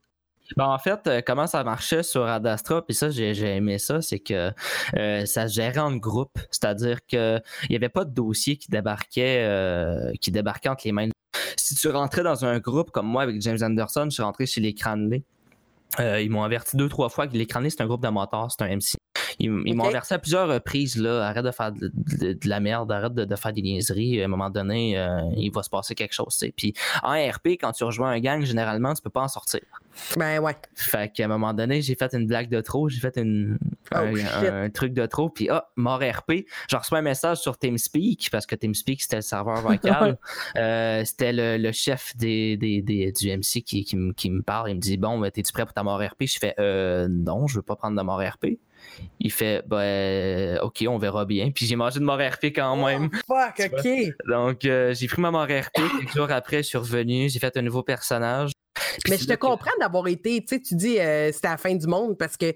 Ben, 0.57 0.67
en 0.67 0.79
fait, 0.79 1.07
euh, 1.07 1.21
comment 1.27 1.47
ça 1.47 1.65
marchait 1.65 2.03
sur 2.03 2.25
Adastra, 2.25 2.85
puis 2.85 2.95
ça, 2.95 3.11
j'ai 3.11 3.57
aimé 3.57 3.79
ça, 3.79 4.01
c'est 4.01 4.21
que 4.21 4.53
euh, 4.97 5.27
ça 5.27 5.49
se 5.49 5.55
gérait 5.55 5.79
en 5.81 5.97
groupe. 5.97 6.39
C'est-à-dire 6.51 7.05
qu'il 7.07 7.43
n'y 7.71 7.77
avait 7.77 7.89
pas 7.89 8.05
de 8.05 8.13
dossier 8.13 8.57
qui 8.57 8.69
débarquait, 8.71 9.45
euh, 9.45 10.13
qui 10.21 10.31
débarquait 10.31 10.69
entre 10.69 10.83
les 10.85 10.93
mains. 10.93 11.09
Si 11.57 11.75
tu 11.75 11.89
rentrais 11.89 12.23
dans 12.23 12.45
un 12.45 12.59
groupe 12.59 12.91
comme 12.91 13.07
moi 13.07 13.23
avec 13.23 13.41
James 13.43 13.59
Anderson, 13.61 14.05
je 14.05 14.11
suis 14.11 14.23
rentré 14.23 14.47
chez 14.47 14.61
les 14.61 14.75
Cranley. 14.75 15.25
Ils 15.99 16.31
m'ont 16.31 16.43
averti 16.43 16.77
deux, 16.77 16.89
trois 16.89 17.09
fois 17.09 17.27
que 17.27 17.33
les 17.33 17.47
Cranley, 17.47 17.71
c'est 17.71 17.81
un 17.81 17.87
groupe 17.87 18.05
motards, 18.07 18.53
c'est 18.53 18.65
un 18.65 18.77
MC. 18.77 18.97
Ils, 19.39 19.51
m'ont 19.51 19.91
versé 19.91 20.15
à 20.15 20.19
plusieurs 20.19 20.49
reprises, 20.49 20.97
là, 20.97 21.27
arrête 21.27 21.45
de 21.45 21.51
faire 21.51 21.73
de, 21.73 22.39
la 22.45 22.61
merde, 22.61 22.91
arrête 22.91 23.15
de, 23.15 23.37
faire 23.37 23.53
des 23.53 23.63
niaiseries. 23.63 24.23
À 24.23 24.25
un 24.25 24.29
moment 24.29 24.51
donné, 24.51 24.99
euh, 24.99 25.21
il 25.37 25.51
va 25.53 25.63
se 25.63 25.71
passer 25.71 25.95
quelque 25.95 26.15
chose. 26.15 26.43
Puis 26.57 26.75
en 27.03 27.13
RP, 27.13 27.49
quand 27.61 27.73
tu 27.73 27.85
rejoins 27.85 28.11
un 28.11 28.21
gang, 28.21 28.43
généralement, 28.45 28.95
tu 28.95 29.03
peux 29.03 29.11
pas 29.11 29.23
en 29.23 29.29
sortir. 29.29 29.61
Ben 30.17 30.39
ouais. 30.41 30.57
Fait 30.75 31.13
qu'à 31.13 31.25
un 31.25 31.29
moment 31.29 31.53
donné, 31.53 31.83
j'ai 31.83 31.95
fait 31.95 32.13
une 32.15 32.27
blague 32.27 32.49
de 32.49 32.61
trop, 32.61 32.89
j'ai 32.89 33.01
fait 33.01 33.17
une, 33.19 33.59
oh, 33.95 34.53
un, 34.53 34.71
truc 34.71 34.93
de 34.93 35.07
trop, 35.07 35.29
puis 35.29 35.49
ah, 35.51 35.69
mort 35.77 36.01
RP. 36.01 36.47
J'ai 36.69 36.77
reçu 36.77 36.95
un 36.95 37.03
message 37.03 37.39
sur 37.39 37.59
TeamSpeak, 37.59 38.31
parce 38.31 38.47
que 38.47 38.55
TeamSpeak, 38.55 39.03
c'était 39.03 39.17
le 39.17 39.23
serveur 39.23 39.61
vocal. 39.63 40.19
Euh, 40.57 41.05
c'était 41.05 41.33
le, 41.33 41.73
chef 41.73 42.17
des, 42.17 42.57
des, 42.57 43.13
du 43.13 43.37
MC 43.37 43.63
qui, 43.63 43.85
qui, 43.85 44.31
me 44.31 44.43
parle. 44.43 44.71
Il 44.71 44.77
me 44.77 44.81
dit 44.81 44.97
Bon, 44.97 45.21
t'es-tu 45.31 45.53
prêt 45.53 45.65
pour 45.65 45.75
ta 45.75 45.83
mort 45.83 46.01
RP 46.01 46.25
Je 46.27 46.39
fais 46.39 46.55
euh, 46.59 47.09
Non, 47.09 47.47
je 47.47 47.57
veux 47.57 47.63
pas 47.63 47.77
prendre 47.77 47.97
de 47.97 48.03
mort 48.03 48.21
RP. 48.21 48.59
Il 49.21 49.33
fait, 49.33 49.63
ben, 49.67 50.59
ok, 50.63 50.85
on 50.89 50.99
verra 50.99 51.25
bien. 51.25 51.51
Puis 51.51 51.67
j'ai 51.67 51.77
mangé 51.77 51.99
de 51.99 52.05
mort 52.05 52.19
RP 52.19 52.47
quand 52.47 52.79
oh, 52.79 52.87
même. 52.87 53.11
fuck, 53.27 53.71
ok. 53.73 53.89
Donc, 54.29 54.65
euh, 54.65 54.95
j'ai 54.95 55.07
pris 55.07 55.21
ma 55.21 55.31
mort 55.31 55.45
RP. 55.45 55.75
Quelques 55.75 56.15
jours 56.15 56.31
après, 56.31 56.59
je 56.59 56.69
suis 56.69 56.79
revenu. 56.79 57.29
J'ai 57.29 57.39
fait 57.39 57.57
un 57.57 57.63
nouveau 57.63 57.83
personnage 57.83 58.53
mais 59.09 59.19
je 59.19 59.27
te 59.27 59.35
comprends 59.35 59.71
d'avoir 59.81 60.09
été, 60.09 60.41
tu 60.41 60.57
sais, 60.57 60.61
tu 60.61 60.75
dis 60.75 60.99
euh, 60.99 61.31
c'était 61.33 61.49
la 61.49 61.57
fin 61.57 61.75
du 61.75 61.87
monde 61.87 62.17
parce 62.19 62.37
que 62.37 62.55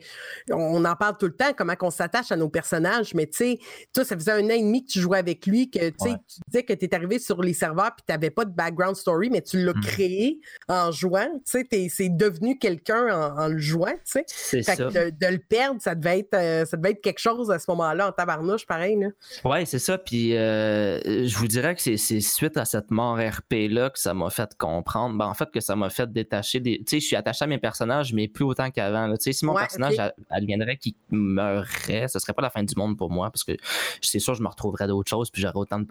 on 0.51 0.85
en 0.85 0.97
parle 0.97 1.17
tout 1.19 1.27
le 1.27 1.37
temps, 1.37 1.53
comment 1.57 1.75
on 1.81 1.91
s'attache 1.91 2.33
à 2.33 2.37
nos 2.37 2.49
personnages, 2.49 3.15
mais 3.15 3.27
tu 3.27 3.37
sais, 3.37 3.59
toi, 3.93 4.05
ça 4.05 4.17
faisait 4.17 4.33
un 4.33 4.45
an 4.47 4.51
et 4.51 4.63
demi 4.63 4.85
que 4.85 4.91
tu 4.93 5.01
jouais 5.01 5.19
avec 5.19 5.47
lui, 5.47 5.71
que 5.71 5.91
tu 5.91 6.11
disais 6.49 6.63
que 6.63 6.73
tu 6.73 6.85
es 6.85 6.95
arrivé 6.95 7.19
sur 7.19 7.43
les 7.43 7.55
serveurs 7.55 7.95
puis 7.97 8.05
tu 8.07 8.13
n'avais 8.13 8.31
pas 8.31 8.45
de 8.45 8.53
background 8.53 8.97
story, 8.97 9.31
mais 9.31 9.43
tu 9.43 9.65
l'as 9.65 9.73
hmm. 9.73 9.81
créé 9.81 10.41
en 10.69 10.91
jouant, 10.91 11.29
tu 11.51 11.65
sais, 11.71 11.89
c'est 11.89 12.09
devenu 12.09 12.59
quelqu'un 12.59 13.35
en, 13.37 13.49
le 13.49 13.59
jouant, 13.59 13.95
tu 14.05 14.23
sais. 14.25 14.63
Fait 14.63 14.77
que 14.77 15.11
de, 15.11 15.27
le 15.27 15.39
perdre, 15.39 15.81
ça 15.81 15.95
devait 15.95 16.21
être 16.21 16.35
euh, 16.35 16.65
ça 16.65 16.77
devait 16.77 16.91
être 16.91 17.01
quelque 17.01 17.19
chose 17.19 17.51
à 17.51 17.59
ce 17.59 17.67
moment-là 17.71 18.09
en 18.09 18.13
tabarnouche, 18.13 18.67
pareil. 18.67 18.97
Là. 18.97 19.09
Ouais, 19.45 19.65
c'est 19.65 19.79
ça. 19.79 19.99
Puis 19.99 20.37
euh, 20.37 21.01
je 21.27 21.37
vous 21.37 21.49
dirais 21.49 21.75
que 21.75 21.81
c'est 21.81 22.21
suite 22.21 22.57
à 22.57 22.65
cette 22.65 22.91
mort 22.91 23.19
RP-là 23.19 23.91
que 23.91 23.99
ça 23.99 24.15
m'a 24.15 24.31
fait 24.31 24.51
comprendre. 24.59 25.17
Ben, 25.17 25.27
en 25.27 25.35
fait, 25.35 25.51
que 25.51 25.61
ça 25.61 25.77
m'a 25.77 25.91
fait 25.91 26.10
détacher 26.11 26.61
des. 26.61 26.79
Tu 26.79 26.85
sais, 26.89 27.01
je 27.01 27.07
suis 27.07 27.17
attaché 27.17 27.45
à 27.45 27.49
mes 27.49 27.59
personnages, 27.59 28.13
mais 28.13 28.29
plus 28.29 28.45
autant 28.45 28.71
qu'avant. 28.71 29.11
Tu 29.13 29.17
sais, 29.21 29.33
si 29.33 29.45
mon 29.45 29.55
personnage 29.55 29.97
adviendrait 30.29 30.77
qu'il 30.77 30.95
meurrait, 31.11 32.09
ce 32.09 32.19
serait 32.19 32.33
pas 32.33 32.43
la 32.43 32.51
fin 32.51 32.63
du 32.63 32.75
monde 32.77 32.97
pour 32.97 33.11
moi 33.11 33.31
parce 33.31 33.45
que 33.45 33.53
c'est 34.01 34.19
sûr 34.19 34.35
je 34.35 34.43
me 34.43 34.49
retrouverais 34.49 34.87
d'autres 34.87 35.11
choses 35.11 35.31
puis 35.31 35.43
j'aurais 35.43 35.57
autant 35.57 35.81
de. 35.81 35.87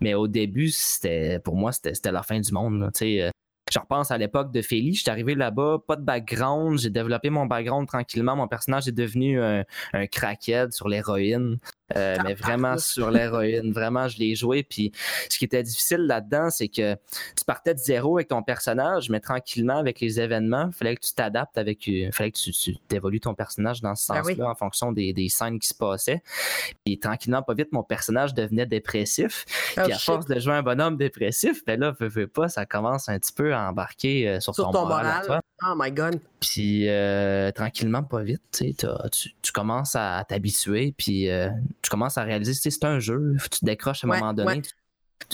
Mais 0.00 0.14
au 0.14 0.28
début, 0.28 0.68
c'était 0.68 1.38
pour 1.40 1.56
moi, 1.56 1.72
c'était 1.72 2.12
la 2.12 2.22
fin 2.22 2.38
du 2.38 2.52
monde. 2.52 2.90
Tu 2.94 2.98
sais, 2.98 3.22
euh, 3.22 3.30
Je 3.72 3.78
repense 3.78 4.10
à 4.10 4.18
l'époque 4.18 4.52
de 4.52 4.62
Feli, 4.62 4.94
je 4.94 5.02
suis 5.02 5.10
arrivé 5.10 5.34
là-bas, 5.34 5.78
pas 5.86 5.96
de 5.96 6.02
background, 6.02 6.78
j'ai 6.78 6.90
développé 6.90 7.30
mon 7.30 7.46
background 7.46 7.88
tranquillement, 7.88 8.36
mon 8.36 8.48
personnage 8.48 8.88
est 8.88 8.92
devenu 8.92 9.40
un, 9.42 9.64
un 9.92 10.06
crackhead 10.06 10.72
sur 10.72 10.88
l'héroïne. 10.88 11.58
Euh, 11.96 12.16
mais 12.24 12.34
vraiment 12.34 12.76
sur 12.78 13.10
l'héroïne. 13.10 13.72
Vraiment, 13.72 14.08
je 14.08 14.18
l'ai 14.18 14.34
joué. 14.34 14.62
Puis 14.62 14.92
ce 15.30 15.38
qui 15.38 15.44
était 15.44 15.62
difficile 15.62 16.00
là-dedans, 16.00 16.50
c'est 16.50 16.68
que 16.68 16.94
tu 16.94 17.44
partais 17.46 17.74
de 17.74 17.78
zéro 17.78 18.18
avec 18.18 18.28
ton 18.28 18.42
personnage, 18.42 19.08
mais 19.10 19.20
tranquillement 19.20 19.78
avec 19.78 20.00
les 20.00 20.20
événements, 20.20 20.68
il 20.68 20.74
fallait 20.74 20.96
que 20.96 21.06
tu 21.06 21.14
t'adaptes 21.14 21.56
avec. 21.56 21.86
Il 21.86 22.12
fallait 22.12 22.30
que 22.30 22.38
tu, 22.38 22.52
tu 22.52 22.76
évolues 22.92 23.20
ton 23.20 23.34
personnage 23.34 23.80
dans 23.80 23.94
ce 23.94 24.12
ben 24.12 24.22
sens-là 24.22 24.50
en 24.50 24.54
fonction 24.54 24.92
des, 24.92 25.12
des, 25.12 25.28
scènes 25.28 25.58
qui 25.58 25.68
se 25.68 25.74
passaient. 25.74 26.22
Puis 26.84 26.98
tranquillement, 26.98 27.42
pas 27.42 27.54
vite, 27.54 27.72
mon 27.72 27.82
personnage 27.82 28.34
devenait 28.34 28.66
dépressif. 28.66 29.44
Oh, 29.76 29.82
puis 29.84 29.92
à 29.92 29.98
force 29.98 30.26
de 30.26 30.38
jouer 30.38 30.54
un 30.54 30.62
bonhomme 30.62 30.96
dépressif, 30.96 31.64
ben 31.64 31.80
là, 31.80 31.94
veux, 31.98 32.08
veux 32.08 32.26
pas, 32.26 32.48
ça 32.48 32.66
commence 32.66 33.08
un 33.08 33.18
petit 33.18 33.32
peu 33.32 33.54
à 33.54 33.68
embarquer 33.68 34.28
euh, 34.28 34.40
sur, 34.40 34.54
ton, 34.54 34.72
moral. 34.72 35.40
Oh 35.66 35.74
my 35.76 35.90
god. 35.90 36.20
Puis 36.40 36.88
euh, 36.88 37.50
tranquillement, 37.50 38.02
pas 38.04 38.22
vite, 38.22 38.42
tu, 38.52 38.74
tu 39.42 39.52
commences 39.52 39.96
à 39.96 40.24
t'habituer, 40.28 40.94
puis 40.96 41.28
tu 41.82 41.90
commences 41.90 42.16
à 42.18 42.22
réaliser, 42.22 42.54
c'est 42.54 42.84
un 42.84 43.00
jeu, 43.00 43.36
tu 43.50 43.60
te 43.60 43.64
décroches 43.64 44.04
à 44.04 44.06
un 44.08 44.18
moment 44.18 44.32
donné. 44.32 44.62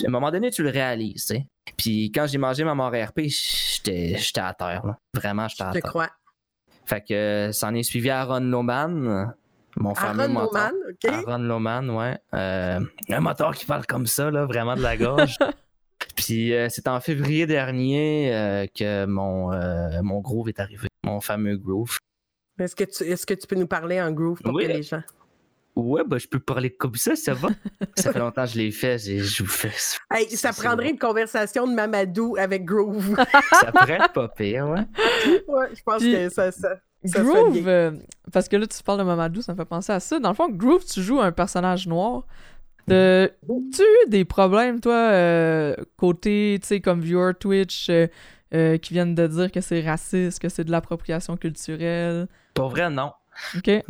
à 0.03 0.07
un 0.07 0.09
moment 0.09 0.31
donné, 0.31 0.49
tu 0.49 0.63
le 0.63 0.69
réalises, 0.69 1.27
tu 1.27 1.73
Puis 1.77 2.11
quand 2.11 2.25
j'ai 2.27 2.39
mangé 2.39 2.63
ma 2.63 2.73
mort 2.73 2.91
RP, 2.91 3.21
j'étais 3.27 4.17
à 4.37 4.53
terre, 4.53 4.95
Vraiment, 5.13 5.47
j'étais 5.47 5.63
à 5.63 5.71
terre. 5.71 5.81
Je 5.83 5.89
crois. 5.89 6.09
Fait 6.85 7.01
que 7.01 7.49
ça 7.51 7.67
en 7.67 7.75
est 7.75 7.83
suivi 7.83 8.09
Aaron 8.09 8.39
Loman, 8.39 9.33
mon 9.77 9.93
fameux 9.93 10.23
Aaron 10.23 10.33
moteur. 10.33 10.71
Loman, 10.71 10.89
OK. 10.89 11.11
Aaron 11.11 11.43
Loman, 11.43 11.89
ouais. 11.89 12.17
Euh, 12.33 12.79
un 13.09 13.19
moteur 13.19 13.53
qui 13.55 13.65
parle 13.65 13.85
comme 13.85 14.07
ça, 14.07 14.31
là, 14.31 14.45
vraiment 14.45 14.75
de 14.75 14.81
la 14.81 14.97
gorge. 14.97 15.37
Puis 16.15 16.53
euh, 16.53 16.67
c'est 16.69 16.87
en 16.87 16.99
février 16.99 17.45
dernier 17.45 18.33
euh, 18.33 18.67
que 18.73 19.05
mon, 19.05 19.51
mon 20.03 20.19
groove 20.21 20.49
est 20.49 20.59
arrivé, 20.59 20.87
mon 21.05 21.21
fameux 21.21 21.57
groove. 21.57 21.97
Est-ce 22.59 22.75
que, 22.75 22.83
tu, 22.85 23.03
est-ce 23.03 23.25
que 23.25 23.33
tu 23.33 23.47
peux 23.47 23.55
nous 23.55 23.67
parler 23.67 24.01
en 24.01 24.11
groove 24.11 24.41
pour 24.41 24.57
que 24.57 24.65
les 24.65 24.83
gens? 24.83 25.03
Ouais, 25.75 26.03
bah, 26.05 26.17
je 26.17 26.27
peux 26.27 26.39
parler 26.39 26.71
comme 26.71 26.95
ça, 26.95 27.17
ça 27.17 27.33
va. 27.33 27.49
ça 27.95 28.13
fait 28.13 28.19
longtemps 28.19 28.45
que 28.45 28.51
je 28.51 28.57
l'ai 28.57 28.71
fait, 28.71 28.97
je 28.97 29.43
vous 29.43 29.49
fais 29.49 29.71
ça. 29.71 29.97
ça 30.29 30.53
prendrait 30.53 30.91
une 30.91 30.97
conversation 30.97 31.67
de 31.67 31.73
Mamadou 31.73 32.37
avec 32.37 32.63
Groove. 32.63 33.15
ça 33.51 33.71
pourrait 33.73 33.95
être 33.95 34.13
pas 34.13 34.29
pire, 34.29 34.69
ouais. 34.69 34.85
Ouais, 35.47 35.67
je 35.75 35.83
pense 35.83 36.01
que 36.01 36.29
ça. 36.29 36.51
ça... 36.51 36.79
Groove, 37.03 37.67
euh, 37.67 37.91
parce 38.31 38.47
que 38.47 38.55
là, 38.55 38.65
tu 38.65 38.81
parles 38.83 38.99
de 38.99 39.03
Mamadou, 39.03 39.41
ça 39.41 39.51
me 39.51 39.57
fait 39.57 39.65
penser 39.65 39.91
à 39.91 39.99
ça. 39.99 40.17
Dans 40.19 40.29
le 40.29 40.35
fond, 40.35 40.49
Groove, 40.49 40.85
tu 40.85 41.01
joues 41.01 41.19
un 41.19 41.33
personnage 41.33 41.87
noir. 41.87 42.23
De... 42.87 43.31
Tu 43.73 43.81
as 43.81 43.85
eu 43.85 44.09
des 44.09 44.25
problèmes, 44.25 44.79
toi, 44.79 44.93
euh, 44.93 45.75
côté, 45.97 46.57
tu 46.61 46.67
sais, 46.67 46.79
comme 46.81 47.01
viewer 47.01 47.33
Twitch, 47.33 47.89
euh, 47.89 48.07
qui 48.51 48.93
viennent 48.93 49.15
de 49.15 49.27
dire 49.27 49.51
que 49.51 49.61
c'est 49.61 49.81
raciste, 49.81 50.39
que 50.39 50.49
c'est 50.49 50.63
de 50.63 50.71
l'appropriation 50.71 51.37
culturelle? 51.37 52.27
Pour 52.53 52.69
vrai, 52.69 52.89
non. 52.89 53.11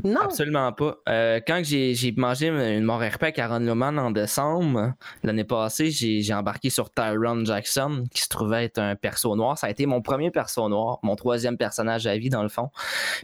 Non. 0.03 0.21
Absolument 0.21 0.71
pas. 0.73 0.97
Euh, 1.07 1.39
quand 1.45 1.61
j'ai 1.63 2.13
mangé 2.17 2.47
une 2.47 2.83
mort 2.83 3.01
RP 3.01 3.25
à 3.37 3.43
Aaron 3.43 3.59
Loman 3.59 3.97
en 3.97 4.11
décembre, 4.11 4.93
l'année 5.23 5.43
passée, 5.43 5.91
j'ai 5.91 6.33
embarqué 6.33 6.69
sur 6.69 6.91
Tyrone 6.91 7.45
Jackson, 7.45 8.05
qui 8.11 8.21
se 8.21 8.29
trouvait 8.29 8.65
être 8.65 8.79
un 8.79 8.95
perso 8.95 9.35
noir. 9.35 9.57
Ça 9.57 9.67
a 9.67 9.69
été 9.69 9.85
mon 9.85 10.01
premier 10.01 10.31
perso 10.31 10.67
noir, 10.69 10.99
mon 11.03 11.15
troisième 11.15 11.57
personnage 11.57 12.07
à 12.07 12.17
vie, 12.17 12.29
dans 12.29 12.43
le 12.43 12.49
fond. 12.49 12.69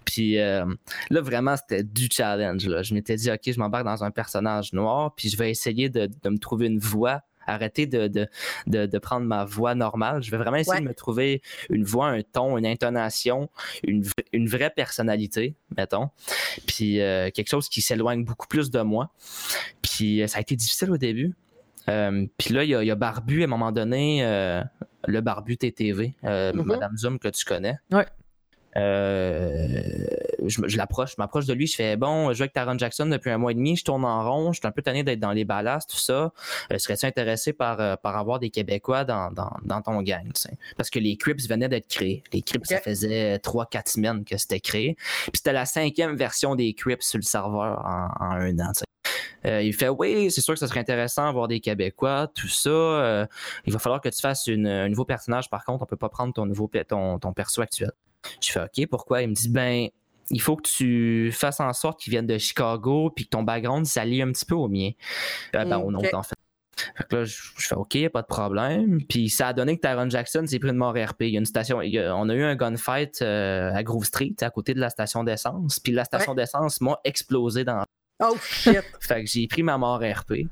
Puis 0.06 0.40
euh, 0.40 0.66
là, 1.10 1.22
vraiment, 1.22 1.56
c'était 1.58 1.84
du 1.84 2.08
challenge. 2.12 2.62
Je 2.62 2.94
m'étais 2.94 3.16
dit, 3.16 3.32
OK, 3.32 3.42
je 3.46 3.60
m'embarque 3.60 3.86
dans 3.86 4.04
un 4.04 4.12
personnage 4.12 4.74
noir, 4.74 5.14
puis 5.16 5.30
je 5.30 5.38
vais 5.38 5.50
essayer 5.50 5.90
de, 5.90 6.10
de 6.22 6.30
me 6.30 6.38
trouver 6.38 6.68
une 6.68 6.80
voix 6.80 7.22
arrêter 7.46 7.86
de, 7.86 8.08
de, 8.08 8.28
de, 8.68 8.98
prendre 9.00 9.26
ma 9.26 9.46
voix 9.46 9.76
normale. 9.76 10.22
Je 10.24 10.32
vais 10.32 10.38
vraiment 10.38 10.58
essayer 10.58 10.80
de 10.80 10.88
me 10.88 10.94
trouver 10.94 11.42
une 11.70 11.84
voix, 11.84 12.08
un 12.10 12.22
ton, 12.22 12.58
une 12.58 12.66
intonation, 12.66 13.50
une, 13.84 14.04
une 14.34 14.48
vraie 14.48 14.70
personnalité, 14.70 15.56
mettons. 15.76 16.10
Puis 16.68 17.02
euh, 17.02 17.30
quelque 17.32 17.50
chose 17.50 17.70
qui 17.70 17.82
s'éloigne 17.82 18.24
beaucoup 18.24 18.48
plus 18.48 18.72
de 18.72 18.82
moi. 18.82 19.12
Puis 19.82 20.22
euh, 20.22 20.28
ça 20.28 20.38
a 20.38 20.42
été 20.42 20.56
difficile 20.56 20.92
au 20.92 20.98
début. 20.98 21.34
Euh, 21.90 22.26
puis 22.38 22.54
là, 22.54 22.64
il 22.64 22.70
y, 22.70 22.92
a 22.92 22.96
Barbu 22.96 23.42
à 23.42 23.46
un 23.46 23.48
moment 23.48 23.72
donné, 23.72 24.22
le 25.08 25.22
Barbu 25.22 25.58
TTV, 25.58 26.14
mm-hmm. 26.24 26.64
Madame 26.64 26.96
Zoom 26.96 27.20
que 27.20 27.28
tu 27.28 27.44
connais. 27.44 27.78
Ouais. 27.92 28.06
Euh, 28.78 29.84
je, 30.46 30.78
l'approche, 30.78 31.12
je 31.12 31.16
m'approche 31.18 31.46
de 31.46 31.54
lui, 31.54 31.68
je 31.68 31.76
fais 31.76 31.98
bon, 31.98 32.30
je 32.30 32.36
joue 32.36 32.44
avec 32.44 32.54
Taron 32.54 32.78
Jackson 32.78 33.06
depuis 33.06 33.30
un 33.30 33.38
mois 33.38 33.52
et 33.52 33.56
demi, 33.56 33.76
je 33.76 33.84
tourne 33.84 34.06
en 34.06 34.24
rond, 34.30 34.54
je 34.54 34.60
suis 34.60 34.68
un 34.68 34.72
peu 34.72 34.82
tanné 34.82 35.04
d'être 35.04 35.20
dans 35.20 35.32
les 35.32 35.46
ballasts, 35.46 35.90
tout 35.90 35.98
ça. 35.98 36.32
Euh, 36.72 36.78
serais-tu 36.78 37.06
intéressé 37.06 37.54
par, 37.54 37.80
euh, 37.82 37.96
par 37.96 38.18
avoir 38.18 38.40
des 38.40 38.50
Québécois 38.50 39.04
dans, 39.04 39.32
dans, 39.32 39.52
dans 39.64 39.82
ton 39.82 40.02
gang? 40.02 40.32
Parce 40.78 40.90
que 40.90 41.00
les 41.00 41.18
Crips 41.18 41.48
venaient 41.50 41.70
d'être 41.70 41.88
créés. 41.88 42.24
Les 42.32 42.42
Crips, 42.42 42.66
ça 42.66 42.80
faisait 42.80 43.38
3-4 43.38 43.92
semaines 43.92 44.24
que 44.24 44.38
c'était 44.38 44.60
créé. 44.60 44.96
Puis 44.96 45.34
c'était 45.36 45.54
la 45.54 45.66
cinquième 45.66 46.16
version 46.16 46.56
des 46.56 46.74
Crips 46.74 47.04
sur 47.04 47.18
le 47.18 47.24
serveur 47.24 47.84
en, 47.86 48.10
un 48.22 48.60
an. 48.60 48.72
il 49.44 49.74
fait 49.74 49.90
oui, 49.90 50.32
c'est 50.32 50.42
sûr 50.42 50.54
que 50.54 50.60
ça 50.60 50.68
serait 50.68 50.80
intéressant 50.80 51.26
d'avoir 51.26 51.48
des 51.48 51.60
Québécois, 51.60 52.30
tout 52.34 52.48
ça. 52.48 53.28
il 53.66 53.74
va 53.74 53.80
falloir 53.80 54.00
que 54.02 54.10
tu 54.10 54.22
fasses 54.22 54.48
une, 54.48 54.68
un 54.68 54.88
nouveau 54.88 55.06
personnage, 55.06 55.50
par 55.50 55.66
contre, 55.66 55.84
on 55.84 55.86
peut 55.86 55.98
pas 55.98 56.10
prendre 56.10 56.34
ton 56.34 56.46
nouveau 56.46 56.70
ton, 56.88 57.20
ton 57.20 57.34
perso 57.34 57.62
actuel. 57.62 57.92
Je 58.42 58.52
fais 58.52 58.62
OK, 58.62 58.88
pourquoi? 58.90 59.22
Il 59.22 59.30
me 59.30 59.34
dit 59.34 59.50
ben, 59.50 59.88
il 60.32 60.42
faut 60.42 60.56
que 60.56 60.68
tu 60.68 61.32
fasses 61.32 61.60
en 61.60 61.74
sorte 61.74 62.00
qu'ils 62.00 62.12
viennent 62.12 62.28
de 62.28 62.38
Chicago 62.38 63.12
puis 63.16 63.26
que 63.26 63.30
ton 63.30 63.44
background 63.44 63.86
s'allie 63.86 64.22
un 64.22 64.32
petit 64.32 64.46
peu 64.46 64.56
au 64.56 64.68
mien. 64.68 64.92
Euh, 65.56 65.66
ben, 65.66 65.78
au 65.78 65.92
nôtre, 65.92 66.14
en 66.14 66.24
fait. 66.24 66.36
Fait 66.96 67.04
que 67.08 67.16
là, 67.18 67.24
je, 67.26 67.38
fais 67.58 67.76
OK, 67.76 68.10
pas 68.10 68.22
de 68.22 68.28
problème. 68.28 69.02
Puis 69.08 69.30
ça 69.30 69.50
a 69.50 69.54
donné 69.54 69.78
que 69.78 69.88
Tyron 69.88 70.10
Jackson 70.10 70.46
s'est 70.48 70.58
pris 70.58 70.70
une 70.70 70.78
mort 70.78 70.96
RP. 70.96 71.22
Il 71.22 71.30
y 71.30 71.36
a 71.36 71.40
une 71.40 71.46
station, 71.46 71.78
on 71.78 72.30
a 72.30 72.34
eu 72.34 72.44
un 72.44 72.56
gunfight 72.56 73.22
euh, 73.22 73.74
à 73.74 73.84
Grove 73.84 74.06
Street, 74.06 74.36
à 74.42 74.50
côté 74.50 74.74
de 74.74 74.80
la 74.80 74.90
station 74.90 75.24
d'essence. 75.24 75.80
Puis 75.80 75.92
la 75.92 76.06
station 76.06 76.34
d'essence 76.34 76.82
m'a 76.82 77.00
explosé 77.04 77.64
dans. 77.64 77.84
Oh 78.24 78.36
shit! 78.42 78.84
fait 79.00 79.24
que 79.24 79.30
j'ai 79.30 79.48
pris 79.48 79.64
ma 79.64 79.78
mort 79.78 80.02
RP. 80.02 80.48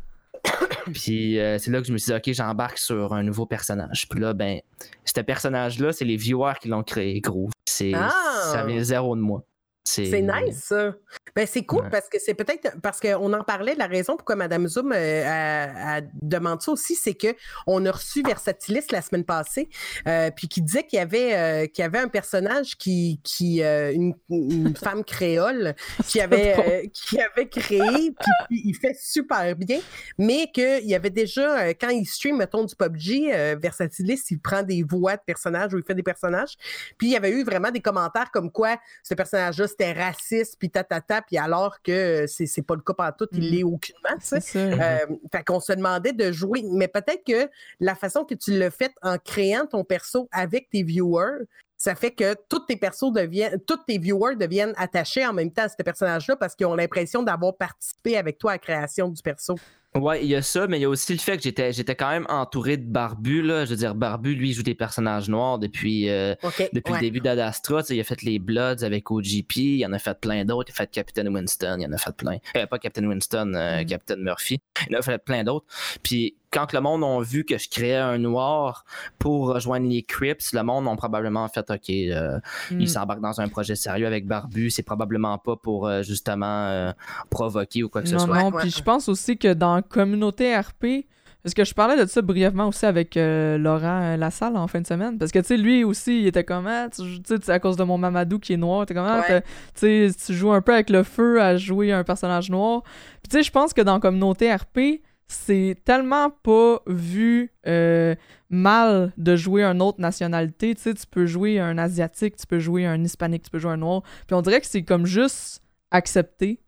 Puis 0.94 1.40
euh, 1.40 1.58
c'est 1.58 1.72
là 1.72 1.82
que 1.82 1.88
je 1.88 1.94
me 1.94 1.98
suis 1.98 2.12
dit, 2.12 2.18
OK, 2.18 2.34
j'embarque 2.34 2.78
sur 2.78 3.14
un 3.14 3.24
nouveau 3.24 3.46
personnage. 3.46 4.08
Puis 4.10 4.20
là, 4.20 4.34
ben, 4.34 4.60
ce 5.06 5.22
personnage-là, 5.22 5.92
c'est 5.92 6.06
les 6.06 6.18
viewers 6.18 6.54
qui 6.62 6.68
l'ont 6.68 6.84
créé, 6.84 7.20
gros. 7.22 7.50
C'est, 7.66 7.92
Ça 7.92 8.12
ah! 8.54 8.66
vient 8.66 8.84
zéro 8.84 9.16
de 9.16 9.22
moi. 9.22 9.44
C'est 9.90 10.22
nice, 10.22 10.64
ça. 10.66 10.94
Ben, 11.36 11.48
c'est 11.48 11.64
cool 11.64 11.90
parce 11.90 12.10
que 12.10 12.18
c'est 12.20 12.34
peut-être 12.34 12.80
parce 12.82 13.00
qu'on 13.00 13.34
en 13.34 13.44
parlait, 13.44 13.76
la 13.76 13.88
raison 13.88 14.16
pourquoi 14.16 14.36
Mme 14.36 14.68
Zoom 14.68 14.92
euh, 14.94 16.02
demande 16.22 16.62
ça 16.62 16.72
aussi, 16.72 16.96
c'est 16.96 17.16
qu'on 17.16 17.86
a 17.86 17.92
reçu 17.92 18.22
Versatilis 18.24 18.86
la 18.92 19.02
semaine 19.02 19.24
passée, 19.24 19.70
euh, 20.08 20.32
puis 20.36 20.48
qui 20.48 20.62
disait 20.62 20.84
qu'il 20.84 20.98
y 20.98 21.02
avait 21.02 21.38
euh, 21.38 21.68
y 21.78 21.82
avait 21.82 22.00
un 22.00 22.08
personnage 22.08 22.76
qui, 22.78 23.22
qui 23.24 23.62
une, 23.62 24.16
femme 24.76 25.04
créole 25.04 25.76
qui 26.08 26.20
avait 26.20 26.90
qui 26.94 27.20
avait 27.20 27.48
créé, 27.48 27.80
puis 27.80 28.64
il 28.66 28.76
fait 28.76 28.98
super 29.00 29.56
bien, 29.56 29.80
mais 30.18 30.50
qu'il 30.52 30.86
y 30.86 30.96
avait 30.96 31.10
déjà 31.10 31.74
quand 31.74 31.90
il 31.90 32.06
stream 32.06 32.38
mettons 32.38 32.66
du 32.66 32.76
PUBG, 32.76 33.58
Versatilis 33.62 34.24
il 34.30 34.40
prend 34.40 34.64
des 34.64 34.84
voix 34.84 35.16
de 35.16 35.22
personnages 35.26 35.74
ou 35.74 35.78
il 35.78 35.84
fait 35.84 35.96
des 35.96 36.04
personnages, 36.04 36.56
puis 36.98 37.08
il 37.08 37.12
y 37.12 37.16
avait 37.16 37.32
eu 37.32 37.44
vraiment 37.44 37.72
des 37.72 37.82
commentaires 37.82 38.32
comme 38.32 38.52
quoi 38.52 38.78
ce 39.04 39.14
personnage-là 39.14 39.68
c'était 39.80 39.94
raciste, 39.94 40.58
puis 40.60 40.70
tatata, 40.70 41.22
puis 41.22 41.38
alors 41.38 41.82
que 41.82 42.26
c'est 42.28 42.62
pas 42.62 42.76
le 42.76 42.82
cas 42.82 42.94
par 42.94 43.16
tout, 43.16 43.28
il 43.32 43.40
mm. 43.40 43.52
l'est 43.52 43.64
aucunement. 43.64 44.20
Ça. 44.20 44.38
Euh, 44.56 44.98
fait 45.32 45.44
qu'on 45.46 45.60
se 45.60 45.74
demandait 45.74 46.14
de 46.14 46.32
jouer, 46.32 46.64
mais 46.72 46.88
peut-être 46.88 47.24
que 47.26 47.50
la 47.80 47.96
façon 47.96 48.26
que 48.26 48.36
tu 48.36 48.58
l'as 48.58 48.72
fait 48.72 48.92
en 49.02 49.18
créant 49.18 49.66
ton 49.66 49.84
perso 49.84 50.28
avec 50.32 50.70
tes 50.70 50.84
viewers, 50.84 51.46
ça 51.78 51.96
fait 51.96 52.12
que 52.12 52.36
tous 52.50 52.60
tes 52.60 52.76
persos 52.76 53.14
deviennent, 53.14 53.58
tous 53.66 53.78
tes 53.88 53.98
viewers 53.98 54.36
deviennent 54.36 54.74
attachés 54.76 55.26
en 55.26 55.32
même 55.32 55.52
temps 55.52 55.64
à 55.64 55.70
ce 55.70 55.82
personnage-là 55.82 56.36
parce 56.36 56.56
qu'ils 56.56 56.68
ont 56.68 56.76
l'impression 56.76 57.24
d'avoir 57.24 57.56
participé 57.56 58.18
avec 58.18 58.38
toi 58.38 58.52
à 58.52 58.54
la 58.56 58.60
création 58.60 59.08
du 59.08 59.22
perso. 59.22 59.56
Ouais, 59.96 60.24
il 60.24 60.30
y 60.30 60.36
a 60.36 60.44
ça, 60.44 60.68
mais 60.68 60.78
il 60.78 60.82
y 60.82 60.86
a 60.86 60.90
aussi 60.90 61.14
le 61.14 61.20
fait 61.20 61.38
que 61.38 61.44
j'étais, 61.44 61.74
j'étais 61.74 61.96
quand 61.96 62.10
même 62.10 62.28
entouré 62.30 62.78
de 62.78 62.86
Barbu. 62.86 63.42
Là. 63.42 63.66
Je 63.66 63.72
veux 63.72 63.76
dire, 63.76 63.96
Barbu, 63.96 64.36
lui, 64.36 64.50
il 64.50 64.54
joue 64.54 64.62
des 64.62 64.76
personnages 64.76 65.30
noirs 65.30 65.58
depuis, 65.58 66.10
euh, 66.10 66.36
depuis 66.74 66.94
le 66.94 67.00
début 67.00 67.22
d'Adastra. 67.22 67.82
Il 67.90 68.00
a 68.00 68.04
fait 68.04 68.22
les 68.22 68.38
Bloods 68.38 68.84
avec 68.84 69.10
OGP, 69.10 69.56
il 69.58 69.86
en 69.86 69.94
a 69.94 70.00
fait 70.00 70.20
plein 70.20 70.46
d'autres. 70.46 70.70
Il 70.70 70.74
a 70.74 70.76
fait 70.76 70.92
Captain 70.92 71.26
Winston, 71.26 71.78
il 71.80 71.88
en 71.88 71.92
a 71.92 71.98
fait 71.98 72.16
plein. 72.16 72.38
Euh, 72.56 72.68
pas 72.68 72.78
Captain 72.78 73.04
Winston, 73.08 73.54
euh, 73.56 73.80
mm-hmm. 73.80 73.86
Captain 73.88 74.18
Murphy. 74.18 74.62
Il 74.90 74.96
en 74.96 75.00
a 75.00 75.02
fait 75.02 75.18
plein 75.18 75.44
d'autres. 75.44 75.66
Puis 76.04 76.36
quand 76.52 76.74
le 76.74 76.82
monde 76.82 77.04
a 77.04 77.22
vu 77.22 77.46
que 77.46 77.58
je 77.58 77.70
créais 77.70 77.96
un 77.96 78.18
noir 78.18 78.86
pour 79.20 79.54
rejoindre 79.54 79.88
les 79.88 80.04
Crips, 80.04 80.54
le 80.54 80.64
monde 80.64 80.88
a 80.88 80.96
probablement 80.96 81.48
fait 81.48 81.70
OK, 81.70 81.90
euh, 81.90 82.40
il 82.72 82.78
mm. 82.78 82.88
s'embarque 82.88 83.22
dans 83.22 83.40
un 83.40 83.48
projet 83.48 83.76
sérieux 83.76 84.08
avec 84.08 84.26
Barbu, 84.26 84.70
c'est 84.70 84.84
probablement 84.84 85.38
pas 85.38 85.56
pour 85.56 85.88
euh, 85.88 86.02
justement 86.02 86.68
euh, 86.68 86.92
provoquer 87.30 87.84
ou 87.84 87.90
quoi 87.90 88.02
que 88.02 88.10
ce 88.10 88.18
soit. 88.18 88.44
Non, 88.44 88.52
puis 88.52 88.72
je 88.72 88.82
pense 88.82 89.10
aussi 89.10 89.38
que 89.38 89.54
dans 89.54 89.82
communauté 89.82 90.58
RP, 90.58 91.06
parce 91.44 91.54
que 91.54 91.64
je 91.64 91.74
parlais 91.74 91.96
de 91.98 92.06
ça 92.10 92.22
brièvement 92.22 92.68
aussi 92.68 92.86
avec 92.86 93.16
Laurent 93.16 94.18
Lassalle 94.18 94.58
en 94.58 94.68
fin 94.68 94.82
de 94.82 94.88
semaine. 94.88 95.18
Parce 95.18 95.32
que, 95.32 95.40
tu 95.40 95.46
sais, 95.46 95.58
lui 95.58 95.86
aussi, 95.86 96.20
il 96.20 96.28
était 96.28 96.44
comme, 96.44 96.68
ah, 96.68 96.90
tu 96.90 97.22
sais, 97.26 97.50
à 97.50 97.60
cause 97.60 97.78
de 97.78 97.84
mon 97.86 97.98
Mamadou 97.98 98.40
qui 98.40 98.54
est 98.54 98.58
noir, 98.58 98.86
t'es 98.86 98.94
comme, 98.94 99.08
ah, 99.08 99.24
tu 99.26 99.42
sais, 99.74 100.10
tu 100.26 100.34
joues 100.34 100.52
un 100.52 100.62
peu 100.62 100.74
avec 100.74 100.90
le 100.90 101.04
feu 101.04 101.42
à 101.42 101.56
jouer 101.56 101.94
un 101.94 102.04
personnage 102.04 102.50
noir. 102.50 102.82
Puis, 102.84 103.30
tu 103.30 103.38
sais, 103.38 103.44
je 103.44 103.52
pense 103.52 103.74
que 103.74 103.82
dans 103.82 104.02
communauté 104.02 104.54
RP, 104.54 105.02
c'est 105.30 105.78
tellement 105.86 106.32
pas 106.32 106.82
vu 106.88 107.54
euh, 107.68 108.16
mal 108.50 109.14
de 109.18 109.36
jouer 109.36 109.64
une 109.64 109.82
autre 109.82 110.02
nationalité. 110.02 110.74
Tu 110.74 110.82
sais, 110.82 110.94
tu 110.96 111.06
peux 111.06 111.28
jouer 111.28 111.60
un 111.60 111.78
asiatique, 111.78 112.36
tu 112.36 112.48
peux 112.48 112.60
jouer 112.60 112.88
un 112.88 113.02
hispanique, 113.04 113.44
tu 113.44 113.52
peux 113.52 113.60
jouer 113.60 113.74
un 113.74 113.78
noir. 113.78 114.02
Puis 114.26 114.36
on 114.36 114.42
dirait 114.42 114.60
que 114.60 114.66
c'est 114.66 114.82
comme 114.82 115.06
juste 115.06 115.62
accepté. 115.92 116.60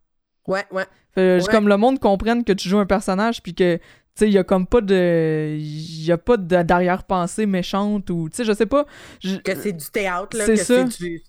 Ouais, 0.48 0.66
ouais. 0.72 0.86
Comme 1.50 1.68
le 1.68 1.78
monde 1.78 2.00
comprenne 2.00 2.44
que 2.44 2.54
tu 2.54 2.70
joues 2.70 2.78
un 2.78 2.86
personnage, 2.86 3.42
puis 3.42 3.56
que 3.56 3.78
tu 3.78 3.82
sais, 4.14 4.28
il 4.28 4.34
y 4.34 4.38
a 4.38 4.44
comme 4.44 4.68
pas 4.68 4.82
de. 4.82 5.56
Il 5.58 6.06
y 6.06 6.12
a 6.12 6.18
pas 6.18 6.38
d'arrière-pensée 6.38 7.48
méchante 7.48 8.10
ou. 8.10 8.30
Tu 8.30 8.38
sais, 8.38 8.44
je 8.44 8.54
sais 8.54 8.66
pas. 8.66 8.86
Que 9.44 9.56
c'est 9.56 9.74
du 9.74 9.86
théâtre, 9.88 10.38
là. 10.38 10.46
C'est 10.46 10.58
ça. 10.58 10.84
Du 10.84 11.22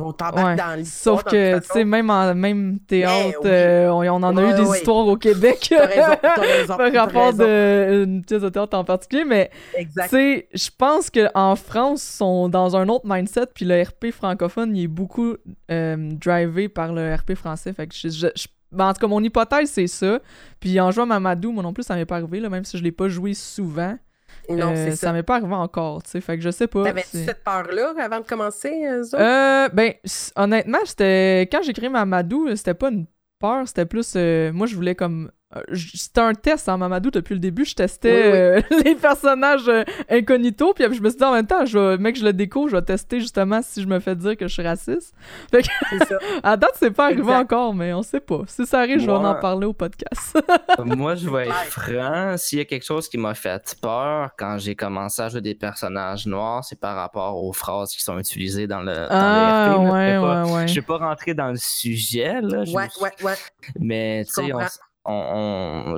on 0.00 0.12
t'embarque 0.12 0.58
dans 0.58 0.78
l'histoire. 0.78 1.20
Sauf 1.20 1.24
que, 1.24 1.58
tu 1.58 1.66
sais, 1.72 1.84
même 1.84 2.10
en 2.10 2.34
même 2.34 2.78
théâtre, 2.80 3.40
euh, 3.44 3.88
on, 3.88 4.22
en 4.22 4.36
a 4.36 4.42
eu 4.42 4.54
des 4.54 4.70
histoires 4.76 5.06
au 5.06 5.16
Québec. 5.16 5.72
Par 6.66 6.92
rapport 6.92 7.40
à 7.40 7.90
une 7.90 8.24
pièce 8.24 8.42
de 8.42 8.48
théâtre 8.48 8.76
en 8.76 8.84
particulier. 8.84 9.24
Mais, 9.24 9.50
tu 9.76 9.88
sais, 10.08 10.48
je 10.52 10.68
pense 10.76 11.10
qu'en 11.10 11.56
France, 11.56 12.02
ils 12.04 12.16
sont 12.16 12.48
dans 12.48 12.76
un 12.76 12.88
autre 12.88 13.04
mindset. 13.06 13.46
Puis 13.54 13.64
le 13.64 13.82
RP 13.82 14.10
francophone, 14.10 14.76
il 14.76 14.84
est 14.84 14.88
beaucoup 14.88 15.34
euh, 15.70 15.96
drivé 16.12 16.68
par 16.68 16.92
le 16.92 17.14
RP 17.14 17.34
français. 17.34 17.72
Fait 17.72 17.86
que 17.86 17.94
je, 17.94 18.28
ben, 18.70 18.88
en 18.88 18.92
tout 18.92 19.00
cas, 19.00 19.06
mon 19.06 19.22
hypothèse, 19.22 19.70
c'est 19.70 19.86
ça. 19.86 20.20
Puis 20.60 20.78
en 20.80 20.90
jouant 20.90 21.06
Mamadou, 21.06 21.52
moi 21.52 21.62
non 21.62 21.72
plus, 21.72 21.84
ça 21.84 21.94
m'est 21.94 22.04
pas 22.04 22.16
arrivé, 22.16 22.40
là, 22.40 22.48
même 22.48 22.64
si 22.64 22.76
je 22.76 22.82
l'ai 22.82 22.92
pas 22.92 23.08
joué 23.08 23.34
souvent. 23.34 23.96
Non, 24.48 24.72
euh, 24.74 24.92
ça. 24.92 25.12
m'est 25.12 25.22
pas 25.22 25.36
arrivé 25.36 25.54
encore, 25.54 26.02
tu 26.02 26.10
sais. 26.10 26.20
Fait 26.20 26.36
que 26.36 26.42
je 26.42 26.50
sais 26.50 26.66
pas. 26.66 26.84
T'avais-tu 26.84 27.24
cette 27.24 27.44
peur-là 27.44 27.94
avant 27.98 28.20
de 28.20 28.24
commencer, 28.24 28.86
euh, 28.86 29.04
Euh, 29.14 29.68
ben, 29.72 29.92
honnêtement, 30.36 30.78
c'était. 30.84 31.48
Quand 31.52 31.62
j'ai 31.62 31.72
créé 31.72 31.88
Mamadou, 31.88 32.54
c'était 32.56 32.74
pas 32.74 32.88
une 32.90 33.06
peur, 33.38 33.66
c'était 33.68 33.86
plus. 33.86 34.14
Euh, 34.16 34.52
moi, 34.52 34.66
je 34.66 34.74
voulais 34.74 34.94
comme 34.94 35.26
euh, 35.26 35.30
c'était 35.72 36.20
un 36.20 36.34
test 36.34 36.68
en 36.68 36.74
hein, 36.74 36.76
Mamadou 36.76 37.10
depuis 37.10 37.32
le 37.32 37.40
début. 37.40 37.64
Je 37.64 37.74
testais 37.74 38.32
euh, 38.34 38.60
les 38.84 38.94
personnages 38.94 39.66
euh, 39.68 39.82
incognito. 40.10 40.74
Puis 40.74 40.84
je 40.84 41.00
me 41.00 41.08
suis 41.08 41.18
dit 41.18 41.24
en 41.24 41.32
même 41.32 41.46
temps, 41.46 41.64
je 41.64 41.96
mec, 41.96 42.16
je 42.16 42.24
le 42.24 42.34
découvre, 42.34 42.68
je 42.68 42.76
vais 42.76 42.82
tester 42.82 43.20
justement 43.20 43.60
si 43.62 43.82
je 43.82 43.86
me 43.86 43.98
fais 43.98 44.14
dire 44.14 44.36
que 44.36 44.46
je 44.46 44.52
suis 44.52 44.62
raciste. 44.62 45.14
Fait 45.50 45.62
que, 45.62 46.04
ça. 46.06 46.18
à 46.42 46.56
date, 46.58 46.72
c'est 46.74 46.90
pas 46.90 47.06
arrivé 47.06 47.34
encore, 47.34 47.74
mais 47.74 47.94
on 47.94 48.02
sait 48.02 48.20
pas. 48.20 48.42
Si 48.46 48.66
ça 48.66 48.80
arrive, 48.80 49.00
je 49.00 49.06
vais 49.06 49.12
en 49.12 49.34
parler 49.36 49.66
au 49.66 49.72
podcast. 49.72 50.38
moi, 50.84 51.14
je 51.14 51.30
vais 51.30 51.48
être 51.48 51.54
franc. 51.54 52.36
S'il 52.36 52.58
y 52.58 52.62
a 52.62 52.64
quelque 52.66 52.84
chose 52.84 53.08
qui 53.08 53.16
m'a 53.16 53.34
fait 53.34 53.74
peur 53.80 54.30
quand 54.38 54.58
j'ai 54.58 54.74
commencé 54.74 55.22
à 55.22 55.28
jouer 55.30 55.40
des 55.40 55.54
personnages 55.54 56.26
noirs, 56.26 56.62
c'est 56.62 56.78
par 56.78 56.94
rapport 56.94 57.42
aux 57.42 57.54
phrases 57.54 57.92
qui 57.92 58.02
sont 58.02 58.18
utilisées 58.18 58.66
dans 58.66 58.80
le, 58.80 58.94
dans 58.94 59.08
ah, 59.10 59.74
RP. 59.74 59.80
Ouais, 59.80 60.18
ouais, 60.18 60.52
ouais. 60.52 60.68
Je 60.68 60.74
vais 60.74 60.82
pas 60.82 60.98
rentrer 60.98 61.32
dans 61.32 61.48
le 61.48 61.56
sujet. 61.56 62.40
Là. 62.42 62.64
ouais, 62.64 62.88
ouais, 63.00 63.10
ouais. 63.22 63.34
Mais 63.78 64.24
tu 64.26 64.44
sais, 64.44 64.52
on 64.52 64.60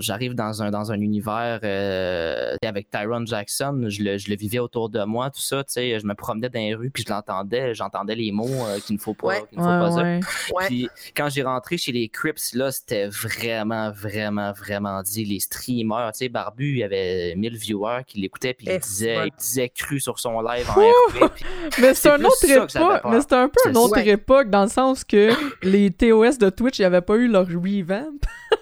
j'arrive 0.01 0.35
dans 0.35 0.63
un, 0.63 0.71
dans 0.71 0.93
un 0.93 1.01
univers 1.01 1.61
euh, 1.65 2.55
avec 2.65 2.91
Tyrone 2.91 3.27
Jackson, 3.27 3.87
je 3.89 4.03
le, 4.03 4.19
je 4.19 4.31
le, 4.31 4.37
vivais 4.37 4.59
autour 4.59 4.89
de 4.89 5.03
moi, 5.05 5.31
tout 5.31 5.41
ça, 5.41 5.65
tu 5.65 5.73
sais, 5.73 5.99
je 5.99 6.07
me 6.07 6.15
promenais 6.15 6.49
dans 6.49 6.61
les 6.61 6.75
rues, 6.75 6.91
puis 6.91 7.05
je 7.07 7.13
l'entendais, 7.13 7.75
j'entendais 7.75 8.15
les 8.15 8.33
mots 8.33 8.47
euh, 8.49 8.79
qu'il 8.79 8.97
ne 8.97 9.01
faut 9.01 9.15
pas, 9.15 9.41
qu'il 9.41 9.59
ne 9.59 9.63
faut 9.63 9.69
pas 9.69 10.03
dire. 10.03 10.21
Puis 10.67 10.89
quand 11.17 11.29
j'ai 11.29 11.43
rentré 11.43 11.77
chez 11.77 11.93
les 11.93 12.09
Crips, 12.09 12.55
là, 12.55 12.71
c'était 12.71 13.09
vraiment, 13.09 13.91
vraiment, 13.91 14.53
vraiment 14.53 15.03
dit, 15.03 15.25
les 15.25 15.41
streamers, 15.41 16.13
tu 16.13 16.19
sais, 16.19 16.29
Barbu, 16.29 16.71
il 16.71 16.79
y 16.79 16.85
avait 16.85 17.35
1000 17.37 17.57
viewers 17.57 18.03
qui 18.07 18.21
l'écoutaient, 18.21 18.55
puis 18.55 18.69
il 18.71 18.79
disait, 18.79 19.27
il 19.27 19.33
disait 19.39 19.69
cru 19.69 20.01
sur 20.01 20.19
son 20.19 20.41
live 20.41 20.69
en 20.71 20.75
RP. 20.75 21.33
mais 21.81 21.95
c'est 21.95 22.11
un 22.11 22.25
autre 22.25 22.45
époque, 22.45 23.03
mais 23.11 23.21
c'était 23.21 23.35
un 23.35 23.49
peu 23.49 23.71
une 23.71 23.77
autre 23.77 23.99
époque, 23.99 24.51
dans 24.51 24.63
le 24.63 24.69
sens 24.69 25.05
que 25.05 25.31
les 25.63 25.91
TOS 25.91 26.39
de 26.39 26.51
Twitch, 26.51 26.79
il 26.79 26.83
n'y 26.83 26.87
avait 26.87 27.01
pas 27.01 27.17
eu 27.17 27.29
leur 27.29 27.47
revamp. 27.47 28.21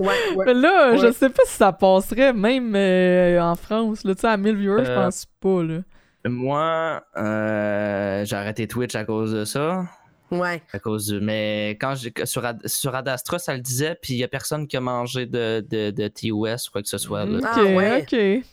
Mais 0.46 0.54
là, 0.54 0.96
je 0.96 1.12
sais 1.12 1.28
pas 1.28 1.42
si 1.46 1.56
ça 1.56 1.72
passerait 1.72 2.32
même 2.32 2.74
euh, 2.74 3.40
en 3.40 3.54
France. 3.54 4.04
Là, 4.04 4.14
tu 4.14 4.22
sais, 4.22 4.28
à 4.28 4.36
1000 4.36 4.56
viewers, 4.56 4.84
je 4.84 4.90
euh, 4.90 5.04
pense 5.04 5.26
pas. 5.40 5.62
Là. 5.62 5.80
Moi, 6.26 7.02
euh, 7.16 8.24
j'ai 8.24 8.36
arrêté 8.36 8.66
Twitch 8.66 8.94
à 8.94 9.04
cause 9.04 9.32
de 9.32 9.44
ça. 9.44 9.84
Ouais. 10.30 10.62
À 10.72 10.78
cause 10.78 11.06
de... 11.06 11.20
Mais 11.20 11.70
quand 11.80 11.94
j'ai 11.94 12.12
sur, 12.24 12.42
sur 12.66 12.94
Adastra, 12.94 13.38
ça 13.38 13.54
le 13.54 13.60
disait, 13.60 13.96
puis 14.00 14.14
il 14.14 14.18
y 14.18 14.24
a 14.24 14.28
personne 14.28 14.66
qui 14.66 14.76
a 14.76 14.80
mangé 14.80 15.24
de, 15.26 15.64
de, 15.68 15.90
de 15.90 16.08
TOS 16.08 16.68
ou 16.68 16.72
quoi 16.72 16.82
que 16.82 16.88
ce 16.88 16.98
soit. 16.98 17.24
Là. 17.24 17.38
Ah, 17.44 17.62
ouais. 17.62 18.02
ok. 18.02 18.44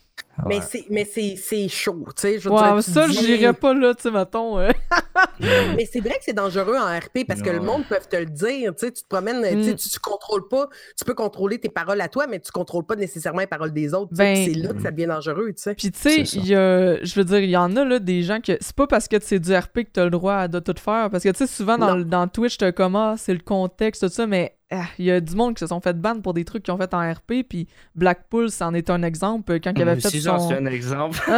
Mais 0.46 0.60
c'est 0.62 0.86
mais 0.90 1.06
c'est 1.06 1.68
chaud, 1.70 2.06
tu 2.08 2.22
sais. 2.22 2.40
Je 2.40 2.50
ouais, 2.50 2.82
ça, 2.82 3.08
je 3.08 3.14
j'irais 3.14 3.54
pas 3.54 3.74
là, 3.74 3.94
tu 3.94 4.04
sais, 4.04 4.12
mettons. 4.12 4.58
mais 5.40 5.88
c'est 5.92 6.02
vrai 6.02 6.12
que 6.12 6.24
c'est 6.24 6.34
dangereux 6.34 6.76
en 6.76 6.98
RP 6.98 7.26
parce 7.26 7.42
que 7.42 7.50
le 7.50 7.62
monde 7.62 7.84
peut 7.88 7.98
te 8.10 8.18
le 8.18 8.26
dire, 8.26 8.76
tu 8.76 8.86
sais, 8.86 8.92
tu 8.92 9.04
te 9.04 9.08
promènes, 9.08 9.42
tu, 9.42 9.72
mm. 9.72 9.76
tu 9.76 10.00
contrôles 10.00 10.48
pas, 10.48 10.68
tu 10.98 11.06
peux 11.06 11.14
contrôler 11.14 11.58
tes 11.58 11.70
paroles 11.70 12.02
à 12.02 12.10
toi, 12.10 12.28
mais 12.28 12.40
tu 12.40 12.52
contrôles 12.52 12.86
pas 12.86 12.96
nécessairement 12.96 13.40
les 13.40 13.48
paroles 13.48 13.72
des 13.72 13.94
autres. 13.94 14.12
Ben, 14.14 14.36
c'est 14.36 14.54
là 14.54 14.74
que 14.74 14.82
ça 14.82 14.92
devient 14.92 15.08
dangereux, 15.08 15.54
tu 15.56 15.62
sais. 15.62 15.76
Puis 15.76 15.92
tu 15.92 16.00
sais, 16.00 16.26
je 16.26 17.16
veux 17.16 17.24
dire, 17.26 17.40
il 17.40 17.50
y 17.50 17.58
en 17.58 17.76
a 17.76 17.86
là 17.86 18.00
des 18.00 18.22
gens 18.22 18.42
que 18.42 18.58
c'est 18.60 18.76
pas 18.76 18.88
parce 18.88 19.08
que 19.08 19.16
c'est 19.22 19.40
du 19.40 19.56
RP 19.56 19.84
que 19.86 19.92
tu 19.94 20.00
as 20.02 20.06
le 20.06 20.12
droit 20.12 20.48
de 20.48 20.60
tout 20.60 20.76
faire, 20.78 21.10
parce 21.10 21.24
que 21.24 21.30
tu 21.30 21.38
sais, 21.38 21.48
souvent 21.48 21.78
dans, 21.78 21.96
dans 21.96 22.28
Twitch, 22.28 22.58
tu 22.58 22.72
comme 22.74 22.98
ah, 22.98 23.16
c'est 23.18 23.34
le 23.34 23.40
contexte, 23.40 24.06
tout 24.06 24.14
ça, 24.14 24.28
mais 24.28 24.55
ah, 24.72 24.88
il 24.98 25.06
y 25.06 25.12
a 25.12 25.22
du 25.22 25.36
monde 25.36 25.56
qui 25.56 25.60
se 25.60 25.68
sont 25.68 25.80
fait 25.80 25.94
ban 25.94 26.20
pour 26.22 26.34
des 26.34 26.44
trucs 26.44 26.64
qu'ils 26.64 26.74
ont 26.74 26.78
fait 26.78 26.94
en 26.94 27.12
RP, 27.12 27.44
puis 27.48 27.68
Blackpool, 27.94 28.50
c'en 28.50 28.74
est 28.74 28.90
un 28.90 29.04
exemple. 29.04 29.60
Quand 29.60 29.74
il 29.76 29.82
avait 29.84 30.02
fait 30.02 30.10
si 30.10 30.22
son... 30.22 30.38
j'en 30.38 30.48
suis 30.48 30.56
un 30.56 30.66
exemple. 30.66 31.20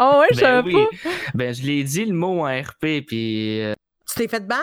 Ah 0.00 0.20
ouais, 0.20 0.26
je 0.32 0.40
ben 0.40 0.62
savais 0.62 0.72
pas. 0.72 1.10
Ben, 1.34 1.54
je 1.54 1.62
l'ai 1.62 1.82
dit 1.82 2.04
le 2.04 2.14
mot 2.14 2.44
en 2.44 2.60
RP, 2.60 3.04
puis... 3.06 3.62
Euh, 3.62 3.74
tu 4.06 4.16
t'es 4.16 4.28
fait 4.28 4.46
ban? 4.46 4.56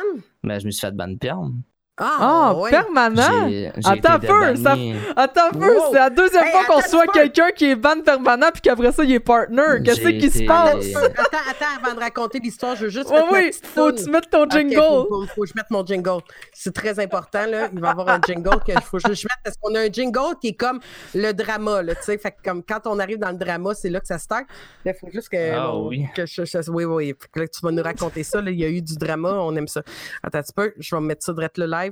Ben, 0.43 0.59
je 0.59 0.65
me 0.65 0.71
suis 0.71 0.81
fait 0.81 0.95
ban 0.95 1.15
perm. 1.17 1.61
Ah, 1.97 2.53
oh, 2.53 2.67
permanent? 2.69 3.49
Attends 3.85 4.13
un 4.15 4.19
peu, 4.19 4.55
ça... 4.57 4.75
Attends 5.15 5.47
un 5.47 5.51
peu, 5.51 5.77
c'est 5.91 5.97
la 5.97 6.09
deuxième 6.09 6.45
fois 6.47 6.65
qu'on 6.65 6.81
soit 6.81 7.07
quelqu'un 7.07 7.51
qui 7.51 7.71
est 7.71 7.75
ban 7.75 8.01
permanent 8.01 8.47
puis 8.51 8.61
qu'après 8.61 8.91
ça, 8.91 9.05
il 9.05 9.13
est 9.13 9.19
partner. 9.21 9.81
Qu'est-ce 9.83 10.01
qui 10.01 10.29
se 10.29 10.45
passe? 10.45 10.93
Attends, 10.93 11.37
attends, 11.49 11.81
avant 11.81 11.95
de 11.95 12.01
raconter 12.01 12.39
l'histoire, 12.39 12.75
je 12.75 12.85
veux 12.85 12.89
juste 12.89 13.07
oh, 13.09 13.27
oui, 13.31 13.51
faut 13.73 13.93
que 13.93 14.03
tu 14.03 14.09
mettes 14.09 14.29
ton 14.29 14.49
jingle. 14.49 14.75
faut, 14.75 15.25
faut, 15.33 15.41
que 15.43 15.47
je 15.47 15.53
mette 15.55 15.71
mon 15.71 15.85
jingle. 15.85 16.21
C'est 16.53 16.73
très 16.73 16.99
important, 16.99 17.45
là. 17.45 17.69
Il 17.71 17.79
va 17.79 17.87
y 17.87 17.91
avoir 17.91 18.09
un 18.09 18.19
jingle 18.27 18.59
que 18.65 18.73
faut 18.81 18.97
que 18.97 19.13
je 19.13 19.23
mette 19.23 19.39
parce 19.41 19.55
qu'on 19.55 19.73
a 19.75 19.79
un 19.79 19.89
jingle 19.89 20.35
qui 20.41 20.49
est 20.49 20.53
comme 20.53 20.81
le 21.13 21.31
drama, 21.31 21.81
là, 21.81 21.95
tu 21.95 22.03
sais. 22.03 22.17
Fait 22.17 22.31
que 22.31 22.41
comme 22.43 22.61
quand 22.61 22.87
on 22.87 22.99
arrive 22.99 23.19
dans 23.19 23.31
le 23.31 23.37
drama, 23.37 23.73
c'est 23.73 23.89
là 23.89 24.01
que 24.01 24.07
ça 24.07 24.17
start. 24.17 24.43
Il 24.83 24.93
faut 24.99 25.09
juste 25.13 25.29
que... 25.29 25.53
Ah 25.53 25.77
oui. 25.77 26.07
Que 26.13 26.25
je, 26.25 26.41
oui, 26.71 26.83
oui. 26.83 27.15
Là, 27.35 27.47
tu 27.47 27.61
vas 27.61 27.71
nous 27.71 27.83
raconter 27.83 28.23
ça, 28.23 28.41
là. 28.41 28.51
Il 28.51 28.59
y 28.59 28.65
a 28.65 28.69
eu 28.69 28.81
du 28.81 28.97
drama, 28.97 29.31
on 29.31 29.55
aime 29.55 29.69
ça. 29.69 29.81
Attends 30.21 30.39
un 30.39 30.41
petit 30.41 30.53
peu, 30.53 30.73
je 30.77 30.93
vais 30.93 31.01
mettre 31.01 31.23
ça 31.23 31.31
direct 31.31 31.57
le 31.57 31.67
live. 31.67 31.84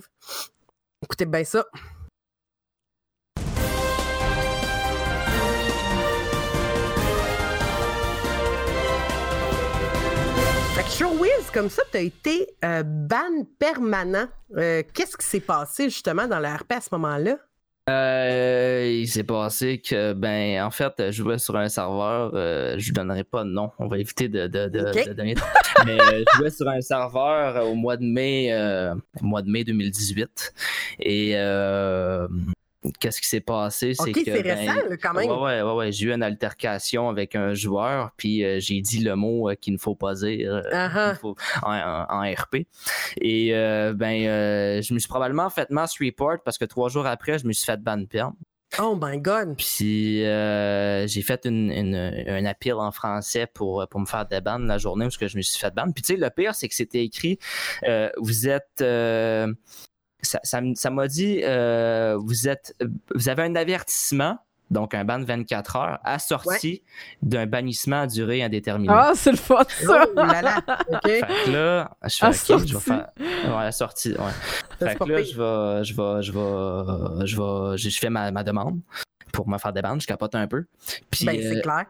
Écoutez 1.02 1.26
bien 1.26 1.44
ça. 1.44 1.66
Fait 10.76 10.84
que 10.84 11.54
comme 11.54 11.70
ça, 11.70 11.84
tu 11.92 11.98
as 11.98 12.02
été 12.02 12.48
euh, 12.66 12.84
ban 12.84 13.46
permanent. 13.60 14.28
Euh, 14.58 14.82
qu'est-ce 14.94 15.16
qui 15.16 15.26
s'est 15.26 15.40
passé 15.40 15.86
justement 15.86 16.28
dans 16.28 16.40
la 16.40 16.56
RP 16.56 16.72
à 16.72 16.82
ce 16.82 16.90
moment-là? 16.94 17.38
Euh, 17.90 18.90
il 19.02 19.08
s'est 19.10 19.26
passé 19.26 19.80
que, 19.80 20.14
ben, 20.14 20.64
en 20.64 20.72
fait, 20.72 20.94
je 20.98 21.12
jouais 21.12 21.38
sur 21.38 21.58
un 21.58 21.68
serveur, 21.68 22.32
euh, 22.34 22.76
je 22.78 22.92
ne 22.92 22.96
donnerai 22.96 23.26
pas 23.26 23.44
de 23.44 23.50
nom, 23.50 23.72
on 23.78 23.88
va 23.88 23.98
éviter 23.98 24.30
de, 24.30 24.48
de, 24.48 24.70
de, 24.70 25.12
donner 25.12 25.36
mais 25.86 26.00
euh, 26.00 26.24
je 26.32 26.38
jouais 26.38 26.50
sur 26.50 26.70
un 26.70 26.80
serveur 26.80 27.68
au 27.68 27.76
mois 27.76 27.98
de 27.98 28.06
mai, 28.06 28.54
mois 29.22 29.42
de 29.42 29.50
mai 29.50 29.66
2018, 29.66 30.54
et 31.02 31.34
qu'est-ce 33.00 33.22
qui 33.22 33.28
s'est 33.28 33.42
passé? 33.42 33.94
C'est 33.94 34.12
que. 34.12 34.24
c'est 34.24 34.44
ben, 34.44 34.98
quand 35.02 35.14
même. 35.14 35.30
Ouais, 35.30 35.62
ouais, 35.62 35.74
ouais, 35.74 35.92
J'ai 35.92 36.08
eu 36.08 36.14
une 36.14 36.24
altercation 36.24 37.10
avec 37.10 37.36
un 37.36 37.54
joueur, 37.54 38.12
puis 38.18 38.44
euh, 38.44 38.60
j'ai 38.60 38.82
dit 38.82 39.00
le 39.00 39.16
mot 39.16 39.50
euh, 39.50 39.56
qu'il 39.56 39.74
ne 39.74 39.78
faut 39.78 39.96
pas 39.96 40.14
dire 40.16 40.62
uh-huh. 40.72 41.18
en, 41.64 42.34
RP. 42.34 42.68
Et 43.22 43.52
ben, 43.96 44.82
je 44.82 44.94
me 44.94 45.00
suis 45.00 45.10
probablement 45.10 45.50
fait 45.50 45.70
mass 45.70 45.98
report 46.00 46.38
parce 46.44 46.58
que 46.58 46.66
trois 46.66 46.90
jours 46.90 47.06
après, 47.06 47.40
je 47.40 47.48
me 47.48 47.54
suis 47.54 47.66
fait 47.66 47.82
ban 47.82 48.04
perm. 48.06 48.34
Oh 48.80 48.98
my 49.00 49.20
God! 49.20 49.56
Puis 49.58 50.22
j'ai 50.22 51.22
fait 51.22 51.46
une, 51.46 51.96
un 51.96 52.46
appel 52.46 52.74
en 52.74 52.92
français 52.92 53.48
pour, 53.54 53.88
pour 53.88 54.00
me 54.00 54.06
faire 54.06 54.26
ban 54.44 54.58
la 54.58 54.78
journée 54.78 55.06
où 55.06 55.10
je 55.10 55.38
me 55.38 55.42
suis 55.42 55.60
fait 55.60 55.74
ban. 55.74 55.92
Puis 55.92 56.02
tu 56.02 56.14
sais, 56.14 56.20
le 56.20 56.30
pire, 56.30 56.56
c'est 56.56 56.68
que 56.68 56.76
c'était 56.76 57.04
écrit 57.04 57.38
vous 58.18 58.48
êtes 58.48 58.84
ça, 60.24 60.90
m'a 60.92 61.08
dit 61.08 61.42
euh, 61.44 62.18
vous 62.20 62.48
êtes 62.48 62.76
vous 63.14 63.30
avez 63.30 63.44
un 63.44 63.56
avertissement 63.56 64.40
donc 64.72 64.96
un 64.96 65.06
ban 65.06 65.20
de 65.20 65.26
24 65.26 65.76
heures 65.76 66.00
assorti 66.04 66.82
d'un 67.22 67.46
bannissement 67.46 68.02
à 68.02 68.08
durée 68.08 68.42
indéterminée. 68.42 68.94
Ah, 68.96 69.12
c'est 69.16 69.32
le 69.32 69.38
fun, 69.38 69.64
ça! 69.68 70.06
Oh 70.10 70.16
là 70.16 70.42
là, 70.42 70.62
Fait 71.06 71.22
que 71.22 71.52
là, 71.52 71.92
je 72.04 72.16
fais 72.16 72.26
assorti. 72.26 72.68
je 72.68 72.74
vais 72.74 72.80
faire... 72.80 73.10
Ouais, 73.20 73.66
assorti, 73.66 74.14
ouais. 74.14 74.88
Fait 74.90 74.96
que 74.98 75.04
là, 75.04 75.22
je 75.22 75.38
vais, 75.38 75.84
je 75.84 75.94
vais, 75.94 76.24
je 76.24 76.32
vais, 76.32 77.28
je 77.28 77.38
vais, 77.38 77.78
je 77.78 78.00
fais 78.00 78.10
ma, 78.10 78.32
ma 78.32 78.44
demande 78.44 78.80
pour 79.32 79.48
me 79.48 79.58
faire 79.58 79.74
des 79.74 79.82
bandes, 79.82 80.02
je 80.02 80.08
capote 80.08 80.34
un 80.34 80.48
peu. 80.48 80.66
Puis, 81.12 81.26
ben, 81.26 81.38
c'est 81.40 81.58
euh, 81.58 81.62
clair 81.62 81.86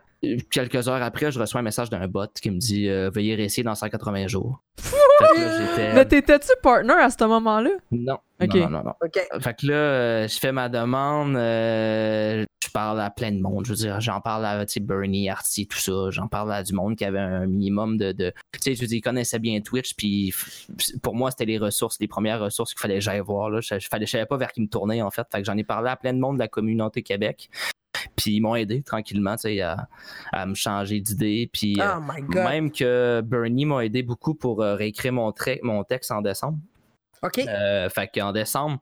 quelques 0.50 0.88
heures 0.88 1.02
après, 1.02 1.32
je 1.32 1.40
reçois 1.40 1.60
un 1.60 1.64
message 1.64 1.90
d'un 1.90 2.08
bot 2.08 2.28
qui 2.42 2.50
me 2.52 2.58
dit 2.58 2.88
euh, 2.88 3.10
Veuillez 3.10 3.36
réessayer 3.36 3.64
dans 3.64 3.76
180 3.76 4.28
jours. 4.28 4.62
Mais 5.96 6.06
t'étais-tu 6.06 6.50
partner 6.62 6.94
à 6.94 7.10
ce 7.10 7.24
moment-là? 7.24 7.72
Non. 7.92 8.18
Non, 8.40 8.70
non, 8.70 8.84
non. 8.84 8.94
Fait 9.40 9.54
que 9.54 9.68
là, 9.68 10.28
je 10.28 10.38
fais 10.38 10.52
ma 10.52 10.68
demande, 10.68 11.36
je 11.36 12.46
parle 12.74 13.00
à 13.00 13.10
plein 13.10 13.32
de 13.32 13.40
monde. 13.40 13.66
Je 13.66 13.70
veux 13.70 13.78
dire, 13.78 14.02
j'en 14.02 14.20
parle 14.20 14.46
à 14.46 14.66
Bernie, 14.82 15.30
Artie, 15.30 15.68
tout 15.68 15.78
ça. 15.78 16.10
J'en 16.10 16.28
parle 16.28 16.52
à 16.52 16.64
du 16.64 16.74
monde 16.74 16.96
qui 16.96 17.06
avait 17.06 17.20
un 17.20 17.46
minimum 17.46 17.98
de. 17.98 18.12
Tu 18.12 18.32
sais, 18.60 18.76
je 18.76 18.82
veux 18.82 18.88
dire, 18.88 18.98
ils 18.98 19.02
connaissaient 19.02 19.40
bien 19.40 19.62
Twitch, 19.62 19.96
puis 19.96 20.34
pour 21.02 21.16
moi, 21.16 21.32
c'était 21.32 21.46
les 21.46 21.58
ressources, 21.58 21.98
les 22.00 22.08
premières 22.08 22.40
ressources 22.40 22.74
qu'il 22.74 22.82
fallait 22.82 22.96
que 22.96 23.02
j'aille 23.02 23.22
voir. 23.22 23.50
Là. 23.50 23.62
Je, 23.62 23.76
ne 23.76 24.06
savais 24.06 24.26
pas 24.26 24.38
vers 24.38 24.52
qui 24.52 24.62
me 24.62 24.68
tourner, 24.68 25.02
en 25.02 25.12
fait. 25.12 25.26
Fait 25.32 25.40
que 25.40 25.46
j'en 25.46 25.58
ai 25.58 25.64
parlé 25.64 25.90
à 25.90 25.96
plein 25.96 26.14
de 26.14 26.20
monde 26.20 26.36
de 26.36 26.40
la 26.40 26.48
communauté 26.48 27.02
Québec. 27.02 27.50
Puis 28.16 28.36
ils 28.36 28.42
m'ont 28.42 28.56
aidé 28.56 28.82
tranquillement 28.82 29.36
à, 29.62 29.88
à 30.32 30.46
me 30.46 30.56
changer 30.56 31.00
d'idée. 31.00 31.50
Puis 31.52 31.78
oh 31.80 31.84
euh, 31.84 32.44
même 32.44 32.72
que 32.72 33.22
Bernie 33.22 33.66
m'a 33.66 33.86
aidé 33.86 34.04
beaucoup 34.04 34.36
pour 34.36 34.62
euh, 34.62 34.76
réécrire 34.76 35.14
mon, 35.14 35.34
mon 35.64 35.84
texte 35.84 36.12
en 36.12 36.22
décembre. 36.22 36.58
OK. 37.24 37.40
Euh, 37.40 37.90
fait 37.90 38.10
qu'en 38.14 38.32
décembre, 38.32 38.80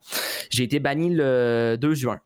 j'ai 0.49 0.63
été 0.63 0.79
banni 0.79 1.13
le 1.13 1.77
2 1.79 1.93
juin. 1.93 2.19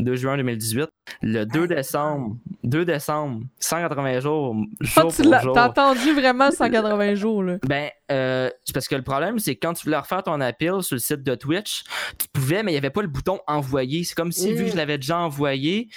2 0.00 0.14
juin 0.16 0.36
2018. 0.36 0.90
Le 1.22 1.44
2 1.44 1.68
décembre, 1.68 2.36
2 2.64 2.84
décembre, 2.84 3.44
180 3.60 4.20
jours, 4.20 4.56
jour 4.80 5.14
tu 5.14 5.22
T'as 5.22 5.64
attendu 5.64 6.12
vraiment 6.12 6.50
180 6.50 7.14
jours, 7.14 7.42
là? 7.42 7.56
Ben, 7.66 7.90
euh, 8.10 8.50
parce 8.72 8.88
que 8.88 8.94
le 8.94 9.02
problème, 9.02 9.38
c'est 9.38 9.54
que 9.54 9.66
quand 9.66 9.74
tu 9.74 9.84
voulais 9.84 9.96
refaire 9.96 10.22
ton 10.22 10.40
appel 10.40 10.82
sur 10.82 10.96
le 10.96 11.00
site 11.00 11.22
de 11.22 11.34
Twitch, 11.34 11.84
tu 12.18 12.28
pouvais, 12.32 12.62
mais 12.62 12.72
il 12.72 12.74
n'y 12.74 12.78
avait 12.78 12.90
pas 12.90 13.02
le 13.02 13.08
bouton 13.08 13.40
envoyer. 13.46 14.04
C'est 14.04 14.14
comme 14.14 14.32
si, 14.32 14.52
vu 14.52 14.64
que 14.64 14.70
je 14.72 14.76
l'avais 14.76 14.98
déjà 14.98 15.18
envoyé, 15.18 15.88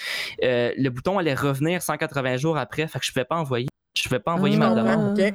euh, 0.43 0.71
le 0.77 0.89
bouton 0.89 1.17
allait 1.17 1.33
revenir 1.33 1.81
180 1.81 2.37
jours 2.37 2.57
après, 2.57 2.87
fait 2.87 2.99
que 2.99 3.05
je 3.05 3.11
ne 3.11 3.13
pouvais 3.13 3.25
pas 3.25 3.37
envoyer. 3.37 3.67
Je 3.95 4.03
ne 4.03 4.09
pouvais 4.09 4.19
pas 4.19 4.33
envoyer 4.33 4.57
ma 4.57 4.71
ah, 4.71 4.75
demande. 4.75 5.33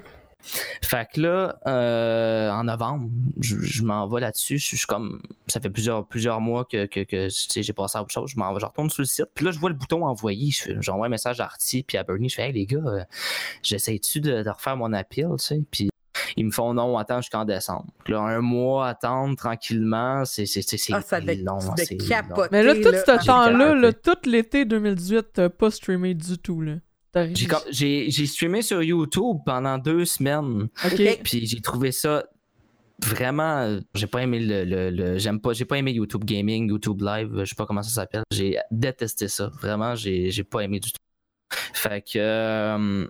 Fait 0.82 1.08
que 1.12 1.20
là, 1.20 1.58
euh, 1.66 2.50
en 2.50 2.64
novembre, 2.64 3.08
je, 3.40 3.82
m'en 3.82 4.06
vais 4.06 4.20
là-dessus. 4.20 4.58
Je, 4.58 4.76
suis 4.76 4.86
comme. 4.86 5.22
Ça 5.46 5.60
fait 5.60 5.70
plusieurs, 5.70 6.06
plusieurs 6.06 6.40
mois 6.40 6.64
que, 6.64 6.86
que, 6.86 7.00
que 7.00 7.28
j'ai 7.28 7.72
passé 7.72 7.98
à 7.98 8.02
autre 8.02 8.12
chose. 8.12 8.30
Je 8.30 8.38
m'en 8.38 8.58
je 8.58 8.66
retourne 8.66 8.90
sur 8.90 9.02
le 9.02 9.06
site. 9.06 9.26
Puis 9.34 9.44
là, 9.44 9.50
je 9.50 9.58
vois 9.58 9.70
le 9.70 9.76
bouton 9.76 10.04
envoyer. 10.04 10.50
J'envoie 10.80 11.06
un 11.06 11.10
message 11.10 11.40
à 11.40 11.44
Artie 11.44 11.82
puis 11.82 11.98
à 11.98 12.04
Bernie. 12.04 12.28
Je 12.28 12.36
fais 12.36 12.44
Hey 12.44 12.52
les 12.52 12.66
gars, 12.66 12.82
euh, 12.84 13.04
j'essaie-tu 13.62 14.20
de, 14.20 14.46
refaire 14.46 14.76
mon 14.76 14.92
appel, 14.92 15.28
tu 15.38 15.44
sais? 15.44 15.62
Puis 15.70 15.88
ils 16.36 16.44
me 16.44 16.50
font 16.50 16.74
non, 16.74 16.98
attends 16.98 17.20
jusqu'en 17.20 17.44
décembre. 17.44 17.86
Là, 18.06 18.20
un 18.20 18.40
mois 18.40 18.88
attendre 18.88 19.34
tranquillement, 19.36 20.24
c'est 20.24 20.44
ah, 20.92 21.00
ça 21.00 21.20
long. 21.20 21.58
C'est 21.76 21.96
Mais 22.52 22.62
là, 22.62 22.74
tout 22.74 22.92
ce 22.92 23.26
temps-là, 23.26 23.92
tout 23.92 24.28
l'été 24.28 24.64
2018, 24.64 25.26
t'as 25.32 25.48
pas 25.48 25.70
streamé 25.70 26.14
du 26.14 26.38
tout, 26.38 26.60
là. 26.60 26.74
J'ai 27.70 28.26
streamé 28.26 28.62
sur 28.62 28.82
YouTube 28.82 29.38
pendant 29.44 29.78
deux 29.78 30.04
semaines. 30.04 30.68
Puis 31.22 31.46
j'ai 31.46 31.60
trouvé 31.60 31.92
ça 31.92 32.24
vraiment. 33.02 33.78
J'ai 33.94 34.06
pas 34.06 34.22
aimé 34.22 34.40
le. 34.40 35.18
j'aime 35.18 35.40
pas. 35.40 35.52
J'ai 35.52 35.64
pas 35.64 35.78
aimé 35.78 35.92
YouTube 35.92 36.24
Gaming, 36.24 36.68
YouTube 36.68 37.02
Live, 37.02 37.30
je 37.40 37.44
sais 37.44 37.54
pas 37.54 37.66
comment 37.66 37.82
ça 37.82 37.90
s'appelle. 37.90 38.22
J'ai 38.30 38.58
détesté 38.70 39.28
ça. 39.28 39.50
Vraiment, 39.60 39.94
j'ai 39.94 40.44
pas 40.44 40.60
aimé 40.60 40.80
du 40.80 40.92
tout. 40.92 41.00
Fait 41.72 42.02
que. 42.02 42.18
Euh, 42.18 43.06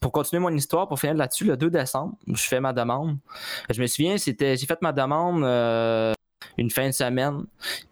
pour 0.00 0.10
continuer 0.10 0.40
mon 0.40 0.50
histoire, 0.50 0.88
pour 0.88 0.98
finir 0.98 1.14
là-dessus, 1.14 1.44
le 1.44 1.56
2 1.56 1.70
décembre, 1.70 2.16
je 2.26 2.42
fais 2.42 2.60
ma 2.60 2.72
demande. 2.72 3.18
Je 3.70 3.80
me 3.80 3.86
souviens, 3.86 4.18
c'était, 4.18 4.56
j'ai 4.56 4.66
fait 4.66 4.82
ma 4.82 4.92
demande 4.92 5.44
euh, 5.44 6.12
une 6.58 6.70
fin 6.70 6.88
de 6.88 6.92
semaine, 6.92 7.44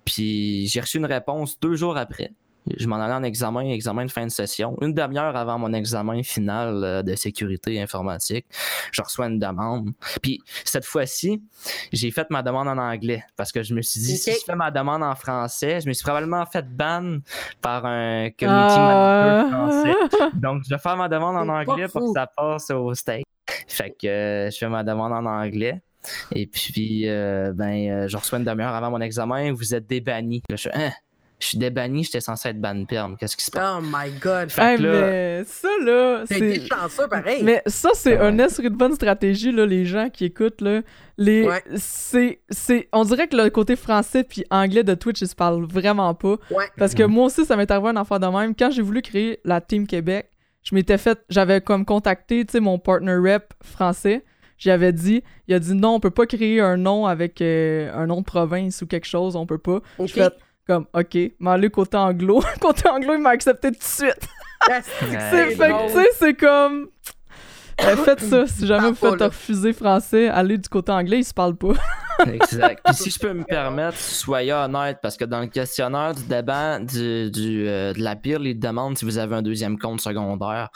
puis 0.05 0.67
j'ai 0.67 0.81
reçu 0.81 0.99
une 0.99 1.07
réponse 1.07 1.59
deux 1.61 1.77
jours 1.77 1.97
après. 1.97 2.33
Je 2.67 2.87
m'en 2.87 2.97
allais 2.97 3.15
en 3.15 3.23
examen, 3.23 3.61
examen 3.61 4.05
de 4.05 4.11
fin 4.11 4.25
de 4.25 4.31
session. 4.31 4.77
Une 4.81 4.93
demi-heure 4.93 5.37
avant 5.37 5.59
mon 5.59 5.73
examen 5.73 6.23
final 6.23 6.85
euh, 6.85 7.03
de 7.03 7.15
sécurité 7.15 7.81
informatique, 7.81 8.47
je 8.93 9.03
reçois 9.03 9.27
une 9.27 9.39
demande. 9.39 9.91
Puis 10.23 10.41
cette 10.65 10.85
fois-ci, 10.85 11.43
j'ai 11.93 12.11
fait 12.11 12.29
ma 12.31 12.43
demande 12.43 12.69
en 12.69 12.79
anglais 12.79 13.25
parce 13.37 13.51
que 13.53 13.63
je 13.63 13.75
me 13.75 13.83
suis 13.83 14.01
dit, 14.01 14.17
si 14.17 14.33
je 14.33 14.45
fais 14.45 14.57
ma 14.57 14.71
demande 14.71 15.03
en 15.03 15.15
français, 15.15 15.81
je 15.81 15.89
me 15.89 15.93
suis 15.93 16.05
probablement 16.05 16.45
fait 16.47 16.67
ban 16.69 17.19
par 17.61 17.87
un 17.87 18.31
community 18.31 18.77
ah. 18.79 19.47
français. 19.51 20.29
Donc, 20.35 20.63
je 20.65 20.71
vais 20.71 20.79
faire 20.79 20.97
ma 20.97 21.09
demande 21.09 21.37
en 21.37 21.49
anglais 21.49 21.89
pour 21.89 22.03
que 22.03 22.13
ça 22.19 22.27
passe 22.27 22.71
au 22.71 22.95
state. 22.95 23.23
Fait 23.67 23.91
que 23.91 24.07
euh, 24.07 24.51
je 24.51 24.59
fais 24.59 24.69
ma 24.69 24.85
demande 24.85 25.13
en 25.13 25.25
anglais. 25.27 25.81
Et 26.35 26.47
puis, 26.47 27.09
euh, 27.09 27.53
ben, 27.55 28.09
je 28.09 28.17
reçois 28.17 28.39
une 28.39 28.45
demi-heure 28.45 28.75
avant 28.75 28.91
mon 28.91 29.01
examen. 29.01 29.53
Vous 29.53 29.75
êtes 29.75 29.87
débanni. 29.87 30.43
je 30.51 30.57
suis, 30.57 30.71
hein? 30.73 30.93
Je 31.41 31.47
suis 31.47 31.59
débanni, 31.59 32.05
j'étais 32.05 32.21
censé 32.21 32.51
être 32.51 32.61
ban 32.61 32.85
perm. 32.85 33.17
Qu'est-ce 33.17 33.37
qui 33.37 33.45
se 33.45 33.51
passe? 33.51 33.79
Oh 33.79 33.81
my 33.83 34.11
god. 34.21 34.51
Fait 34.51 34.79
mais 34.79 35.43
ça, 35.45 35.69
là. 35.83 36.25
C'est 36.27 36.67
chanceux, 36.69 37.09
pareil. 37.09 37.43
Mais 37.43 37.63
ça, 37.67 37.91
c'est 37.95 38.19
un 38.19 38.39
une 38.39 38.69
bonne 38.77 38.95
stratégie, 38.95 39.51
là, 39.51 39.67
les 39.67 39.87
gens 39.87 40.11
qui 40.11 40.27
écoutent, 40.27 40.61
là? 40.61 40.83
Les... 41.17 41.49
C'est, 41.77 42.41
c'est... 42.51 42.89
On 42.93 43.05
dirait 43.05 43.27
que 43.27 43.37
le 43.37 43.49
côté 43.51 43.77
français 43.77 44.25
puis 44.25 44.45
anglais 44.51 44.85
de 44.85 44.95
Twitch, 44.95 45.21
ils 45.23 45.29
se 45.29 45.35
parlent 45.35 45.65
vraiment 45.65 46.15
pas. 46.15 46.37
Ouais. 46.51 46.67
Parce 46.77 46.95
que 46.95 47.03
moi 47.03 47.27
aussi, 47.27 47.45
ça 47.45 47.57
m'est 47.57 47.71
arrivé 47.71 47.89
un 47.89 47.97
enfant 47.97 48.19
de 48.19 48.27
même. 48.27 48.55
Quand 48.55 48.71
j'ai 48.71 48.83
voulu 48.83 49.03
créer 49.03 49.41
la 49.45 49.61
Team 49.61 49.87
Québec, 49.87 50.31
je 50.63 50.75
m'étais 50.75 50.99
fait. 50.99 51.19
J'avais 51.29 51.61
comme 51.61 51.85
contacté, 51.85 52.45
tu 52.45 52.53
sais, 52.53 52.61
mon 52.61 52.79
partner 52.79 53.17
rep 53.17 53.55
français. 53.63 54.25
J'avais 54.59 54.93
dit, 54.93 55.23
il 55.49 55.55
a 55.55 55.59
dit 55.59 55.75
non, 55.75 55.95
on 55.95 56.01
peut 56.01 56.11
pas 56.11 56.27
créer 56.27 56.61
un 56.61 56.77
nom 56.77 57.07
avec 57.07 57.41
euh, 57.41 57.91
un 57.95 58.07
nom 58.07 58.21
de 58.21 58.27
province 58.27 58.83
ou 58.83 58.87
quelque 58.87 59.07
chose, 59.07 59.35
on 59.35 59.47
peut 59.47 59.59
pas. 59.59 59.81
fait, 60.07 60.35
comme, 60.67 60.87
OK, 60.93 61.17
mais 61.39 61.71
côté 61.71 61.97
anglo. 61.97 62.43
côté 62.61 62.89
anglo, 62.89 63.15
il 63.15 63.21
m'a 63.21 63.31
accepté 63.31 63.73
tout 63.73 63.79
de 63.79 63.85
suite. 63.85 64.29
c'est 64.83 65.51
fait 65.57 65.87
tu 65.87 65.93
sais, 65.93 66.09
c'est 66.19 66.35
comme. 66.35 66.89
Ben, 67.79 67.97
faites 67.97 68.21
ça. 68.21 68.47
Si 68.47 68.67
jamais 68.67 68.91
vous 68.91 68.95
faites 68.95 69.23
refuser 69.23 69.73
français, 69.73 70.29
allez 70.29 70.59
du 70.59 70.69
côté 70.69 70.93
anglais, 70.93 71.21
ils 71.21 71.25
se 71.25 71.33
parlent 71.33 71.57
pas. 71.57 71.73
exact. 72.27 72.83
Puis 72.85 72.95
si 72.95 73.11
je 73.11 73.19
peux 73.19 73.33
me 73.33 73.45
permettre, 73.45 73.97
soyez 73.97 74.53
honnête, 74.53 74.99
parce 75.03 75.17
que 75.17 75.25
dans 75.25 75.41
le 75.41 75.47
questionnaire 75.47 76.15
du 76.15 76.25
débat 76.25 76.79
du, 76.79 77.31
du 77.31 77.67
euh, 77.67 77.93
de 77.93 78.03
la 78.03 78.17
pire, 78.17 78.41
il 78.43 78.59
demande 78.59 78.99
si 78.99 79.05
vous 79.05 79.19
avez 79.19 79.35
un 79.35 79.43
deuxième 79.43 79.79
compte 79.79 80.01
secondaire. 80.01 80.69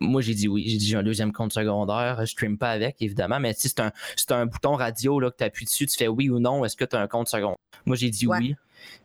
Moi, 0.00 0.20
j'ai 0.20 0.34
dit 0.34 0.48
oui. 0.48 0.64
J'ai 0.68 0.76
dit 0.76 0.86
j'ai 0.86 0.96
un 0.96 1.02
deuxième 1.02 1.32
compte 1.32 1.52
secondaire. 1.52 2.18
Je 2.20 2.26
stream 2.26 2.58
pas 2.58 2.70
avec, 2.70 3.00
évidemment, 3.00 3.40
mais 3.40 3.54
si 3.54 3.68
c'est 3.68 3.80
un, 3.80 3.92
un 4.30 4.46
bouton 4.46 4.74
radio 4.74 5.18
là, 5.20 5.30
que 5.30 5.36
tu 5.36 5.44
appuies 5.44 5.64
dessus, 5.64 5.86
tu 5.86 5.96
fais 5.96 6.08
oui 6.08 6.28
ou 6.28 6.38
non, 6.38 6.64
est-ce 6.64 6.76
que 6.76 6.84
tu 6.84 6.96
as 6.96 7.00
un 7.00 7.08
compte 7.08 7.28
secondaire? 7.28 7.56
Moi, 7.86 7.96
j'ai 7.96 8.10
dit 8.10 8.26
oui. 8.26 8.56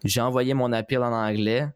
J'ai 0.04 0.22
envoyé 0.22 0.54
mon 0.54 0.72
appel 0.74 1.04
en 1.04 1.14
anglais, 1.14 1.68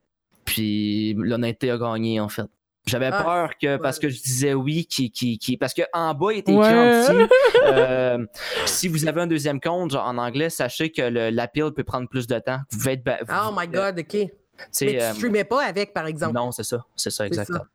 puis 0.45 1.13
l'honnêteté 1.17 1.71
a 1.71 1.77
gagné, 1.77 2.19
en 2.19 2.29
fait. 2.29 2.47
J'avais 2.87 3.09
ah, 3.11 3.23
peur 3.23 3.57
que, 3.59 3.77
parce 3.77 3.97
que 3.97 4.09
je 4.09 4.21
disais 4.21 4.53
oui, 4.53 4.85
qui, 4.85 5.09
qui, 5.09 5.39
qui 5.39 5.57
parce 5.57 5.73
qu'en 5.73 6.13
bas, 6.13 6.33
il 6.33 6.39
était 6.39 6.53
écrit 6.53 6.63
euh, 7.63 8.25
si 8.67 8.87
vous 8.87 9.07
avez 9.07 9.21
un 9.21 9.27
deuxième 9.27 9.59
compte, 9.59 9.91
genre 9.91 10.05
en 10.05 10.19
anglais, 10.19 10.51
sachez 10.51 10.91
que 10.91 11.01
l'appel 11.01 11.71
peut 11.71 11.83
prendre 11.83 12.07
plus 12.07 12.27
de 12.27 12.37
temps. 12.37 12.59
Vous 12.71 12.87
être. 12.87 13.03
oh 13.31 13.51
my 13.57 13.67
God, 13.67 13.99
OK. 13.99 14.13
Mais 14.13 14.29
tu 14.71 14.85
ne 14.85 15.01
euh, 15.01 15.13
streamais 15.13 15.43
pas 15.43 15.65
avec, 15.65 15.93
par 15.93 16.05
exemple. 16.05 16.35
Non, 16.35 16.51
c'est 16.51 16.63
ça. 16.63 16.85
C'est 16.95 17.09
ça, 17.09 17.25
exactement. 17.25 17.65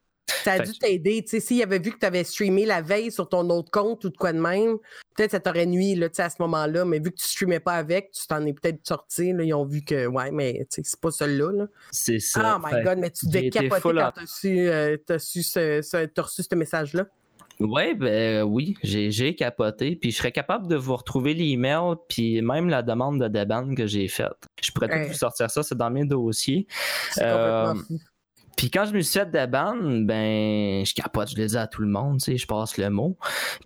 Ça 0.45 0.53
a 0.53 0.59
dû 0.61 0.73
t'aider. 0.79 1.23
Tu 1.23 1.31
sais, 1.31 1.41
s'il 1.41 1.63
avait 1.63 1.79
vu 1.79 1.93
que 1.93 1.99
tu 1.99 2.07
avais 2.07 2.25
streamé 2.25 2.67
la 2.67 2.83
veille 2.83 3.11
sur 3.11 3.29
ton 3.29 3.49
autre 3.51 3.71
compte 3.71 4.05
ou 4.05 4.11
de 4.11 4.17
quoi 4.17 4.33
de 4.33 4.41
même, 4.41 4.77
peut-être 5.17 5.33
ça 5.33 5.41
t'aurait 5.41 5.67
nuit 5.67 5.95
là, 5.95 6.09
à 6.17 6.31
ce 6.31 6.37
moment-là. 6.41 6.85
Mais 6.85 6.99
vu 6.99 7.11
que 7.11 7.17
tu 7.17 7.27
streamais 7.27 7.61
pas 7.61 7.75
avec, 7.75 8.11
tu 8.13 8.27
t'en 8.27 8.45
es 8.47 8.53
peut-être 8.53 8.87
sorti. 8.87 9.33
Là, 9.33 9.45
ils 9.45 9.55
ont 9.55 9.65
vu 9.65 9.83
que, 9.83 10.07
ouais, 10.07 10.31
mais 10.31 10.67
c'est 10.71 10.85
pas 11.01 11.11
celui-là. 11.11 11.53
Là. 11.53 11.67
C'est 11.91 12.21
ça. 12.21 12.59
Oh 12.59 12.67
my 12.67 12.83
God, 12.83 12.99
mais 12.99 13.11
tu 13.11 13.27
devais 13.27 13.51
capoter 13.51 13.83
quand 13.83 14.13
tu 14.13 14.23
as 14.23 14.27
su, 14.27 14.69
euh, 14.69 14.97
reçu 15.09 15.43
ce, 15.43 16.21
reçu 16.21 16.43
ce 16.43 16.55
message-là. 16.55 17.07
Ouais, 17.61 17.95
ben 17.95 18.43
oui, 18.43 18.75
j'ai 18.83 19.35
capoté. 19.35 19.95
Puis 19.95 20.13
je 20.13 20.17
serais 20.17 20.33
capable 20.33 20.67
de 20.67 20.77
vous 20.77 20.97
retrouver 20.97 21.35
l'email, 21.35 21.95
puis 22.09 22.41
même 22.41 22.69
la 22.71 22.83
demande 22.83 23.21
de 23.21 23.29
déban 23.29 23.75
que 23.75 23.87
j'ai 23.87 24.09
faite. 24.09 24.47
Je 24.63 24.71
pourrais 24.73 24.89
tout 24.89 25.09
vous 25.09 25.19
sortir 25.19 25.51
ça, 25.51 25.63
c'est 25.63 25.77
dans 25.77 25.91
mes 25.91 26.07
dossiers. 26.07 26.67
Euh, 27.19 27.75
puis 28.61 28.71
quand 28.71 28.85
je 28.85 28.93
me 28.93 29.01
suis 29.01 29.19
fait 29.19 29.31
de 29.31 29.47
ban, 29.47 29.75
ben, 29.81 30.85
je 30.85 30.93
capote, 30.93 31.31
je 31.31 31.37
le 31.41 31.47
dis 31.47 31.57
à 31.57 31.67
tout 31.67 31.81
le 31.81 31.89
monde, 31.89 32.19
tu 32.19 32.33
sais, 32.33 32.37
je 32.37 32.47
passe 32.47 32.77
le 32.77 32.91
mot. 32.91 33.17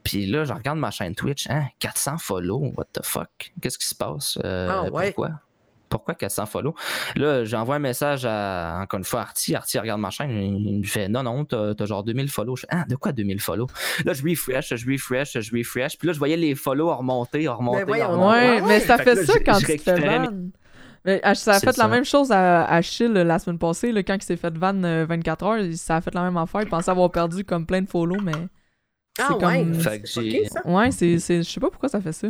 Puis 0.05 0.25
là, 0.27 0.45
je 0.45 0.53
regarde 0.53 0.79
ma 0.79 0.93
chaîne 0.93 1.17
Twitch, 1.17 1.49
hein, 1.51 1.65
400 1.81 2.19
follow, 2.19 2.73
what 2.77 2.85
the 2.93 3.05
fuck? 3.05 3.53
Qu'est-ce 3.61 3.77
qui 3.77 3.89
se 3.89 3.95
passe? 3.97 4.39
Euh, 4.45 4.69
ah, 4.71 4.85
pourquoi? 4.89 5.31
Pourquoi 5.89 6.15
400 6.15 6.47
follow? 6.47 6.77
Là, 7.17 7.45
j'envoie 7.45 7.75
un 7.75 7.81
message 7.81 8.25
à, 8.25 8.79
encore 8.83 8.99
une 8.99 9.05
fois, 9.05 9.23
Artie. 9.23 9.57
Artie 9.57 9.81
regarde 9.81 10.01
ma 10.01 10.11
chaîne, 10.11 10.31
il 10.31 10.79
me 10.79 10.85
fait, 10.85 11.09
non, 11.09 11.25
non, 11.25 11.45
t'as, 11.45 11.75
genre 11.87 12.05
2000 12.05 12.29
follow. 12.29 12.55
Je, 12.55 12.65
ah, 12.69 12.85
de 12.89 12.95
quoi 12.95 13.11
2000 13.11 13.41
follow? 13.41 13.67
Là, 14.05 14.13
je 14.13 14.23
refresh, 14.23 14.77
je 14.77 14.89
refresh, 14.89 15.41
je 15.41 15.59
refresh. 15.59 15.99
Puis 15.99 16.07
là, 16.07 16.13
je 16.13 16.19
voyais 16.21 16.37
les 16.37 16.55
follow 16.55 16.95
remonter, 16.95 17.49
remonter, 17.49 17.85
ben 17.85 18.07
remonter. 18.07 18.39
Ouais, 18.39 18.61
mais 18.61 18.79
ça 18.79 18.97
fait, 18.99 19.17
ça 19.25 19.41
quand 19.41 19.59
tu 19.59 19.77
te 19.77 19.83
fais 19.83 20.01
ban. 20.01 20.29
Mais 21.05 21.21
ah, 21.23 21.35
ça 21.35 21.55
a 21.55 21.61
fait 21.61 21.77
la 21.77 21.89
même 21.89 22.05
chose 22.05 22.33
à 22.33 22.65
Achille 22.65 23.13
la 23.13 23.39
semaine 23.39 23.59
passée, 23.59 23.93
là, 23.93 24.03
quand 24.03 24.15
il 24.15 24.23
s'est 24.23 24.37
fait 24.37 24.57
van 24.57 24.73
24 24.73 25.43
euh, 25.43 25.47
heures. 25.47 25.77
Ça 25.77 25.97
a 25.97 26.01
fait 26.01 26.15
la 26.15 26.23
même 26.23 26.37
affaire. 26.37 26.63
Il 26.63 26.69
pensait 26.69 26.91
avoir 26.91 27.11
perdu 27.11 27.45
comme 27.45 27.67
plein 27.67 27.83
de 27.83 27.89
follow, 27.89 28.21
mais. 28.21 28.33
Ah 29.21 29.37
ouais, 29.37 29.65
ouais, 30.65 30.91
c'est, 30.91 31.19
je 31.19 31.43
sais 31.43 31.61
pas 31.61 31.71
pourquoi 31.71 31.89
ça 31.89 32.01
fait 32.01 32.13
ça. 32.13 32.29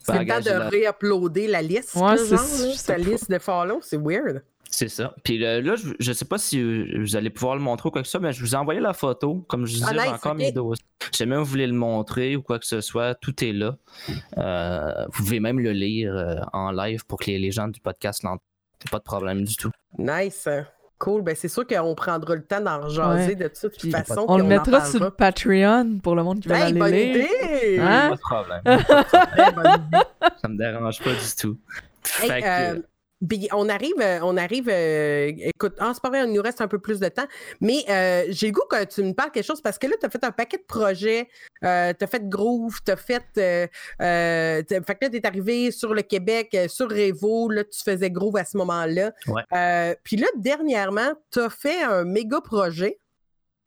C'est 0.00 0.18
le 0.18 0.26
temps 0.26 0.40
de 0.40 0.70
réuploader 0.70 1.46
la 1.46 1.62
liste. 1.62 1.94
Ouais, 1.94 2.18
c'est 2.18 2.88
la 2.88 2.98
liste 2.98 3.30
de 3.30 3.38
follow, 3.38 3.78
c'est 3.80 3.96
weird. 3.96 4.42
C'est 4.74 4.88
ça. 4.88 5.14
Puis 5.22 5.38
là, 5.38 5.60
je, 6.00 6.12
sais 6.12 6.24
pas 6.24 6.36
si 6.36 6.60
vous 6.98 7.14
allez 7.14 7.30
pouvoir 7.30 7.54
le 7.54 7.62
montrer 7.62 7.90
ou 7.90 7.92
quoi 7.92 8.02
que 8.02 8.08
ça, 8.08 8.18
mais 8.18 8.32
je 8.32 8.40
vous 8.40 8.54
ai 8.54 8.58
envoyé 8.58 8.80
la 8.80 8.92
photo, 8.92 9.44
comme 9.48 9.66
je 9.66 9.74
disais, 9.74 9.86
ah, 9.96 10.14
encore 10.14 10.34
mes 10.34 10.50
dossiers. 10.50 10.84
Si 11.12 11.18
jamais 11.18 11.36
vous 11.36 11.44
voulez 11.44 11.68
le 11.68 11.74
montrer 11.74 12.34
ou 12.34 12.42
quoi 12.42 12.58
que 12.58 12.66
ce 12.66 12.80
soit, 12.80 13.14
tout 13.14 13.44
est 13.44 13.52
là. 13.52 13.76
vous 14.36 15.12
pouvez 15.22 15.38
même 15.38 15.60
le 15.60 15.70
lire 15.70 16.44
en 16.52 16.72
live 16.72 17.06
pour 17.06 17.20
que 17.20 17.26
les, 17.26 17.38
les 17.38 17.52
gens 17.52 17.68
du 17.68 17.78
podcast 17.78 18.24
l'entendent. 18.24 18.40
Pas 18.90 18.98
de 18.98 19.04
problème 19.04 19.44
du 19.44 19.56
tout. 19.56 19.70
Nice. 19.96 20.48
Cool. 20.98 21.22
Ben, 21.22 21.36
c'est 21.36 21.48
sûr 21.48 21.64
qu'on 21.66 21.94
prendra 21.94 22.34
le 22.34 22.42
temps 22.42 22.60
d'en 22.60 22.88
jaser 22.88 23.36
de 23.36 23.48
toute, 23.48 23.78
toute 23.78 23.90
façon. 23.92 24.24
On 24.26 24.38
le 24.38 24.44
mettra 24.44 24.84
sur 24.84 25.04
le 25.04 25.10
Patreon 25.10 26.00
pour 26.02 26.16
le 26.16 26.24
monde 26.24 26.40
qui 26.40 26.48
veut 26.48 26.54
hey, 26.56 26.80
aller 26.82 27.12
lire. 27.12 27.26
Idée. 27.26 27.78
Hein? 27.80 28.10
Pas 28.10 28.16
de 28.16 28.20
problème. 28.20 28.62
Ça 30.42 30.48
me 30.48 30.58
dérange 30.58 31.00
pas 31.00 31.12
du 31.12 31.36
tout. 31.38 31.58
Hey, 32.20 32.42
euh, 32.44 32.80
on 33.52 33.68
arrive, 33.68 34.00
euh, 34.00 34.18
on 34.22 34.36
arrive, 34.36 34.68
euh, 34.68 35.32
écoute, 35.36 35.74
ah, 35.78 35.92
c'est 35.94 36.02
pas 36.02 36.08
vrai, 36.08 36.24
il 36.24 36.32
nous 36.32 36.42
reste 36.42 36.60
un 36.60 36.68
peu 36.68 36.78
plus 36.78 37.00
de 37.00 37.08
temps, 37.08 37.26
mais 37.60 37.84
euh, 37.88 38.24
j'ai 38.28 38.48
le 38.48 38.52
goût 38.52 38.64
que 38.68 38.84
tu 38.84 39.02
me 39.02 39.12
parles 39.12 39.30
quelque 39.30 39.46
chose 39.46 39.60
parce 39.60 39.78
que 39.78 39.86
là, 39.86 39.94
tu 39.98 40.06
as 40.06 40.10
fait 40.10 40.24
un 40.24 40.32
paquet 40.32 40.58
de 40.58 40.64
projets, 40.66 41.28
tu 41.62 41.66
as 41.66 42.06
fait 42.06 42.28
Groove, 42.28 42.80
tu 42.84 42.92
as 42.92 42.96
fait, 42.96 43.24
fait 43.34 43.78
que 43.98 45.04
là, 45.04 45.10
tu 45.10 45.16
es 45.16 45.26
arrivé 45.26 45.70
sur 45.70 45.94
le 45.94 46.02
Québec, 46.02 46.56
sur 46.68 46.88
Revo, 46.88 47.48
là, 47.48 47.64
tu 47.64 47.82
faisais 47.82 48.10
Groove 48.10 48.36
à 48.36 48.44
ce 48.44 48.56
moment-là. 48.58 49.12
Puis 50.02 50.16
là, 50.16 50.26
dernièrement, 50.36 51.14
tu 51.30 51.40
as 51.40 51.50
fait 51.50 51.82
un 51.82 52.04
méga 52.04 52.40
projet 52.40 52.98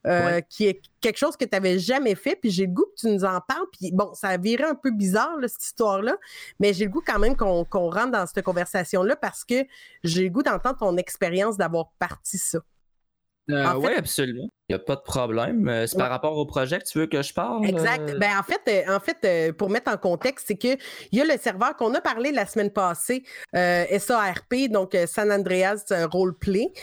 euh, 0.07 0.41
qui 0.41 0.67
est 0.67 0.81
quelque 1.01 1.17
chose 1.17 1.35
que 1.35 1.45
tu 1.45 1.51
n'avais 1.51 1.79
jamais 1.79 2.15
fait. 2.15 2.35
Puis 2.35 2.49
j'ai 2.49 2.65
le 2.65 2.71
goût 2.71 2.85
que 2.85 3.01
tu 3.01 3.07
nous 3.07 3.25
en 3.25 3.39
parles. 3.41 3.65
Puis 3.71 3.91
bon, 3.91 4.13
ça 4.13 4.29
a 4.29 4.37
viré 4.37 4.63
un 4.63 4.75
peu 4.75 4.91
bizarre, 4.91 5.37
cette 5.47 5.63
histoire-là, 5.63 6.15
mais 6.59 6.73
j'ai 6.73 6.85
le 6.85 6.91
goût 6.91 7.03
quand 7.05 7.19
même 7.19 7.35
qu'on 7.35 7.63
rentre 7.63 8.11
dans 8.11 8.25
cette 8.25 8.43
conversation-là 8.43 9.15
parce 9.15 9.43
que 9.43 9.65
j'ai 10.03 10.23
le 10.23 10.29
goût 10.29 10.43
d'entendre 10.43 10.77
ton 10.77 10.97
expérience 10.97 11.57
d'avoir 11.57 11.91
parti 11.99 12.37
ça. 12.37 12.59
Euh, 13.49 13.73
oui, 13.75 13.91
absolument. 13.95 14.49
Il 14.69 14.75
n'y 14.75 14.81
a 14.81 14.83
pas 14.83 14.95
de 14.95 15.01
problème. 15.01 15.69
Euh, 15.69 15.87
c'est 15.87 15.97
par 15.97 16.09
rapport 16.09 16.37
au 16.37 16.45
projet 16.45 16.79
que 16.79 16.85
tu 16.85 16.99
veux 16.99 17.07
que 17.07 17.21
je 17.21 17.33
parle? 17.33 17.65
Exact. 17.65 18.17
Ben, 18.19 18.37
en 18.37 18.43
fait, 18.43 18.85
en 18.89 18.99
fait 18.99 19.53
pour 19.53 19.69
mettre 19.69 19.91
en 19.91 19.97
contexte, 19.97 20.45
c'est 20.47 20.57
qu'il 20.57 20.77
y 21.13 21.21
a 21.21 21.25
le 21.25 21.37
serveur 21.39 21.75
qu'on 21.77 21.93
a 21.93 22.01
parlé 22.01 22.31
la 22.31 22.45
semaine 22.45 22.71
passée, 22.71 23.23
SARP, 23.53 24.69
donc 24.69 24.97
San 25.07 25.31
Andreas 25.31 25.85
Roleplay, 26.11 26.73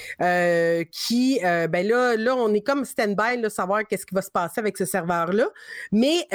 qui, 0.91 1.41
ben 1.43 1.87
là, 1.87 2.17
là, 2.17 2.35
on 2.35 2.55
est 2.55 2.63
comme 2.63 2.85
stand-by, 2.85 3.41
là, 3.41 3.51
savoir 3.51 3.87
qu'est-ce 3.87 4.07
qui 4.07 4.15
va 4.15 4.23
se 4.23 4.31
passer 4.31 4.61
avec 4.61 4.79
ce 4.79 4.87
serveur-là. 4.87 5.49
Mais 5.93 6.27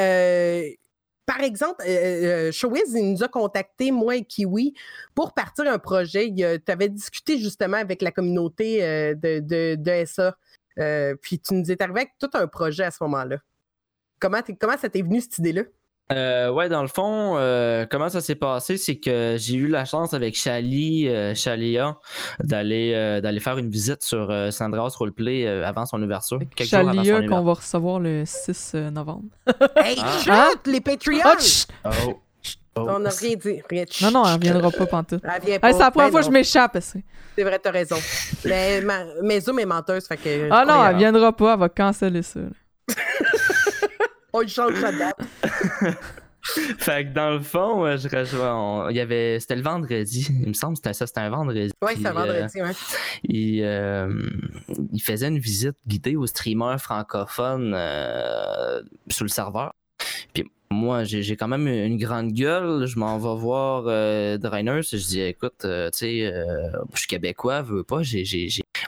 par 1.30 1.41
exemple, 1.41 1.84
euh, 1.88 2.51
il 2.51 3.11
nous 3.11 3.23
a 3.23 3.27
contacté, 3.27 3.91
moi 3.91 4.15
et 4.15 4.25
Kiwi, 4.25 4.73
pour 5.13 5.36
partir 5.36 5.67
un 5.67 5.77
projet. 5.77 6.34
Tu 6.34 6.71
avais 6.71 6.89
discuté 6.89 7.38
justement 7.38 7.77
avec 7.77 8.01
la 8.01 8.09
communauté 8.09 8.82
de, 9.13 9.39
de, 9.39 9.75
de, 9.75 10.05
SA. 10.05 10.36
puis 11.21 11.39
tu 11.39 11.53
nous 11.53 11.71
es 11.71 11.80
arrivé 11.84 11.99
avec 11.99 12.13
tout 12.17 12.32
un 12.34 12.47
projet 12.47 12.86
à 12.86 12.89
ce 12.89 13.03
moment-là. 13.03 13.38
Comment, 14.19 14.39
comment 14.59 14.75
ça 14.75 14.89
t'est 14.89 15.03
venu 15.03 15.21
cette 15.21 15.38
idée-là? 15.38 15.65
Euh, 16.12 16.49
ouais, 16.49 16.70
dans 16.70 16.82
le 16.82 16.88
fond, 16.88 17.36
euh, 17.38 17.86
comment 17.89 18.10
ça 18.10 18.20
s'est 18.20 18.36
passé, 18.36 18.78
c'est 18.78 18.95
que 18.95 19.36
j'ai 19.38 19.55
eu 19.55 19.68
la 19.68 19.86
chance 19.86 20.14
avec 20.16 20.36
Chali, 20.36 21.07
euh, 21.07 21.36
Chalia, 21.36 21.97
d'aller 22.39 22.93
euh, 22.95 23.22
d'aller 23.22 23.39
faire 23.39 23.60
une 23.60 23.70
visite 23.70 24.01
sur 24.01 24.34
Sandra's 24.51 24.95
Roleplay 24.95 25.47
avant 25.47 25.86
son 25.86 26.01
ouverture. 26.01 26.39
Chalia 26.57 27.28
qu'on 27.28 27.43
va 27.43 27.53
recevoir 27.53 27.99
le 27.99 28.24
6 28.26 28.74
novembre. 28.91 29.26
hey, 29.76 29.97
ah. 30.30 30.49
les 30.66 30.82
Patreons! 30.82 31.68
Oh, 31.86 31.89
oh. 32.07 32.20
On 32.76 32.99
n'a 32.99 33.10
rien 33.10 33.36
dit. 33.36 33.62
Rien 33.70 33.86
non, 34.01 34.12
non, 34.12 34.24
elle 34.26 34.39
viendra 34.39 34.72
pas 34.72 34.86
pantoute. 34.86 35.22
c'est 35.43 35.62
la 35.62 35.91
première 35.91 35.91
ben 35.91 36.12
fois 36.12 36.20
que 36.22 36.26
je 36.26 36.32
m'échappe. 36.32 36.78
C'est 36.82 37.43
vrai, 37.43 37.60
t'as 37.60 37.72
raison. 37.72 37.97
mais, 38.45 38.82
ma, 38.86 39.03
mais 39.22 39.41
Zoom 39.41 39.60
est 39.60 39.66
menteuse, 39.66 40.07
fait 40.07 40.18
que... 40.18 40.49
Ah 40.49 40.66
non, 40.66 40.84
elle 40.86 40.97
viendra 40.97 41.32
pas, 41.34 41.53
elle 41.53 41.60
va 41.60 41.70
canceller 41.70 42.22
ça. 42.22 42.39
On 44.34 44.47
change 44.47 44.80
sa 44.80 44.91
date. 44.91 45.17
fait 46.41 47.05
que 47.05 47.13
dans 47.13 47.32
le 47.32 47.39
fond, 47.39 47.86
je 47.97 48.07
rejoins. 48.07 48.89
Il 48.91 48.95
y 48.95 48.99
avait. 48.99 49.39
C'était 49.39 49.55
le 49.55 49.61
vendredi, 49.61 50.27
il 50.41 50.49
me 50.49 50.53
semble. 50.53 50.75
C'était 50.75 50.93
ça, 50.93 51.07
c'était 51.07 51.21
un 51.21 51.30
vendredi. 51.30 51.71
Oui, 51.82 51.93
c'est 51.97 52.07
un 52.07 52.13
vendredi, 52.13 52.59
euh, 52.59 52.73
Il, 53.23 53.63
euh, 53.63 54.30
il, 54.93 55.01
faisait 55.01 55.27
une 55.27 55.39
visite 55.39 55.75
guidée 55.88 56.15
aux 56.15 56.27
streamers 56.27 56.80
francophones 56.80 57.73
euh, 57.75 58.82
sur 59.09 59.25
le 59.25 59.30
serveur. 59.30 59.73
Puis 60.34 60.45
moi, 60.71 61.03
j'ai 61.03 61.36
quand 61.36 61.47
même 61.47 61.67
une 61.67 61.97
grande 61.97 62.32
gueule. 62.32 62.86
Je 62.86 62.97
m'en 62.99 63.17
vais 63.17 63.41
voir 63.41 63.86
euh, 63.88 64.38
Drainers. 64.38 64.84
Je 64.84 64.97
dis, 64.97 65.21
écoute, 65.21 65.55
tu 65.61 65.67
sais, 65.91 66.32
je 66.93 66.99
suis 66.99 67.07
québécois, 67.07 67.61
veux 67.61 67.84
pas. 67.84 68.03
J'ai 68.03 68.23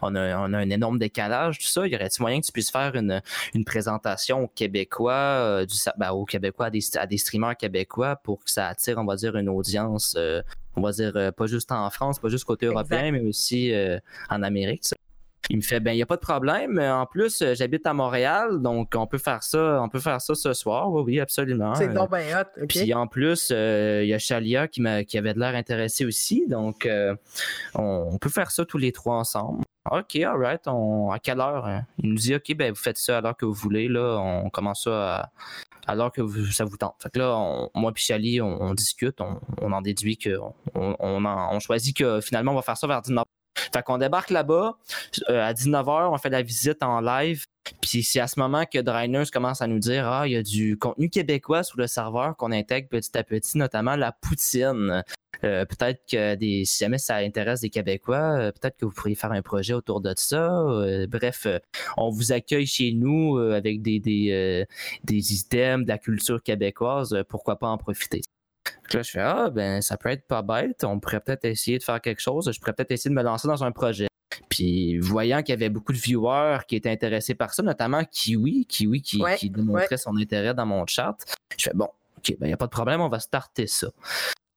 on 0.02 0.16
a, 0.16 0.36
un 0.36 0.70
énorme 0.70 1.00
décalage, 1.00 1.60
tout 1.60 1.68
ça. 1.68 1.88
Y 1.88 1.96
aurait-il 1.96 2.22
moyen 2.22 2.42
que 2.42 2.46
tu 2.46 2.52
puisses 2.52 2.72
faire 2.72 2.96
une, 2.96 3.22
présentation 3.66 4.44
aux 4.44 4.48
Québécois, 4.48 5.14
euh, 5.14 5.66
du, 5.66 5.76
ben, 5.98 6.12
aux 6.12 6.26
Québécois, 6.26 6.68
à 6.68 7.08
des, 7.08 7.18
streamers 7.18 7.56
québécois 7.58 8.16
pour 8.18 8.44
que 8.44 8.52
ça 8.52 8.68
attire, 8.68 8.98
on 8.98 9.06
va 9.06 9.16
dire, 9.16 9.36
une 9.36 9.50
audience, 9.50 10.16
euh, 10.18 10.42
on 10.76 10.82
va 10.82 10.92
dire, 10.92 11.14
euh, 11.16 11.32
pas 11.32 11.48
juste 11.48 11.72
en 11.72 11.90
France, 11.90 12.20
pas 12.20 12.30
juste 12.30 12.46
côté 12.46 12.66
européen, 12.66 13.12
mais 13.12 13.22
aussi 13.22 13.74
en 14.30 14.44
Amérique. 14.44 14.84
Il 15.50 15.58
me 15.58 15.62
fait 15.62 15.80
ben 15.80 15.92
il 15.92 15.98
y 15.98 16.02
a 16.02 16.06
pas 16.06 16.16
de 16.16 16.22
problème. 16.22 16.80
En 16.80 17.06
plus, 17.06 17.44
j'habite 17.54 17.86
à 17.86 17.94
Montréal, 17.94 18.62
donc 18.62 18.94
on 18.96 19.08
peut 19.08 19.18
faire 19.18 19.44
ça, 19.44 19.82
on 19.82 19.90
peut 19.90 20.00
faire 20.00 20.22
ça 20.22 20.36
ce 20.36 20.54
soir. 20.54 20.92
Oui, 20.92 21.04
oui 21.06 21.20
absolument. 21.20 21.76
C'est 21.76 21.90
donc 21.90 22.12
hot. 22.14 22.66
Puis 22.70 22.94
en 22.94 23.08
plus, 23.08 23.50
il 23.50 24.06
y 24.06 24.14
a 24.14 24.20
Chalia 24.20 24.68
qui 24.68 24.82
qui 25.08 25.18
avait 25.18 25.34
de 25.34 25.40
l'air 25.40 25.56
intéressé 25.56 26.06
aussi, 26.06 26.48
donc 26.48 26.88
on, 27.74 28.18
peut 28.20 28.30
faire 28.30 28.52
ça 28.52 28.66
tous 28.66 28.78
les 28.78 28.92
trois 28.92 29.18
ensemble. 29.18 29.64
OK, 29.90 30.16
alright. 30.18 30.62
On... 30.68 31.12
À 31.12 31.20
quelle 31.20 31.40
heure? 31.40 31.66
Hein? 31.66 31.86
Il 31.98 32.12
nous 32.12 32.18
dit 32.18 32.36
OK, 32.36 32.54
ben 32.56 32.72
vous 32.72 32.80
faites 32.80 32.98
ça 32.98 33.18
à 33.18 33.22
l'heure 33.22 33.36
que 33.36 33.46
vous 33.46 33.54
voulez. 33.54 33.88
Là, 33.88 34.18
on 34.20 34.50
commence 34.50 34.84
ça 34.84 35.32
à, 35.88 35.96
l'heure 35.96 36.12
que 36.12 36.22
ça 36.52 36.66
vous 36.66 36.78
tente. 36.78 36.96
Fait 37.02 37.10
que 37.10 37.20
là, 37.20 37.70
moi 37.74 37.92
et 37.96 38.00
Chali, 38.00 38.42
on, 38.42 38.74
discute, 38.74 39.20
on, 39.22 39.72
en 39.72 39.82
déduit 39.82 40.20
on, 40.76 40.96
on, 41.00 41.60
choisit 41.60 41.98
que 41.98 42.22
finalement 42.22 42.52
on 42.52 42.56
va 42.56 42.62
faire 42.62 42.78
ça 42.78 42.88
vers 42.88 43.02
19h. 43.02 43.24
Fait 43.74 43.84
qu'on 43.84 43.98
débarque 43.98 44.30
là-bas 44.30 44.78
euh, 45.30 45.44
à 45.44 45.54
19h, 45.54 46.10
on 46.12 46.18
fait 46.18 46.30
la 46.30 46.42
visite 46.42 46.84
en 46.84 47.02
live. 47.02 47.46
Puis 47.82 48.04
c'est 48.04 48.20
à 48.20 48.28
ce 48.28 48.40
moment 48.40 48.66
que 48.66 48.80
Drainers 48.80 49.30
commence 49.32 49.62
à 49.62 49.68
nous 49.68 49.80
dire 49.80 50.08
Ah, 50.08 50.28
il 50.28 50.34
y 50.34 50.36
a 50.36 50.44
du 50.44 50.78
contenu 50.78 51.10
québécois 51.10 51.64
sur 51.64 51.78
le 51.78 51.88
serveur 51.88 52.36
qu'on 52.38 52.52
intègre 52.52 52.88
petit 52.90 53.18
à 53.18 53.24
petit, 53.24 53.58
notamment 53.58 53.96
la 53.96 54.12
poutine. 54.12 55.04
Euh, 55.44 55.66
peut-être 55.66 56.02
que 56.10 56.36
des, 56.36 56.66
si 56.66 56.84
jamais 56.84 56.98
ça 56.98 57.16
intéresse 57.18 57.62
des 57.62 57.70
Québécois, 57.70 58.38
euh, 58.38 58.52
peut-être 58.52 58.78
que 58.78 58.86
vous 58.86 58.92
pourriez 58.92 59.16
faire 59.16 59.32
un 59.32 59.42
projet 59.42 59.74
autour 59.74 60.02
de 60.02 60.14
ça. 60.18 60.52
Euh, 60.52 61.08
bref, 61.08 61.48
on 61.98 62.10
vous 62.10 62.32
accueille 62.32 62.66
chez 62.66 62.92
nous 62.92 63.38
avec 63.38 63.82
des, 63.82 64.00
des, 64.00 64.66
des 65.04 65.34
items 65.34 65.86
de 65.86 65.90
la 65.90 65.98
culture 65.98 66.42
québécoise. 66.44 67.24
pourquoi 67.30 67.58
pas 67.58 67.68
en 67.68 67.78
profiter? 67.78 68.22
là, 68.94 69.02
je 69.02 69.12
fais 69.12 69.20
Ah, 69.22 69.50
ben, 69.50 69.82
ça 69.82 69.98
peut 69.98 70.10
être 70.10 70.28
pas 70.28 70.42
bête. 70.42 70.84
On 70.84 71.00
pourrait 71.00 71.22
peut-être 71.22 71.46
essayer 71.46 71.78
de 71.78 71.84
faire 71.84 72.02
quelque 72.02 72.22
chose. 72.22 72.52
Je 72.52 72.60
pourrais 72.60 72.74
peut-être 72.74 72.92
essayer 72.92 73.10
de 73.10 73.16
me 73.16 73.24
lancer 73.24 73.48
dans 73.48 73.64
un 73.64 73.72
projet. 73.72 74.08
Puis, 74.50 74.98
voyant 75.00 75.42
qu'il 75.44 75.54
y 75.54 75.58
avait 75.58 75.70
beaucoup 75.70 75.94
de 75.94 75.98
viewers 75.98 76.60
qui 76.68 76.76
étaient 76.76 76.90
intéressés 76.90 77.36
par 77.36 77.54
ça, 77.54 77.64
notamment 77.64 78.04
Kiwi, 78.04 78.66
Kiwi 78.66 79.02
qui, 79.02 79.22
qui 79.38 79.50
démontrait 79.50 79.98
son 79.98 80.16
intérêt 80.18 80.54
dans 80.54 80.66
mon 80.66 80.86
chat, 80.86 81.16
je 81.58 81.66
fais 81.66 81.74
bon, 81.74 81.90
OK, 82.18 82.36
ben, 82.40 82.46
il 82.46 82.48
n'y 82.48 82.54
a 82.54 82.58
pas 82.58 82.68
de 82.68 82.72
problème, 82.72 83.02
on 83.02 83.10
va 83.10 83.20
starter 83.20 83.68
ça. 83.68 83.88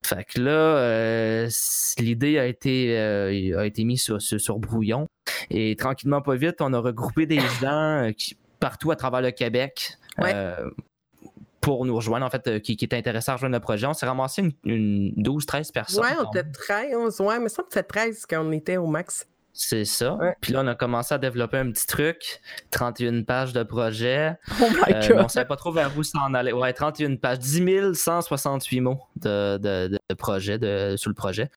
Fait 0.04 0.24
que 0.24 0.40
là, 0.40 0.50
euh, 0.50 1.48
l'idée 1.98 2.38
a 2.38 2.46
été 2.46 2.98
euh, 2.98 3.58
a 3.58 3.66
été 3.66 3.84
mise 3.84 4.02
sur, 4.02 4.20
sur, 4.20 4.58
brouillon. 4.58 5.08
Et 5.50 5.76
tranquillement, 5.76 6.20
pas 6.20 6.34
vite, 6.34 6.56
on 6.60 6.72
a 6.74 6.78
regroupé 6.78 7.26
des 7.26 7.40
gens 7.60 8.04
euh, 8.04 8.12
qui, 8.12 8.36
partout 8.60 8.90
à 8.90 8.96
travers 8.96 9.22
le 9.22 9.30
Québec. 9.30 9.96
pour 11.60 11.86
nous 11.86 11.96
rejoindre, 11.96 12.26
en 12.26 12.30
fait, 12.30 12.60
qui, 12.60 12.76
qui 12.76 12.84
étaient 12.84 12.98
intéressés 12.98 13.30
à 13.30 13.34
rejoindre 13.34 13.54
le 13.54 13.60
projet. 13.60 13.86
On 13.86 13.94
s'est 13.94 14.04
ramassé 14.04 14.42
une, 14.64 15.14
12-13 15.16 15.72
personnes. 15.72 16.04
Ouais, 16.04 16.10
on 16.18 16.30
était 16.30 16.44
13, 16.44 17.20
ouais, 17.20 17.38
mais 17.38 17.48
ça 17.48 17.62
me 17.62 17.70
fait 17.70 17.82
13 17.82 18.26
quand 18.28 18.44
on 18.44 18.52
était 18.52 18.76
au 18.76 18.86
max. 18.86 19.26
C'est 19.56 19.84
ça. 19.84 20.18
Puis 20.40 20.52
là, 20.52 20.62
on 20.64 20.66
a 20.66 20.74
commencé 20.74 21.14
à 21.14 21.18
développer 21.18 21.58
un 21.58 21.70
petit 21.70 21.86
truc. 21.86 22.40
31 22.72 23.22
pages 23.22 23.52
de 23.52 23.62
projet. 23.62 24.36
Oh 24.60 24.66
my 24.68 24.94
euh, 24.94 25.08
God. 25.08 25.20
on 25.24 25.28
savait 25.28 25.46
pas 25.46 25.56
trop 25.56 25.70
vers 25.70 25.96
où 25.96 26.02
s'en 26.02 26.34
aller. 26.34 26.52
Ouais, 26.52 26.72
31 26.72 27.16
pages. 27.16 27.38
10 27.38 27.94
168 27.94 28.80
mots 28.80 29.00
de, 29.16 29.58
de, 29.58 29.88
de 29.88 30.14
projet, 30.14 30.58
de, 30.58 30.96
sur 30.96 31.08
le 31.08 31.14
projet. 31.14 31.50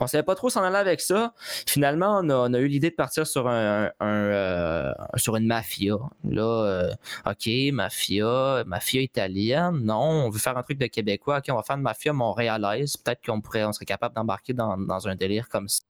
On 0.00 0.06
savait 0.06 0.22
pas 0.22 0.34
trop 0.34 0.48
s'en 0.48 0.62
aller 0.62 0.76
avec 0.76 1.00
ça. 1.00 1.34
Finalement, 1.66 2.20
on 2.22 2.54
a, 2.54 2.58
eu 2.58 2.66
l'idée 2.66 2.90
de 2.90 2.94
partir 2.94 3.26
sur 3.26 3.46
un, 3.48 3.90
euh, 4.02 4.92
sur 5.16 5.36
une 5.36 5.46
mafia. 5.46 5.96
Là, 6.24 6.42
euh, 6.42 6.92
ok, 7.26 7.48
mafia, 7.72 8.64
mafia 8.66 9.02
italienne. 9.02 9.84
Non, 9.84 10.24
on 10.26 10.30
veut 10.30 10.38
faire 10.38 10.56
un 10.56 10.62
truc 10.62 10.78
de 10.78 10.86
québécois. 10.86 11.38
Ok, 11.38 11.44
on 11.50 11.56
va 11.56 11.62
faire 11.62 11.76
une 11.76 11.82
mafia 11.82 12.12
montréalaise. 12.12 12.96
Peut-être 12.96 13.24
qu'on 13.24 13.40
pourrait, 13.40 13.64
on 13.64 13.72
serait 13.72 13.84
capable 13.84 14.14
d'embarquer 14.14 14.54
dans, 14.54 14.76
dans 14.78 15.08
un 15.08 15.14
délire 15.14 15.48
comme 15.48 15.68
ça. 15.68 15.80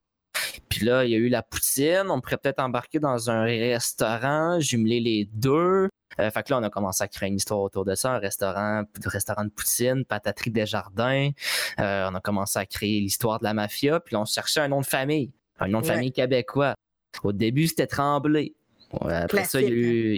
Puis 0.69 0.85
là, 0.85 1.05
il 1.05 1.11
y 1.11 1.15
a 1.15 1.19
eu 1.19 1.29
la 1.29 1.43
poutine. 1.43 2.05
On 2.09 2.21
pourrait 2.21 2.37
peut-être 2.37 2.61
embarquer 2.61 2.99
dans 2.99 3.31
un 3.31 3.45
restaurant, 3.45 4.61
jumeler 4.61 5.01
les 5.01 5.29
deux. 5.33 5.89
Euh, 6.19 6.31
fait 6.31 6.43
que 6.43 6.53
là, 6.53 6.59
on 6.59 6.63
a 6.63 6.71
commencé 6.71 7.05
à 7.05 7.09
créer 7.09 7.29
une 7.29 7.37
histoire 7.37 7.61
autour 7.61 7.85
de 7.85 7.95
ça, 7.95 8.13
un 8.13 8.19
restaurant, 8.19 8.83
un 8.83 9.09
restaurant 9.09 9.45
de 9.45 9.51
poutine, 9.51 10.05
pataterie 10.05 10.51
des 10.51 10.67
jardins. 10.67 11.31
Euh, 11.79 12.09
on 12.11 12.15
a 12.15 12.21
commencé 12.21 12.59
à 12.59 12.67
créer 12.67 13.01
l'histoire 13.01 13.39
de 13.39 13.45
la 13.45 13.55
mafia. 13.55 14.01
Puis 14.01 14.15
là, 14.15 14.21
on 14.21 14.25
cherchait 14.25 14.61
un 14.61 14.69
nom 14.69 14.81
de 14.81 14.87
famille, 14.87 15.33
un 15.59 15.69
nom 15.69 15.81
de 15.81 15.87
famille 15.87 16.13
québécois. 16.13 16.75
Au 17.23 17.33
début, 17.33 17.67
c'était 17.67 17.87
Tremblay. 17.87 18.55
après 19.01 19.45
ça, 19.45 19.61
il 19.61 19.69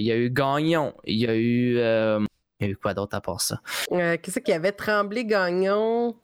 y, 0.01 0.12
a 0.12 0.16
eu, 0.16 0.30
Gagnon. 0.30 0.95
Il 1.05 1.18
y 1.18 1.26
a 1.26 1.34
eu. 1.34 1.78
Euh, 1.78 2.24
Il 2.61 2.66
y 2.66 2.70
a 2.70 2.72
eu 2.72 2.76
quoi 2.76 2.95
d'autre 2.95 3.16
à 3.16 3.20
part 3.20 3.41
ça? 3.41 3.61
Qu'est-ce 3.91 4.41
qu'il 4.41 4.53
y 4.53 4.57
avait? 4.57 4.72
Tremblay 4.72 5.24
Gagnon. 5.24 6.16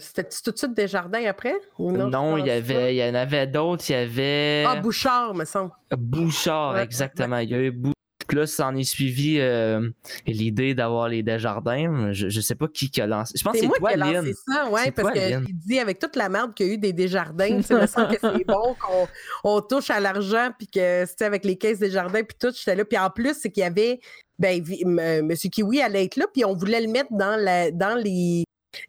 C'était 0.00 0.24
tout 0.24 0.50
de 0.50 0.58
suite 0.58 0.74
des 0.74 0.88
jardins 0.88 1.24
après? 1.26 1.54
non, 1.78 2.38
il 2.38 2.46
y, 2.46 2.50
avait, 2.50 2.94
il 2.94 2.98
y 2.98 3.04
en 3.04 3.14
avait 3.14 3.46
d'autres. 3.46 3.84
Il 3.88 3.92
y 3.92 3.96
avait. 3.96 4.64
Ah, 4.66 4.76
Bouchard, 4.76 5.34
me 5.34 5.44
semble. 5.44 5.72
Bouchard, 5.96 6.78
exactement. 6.78 7.38
Il 7.38 7.50
y 7.50 7.54
a 7.54 7.58
eu 7.58 7.70
Bouchard 7.70 7.94
là, 8.32 8.46
ça 8.46 8.68
en 8.68 8.76
est 8.76 8.84
suivi 8.84 9.38
euh, 9.38 9.90
l'idée 10.26 10.74
d'avoir 10.74 11.08
les 11.08 11.22
Desjardins. 11.22 12.12
Je, 12.12 12.28
je 12.28 12.40
sais 12.40 12.54
pas 12.54 12.68
qui 12.68 12.90
qui 12.90 13.00
a 13.00 13.06
lancé. 13.06 13.34
Je 13.36 13.42
pense 13.42 13.52
que 13.52 13.60
c'est 13.60 13.66
toi, 13.66 13.88
qui 13.88 13.94
a 13.94 13.96
lancé 13.96 14.34
ça, 14.46 14.70
ouais, 14.70 14.90
parce 14.90 15.12
que 15.12 15.20
j'ai 15.20 15.40
dit 15.52 15.78
avec 15.78 15.98
toute 15.98 16.16
la 16.16 16.28
merde 16.28 16.54
qu'il 16.54 16.66
y 16.66 16.70
a 16.70 16.72
eu 16.74 16.78
des 16.78 16.92
Desjardins, 16.92 17.60
tu 17.60 17.74
me 17.74 17.86
semble 17.86 18.08
que 18.08 18.20
c'est 18.20 18.44
bon 18.46 18.74
qu'on 18.80 19.08
on 19.44 19.60
touche 19.60 19.90
à 19.90 20.00
l'argent, 20.00 20.50
puis 20.56 20.68
que 20.68 21.04
c'était 21.06 21.24
avec 21.24 21.44
les 21.44 21.56
caisses 21.56 21.78
Desjardins, 21.78 22.22
puis 22.22 22.36
tout, 22.38 22.52
j'étais 22.54 22.76
là. 22.76 22.84
Puis 22.84 22.98
en 22.98 23.10
plus, 23.10 23.34
c'est 23.34 23.50
qu'il 23.50 23.62
y 23.62 23.66
avait, 23.66 24.00
ben, 24.38 24.62
M. 24.68 25.28
Kiwi 25.34 25.80
allait 25.80 26.04
être 26.04 26.16
là, 26.16 26.26
puis 26.32 26.44
on 26.44 26.54
voulait 26.54 26.80
le 26.80 26.88
mettre 26.88 27.12
dans, 27.12 27.36
la, 27.36 27.70
dans 27.70 27.96
les 27.96 28.44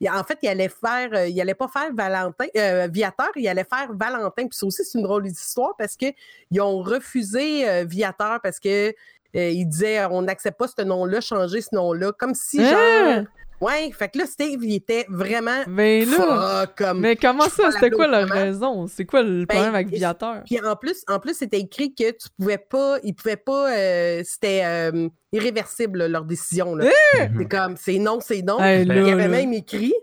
en 0.09 0.23
fait, 0.23 0.39
il 0.41 0.49
allait 0.49 0.69
faire, 0.69 1.09
euh, 1.13 1.27
il 1.27 1.39
allait 1.39 1.53
pas 1.53 1.67
faire 1.67 1.93
Valentin, 1.93 2.45
euh, 2.57 2.87
Viateur, 2.91 3.29
il 3.35 3.47
allait 3.47 3.65
faire 3.65 3.91
Valentin. 3.93 4.47
Puis 4.47 4.57
ça 4.57 4.65
aussi, 4.65 4.83
c'est 4.83 4.97
une 4.97 5.03
drôle 5.03 5.23
d'histoire 5.23 5.75
parce 5.77 5.95
qu'ils 5.95 6.13
ont 6.61 6.79
refusé 6.81 7.83
Viateur 7.85 8.39
parce 8.41 8.59
que 8.59 8.93
euh, 9.35 9.49
il 9.49 9.65
disait 9.65 10.05
on 10.05 10.21
n'accepte 10.21 10.57
pas 10.57 10.67
ce 10.67 10.81
nom-là, 10.81 11.21
changer 11.21 11.61
ce 11.61 11.75
nom-là. 11.75 12.11
Comme 12.13 12.33
si, 12.33 12.63
genre. 12.63 12.73
Hein? 12.75 13.25
Ouais, 13.61 13.91
fait 13.91 14.09
que 14.09 14.19
là, 14.19 14.25
Steve, 14.25 14.63
il 14.63 14.75
était 14.75 15.05
vraiment. 15.09 15.63
Mais 15.67 16.05
là. 16.05 16.67
comme, 16.75 16.99
mais 16.99 17.15
comment 17.15 17.49
ça? 17.49 17.71
C'était 17.71 17.89
quoi 17.89 18.07
la 18.07 18.25
raison? 18.25 18.87
C'est 18.87 19.05
quoi 19.05 19.23
le 19.23 19.45
ben, 19.45 19.47
problème 19.47 19.75
avec 19.75 19.87
Viateur? 19.89 20.43
Puis 20.45 20.59
en 20.61 20.75
plus, 20.75 21.03
en 21.07 21.19
plus, 21.19 21.35
c'était 21.35 21.59
écrit 21.59 21.93
que 21.93 22.11
tu 22.11 22.27
pouvais 22.37 22.57
pas. 22.57 22.97
Ils 23.03 23.13
pouvaient 23.13 23.37
pas. 23.37 23.73
Euh, 23.73 24.21
c'était 24.25 24.61
euh, 24.65 25.09
irréversible, 25.31 26.05
leur 26.07 26.25
décision. 26.25 26.75
Là. 26.75 26.85
Hein? 26.87 27.29
C'est 27.37 27.47
comme, 27.47 27.77
c'est 27.77 27.97
non, 27.97 28.19
c'est 28.19 28.41
non. 28.41 28.57
il 28.59 28.87
y 28.87 29.11
avait 29.11 29.27
même 29.27 29.53
écrit. 29.53 29.93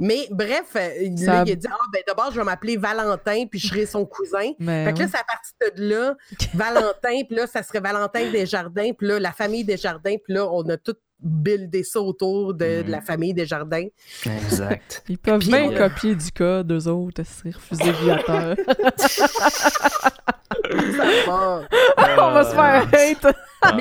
Mais 0.00 0.28
bref, 0.30 0.76
euh, 0.76 0.90
il 1.00 1.28
a 1.28 1.44
dit 1.44 1.66
Ah, 1.68 1.76
ben 1.92 2.02
d'abord, 2.06 2.30
je 2.30 2.38
vais 2.38 2.44
m'appeler 2.44 2.76
Valentin, 2.76 3.46
puis 3.50 3.58
je 3.58 3.68
serai 3.68 3.86
son 3.86 4.06
cousin. 4.06 4.52
fait 4.58 4.94
que 4.94 5.00
là, 5.00 5.08
c'est 5.08 5.16
à 5.16 5.24
partir 5.24 5.74
de 5.76 5.88
là, 5.88 6.16
Valentin, 6.54 7.24
puis 7.26 7.36
là, 7.36 7.46
ça 7.46 7.62
serait 7.62 7.80
Valentin 7.80 8.30
Desjardins, 8.30 8.92
puis 8.92 9.08
là, 9.08 9.18
la 9.18 9.32
famille 9.32 9.64
Desjardins, 9.64 10.16
puis 10.22 10.34
là, 10.34 10.48
on 10.50 10.68
a 10.68 10.76
tout 10.76 10.94
buildé 11.20 11.82
ça 11.82 12.00
autour 12.00 12.54
de, 12.54 12.84
la 12.86 13.00
famille 13.00 13.34
Desjardins. 13.34 13.88
Exact. 14.24 15.02
Ils 15.08 15.18
peuvent 15.18 15.40
bien 15.40 15.70
euh, 15.70 15.76
copier 15.76 16.14
du 16.14 16.30
code, 16.30 16.70
eux 16.72 16.88
autres, 16.88 17.22
c'est 17.24 17.54
refusé 17.54 17.92
via 18.02 18.22
terre. 18.22 18.56
On 22.18 22.30
va 22.32 22.44
se 22.44 22.54
faire 22.54 22.88
hate. 22.92 23.36
Ah, 23.60 23.72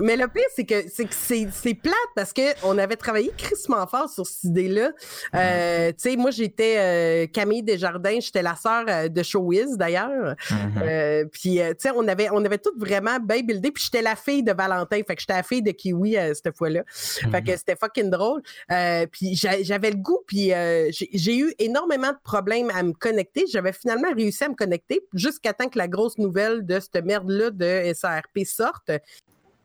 mais, 0.00 0.16
le 0.16 0.26
pire, 0.26 0.42
c'est 0.54 0.64
que 0.64 0.74
c'est 0.88 1.74
plate 1.74 1.94
parce 2.16 2.32
qu'on 2.32 2.78
avait 2.78 2.96
travaillé 2.96 3.30
crissement 3.36 3.86
fort 3.86 4.08
sur 4.10 4.26
cette 4.26 4.44
idée-là. 4.44 4.90
Euh, 5.34 5.88
tu 5.90 5.94
sais, 5.98 6.16
moi, 6.16 6.30
j'étais 6.30 6.76
euh, 6.78 7.26
Camille 7.32 7.62
Desjardins, 7.62 8.18
j'étais 8.20 8.42
la 8.42 8.56
sœur 8.56 8.84
euh, 8.88 9.08
de 9.08 9.22
Showwiz 9.22 9.76
d'ailleurs. 9.76 10.34
Mm-hmm. 10.50 11.28
puis, 11.28 11.60
tu 11.60 11.74
sais, 11.78 11.90
on 11.94 12.06
avait, 12.08 12.28
on 12.32 12.44
avait 12.44 12.58
tout 12.58 12.72
vraiment 12.76 13.18
bien 13.20 13.42
buildé. 13.42 13.70
Puis, 13.70 13.84
j'étais 13.84 14.02
la 14.02 14.16
fille 14.16 14.42
de 14.42 14.52
Valentin. 14.52 15.00
Fait 15.06 15.14
que 15.14 15.20
j'étais 15.20 15.34
la 15.34 15.42
fille 15.42 15.62
de 15.62 15.70
Kiwi 15.70 16.16
cette 16.34 16.56
fois-là. 16.56 16.82
Fait 16.88 17.28
que 17.30 17.50
mm-hmm. 17.50 17.56
c'était 17.56 17.76
fucking 17.76 18.10
drôle. 18.10 18.42
puis, 19.12 19.36
j'avais 19.36 19.90
le 19.90 19.96
goût. 19.96 20.20
Puis, 20.26 20.52
j'ai 20.90 21.38
eu 21.38 21.54
énormément 21.58 22.10
de 22.10 22.18
problèmes 22.24 22.70
à 22.74 22.82
me 22.82 22.92
connecter. 22.92 23.44
J'avais 23.52 23.72
finalement 23.72 24.12
réussi 24.12 24.42
à 24.44 24.48
me 24.48 24.54
connecter 24.54 25.00
jusqu'à 25.14 25.49
temps 25.52 25.68
que 25.68 25.78
la 25.78 25.88
grosse 25.88 26.18
nouvelle 26.18 26.64
de 26.64 26.80
cette 26.80 27.04
merde-là 27.04 27.50
de 27.50 27.92
SARP 27.94 28.38
sortent. 28.44 28.92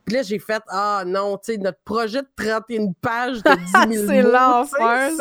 Puis 0.06 0.16
là, 0.16 0.22
j'ai 0.22 0.40
fait 0.40 0.62
Ah 0.70 1.04
non, 1.06 1.38
tu 1.38 1.54
sais, 1.54 1.58
notre 1.58 1.80
projet 1.84 2.22
de 2.22 2.28
31 2.36 2.92
pages 3.02 3.42
de 3.42 3.88
10 3.90 3.98
000 3.98 4.08
C'est 4.08 4.22
l'enfer, 4.22 5.12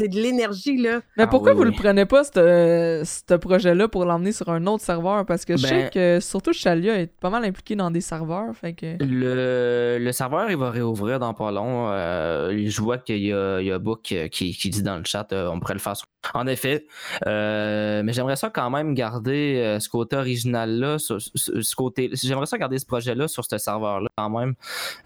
C'est 0.00 0.08
de 0.08 0.18
l'énergie, 0.18 0.78
là. 0.78 1.00
Mais 1.18 1.24
ah 1.24 1.26
pourquoi 1.26 1.52
vous 1.52 1.64
ne 1.64 1.70
le 1.70 1.76
prenez 1.76 2.06
pas, 2.06 2.24
ce 2.24 3.34
projet-là, 3.34 3.86
pour 3.86 4.06
l'emmener 4.06 4.32
sur 4.32 4.48
un 4.48 4.66
autre 4.66 4.82
serveur? 4.82 5.26
Parce 5.26 5.44
que 5.44 5.58
je 5.58 5.66
sais 5.66 5.82
ben 5.82 5.90
que, 5.90 6.20
surtout, 6.20 6.54
Chalia 6.54 6.98
est 6.98 7.06
pas 7.06 7.28
mal 7.28 7.44
impliqué 7.44 7.76
dans 7.76 7.90
des 7.90 8.00
serveurs, 8.00 8.56
fait 8.56 8.72
que... 8.72 8.96
Le, 8.98 9.98
le 10.00 10.12
serveur, 10.12 10.50
il 10.50 10.56
va 10.56 10.70
réouvrir 10.70 11.18
dans 11.18 11.34
pas 11.34 11.50
long. 11.50 11.90
Euh, 11.90 12.64
je 12.66 12.80
vois 12.80 12.96
qu'il 12.96 13.18
y 13.18 13.32
a, 13.32 13.60
il 13.60 13.66
y 13.66 13.72
a 13.72 13.78
Book 13.78 14.14
qui, 14.30 14.52
qui, 14.52 14.70
dit 14.70 14.82
dans 14.82 14.96
le 14.96 15.04
chat, 15.04 15.30
euh, 15.32 15.50
on 15.52 15.60
pourrait 15.60 15.74
le 15.74 15.80
faire 15.80 15.96
sur 15.96 16.06
en 16.34 16.46
effet. 16.46 16.86
Euh, 17.26 18.02
mais 18.04 18.12
j'aimerais 18.12 18.36
ça 18.36 18.50
quand 18.50 18.70
même 18.70 18.94
garder 18.94 19.56
euh, 19.56 19.80
ce 19.80 19.88
côté 19.88 20.16
original-là, 20.16 20.98
ce, 20.98 21.74
côté. 21.74 22.10
J'aimerais 22.12 22.46
ça 22.46 22.58
garder 22.58 22.78
ce 22.78 22.86
projet-là 22.86 23.28
sur 23.28 23.44
ce 23.44 23.58
serveur-là 23.58 24.08
quand 24.16 24.30
même. 24.30 24.54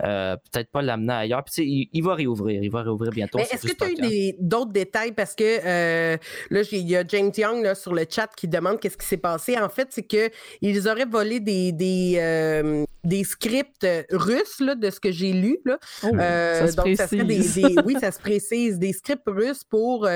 Euh, 0.03 0.37
peut-être 0.51 0.71
pas 0.71 0.83
l'amener 0.83 1.13
ailleurs. 1.13 1.45
Puis 1.45 1.89
il, 1.93 2.03
va 2.03 2.15
réouvrir. 2.15 2.63
Il 2.63 2.71
va 2.71 2.83
réouvrir 2.83 3.13
bientôt. 3.13 3.39
Mais 3.39 3.45
est-ce 3.45 3.67
que 3.67 3.73
tu 3.73 3.85
as 3.85 3.91
eu 3.91 4.35
d'autres 4.41 4.73
détails? 4.85 5.13
Parce 5.13 5.35
que 5.35 6.17
là, 6.51 6.63
il 6.73 6.89
y 6.89 6.97
a 6.97 7.05
James 7.07 7.33
Young 7.37 7.63
là, 7.63 7.75
sur 7.75 7.95
le 7.95 8.05
chat 8.09 8.29
qui 8.37 8.49
demande 8.49 8.81
qu'est-ce 8.81 8.97
qui 8.97 9.07
s'est 9.07 9.17
passé. 9.17 9.59
En 9.59 9.69
fait, 9.69 9.89
c'est 9.91 10.07
qu'ils 10.07 10.89
auraient 10.89 11.05
volé 11.05 11.41
des, 11.41 11.73
des, 11.73 12.85
des 13.05 13.25
scripts 13.25 13.87
russes 14.11 14.61
là, 14.61 14.75
de 14.75 14.91
ce 14.91 15.01
que 15.01 15.13
j'ai 15.13 15.33
lu. 15.33 15.59
Là. 15.65 15.79
Oh, 16.03 16.11
ça 16.17 16.69
se 16.69 16.77
donc, 16.77 16.97
ça 16.97 17.09
serait 17.09 17.25
des, 17.25 17.43
oui, 17.85 17.97
ça 18.01 18.13
se 18.13 18.19
précise. 18.19 18.79
Des 18.79 18.93
scripts 18.93 19.23
russes 19.27 19.65
pour 19.65 20.09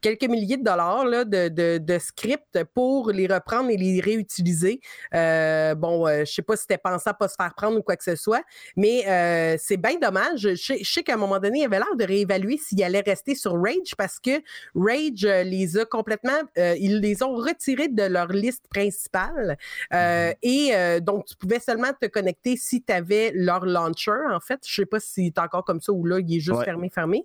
quelques 0.00 0.28
milliers 0.28 0.56
de 0.56 0.64
dollars 0.64 1.04
là, 1.04 1.24
de, 1.24 1.48
de, 1.48 1.78
de, 1.78 1.98
scripts 1.98 2.64
pour 2.74 3.10
les 3.10 3.26
reprendre 3.26 3.70
et 3.70 3.76
les 3.76 4.00
réutiliser. 4.00 4.80
Euh, 5.14 5.74
bon, 5.74 6.06
euh, 6.06 6.24
je 6.24 6.32
sais 6.32 6.42
pas 6.42 6.56
si 6.56 6.62
c'était 6.62 6.78
pensé 6.78 7.08
à 7.08 7.14
pas 7.14 7.28
se 7.28 7.34
faire 7.34 7.54
prendre 7.54 7.78
ou 7.78 7.82
quoi 7.82 7.96
que 7.96 8.04
ce 8.04 8.16
soit, 8.16 8.42
mais 8.76 9.04
euh, 9.06 9.56
c'est 9.58 9.76
bien 9.76 9.96
dommage. 10.00 10.40
Je, 10.54 10.82
sais 10.82 11.02
qu'à 11.02 11.14
un 11.14 11.16
moment 11.16 11.38
donné, 11.38 11.60
il 11.60 11.64
avait 11.64 11.78
l'air 11.78 11.96
de 11.96 12.04
réévaluer 12.04 12.58
s'il 12.58 12.82
allait 12.82 13.00
rester 13.00 13.34
sur 13.34 13.52
Rage 13.52 13.89
parce 13.96 14.18
que 14.18 14.42
Rage 14.74 15.26
les 15.46 15.78
a 15.78 15.84
complètement, 15.84 16.40
ils 16.56 17.00
les 17.00 17.22
ont 17.22 17.34
retirés 17.34 17.88
de 17.88 18.04
leur 18.04 18.28
liste 18.28 18.66
principale. 18.68 19.56
Mm-hmm. 19.90 20.36
Et 20.42 21.00
donc, 21.00 21.26
tu 21.26 21.36
pouvais 21.36 21.60
seulement 21.60 21.92
te 22.00 22.06
connecter 22.06 22.56
si 22.56 22.82
tu 22.82 22.92
avais 22.92 23.32
leur 23.34 23.64
launcher, 23.64 24.12
en 24.30 24.40
fait. 24.40 24.60
Je 24.66 24.74
sais 24.74 24.86
pas 24.86 25.00
si 25.00 25.32
c'est 25.34 25.40
encore 25.40 25.64
comme 25.64 25.80
ça 25.80 25.92
ou 25.92 26.04
là, 26.04 26.18
il 26.20 26.36
est 26.36 26.40
juste 26.40 26.64
fermé, 26.64 26.90
fermé. 26.90 27.24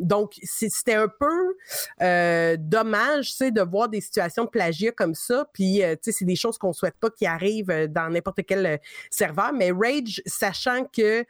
donc, 0.00 0.34
c'était 0.42 0.94
un 0.94 1.08
peu 1.08 1.56
euh, 2.00 2.56
dommage, 2.58 3.32
c'est 3.32 3.50
de 3.50 3.62
voir 3.62 3.88
des 3.88 4.00
situations 4.00 4.44
de 4.44 4.48
plagiat 4.48 4.92
comme 4.92 5.14
ça. 5.14 5.46
Puis, 5.52 5.82
euh, 5.82 5.94
tu 5.94 6.00
sais, 6.04 6.12
c'est 6.12 6.24
des 6.24 6.36
choses 6.36 6.58
qu'on 6.58 6.72
souhaite 6.72 6.96
pas 7.00 7.10
qui 7.10 7.26
arrivent 7.26 7.70
euh, 7.70 7.86
dans 7.86 8.10
n'importe 8.10 8.40
quel 8.46 8.80
serveur. 9.10 9.52
Mais 9.52 9.70
Rage, 9.72 10.22
sachant 10.26 10.84
que 10.84 11.24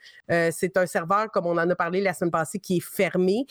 c'est 0.51 0.77
un 0.77 0.85
serveur, 0.85 1.31
comme 1.31 1.45
on 1.45 1.57
en 1.57 1.69
a 1.69 1.75
parlé 1.75 2.01
la 2.01 2.13
semaine 2.13 2.31
passée, 2.31 2.59
qui 2.59 2.77
est 2.77 2.83
fermé, 2.83 3.45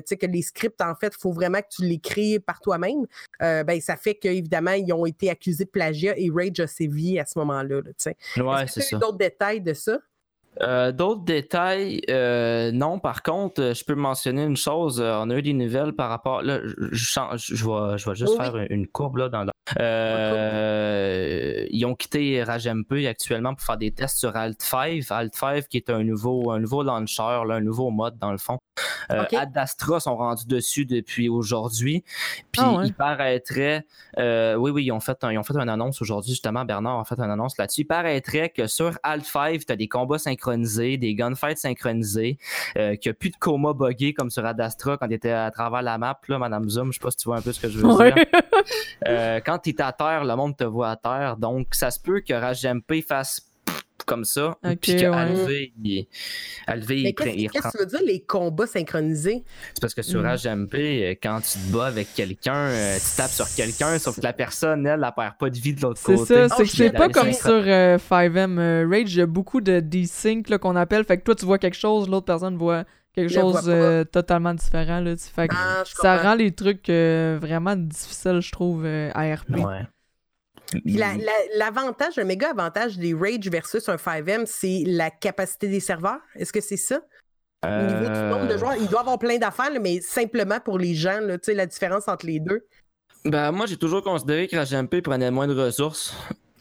tu 0.00 0.08
sais, 0.08 0.16
que 0.16 0.26
les 0.26 0.42
scripts, 0.42 0.80
en 0.80 0.94
fait, 0.94 1.12
il 1.16 1.20
faut 1.20 1.32
vraiment 1.32 1.60
que 1.60 1.68
tu 1.70 1.84
les 1.84 1.98
crées 1.98 2.38
par 2.38 2.60
toi-même. 2.60 3.06
ben, 3.40 3.80
ça 3.80 3.96
fait 3.96 4.14
qu'évidemment, 4.14 4.72
ils 4.72 4.92
ont 4.92 5.06
été 5.06 5.30
accusés 5.30 5.64
de 5.64 5.70
plagiat 5.70 6.14
et 6.16 6.30
Rage 6.32 6.60
a 6.60 6.66
sévi 6.66 7.18
à 7.18 7.24
ce 7.24 7.38
moment-là. 7.38 7.82
tu 7.82 7.92
c'est 8.66 8.80
ça. 8.80 8.98
d'autres 8.98 9.18
détails 9.18 9.60
de 9.60 9.74
ça? 9.74 9.98
Euh, 10.60 10.90
d'autres 10.92 11.22
détails, 11.22 12.00
euh, 12.10 12.72
non. 12.72 12.98
Par 12.98 13.22
contre, 13.22 13.72
je 13.74 13.84
peux 13.84 13.94
mentionner 13.94 14.42
une 14.42 14.56
chose. 14.56 15.00
Euh, 15.00 15.20
on 15.20 15.30
a 15.30 15.36
eu 15.36 15.42
des 15.42 15.52
nouvelles 15.52 15.92
par 15.92 16.10
rapport. 16.10 16.42
Là, 16.42 16.60
je, 16.64 16.76
je, 16.92 17.54
je, 17.54 17.64
vais, 17.64 17.98
je 17.98 18.10
vais 18.10 18.16
juste 18.16 18.36
faire 18.36 18.56
une 18.70 18.86
courbe 18.88 19.18
là, 19.18 19.28
dans 19.28 19.46
ils 21.70 21.84
ont 21.84 21.94
quitté 21.94 22.42
RageMP 22.42 23.06
actuellement 23.06 23.54
pour 23.54 23.64
faire 23.64 23.76
des 23.76 23.92
tests 23.92 24.18
sur 24.18 24.32
Alt5. 24.32 25.06
Alt5 25.06 25.68
qui 25.68 25.76
est 25.76 25.90
un 25.90 26.02
nouveau, 26.02 26.50
un 26.50 26.58
nouveau 26.58 26.82
launcher, 26.82 27.42
un 27.50 27.60
nouveau 27.60 27.90
mode 27.90 28.18
dans 28.18 28.32
le 28.32 28.38
fond. 28.38 28.58
Ad 29.10 29.56
Astra 29.56 30.00
sont 30.00 30.16
rendus 30.16 30.46
dessus 30.46 30.86
depuis 30.86 31.28
aujourd'hui. 31.28 32.04
Puis 32.52 32.62
ah 32.64 32.80
il 32.84 32.94
paraîtrait, 32.94 33.84
oui, 34.16 34.70
oui, 34.70 34.84
ils 34.84 34.92
ont 34.92 35.00
fait, 35.00 35.18
ils 35.30 35.38
ont 35.38 35.42
fait 35.42 35.56
une 35.56 35.68
annonce 35.68 36.00
aujourd'hui, 36.00 36.30
justement, 36.30 36.64
Bernard 36.64 37.00
a 37.00 37.04
fait 37.04 37.18
une 37.18 37.30
annonce 37.30 37.58
là-dessus. 37.58 37.82
Il 37.82 37.86
paraîtrait 37.86 38.48
que 38.48 38.66
sur 38.66 38.92
Alt5, 39.04 39.66
tu 39.66 39.72
as 39.72 39.76
des 39.76 39.88
combats 39.88 40.18
synchronisés 40.18 40.47
des 40.56 41.14
gunfights 41.14 41.58
synchronisés, 41.58 42.38
euh, 42.76 42.96
qu'il 42.96 43.10
n'y 43.10 43.14
a 43.14 43.14
plus 43.14 43.30
de 43.30 43.36
coma 43.36 43.72
buggé 43.72 44.14
comme 44.14 44.30
sur 44.30 44.44
Adastra 44.44 44.96
quand 44.96 45.06
il 45.06 45.14
était 45.14 45.30
à 45.30 45.50
travers 45.50 45.82
la 45.82 45.98
map, 45.98 46.18
là, 46.28 46.38
Madame 46.38 46.68
Zoom, 46.68 46.92
je 46.92 46.98
sais 46.98 47.02
pas 47.02 47.10
si 47.10 47.18
tu 47.18 47.28
vois 47.28 47.38
un 47.38 47.42
peu 47.42 47.52
ce 47.52 47.60
que 47.60 47.68
je 47.68 47.78
veux 47.78 47.96
dire. 47.96 48.14
Euh, 49.06 49.40
quand 49.44 49.58
tu 49.60 49.70
es 49.70 49.80
à 49.80 49.92
terre, 49.92 50.24
le 50.24 50.34
monde 50.34 50.56
te 50.56 50.64
voit 50.64 50.90
à 50.90 50.96
terre, 50.96 51.36
donc 51.36 51.68
ça 51.72 51.90
se 51.90 52.00
peut 52.00 52.20
que 52.20 52.34
RageMP 52.34 53.00
fasse 53.06 53.47
comme 54.08 54.24
ça. 54.24 54.56
puis 54.80 54.96
qu'Alvé, 54.96 55.72
il, 55.84 56.06
il, 56.66 57.14
Qu'est-ce 57.14 57.68
que 57.68 57.70
tu 57.70 57.78
veux 57.78 57.86
dire, 57.86 58.02
les 58.04 58.20
combats 58.20 58.66
synchronisés? 58.66 59.44
C'est 59.74 59.80
parce 59.80 59.94
que 59.94 60.02
sur 60.02 60.22
HMP, 60.22 60.74
euh, 60.74 61.14
quand 61.22 61.40
tu 61.40 61.58
te 61.58 61.72
bats 61.72 61.86
avec 61.86 62.12
quelqu'un, 62.14 62.54
euh, 62.54 62.96
tu 62.96 63.16
tapes 63.16 63.30
sur 63.30 63.46
quelqu'un, 63.54 63.98
sauf 63.98 64.16
que 64.16 64.22
la 64.22 64.32
personne, 64.32 64.86
elle, 64.86 65.04
elle 65.04 65.12
perd 65.14 65.36
pas 65.38 65.50
de 65.50 65.58
vie 65.58 65.74
de 65.74 65.82
l'autre 65.82 66.02
côté. 66.02 66.24
C'est 66.24 66.48
ça, 66.48 66.56
c'est 66.56 66.64
que 66.64 66.70
c'est 66.70 66.90
pas 66.90 67.08
comme 67.08 67.32
sur 67.32 67.62
5M 67.62 68.58
euh, 68.58 68.88
Rage, 68.90 69.14
il 69.14 69.18
y 69.18 69.22
a 69.22 69.26
beaucoup 69.26 69.60
de 69.60 69.80
desync 69.80 70.56
qu'on 70.58 70.76
appelle. 70.76 71.04
Fait 71.04 71.18
que 71.18 71.24
toi, 71.24 71.34
tu 71.34 71.44
vois 71.44 71.58
quelque 71.58 71.76
chose, 71.76 72.08
l'autre 72.08 72.26
personne 72.26 72.56
voit 72.56 72.84
quelque 73.14 73.32
chose 73.32 73.70
totalement 74.12 74.54
différent. 74.54 75.00
Là, 75.00 75.14
fait 75.16 75.50
ah, 75.52 75.82
ça 75.84 76.18
rend 76.18 76.34
les 76.34 76.52
trucs 76.52 76.88
vraiment 76.88 77.76
difficiles, 77.76 78.40
je 78.40 78.52
trouve, 78.52 78.86
à 78.86 79.34
RP. 79.34 79.56
Ouais. 79.56 79.82
L'avantage, 81.56 82.16
le 82.16 82.24
méga 82.24 82.50
avantage 82.50 82.98
des 82.98 83.14
Rage 83.14 83.48
versus 83.50 83.88
un 83.88 83.96
5M, 83.96 84.44
c'est 84.46 84.82
la 84.86 85.10
capacité 85.10 85.68
des 85.68 85.80
serveurs. 85.80 86.20
Est-ce 86.34 86.52
que 86.52 86.60
c'est 86.60 86.76
ça? 86.76 87.00
Au 87.64 87.68
niveau 87.68 88.04
du 88.04 88.20
nombre 88.20 88.46
de 88.46 88.56
joueurs, 88.56 88.76
il 88.76 88.86
doit 88.86 89.00
y 89.00 89.02
avoir 89.02 89.18
plein 89.18 89.38
d'affaires, 89.38 89.72
mais 89.80 90.00
simplement 90.00 90.60
pour 90.60 90.78
les 90.78 90.94
gens, 90.94 91.20
là, 91.20 91.36
la 91.46 91.66
différence 91.66 92.06
entre 92.06 92.26
les 92.26 92.38
deux. 92.38 92.66
Ben, 93.24 93.50
moi, 93.50 93.66
j'ai 93.66 93.76
toujours 93.76 94.02
considéré 94.02 94.46
que 94.46 94.54
la 94.56 94.64
GMP 94.64 95.02
prenait 95.02 95.30
moins 95.30 95.48
de 95.48 95.60
ressources. 95.60 96.14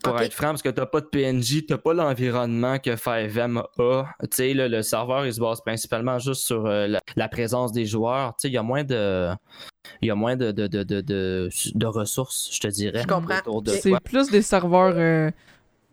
Pour 0.10 0.22
être 0.22 0.34
franc, 0.34 0.48
parce 0.48 0.62
que 0.62 0.70
t'as 0.70 0.86
pas 0.86 1.02
de 1.02 1.06
PNJ, 1.06 1.66
t'as 1.68 1.78
pas 1.78 1.94
l'environnement 1.94 2.80
que 2.80 2.92
5M 2.92 3.64
a. 3.78 4.06
Tu 4.22 4.28
sais, 4.32 4.54
le 4.54 4.82
serveur, 4.82 5.26
il 5.26 5.34
se 5.34 5.40
base 5.40 5.62
principalement 5.62 6.20
juste 6.20 6.44
sur 6.44 6.66
euh, 6.66 6.88
la, 7.16 7.28
présence 7.28 7.72
des 7.72 7.86
joueurs. 7.86 8.36
Tu 8.36 8.44
sais, 8.44 8.48
il 8.50 8.54
y 8.54 8.58
a 8.58 8.64
moins 8.64 8.84
de. 8.84 9.30
Il 10.02 10.08
y 10.08 10.12
a 10.12 10.16
moins 10.16 10.36
de, 10.36 10.52
de, 10.52 10.68
de, 10.68 10.92
de, 10.92 11.86
ressources, 11.86 12.50
je 12.52 12.60
te 12.60 12.68
dirais. 12.68 13.02
Je 13.04 13.08
comprends. 13.08 13.40
C'est 13.66 14.00
plus 14.02 14.30
des 14.30 14.42
serveurs 14.42 14.96
euh, 14.98 15.32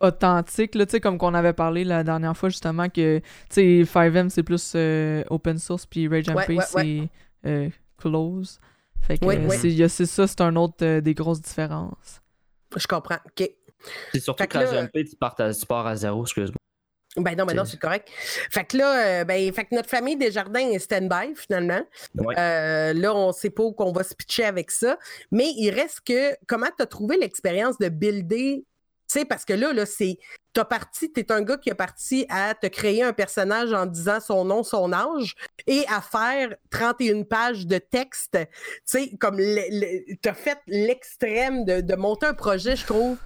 authentiques, 0.01 0.75
là, 0.75 0.85
comme 1.01 1.17
qu'on 1.17 1.35
avait 1.35 1.53
parlé 1.53 1.85
la 1.85 2.03
dernière 2.03 2.37
fois, 2.37 2.49
justement, 2.49 2.89
que 2.89 3.21
5M, 3.51 4.31
c'est 4.31 4.43
plus 4.43 4.73
euh, 4.75 5.23
open 5.31 5.59
source, 5.59 5.87
puis 5.87 6.09
RageMP, 6.09 6.61
c'est 6.61 7.09
close. 7.99 8.59
Fait 9.01 9.19
que 9.19 9.89
c'est 9.89 10.07
ça, 10.07 10.27
c'est 10.27 10.41
un 10.41 10.57
autre 10.57 11.01
des 11.01 11.15
grosses 11.15 11.43
différences. 11.43 12.23
Je 12.77 12.87
comprends. 12.87 13.19
OK. 13.27 13.49
C'est 14.13 14.21
surtout 14.21 14.47
que, 14.47 14.59
la 14.59 14.65
GMP, 14.65 15.05
tu 15.09 15.17
pars, 15.17 15.35
à, 15.39 15.91
à 15.91 15.97
zéro, 15.97 16.23
excuse-moi. 16.23 16.57
Ben 17.17 17.37
non, 17.37 17.45
mais 17.45 17.55
non, 17.55 17.65
c'est 17.65 17.79
correct. 17.79 18.09
Fait 18.51 18.65
que 18.65 18.77
là, 18.77 19.21
euh, 19.21 19.25
ben, 19.25 19.53
fait 19.53 19.65
que 19.65 19.75
notre 19.75 19.89
famille 19.89 20.17
des 20.17 20.33
jardins 20.33 20.69
est 20.69 20.81
stand-by 20.81 21.35
finalement. 21.37 21.83
Euh, 22.19 22.93
là, 22.93 23.15
on 23.15 23.33
sait 23.33 23.51
pas 23.51 23.63
où 23.63 23.73
qu'on 23.73 23.93
va 23.93 24.03
se 24.03 24.15
pitcher 24.15 24.45
avec 24.45 24.71
ça. 24.71 24.99
Mais 25.31 25.51
il 25.57 25.71
reste 25.71 26.01
que 26.05 26.37
comment 26.47 26.67
tu 26.77 26.83
as 26.83 26.87
trouvé 26.87 27.17
l'expérience 27.17 27.79
de 27.79 27.89
builder? 27.89 28.65
Tu 29.09 29.21
sais, 29.21 29.25
parce 29.25 29.45
que 29.45 29.53
là, 29.53 29.73
là 29.73 29.87
c'est. 29.87 30.19
T'as 30.55 30.65
parti, 30.65 31.13
t'es 31.13 31.33
un 31.33 31.43
gars 31.43 31.57
qui 31.57 31.71
a 31.71 31.75
parti 31.75 32.27
à 32.29 32.55
te 32.55 32.69
créer 32.69 33.03
un 33.03 33.13
personnage 33.13 33.73
en 33.73 33.87
disant 33.87 34.21
son 34.21 34.45
nom, 34.45 34.63
son 34.63 34.93
âge, 34.93 35.35
et 35.67 35.85
à 35.89 36.01
faire 36.01 36.55
31 36.71 37.25
pages 37.25 37.67
de 37.67 37.79
texte. 37.79 38.39
Tu 38.39 38.49
sais, 38.85 39.11
comme 39.19 39.41
t'as 40.23 40.35
fait 40.35 40.59
l'extrême 40.69 41.65
de, 41.65 41.81
de 41.81 41.95
monter 41.97 42.27
un 42.27 42.35
projet, 42.35 42.77
je 42.77 42.87
trouve, 42.87 43.19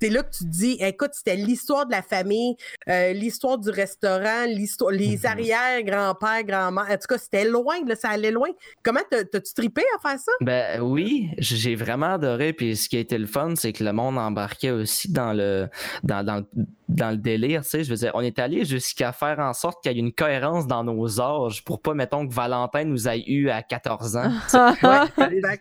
c'est 0.00 0.10
là 0.10 0.22
que 0.22 0.30
tu 0.30 0.44
te 0.44 0.50
dis, 0.50 0.76
écoute, 0.80 1.10
c'était 1.12 1.36
l'histoire 1.36 1.86
de 1.86 1.92
la 1.92 2.02
famille, 2.02 2.56
euh, 2.88 3.12
l'histoire 3.12 3.58
du 3.58 3.70
restaurant, 3.70 4.44
l'histoire, 4.46 4.90
les 4.90 5.18
mm-hmm. 5.18 5.26
arrière-grands-pères, 5.26 6.44
grand-mères. 6.44 6.86
En 6.90 6.96
tout 6.96 7.06
cas, 7.08 7.18
c'était 7.18 7.44
loin, 7.44 7.76
là, 7.86 7.94
ça 7.94 8.10
allait 8.10 8.30
loin. 8.30 8.48
Comment 8.82 9.00
t'as-tu 9.10 9.54
tripé 9.54 9.82
à 9.96 10.08
faire 10.08 10.18
ça? 10.18 10.32
Ben 10.40 10.80
oui, 10.80 11.30
j'ai 11.38 11.74
vraiment 11.74 12.14
adoré. 12.14 12.52
Puis 12.52 12.76
ce 12.76 12.88
qui 12.88 12.96
a 12.96 13.00
été 13.00 13.18
le 13.18 13.26
fun, 13.26 13.54
c'est 13.56 13.72
que 13.72 13.84
le 13.84 13.92
monde 13.92 14.18
embarquait 14.18 14.70
aussi 14.70 15.10
dans 15.10 15.32
le, 15.32 15.68
dans, 16.02 16.24
dans, 16.24 16.44
dans 16.88 17.10
le 17.10 17.16
délire. 17.16 17.62
Tu 17.62 17.70
sais, 17.70 17.84
je 17.84 17.90
veux 17.90 17.96
dire, 17.96 18.12
on 18.14 18.20
est 18.20 18.38
allé 18.38 18.64
jusqu'à 18.64 19.12
faire 19.12 19.38
en 19.38 19.52
sorte 19.52 19.82
qu'il 19.82 19.92
y 19.92 19.96
ait 19.96 19.98
une 19.98 20.12
cohérence 20.12 20.66
dans 20.66 20.84
nos 20.84 21.20
âges 21.20 21.64
pour 21.64 21.80
pas, 21.80 21.94
mettons, 21.94 22.26
que 22.26 22.34
Valentin 22.34 22.84
nous 22.84 23.08
ait 23.08 23.24
eu 23.26 23.48
à 23.48 23.62
14 23.62 24.16
ans. 24.16 24.32
ouais, 24.82 25.60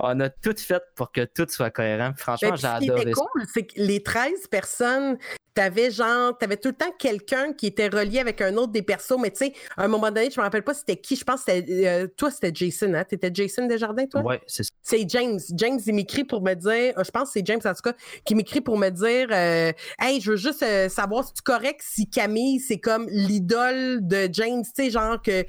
on 0.00 0.20
a 0.20 0.28
tout 0.28 0.54
fait 0.56 0.82
pour 0.94 1.12
que 1.12 1.24
tout 1.24 1.46
soit 1.48 1.70
cohérent. 1.70 2.12
Franchement, 2.16 2.56
j'ai 2.56 2.66
adoré. 2.66 2.86
Ce 2.86 2.94
qui 2.94 3.00
était 3.02 3.12
cool, 3.12 3.42
c'est 3.52 3.66
que 3.66 3.72
les 3.76 4.02
13 4.02 4.46
personnes 4.50 5.18
t'avais 5.56 5.90
genre, 5.90 6.36
t'avais 6.36 6.58
tout 6.58 6.68
le 6.68 6.74
temps 6.74 6.92
quelqu'un 6.98 7.54
qui 7.54 7.66
était 7.66 7.88
relié 7.88 8.18
avec 8.18 8.42
un 8.42 8.54
autre 8.56 8.72
des 8.72 8.82
persos, 8.82 9.16
mais 9.18 9.30
tu 9.30 9.46
sais, 9.46 9.52
à 9.78 9.84
un 9.84 9.88
moment 9.88 10.10
donné, 10.10 10.30
je 10.30 10.38
me 10.38 10.44
rappelle 10.44 10.62
pas 10.62 10.74
c'était 10.74 10.98
qui, 10.98 11.16
je 11.16 11.24
pense 11.24 11.44
que 11.44 11.52
c'était, 11.52 11.86
euh, 11.88 12.06
toi, 12.14 12.30
c'était 12.30 12.50
Jason, 12.54 12.92
hein? 12.92 13.04
T'étais 13.04 13.30
Jason 13.32 13.66
Desjardins, 13.66 14.04
toi? 14.06 14.20
Ouais, 14.20 14.42
c'est 14.46 14.64
ça. 14.64 14.70
C'est 14.82 15.08
James. 15.08 15.40
James, 15.54 15.80
il 15.86 15.94
m'écrit 15.94 16.24
pour 16.24 16.42
me 16.42 16.52
dire, 16.52 16.92
euh, 16.98 17.02
je 17.02 17.10
pense 17.10 17.28
que 17.28 17.32
c'est 17.32 17.46
James, 17.46 17.60
en 17.64 17.72
tout 17.72 17.80
cas, 17.82 17.94
qui 18.26 18.34
m'écrit 18.34 18.60
pour 18.60 18.76
me 18.76 18.90
dire, 18.90 19.28
euh, 19.30 19.72
hey, 19.98 20.20
je 20.20 20.32
veux 20.32 20.36
juste 20.36 20.62
savoir 20.90 21.24
si 21.24 21.32
tu 21.32 21.42
correct 21.42 21.80
si 21.82 22.06
Camille, 22.06 22.60
c'est 22.60 22.78
comme 22.78 23.08
l'idole 23.08 24.06
de 24.06 24.28
James, 24.30 24.62
tu 24.62 24.84
sais, 24.84 24.90
genre 24.90 25.22
que 25.22 25.46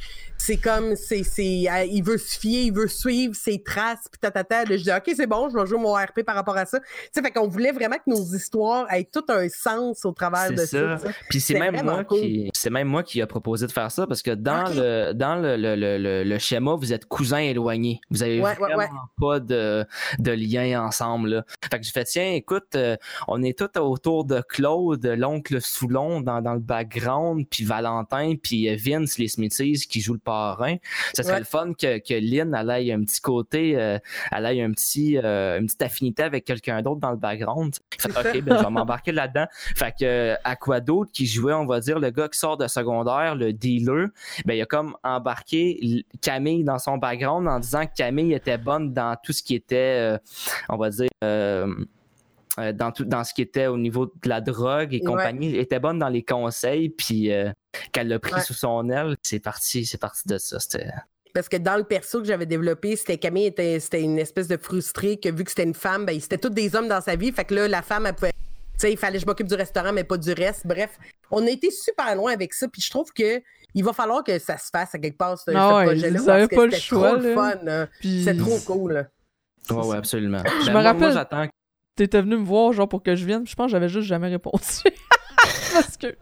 c'est 0.48 0.56
comme, 0.56 0.96
c'est, 0.96 1.24
c'est, 1.24 1.44
il 1.44 2.02
veut 2.02 2.18
se 2.18 2.40
fier, 2.40 2.64
il 2.68 2.74
veut 2.74 2.88
suivre 2.88 3.36
ses 3.36 3.62
traces, 3.62 4.08
pis 4.10 4.18
tatata. 4.18 4.64
je 4.64 4.76
dis, 4.76 4.90
OK, 4.90 5.14
c'est 5.14 5.28
bon, 5.28 5.50
je 5.50 5.58
vais 5.58 5.66
jouer 5.66 5.78
mon 5.78 5.92
RP 5.92 6.24
par 6.26 6.36
rapport 6.36 6.56
à 6.56 6.66
ça. 6.66 6.80
Tu 6.80 6.86
sais, 7.12 7.22
fait 7.22 7.32
qu'on 7.32 7.50
voulait 7.50 7.74
vraiment 7.74 7.98
que 7.98 8.10
nos 8.10 8.24
histoires 8.24 8.90
aient 8.94 9.10
tout 9.12 9.26
un 9.28 9.50
sens 9.50 10.06
au 10.06 10.14
travers 10.14 10.52
de 10.52 10.66
ça. 10.66 11.00
Puis 11.30 11.42
c'est 11.42 11.60
même 11.60 11.84
moi 11.84 12.06
qui 12.06 12.50
c'est 12.58 12.70
même 12.70 12.88
moi 12.88 13.04
qui 13.04 13.22
a 13.22 13.28
proposé 13.28 13.68
de 13.68 13.72
faire 13.72 13.92
ça 13.92 14.08
parce 14.08 14.22
que 14.22 14.32
dans 14.32 14.66
le 14.74 15.14
dans 15.14 15.36
le, 15.36 15.56
le, 15.56 15.76
le, 15.76 16.24
le, 16.24 16.40
schéma, 16.40 16.76
vous 16.76 16.94
êtes 16.94 17.06
cousins 17.06 17.40
éloignés. 17.40 18.00
Vous 18.10 18.24
avez 18.24 18.40
vraiment 18.40 18.88
pas 19.20 19.40
de, 19.40 19.86
de 20.20 20.32
lien 20.32 20.84
ensemble. 20.84 21.30
Là. 21.30 21.46
Fait 21.72 21.80
que 21.80 21.86
j'ai 21.86 21.92
fait 21.92 22.04
tiens, 22.06 22.32
écoute, 22.34 22.76
euh, 22.76 22.96
on 23.28 23.44
est 23.44 23.58
tous 23.58 23.80
autour 23.80 24.26
de 24.26 24.42
Claude, 24.42 25.06
l'oncle 25.06 25.62
Soulon 25.62 26.22
dans, 26.22 26.42
dans 26.42 26.54
le 26.54 26.60
background, 26.60 27.46
puis 27.50 27.64
Valentin, 27.64 28.34
puis 28.42 28.70
euh, 28.70 28.76
Vince, 28.78 29.18
les 29.18 29.28
Smithies 29.28 29.86
qui 29.90 30.02
jouent 30.02 30.14
le 30.14 30.20
parrain. 30.20 30.78
Ça 31.14 31.24
serait 31.24 31.40
le 31.40 31.46
fun 31.46 31.74
que, 31.74 32.00
que 32.00 32.14
Lynn 32.14 32.56
elle 32.56 32.70
ait 32.88 32.92
un 32.92 33.02
petit 33.02 33.22
côté, 33.22 33.78
euh, 33.78 34.00
elle 34.32 34.46
ait 34.46 34.62
un 34.62 34.72
petit, 34.72 35.18
une 35.18 35.66
petite 35.66 35.82
affinité 35.82 36.24
avec 36.24 36.46
quelqu'un 36.46 36.82
d'autre 36.82 37.02
dans 37.02 37.12
le 37.12 37.18
background. 37.18 37.76
Fait, 38.00 38.10
ok, 38.10 38.42
ben, 38.42 38.58
je 38.58 38.64
vais 38.64 38.70
m'embarquer 38.70 39.12
là-dedans. 39.12 39.46
Fait 39.76 39.94
que 40.00 40.36
à 40.44 40.56
quoi 40.56 40.80
d'autre 40.80 41.12
qui 41.12 41.26
jouait, 41.26 41.54
on 41.54 41.66
va 41.66 41.80
dire, 41.80 42.00
le 42.00 42.10
gars 42.10 42.28
qui 42.28 42.40
sort 42.40 42.47
de 42.56 42.68
secondaire, 42.68 43.36
le 43.36 43.52
dealer, 43.52 44.08
ben, 44.46 44.54
il 44.54 44.62
a 44.62 44.66
comme 44.66 44.96
embarqué 45.04 46.06
Camille 46.22 46.64
dans 46.64 46.80
son 46.80 46.98
background 46.98 47.48
en 47.48 47.60
disant 47.60 47.86
que 47.86 47.94
Camille 47.96 48.34
était 48.34 48.58
bonne 48.58 48.94
dans 48.94 49.18
tout 49.22 49.34
ce 49.34 49.44
qui 49.44 49.56
était, 49.56 50.16
euh, 50.16 50.18
on 50.70 50.78
va 50.78 50.90
dire, 50.90 51.10
euh, 51.24 51.74
euh, 52.60 52.72
dans 52.74 52.92
tout 52.92 53.06
dans 53.06 53.24
ce 53.24 53.34
qui 53.34 53.42
était 53.42 53.68
au 53.68 53.78
niveau 53.78 54.06
de 54.06 54.30
la 54.30 54.40
drogue 54.40 54.94
et 54.94 55.02
compagnie, 55.02 55.50
elle 55.50 55.60
était 55.60 55.80
bonne 55.80 56.00
dans 56.00 56.10
les 56.10 56.24
conseils, 56.24 56.90
puis 56.90 57.30
qu'elle 57.92 58.08
l'a 58.08 58.20
pris 58.20 58.42
sous 58.42 58.54
son 58.54 58.90
aile, 58.90 59.16
c'est 59.24 59.40
parti, 59.40 59.86
c'est 59.86 60.00
parti 60.00 60.28
de 60.28 60.38
ça. 60.38 60.58
parce 61.34 61.50
que 61.50 61.58
dans 61.58 61.76
le 61.76 61.84
perso 61.84 62.20
que 62.22 62.26
j'avais 62.26 62.46
développé, 62.46 62.96
c'était 62.96 63.18
Camille 63.18 63.48
était, 63.48 63.80
c'était 63.80 64.02
une 64.02 64.18
espèce 64.18 64.48
de 64.48 64.58
frustrée 64.58 65.18
que 65.18 65.30
vu 65.30 65.44
que 65.44 65.52
c'était 65.52 65.66
une 65.66 65.76
femme, 65.76 66.06
ben, 66.06 66.20
c'était 66.20 66.38
tous 66.38 66.50
des 66.50 66.76
hommes 66.76 66.88
dans 66.88 67.02
sa 67.02 67.16
vie. 67.16 67.32
Fait 67.32 67.46
que 67.46 67.54
là, 67.54 67.68
la 67.68 67.82
femme, 67.82 68.06
elle 68.06 68.16
pouvait 68.16 68.34
sais, 68.78 68.92
il 68.92 68.98
fallait 68.98 69.18
que 69.18 69.22
je 69.22 69.26
m'occupe 69.26 69.48
du 69.48 69.56
restaurant, 69.56 69.94
mais 69.94 70.04
pas 70.04 70.18
du 70.18 70.32
reste. 70.34 70.66
Bref, 70.66 70.98
on 71.32 71.46
a 71.46 71.50
été 71.50 71.72
super 71.72 72.16
loin 72.16 72.34
avec 72.34 72.54
ça. 72.54 72.68
Puis 72.68 72.82
je 72.82 72.90
trouve 72.90 73.12
que 73.12 73.42
il 73.74 73.84
va 73.84 73.94
falloir 73.94 74.24
que 74.24 74.40
ça 74.40 74.58
se 74.58 74.70
fasse 74.72 74.96
à 74.96 75.00
quelque 75.00 75.18
part, 75.18 75.38
ce, 75.38 75.52
ah 75.54 75.84
projet-là. 75.84 76.20
Parce 76.26 76.48
que 76.48 76.72
c'était 76.72 76.96
trop 76.96 77.16
le 77.16 77.34
fun. 77.34 77.88
C'est 78.02 78.38
trop 78.38 78.58
cool. 78.66 79.10
Oui, 79.70 79.86
ouais, 79.86 79.98
absolument. 79.98 80.42
Je 80.62 80.68
ben, 80.68 80.80
me 80.80 80.84
rappelle, 80.84 81.14
j'attends. 81.14 81.48
T'étais 81.96 82.22
venu 82.22 82.38
me 82.38 82.44
voir 82.44 82.74
genre 82.74 82.88
pour 82.88 83.02
que 83.04 83.16
je 83.16 83.26
vienne. 83.26 83.46
Je 83.48 83.56
pense 83.56 83.66
que 83.68 83.72
j'avais 83.72 83.90
juste 83.90 84.08
jamais 84.08 84.30
répondu. 84.30 84.64
que... 86.00 86.16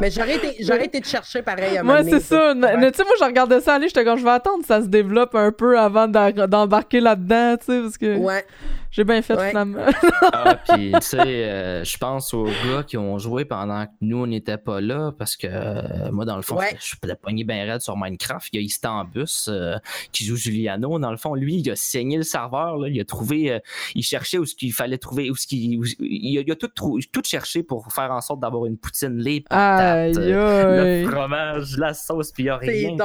Mais 0.00 0.10
j'aurais 0.10 0.36
été, 0.36 0.56
j'aurais 0.64 0.84
été 0.84 1.00
te 1.00 1.08
chercher 1.08 1.42
pareil 1.42 1.76
à 1.76 1.82
Moi, 1.82 2.04
c'est 2.04 2.20
ça. 2.20 2.54
Mais 2.54 2.90
tu 2.92 2.98
sais, 2.98 3.04
moi, 3.04 3.14
je 3.18 3.24
regardais 3.24 3.60
ça 3.60 3.74
aller, 3.74 3.88
j'étais 3.88 4.04
comme, 4.04 4.18
je 4.18 4.24
vais 4.24 4.30
attendre 4.30 4.60
que 4.60 4.66
ça 4.66 4.80
se 4.80 4.86
développe 4.86 5.34
un 5.34 5.52
peu 5.52 5.78
avant 5.78 6.06
d'embarquer 6.08 7.00
là-dedans, 7.00 7.56
tu 7.58 7.66
sais, 7.66 7.80
parce 7.80 7.98
que. 7.98 8.16
Ouais. 8.16 8.44
J'ai 8.90 9.04
bien 9.04 9.20
fait 9.22 9.36
finalement. 9.48 9.84
ah, 10.32 10.56
puis 10.68 10.92
tu 10.92 11.00
sais, 11.02 11.18
euh, 11.18 11.84
je 11.84 11.98
pense 11.98 12.32
aux 12.32 12.46
gars 12.46 12.82
qui 12.86 12.96
ont 12.96 13.18
joué 13.18 13.44
pendant 13.44 13.86
que 13.86 13.90
nous, 14.00 14.18
on 14.18 14.26
n'était 14.26 14.56
pas 14.56 14.80
là, 14.80 15.12
parce 15.18 15.36
que 15.36 15.46
euh, 15.50 16.10
moi, 16.10 16.24
dans 16.24 16.36
le 16.36 16.42
fond, 16.42 16.58
je 16.60 16.84
suis 16.84 16.96
pogné 17.20 17.44
bien 17.44 17.64
raide 17.64 17.80
sur 17.80 17.96
Minecraft. 17.96 18.48
Il 18.52 18.56
y 18.56 18.62
a 18.62 18.62
Istambus 18.64 19.48
euh, 19.48 19.76
qui 20.12 20.24
joue 20.24 20.36
Juliano. 20.36 20.98
Dans 20.98 21.10
le 21.10 21.16
fond, 21.16 21.34
lui, 21.34 21.56
il 21.56 21.70
a 21.70 21.76
saigné 21.76 22.16
le 22.16 22.22
serveur, 22.22 22.78
là, 22.78 22.88
il 22.88 22.98
a 23.00 23.04
trouvé, 23.04 23.60
il 23.94 24.02
cherchait 24.02 24.38
où 24.38 24.46
ce 24.46 24.54
qu'il 24.54 24.72
fallait 24.72 24.98
trouver, 24.98 25.30
où 25.30 25.36
ce 25.36 25.46
qu'il, 25.46 25.80
il, 26.00 26.50
a, 26.50 26.56
tout, 26.56 26.68
tout 27.12 27.22
cherché 27.24 27.62
pour 27.62 27.92
faire 27.92 28.10
en 28.10 28.20
sorte 28.20 28.40
d'avoir 28.40 28.66
une 28.66 28.78
poutine, 28.78 29.18
les 29.18 29.42
patates, 29.42 30.16
le 30.16 31.06
fromage, 31.10 31.76
la 31.76 31.94
sauce, 31.94 32.32
puis 32.32 32.44
il 32.44 32.46
n'y 32.46 32.50
a 32.50 32.56
rien. 32.56 32.96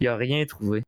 Il 0.00 0.04
n'y 0.04 0.08
a 0.08 0.16
rien 0.16 0.44
trouvé. 0.46 0.82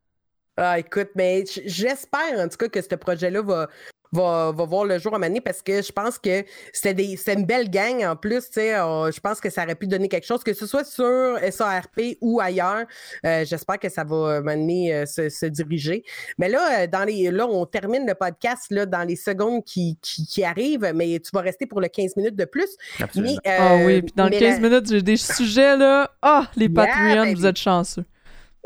Ah, 0.57 0.79
écoute, 0.79 1.11
mais 1.15 1.45
j'espère 1.65 2.39
en 2.39 2.49
tout 2.49 2.59
cas 2.59 2.69
que 2.69 2.83
ce 2.83 2.95
projet-là 2.95 3.41
va, 3.41 3.69
va, 4.13 4.53
va, 4.53 4.65
voir 4.65 4.85
le 4.85 4.99
jour 4.99 5.15
à 5.15 5.19
Mané 5.19 5.41
parce 5.41 5.63
que 5.63 5.83
je 5.83 5.91
pense 5.91 6.19
que 6.19 6.45
c'était 6.73 7.33
une 7.33 7.47
belle 7.47 7.71
gang 7.71 8.05
en 8.05 8.17
plus. 8.17 8.47
tu 8.47 8.53
sais 8.55 8.73
je 8.73 9.21
pense 9.21 9.41
que 9.41 9.51
ça 9.51 9.65
aurait 9.65 9.75
pu 9.75 9.87
donner 9.87 10.09
quelque 10.09 10.27
chose, 10.27 10.45
que 10.45 10.53
ce 10.53 10.67
soit 10.67 10.85
sur 10.85 11.39
SARP 11.51 12.19
ou 12.21 12.41
ailleurs. 12.41 12.85
Euh, 13.25 13.45
j'espère 13.45 13.79
que 13.79 13.89
ça 13.89 14.05
va 14.05 14.41
m'amener 14.43 14.95
euh, 14.95 15.07
se, 15.07 15.29
se, 15.29 15.47
diriger. 15.47 16.05
Mais 16.39 16.49
là, 16.49 16.83
euh, 16.83 16.87
dans 16.87 17.05
les, 17.05 17.31
là, 17.31 17.47
on 17.47 17.65
termine 17.65 18.07
le 18.07 18.15
podcast 18.15 18.67
là, 18.71 18.85
dans 18.87 19.03
les 19.03 19.17
secondes 19.17 19.65
qui, 19.65 19.99
qui, 20.03 20.27
qui 20.27 20.45
arrivent, 20.45 20.93
mais 20.95 21.19
tu 21.21 21.31
vas 21.33 21.41
rester 21.41 21.67
pour 21.67 21.81
le 21.81 21.89
15 21.89 22.17
minutes 22.17 22.37
de 22.37 22.45
plus. 22.45 22.77
Mais, 23.17 23.37
ah 23.47 23.77
oui, 23.85 24.03
puis 24.03 24.13
dans 24.15 24.27
les 24.27 24.39
15 24.39 24.61
minutes, 24.61 24.89
j'ai 24.91 25.03
des 25.03 25.17
sujets 25.17 25.77
là. 25.77 26.11
Ah, 26.21 26.51
les 26.57 26.69
Patreons, 26.69 27.33
vous 27.35 27.47
êtes 27.47 27.59
chanceux. 27.59 28.05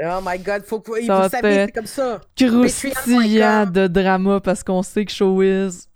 Oh 0.03 0.20
my 0.22 0.38
god, 0.38 0.62
faut 0.64 0.80
que 0.80 0.90
vous 0.90 1.28
savez, 1.30 1.66
c'est 1.66 1.72
comme 1.72 1.86
ça. 1.86 2.20
Croustillant 2.36 3.66
de 3.66 3.86
drama 3.86 4.40
parce 4.40 4.62
qu'on 4.62 4.82
sait 4.82 5.05
que 5.05 5.12
Showbiz. 5.12 5.88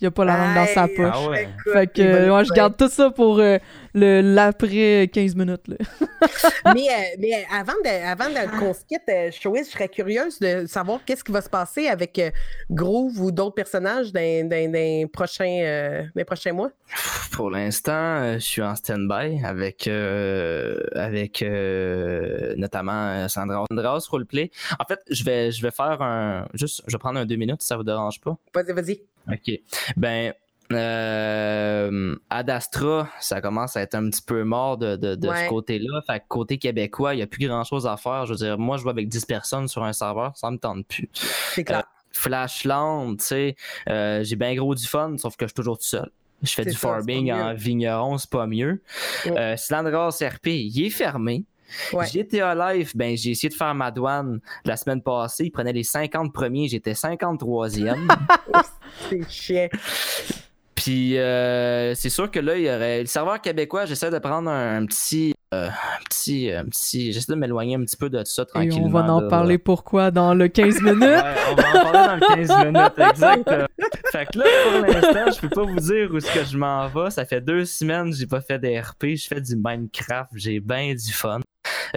il 0.00 0.06
a 0.06 0.10
pas 0.10 0.24
la 0.24 0.36
langue 0.36 0.54
dans 0.54 0.66
sa 0.66 0.86
poche. 0.86 1.12
Ah 1.12 1.28
ouais. 1.28 1.48
Fait 1.72 1.86
que 1.92 2.28
moi, 2.28 2.44
je 2.44 2.52
garde 2.52 2.76
tout 2.76 2.88
ça 2.88 3.10
pour 3.10 3.38
euh, 3.40 3.58
le 3.94 4.20
l'après 4.20 5.08
15 5.12 5.36
minutes. 5.36 5.68
Là. 5.68 5.76
mais, 6.74 6.88
euh, 6.88 7.16
mais 7.18 7.46
avant, 7.50 7.72
de, 7.84 8.04
avant 8.04 8.28
de, 8.28 8.58
qu'on 8.58 8.74
se 8.74 8.84
quitte, 8.84 9.02
euh, 9.08 9.30
je 9.30 9.70
serais 9.70 9.88
curieuse 9.88 10.38
de 10.40 10.66
savoir 10.66 11.04
qu'est-ce 11.04 11.22
qui 11.22 11.32
va 11.32 11.40
se 11.40 11.48
passer 11.48 11.86
avec 11.86 12.18
euh, 12.18 12.30
Groove 12.70 13.20
ou 13.20 13.30
d'autres 13.30 13.54
personnages 13.54 14.12
dans, 14.12 14.48
dans, 14.48 14.72
dans 14.72 15.08
prochains, 15.08 16.04
les 16.14 16.24
prochains 16.24 16.52
mois? 16.52 16.70
Pour 17.32 17.50
l'instant, 17.50 18.34
je 18.34 18.38
suis 18.38 18.62
en 18.62 18.74
stand-by 18.74 19.44
avec, 19.44 19.88
avec 19.88 21.44
notamment 22.56 23.28
Sandra 23.28 23.64
Andras 23.70 24.06
Roleplay. 24.10 24.50
En 24.78 24.84
fait, 24.84 25.00
je 25.10 25.24
vais, 25.24 25.50
je 25.50 25.62
vais 25.62 25.70
faire 25.70 26.02
un. 26.02 26.46
Juste, 26.54 26.82
je 26.86 26.92
vais 26.92 26.98
prendre 26.98 27.20
un 27.20 27.26
deux 27.26 27.36
minutes 27.36 27.62
si 27.62 27.68
ça 27.68 27.76
vous 27.76 27.84
dérange 27.84 28.20
pas. 28.20 28.36
Vas-y, 28.54 28.72
vas-y. 28.72 29.00
OK. 29.28 29.60
Ben, 29.96 30.34
euh, 30.72 32.16
Ad 32.30 32.50
Astra, 32.50 33.08
ça 33.20 33.40
commence 33.40 33.76
à 33.76 33.82
être 33.82 33.94
un 33.94 34.08
petit 34.08 34.22
peu 34.22 34.44
mort 34.44 34.78
de, 34.78 34.96
de, 34.96 35.14
de 35.14 35.28
ce 35.28 35.48
côté-là. 35.48 36.00
Fait 36.06 36.20
que 36.20 36.24
côté 36.28 36.58
québécois, 36.58 37.14
il 37.14 37.18
n'y 37.18 37.22
a 37.22 37.26
plus 37.26 37.46
grand-chose 37.46 37.86
à 37.86 37.96
faire. 37.96 38.26
Je 38.26 38.32
veux 38.32 38.38
dire, 38.38 38.58
moi, 38.58 38.76
je 38.76 38.82
vois 38.82 38.92
avec 38.92 39.08
10 39.08 39.24
personnes 39.26 39.68
sur 39.68 39.84
un 39.84 39.92
serveur, 39.92 40.36
ça 40.36 40.50
me 40.50 40.56
tente 40.56 40.86
plus. 40.86 41.08
C'est 41.52 41.64
clair. 41.64 41.80
Euh, 41.80 41.82
Flashland, 42.12 43.16
tu 43.16 43.24
sais, 43.24 43.56
euh, 43.88 44.22
j'ai 44.22 44.36
bien 44.36 44.54
gros 44.54 44.74
du 44.74 44.86
fun, 44.86 45.16
sauf 45.18 45.36
que 45.36 45.46
je 45.46 45.48
suis 45.48 45.54
toujours 45.54 45.78
tout 45.78 45.84
seul. 45.84 46.10
Je 46.42 46.52
fais 46.52 46.64
du 46.64 46.74
farming 46.74 47.32
en 47.32 47.54
vigneron, 47.54 48.18
c'est 48.18 48.30
pas 48.30 48.46
mieux. 48.46 48.82
Ouais. 49.26 49.56
Euh, 49.56 50.28
RP, 50.28 50.46
il 50.46 50.84
est 50.84 50.90
fermé. 50.90 51.44
Ouais. 51.92 52.06
GTA 52.06 52.54
Live, 52.54 52.92
ben, 52.94 53.16
j'ai 53.16 53.30
essayé 53.30 53.48
de 53.48 53.54
faire 53.54 53.74
ma 53.74 53.90
douane 53.90 54.40
la 54.64 54.76
semaine 54.76 55.02
passée. 55.02 55.46
Il 55.46 55.50
prenait 55.50 55.72
les 55.72 55.82
50 55.82 56.32
premiers, 56.32 56.68
j'étais 56.68 56.92
53e. 56.92 58.06
c'est 59.08 59.28
chiant. 59.30 59.68
Puis 60.84 61.16
euh, 61.16 61.94
c'est 61.94 62.10
sûr 62.10 62.30
que 62.30 62.38
là, 62.38 62.58
il 62.58 62.64
y 62.64 62.68
aurait. 62.68 63.00
Le 63.00 63.06
serveur 63.06 63.40
québécois, 63.40 63.86
j'essaie 63.86 64.10
de 64.10 64.18
prendre 64.18 64.50
un, 64.50 64.84
petit. 64.84 65.32
Euh, 65.54 65.68
un 65.68 66.04
petit, 66.04 66.50
un 66.52 66.66
petit. 66.66 67.10
J'essaie 67.10 67.32
de 67.32 67.38
m'éloigner 67.38 67.76
un 67.76 67.80
petit 67.84 67.96
peu 67.96 68.10
de 68.10 68.22
ça 68.24 68.44
tranquillement. 68.44 68.76
Et 68.76 68.90
on 68.90 68.90
va 68.90 69.10
en 69.10 69.26
parler 69.26 69.56
pourquoi 69.56 70.10
dans 70.10 70.34
le 70.34 70.46
15 70.46 70.82
minutes. 70.82 71.00
ouais, 71.00 71.22
on 71.52 71.54
va 71.54 71.68
en 71.68 71.90
parler 71.90 72.06
dans 72.06 72.16
le 72.16 72.46
15 72.46 72.66
minutes, 72.66 72.98
exact. 72.98 73.50
fait 74.12 74.26
que 74.26 74.38
là, 74.38 74.44
pour 74.72 74.86
l'instant, 74.86 75.32
je 75.32 75.40
peux 75.40 75.48
pas 75.48 75.62
vous 75.62 75.80
dire 75.80 76.10
où 76.12 76.18
est-ce 76.18 76.34
que 76.34 76.44
je 76.44 76.58
m'en 76.58 76.86
vais. 76.88 77.08
Ça 77.08 77.24
fait 77.24 77.40
deux 77.40 77.64
semaines 77.64 78.10
que 78.10 78.16
j'ai 78.16 78.26
pas 78.26 78.42
fait 78.42 78.58
des 78.58 78.78
RP. 78.78 79.14
Je 79.14 79.26
fais 79.26 79.40
du 79.40 79.56
Minecraft. 79.56 80.32
J'ai 80.34 80.60
bien 80.60 80.94
du 80.94 81.12
fun. 81.14 81.40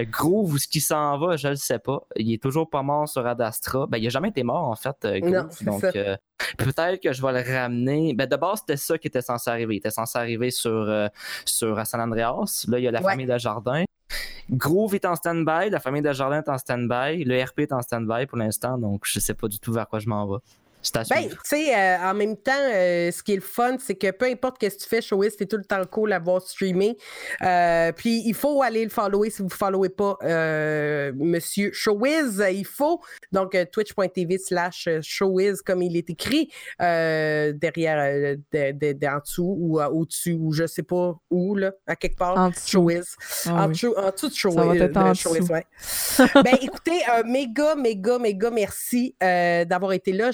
Groove, 0.05 0.53
où 0.53 0.57
ce 0.57 0.67
qui 0.67 0.81
s'en 0.81 1.17
va, 1.17 1.35
je 1.37 1.47
le 1.47 1.55
sais 1.55 1.79
pas. 1.79 2.01
Il 2.15 2.31
est 2.33 2.41
toujours 2.41 2.69
pas 2.69 2.83
mort 2.83 3.07
sur 3.07 3.25
Adastra. 3.25 3.87
Ben, 3.87 3.97
il 3.97 4.07
a 4.07 4.09
jamais 4.09 4.29
été 4.29 4.43
mort, 4.43 4.67
en 4.67 4.75
fait, 4.75 4.95
Groove. 5.01 5.63
donc, 5.63 5.83
euh, 5.83 6.15
peut-être 6.57 7.01
que 7.01 7.13
je 7.13 7.21
vais 7.21 7.43
le 7.43 7.57
ramener. 7.57 8.13
Ben, 8.13 8.27
de 8.27 8.35
base, 8.35 8.59
c'était 8.59 8.77
ça 8.77 8.97
qui 8.97 9.07
était 9.07 9.21
censé 9.21 9.49
arriver. 9.49 9.75
Il 9.75 9.77
était 9.77 9.91
censé 9.91 10.17
arriver 10.17 10.51
sur, 10.51 10.71
euh, 10.71 11.07
sur 11.45 11.85
San 11.85 12.01
Andreas. 12.01 12.65
Là, 12.67 12.79
il 12.79 12.83
y 12.83 12.87
a 12.87 12.91
la 12.91 13.01
famille 13.01 13.27
de 13.27 13.37
Jardin. 13.37 13.83
Groove 14.49 14.95
est 14.95 15.05
en 15.05 15.15
stand-by, 15.15 15.69
la 15.69 15.79
famille 15.79 16.01
de 16.01 16.13
Jardin 16.13 16.41
est 16.41 16.49
en 16.49 16.57
stand-by, 16.57 17.23
le 17.25 17.43
RP 17.43 17.59
est 17.59 17.73
en 17.73 17.81
stand-by 17.81 18.27
pour 18.27 18.37
l'instant, 18.37 18.77
donc 18.77 19.01
je 19.03 19.19
sais 19.19 19.33
pas 19.33 19.49
du 19.49 19.59
tout 19.59 19.73
vers 19.73 19.87
quoi 19.89 19.99
je 19.99 20.07
m'en 20.07 20.25
vais. 20.25 20.39
Ben, 20.93 21.29
tu 21.29 21.35
sais, 21.43 21.75
euh, 21.75 21.97
en 22.09 22.13
même 22.13 22.37
temps, 22.37 22.51
euh, 22.55 23.11
ce 23.11 23.21
qui 23.23 23.33
est 23.33 23.37
le 23.37 23.41
fun, 23.41 23.77
c'est 23.79 23.95
que 23.95 24.11
peu 24.11 24.25
importe 24.25 24.57
ce 24.61 24.69
que 24.69 24.83
tu 24.83 24.87
fais, 24.87 25.01
Showbiz, 25.01 25.35
c'est 25.37 25.45
tout 25.45 25.57
le 25.57 25.65
temps 25.65 25.83
cool 25.85 26.13
à 26.13 26.19
voir 26.19 26.41
streamer. 26.41 26.97
Euh, 27.41 27.91
puis 27.91 28.23
il 28.25 28.33
faut 28.33 28.61
aller 28.61 28.83
le 28.83 28.89
follower 28.89 29.29
si 29.29 29.41
vous 29.41 29.49
ne 29.49 29.53
followez 29.53 29.89
pas 29.89 30.17
Monsieur 31.13 31.71
Showwiz. 31.73 32.43
Il 32.51 32.65
faut. 32.65 33.01
Donc, 33.31 33.57
twitch.tv 33.71 34.37
slash 34.37 34.87
Showwiz, 35.01 35.61
comme 35.61 35.81
il 35.81 35.97
est 35.97 36.09
écrit, 36.09 36.51
derrière, 36.79 38.37
en 38.53 39.19
dessous 39.19 39.55
ou 39.59 39.81
au-dessus, 39.81 40.37
ou 40.39 40.53
je 40.53 40.67
sais 40.67 40.83
pas 40.83 41.15
où, 41.29 41.55
là, 41.55 41.71
à 41.85 41.95
quelque 41.95 42.17
part. 42.17 42.37
En 42.37 42.49
dessous. 42.49 42.89
Ah, 43.45 43.65
en, 43.65 43.67
dessous, 43.69 43.93
en 43.97 44.11
dessous 44.11 44.29
de 44.29 44.33
Showwiz. 44.33 45.49
Ouais. 45.49 45.65
ben, 46.43 46.57
écoutez, 46.61 46.99
méga, 47.25 47.75
méga, 47.75 48.19
méga 48.19 48.51
merci 48.51 49.15
d'avoir 49.19 49.93
été 49.93 50.13
là, 50.13 50.31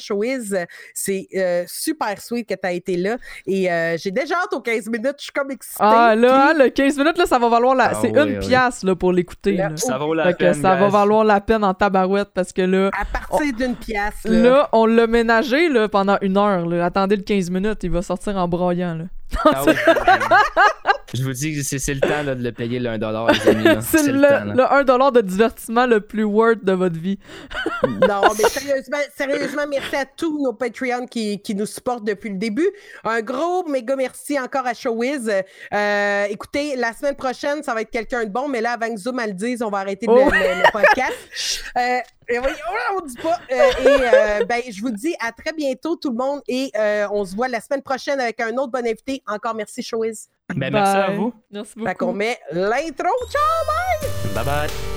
C'est 0.93 1.27
euh, 1.35 1.63
super 1.67 2.19
sweet 2.19 2.47
que 2.47 2.53
tu 2.53 2.67
as 2.67 2.71
été 2.71 2.97
là. 2.97 3.17
Et 3.45 3.71
euh, 3.71 3.97
j'ai 3.97 4.11
déjà 4.11 4.35
hâte 4.35 4.53
aux 4.53 4.61
15 4.61 4.87
minutes. 4.87 5.15
Je 5.17 5.23
suis 5.23 5.31
comme 5.31 5.51
excitée. 5.51 5.77
Ah, 5.79 6.15
là, 6.15 6.49
hein, 6.49 6.53
le 6.57 6.69
15 6.69 6.97
minutes, 6.97 7.17
là, 7.17 7.25
ça 7.25 7.39
va 7.39 7.49
valoir 7.49 7.75
la. 7.75 7.91
Ah 7.91 7.99
c'est 8.01 8.09
une 8.09 8.39
pièce 8.39 8.83
là, 8.83 8.95
pour 8.95 9.11
l'écouter. 9.11 9.59
Ça, 9.75 9.97
vaut 9.97 10.13
la 10.13 10.33
peine, 10.33 10.53
ça 10.53 10.75
va 10.75 10.87
valoir 10.89 11.23
la 11.23 11.41
peine 11.41 11.63
en 11.63 11.73
tabarouette 11.73 12.29
parce 12.33 12.51
que 12.53 12.61
là. 12.61 12.89
À 12.99 13.05
partir 13.05 13.53
d'une 13.53 13.75
pièce. 13.75 14.23
Là. 14.25 14.41
là, 14.41 14.69
on 14.71 14.85
l'a 14.85 15.07
ménagé 15.07 15.69
là, 15.69 15.87
pendant 15.87 16.17
une 16.21 16.37
heure. 16.37 16.65
Là. 16.65 16.85
Attendez 16.85 17.15
le 17.15 17.23
15 17.23 17.49
minutes, 17.49 17.83
il 17.83 17.91
va 17.91 18.01
sortir 18.01 18.37
en 18.37 18.47
broyant. 18.47 18.95
Là. 18.95 19.05
Ah 19.45 19.63
Je 21.13 21.23
vous 21.23 21.33
dis 21.33 21.55
que 21.55 21.61
c'est 21.61 21.93
le 21.93 21.99
temps 21.99 22.23
là, 22.23 22.33
de 22.33 22.43
le 22.43 22.51
payer 22.51 22.79
le 22.79 22.89
1$, 22.89 22.97
les 22.97 23.49
amis. 23.49 23.83
C'est 23.83 24.07
le, 24.07 24.13
le, 24.13 24.53
le 24.55 24.63
1$ 24.63 25.11
de 25.13 25.21
divertissement 25.21 25.85
le 25.85 26.01
plus 26.01 26.23
worth 26.23 26.63
de 26.63 26.71
votre 26.71 26.99
vie. 26.99 27.19
non, 27.83 28.21
mais 28.35 28.43
sérieusement, 28.49 28.97
sérieusement, 29.15 29.63
merci 29.69 29.95
à 29.95 30.05
tous 30.05 30.41
nos 30.41 30.53
Patreons 30.53 31.05
qui, 31.05 31.39
qui, 31.39 31.53
nous 31.53 31.67
supportent 31.67 32.03
depuis 32.03 32.31
le 32.31 32.37
début. 32.37 32.67
Un 33.03 33.21
gros 33.21 33.63
méga 33.67 33.95
merci 33.95 34.39
encore 34.39 34.65
à 34.65 34.73
Showwiz. 34.73 35.29
Euh, 35.73 36.25
écoutez, 36.31 36.75
la 36.75 36.93
semaine 36.93 37.15
prochaine, 37.15 37.61
ça 37.61 37.75
va 37.75 37.81
être 37.81 37.91
quelqu'un 37.91 38.23
de 38.23 38.29
bon, 38.29 38.47
mais 38.47 38.61
là, 38.61 38.71
avant 38.71 38.91
que 38.91 38.99
Zoom 38.99 39.21
le 39.23 39.33
dise, 39.33 39.61
on 39.61 39.69
va 39.69 39.79
arrêter 39.79 40.07
oh. 40.09 40.15
le, 40.15 40.23
le, 40.31 40.71
podcast. 40.71 41.63
Euh, 41.77 41.99
et 42.33 42.39
oui, 42.39 42.51
on 42.95 43.05
dit 43.05 43.15
pas. 43.21 43.39
Euh, 43.51 43.55
et 43.55 44.41
euh, 44.41 44.45
ben, 44.45 44.61
je 44.69 44.81
vous 44.81 44.91
dis 44.91 45.15
à 45.19 45.31
très 45.31 45.53
bientôt, 45.53 45.95
tout 45.95 46.09
le 46.09 46.15
monde. 46.15 46.41
Et 46.47 46.71
euh, 46.75 47.07
on 47.11 47.25
se 47.25 47.35
voit 47.35 47.47
la 47.47 47.61
semaine 47.61 47.81
prochaine 47.81 48.19
avec 48.19 48.39
un 48.39 48.55
autre 48.57 48.71
bon 48.71 48.85
invité. 48.85 49.21
Encore 49.27 49.55
merci, 49.55 49.81
Showwiz. 49.83 50.29
Ben, 50.55 50.71
merci 50.71 50.97
à 50.97 51.11
vous. 51.11 51.33
Merci 51.51 51.73
beaucoup. 51.75 51.87
Fait 51.89 51.95
qu'on 51.95 52.13
met 52.13 52.39
l'intro. 52.51 53.09
Ciao, 53.29 53.41
bye! 53.67 54.33
Bye 54.33 54.45
bye. 54.45 54.92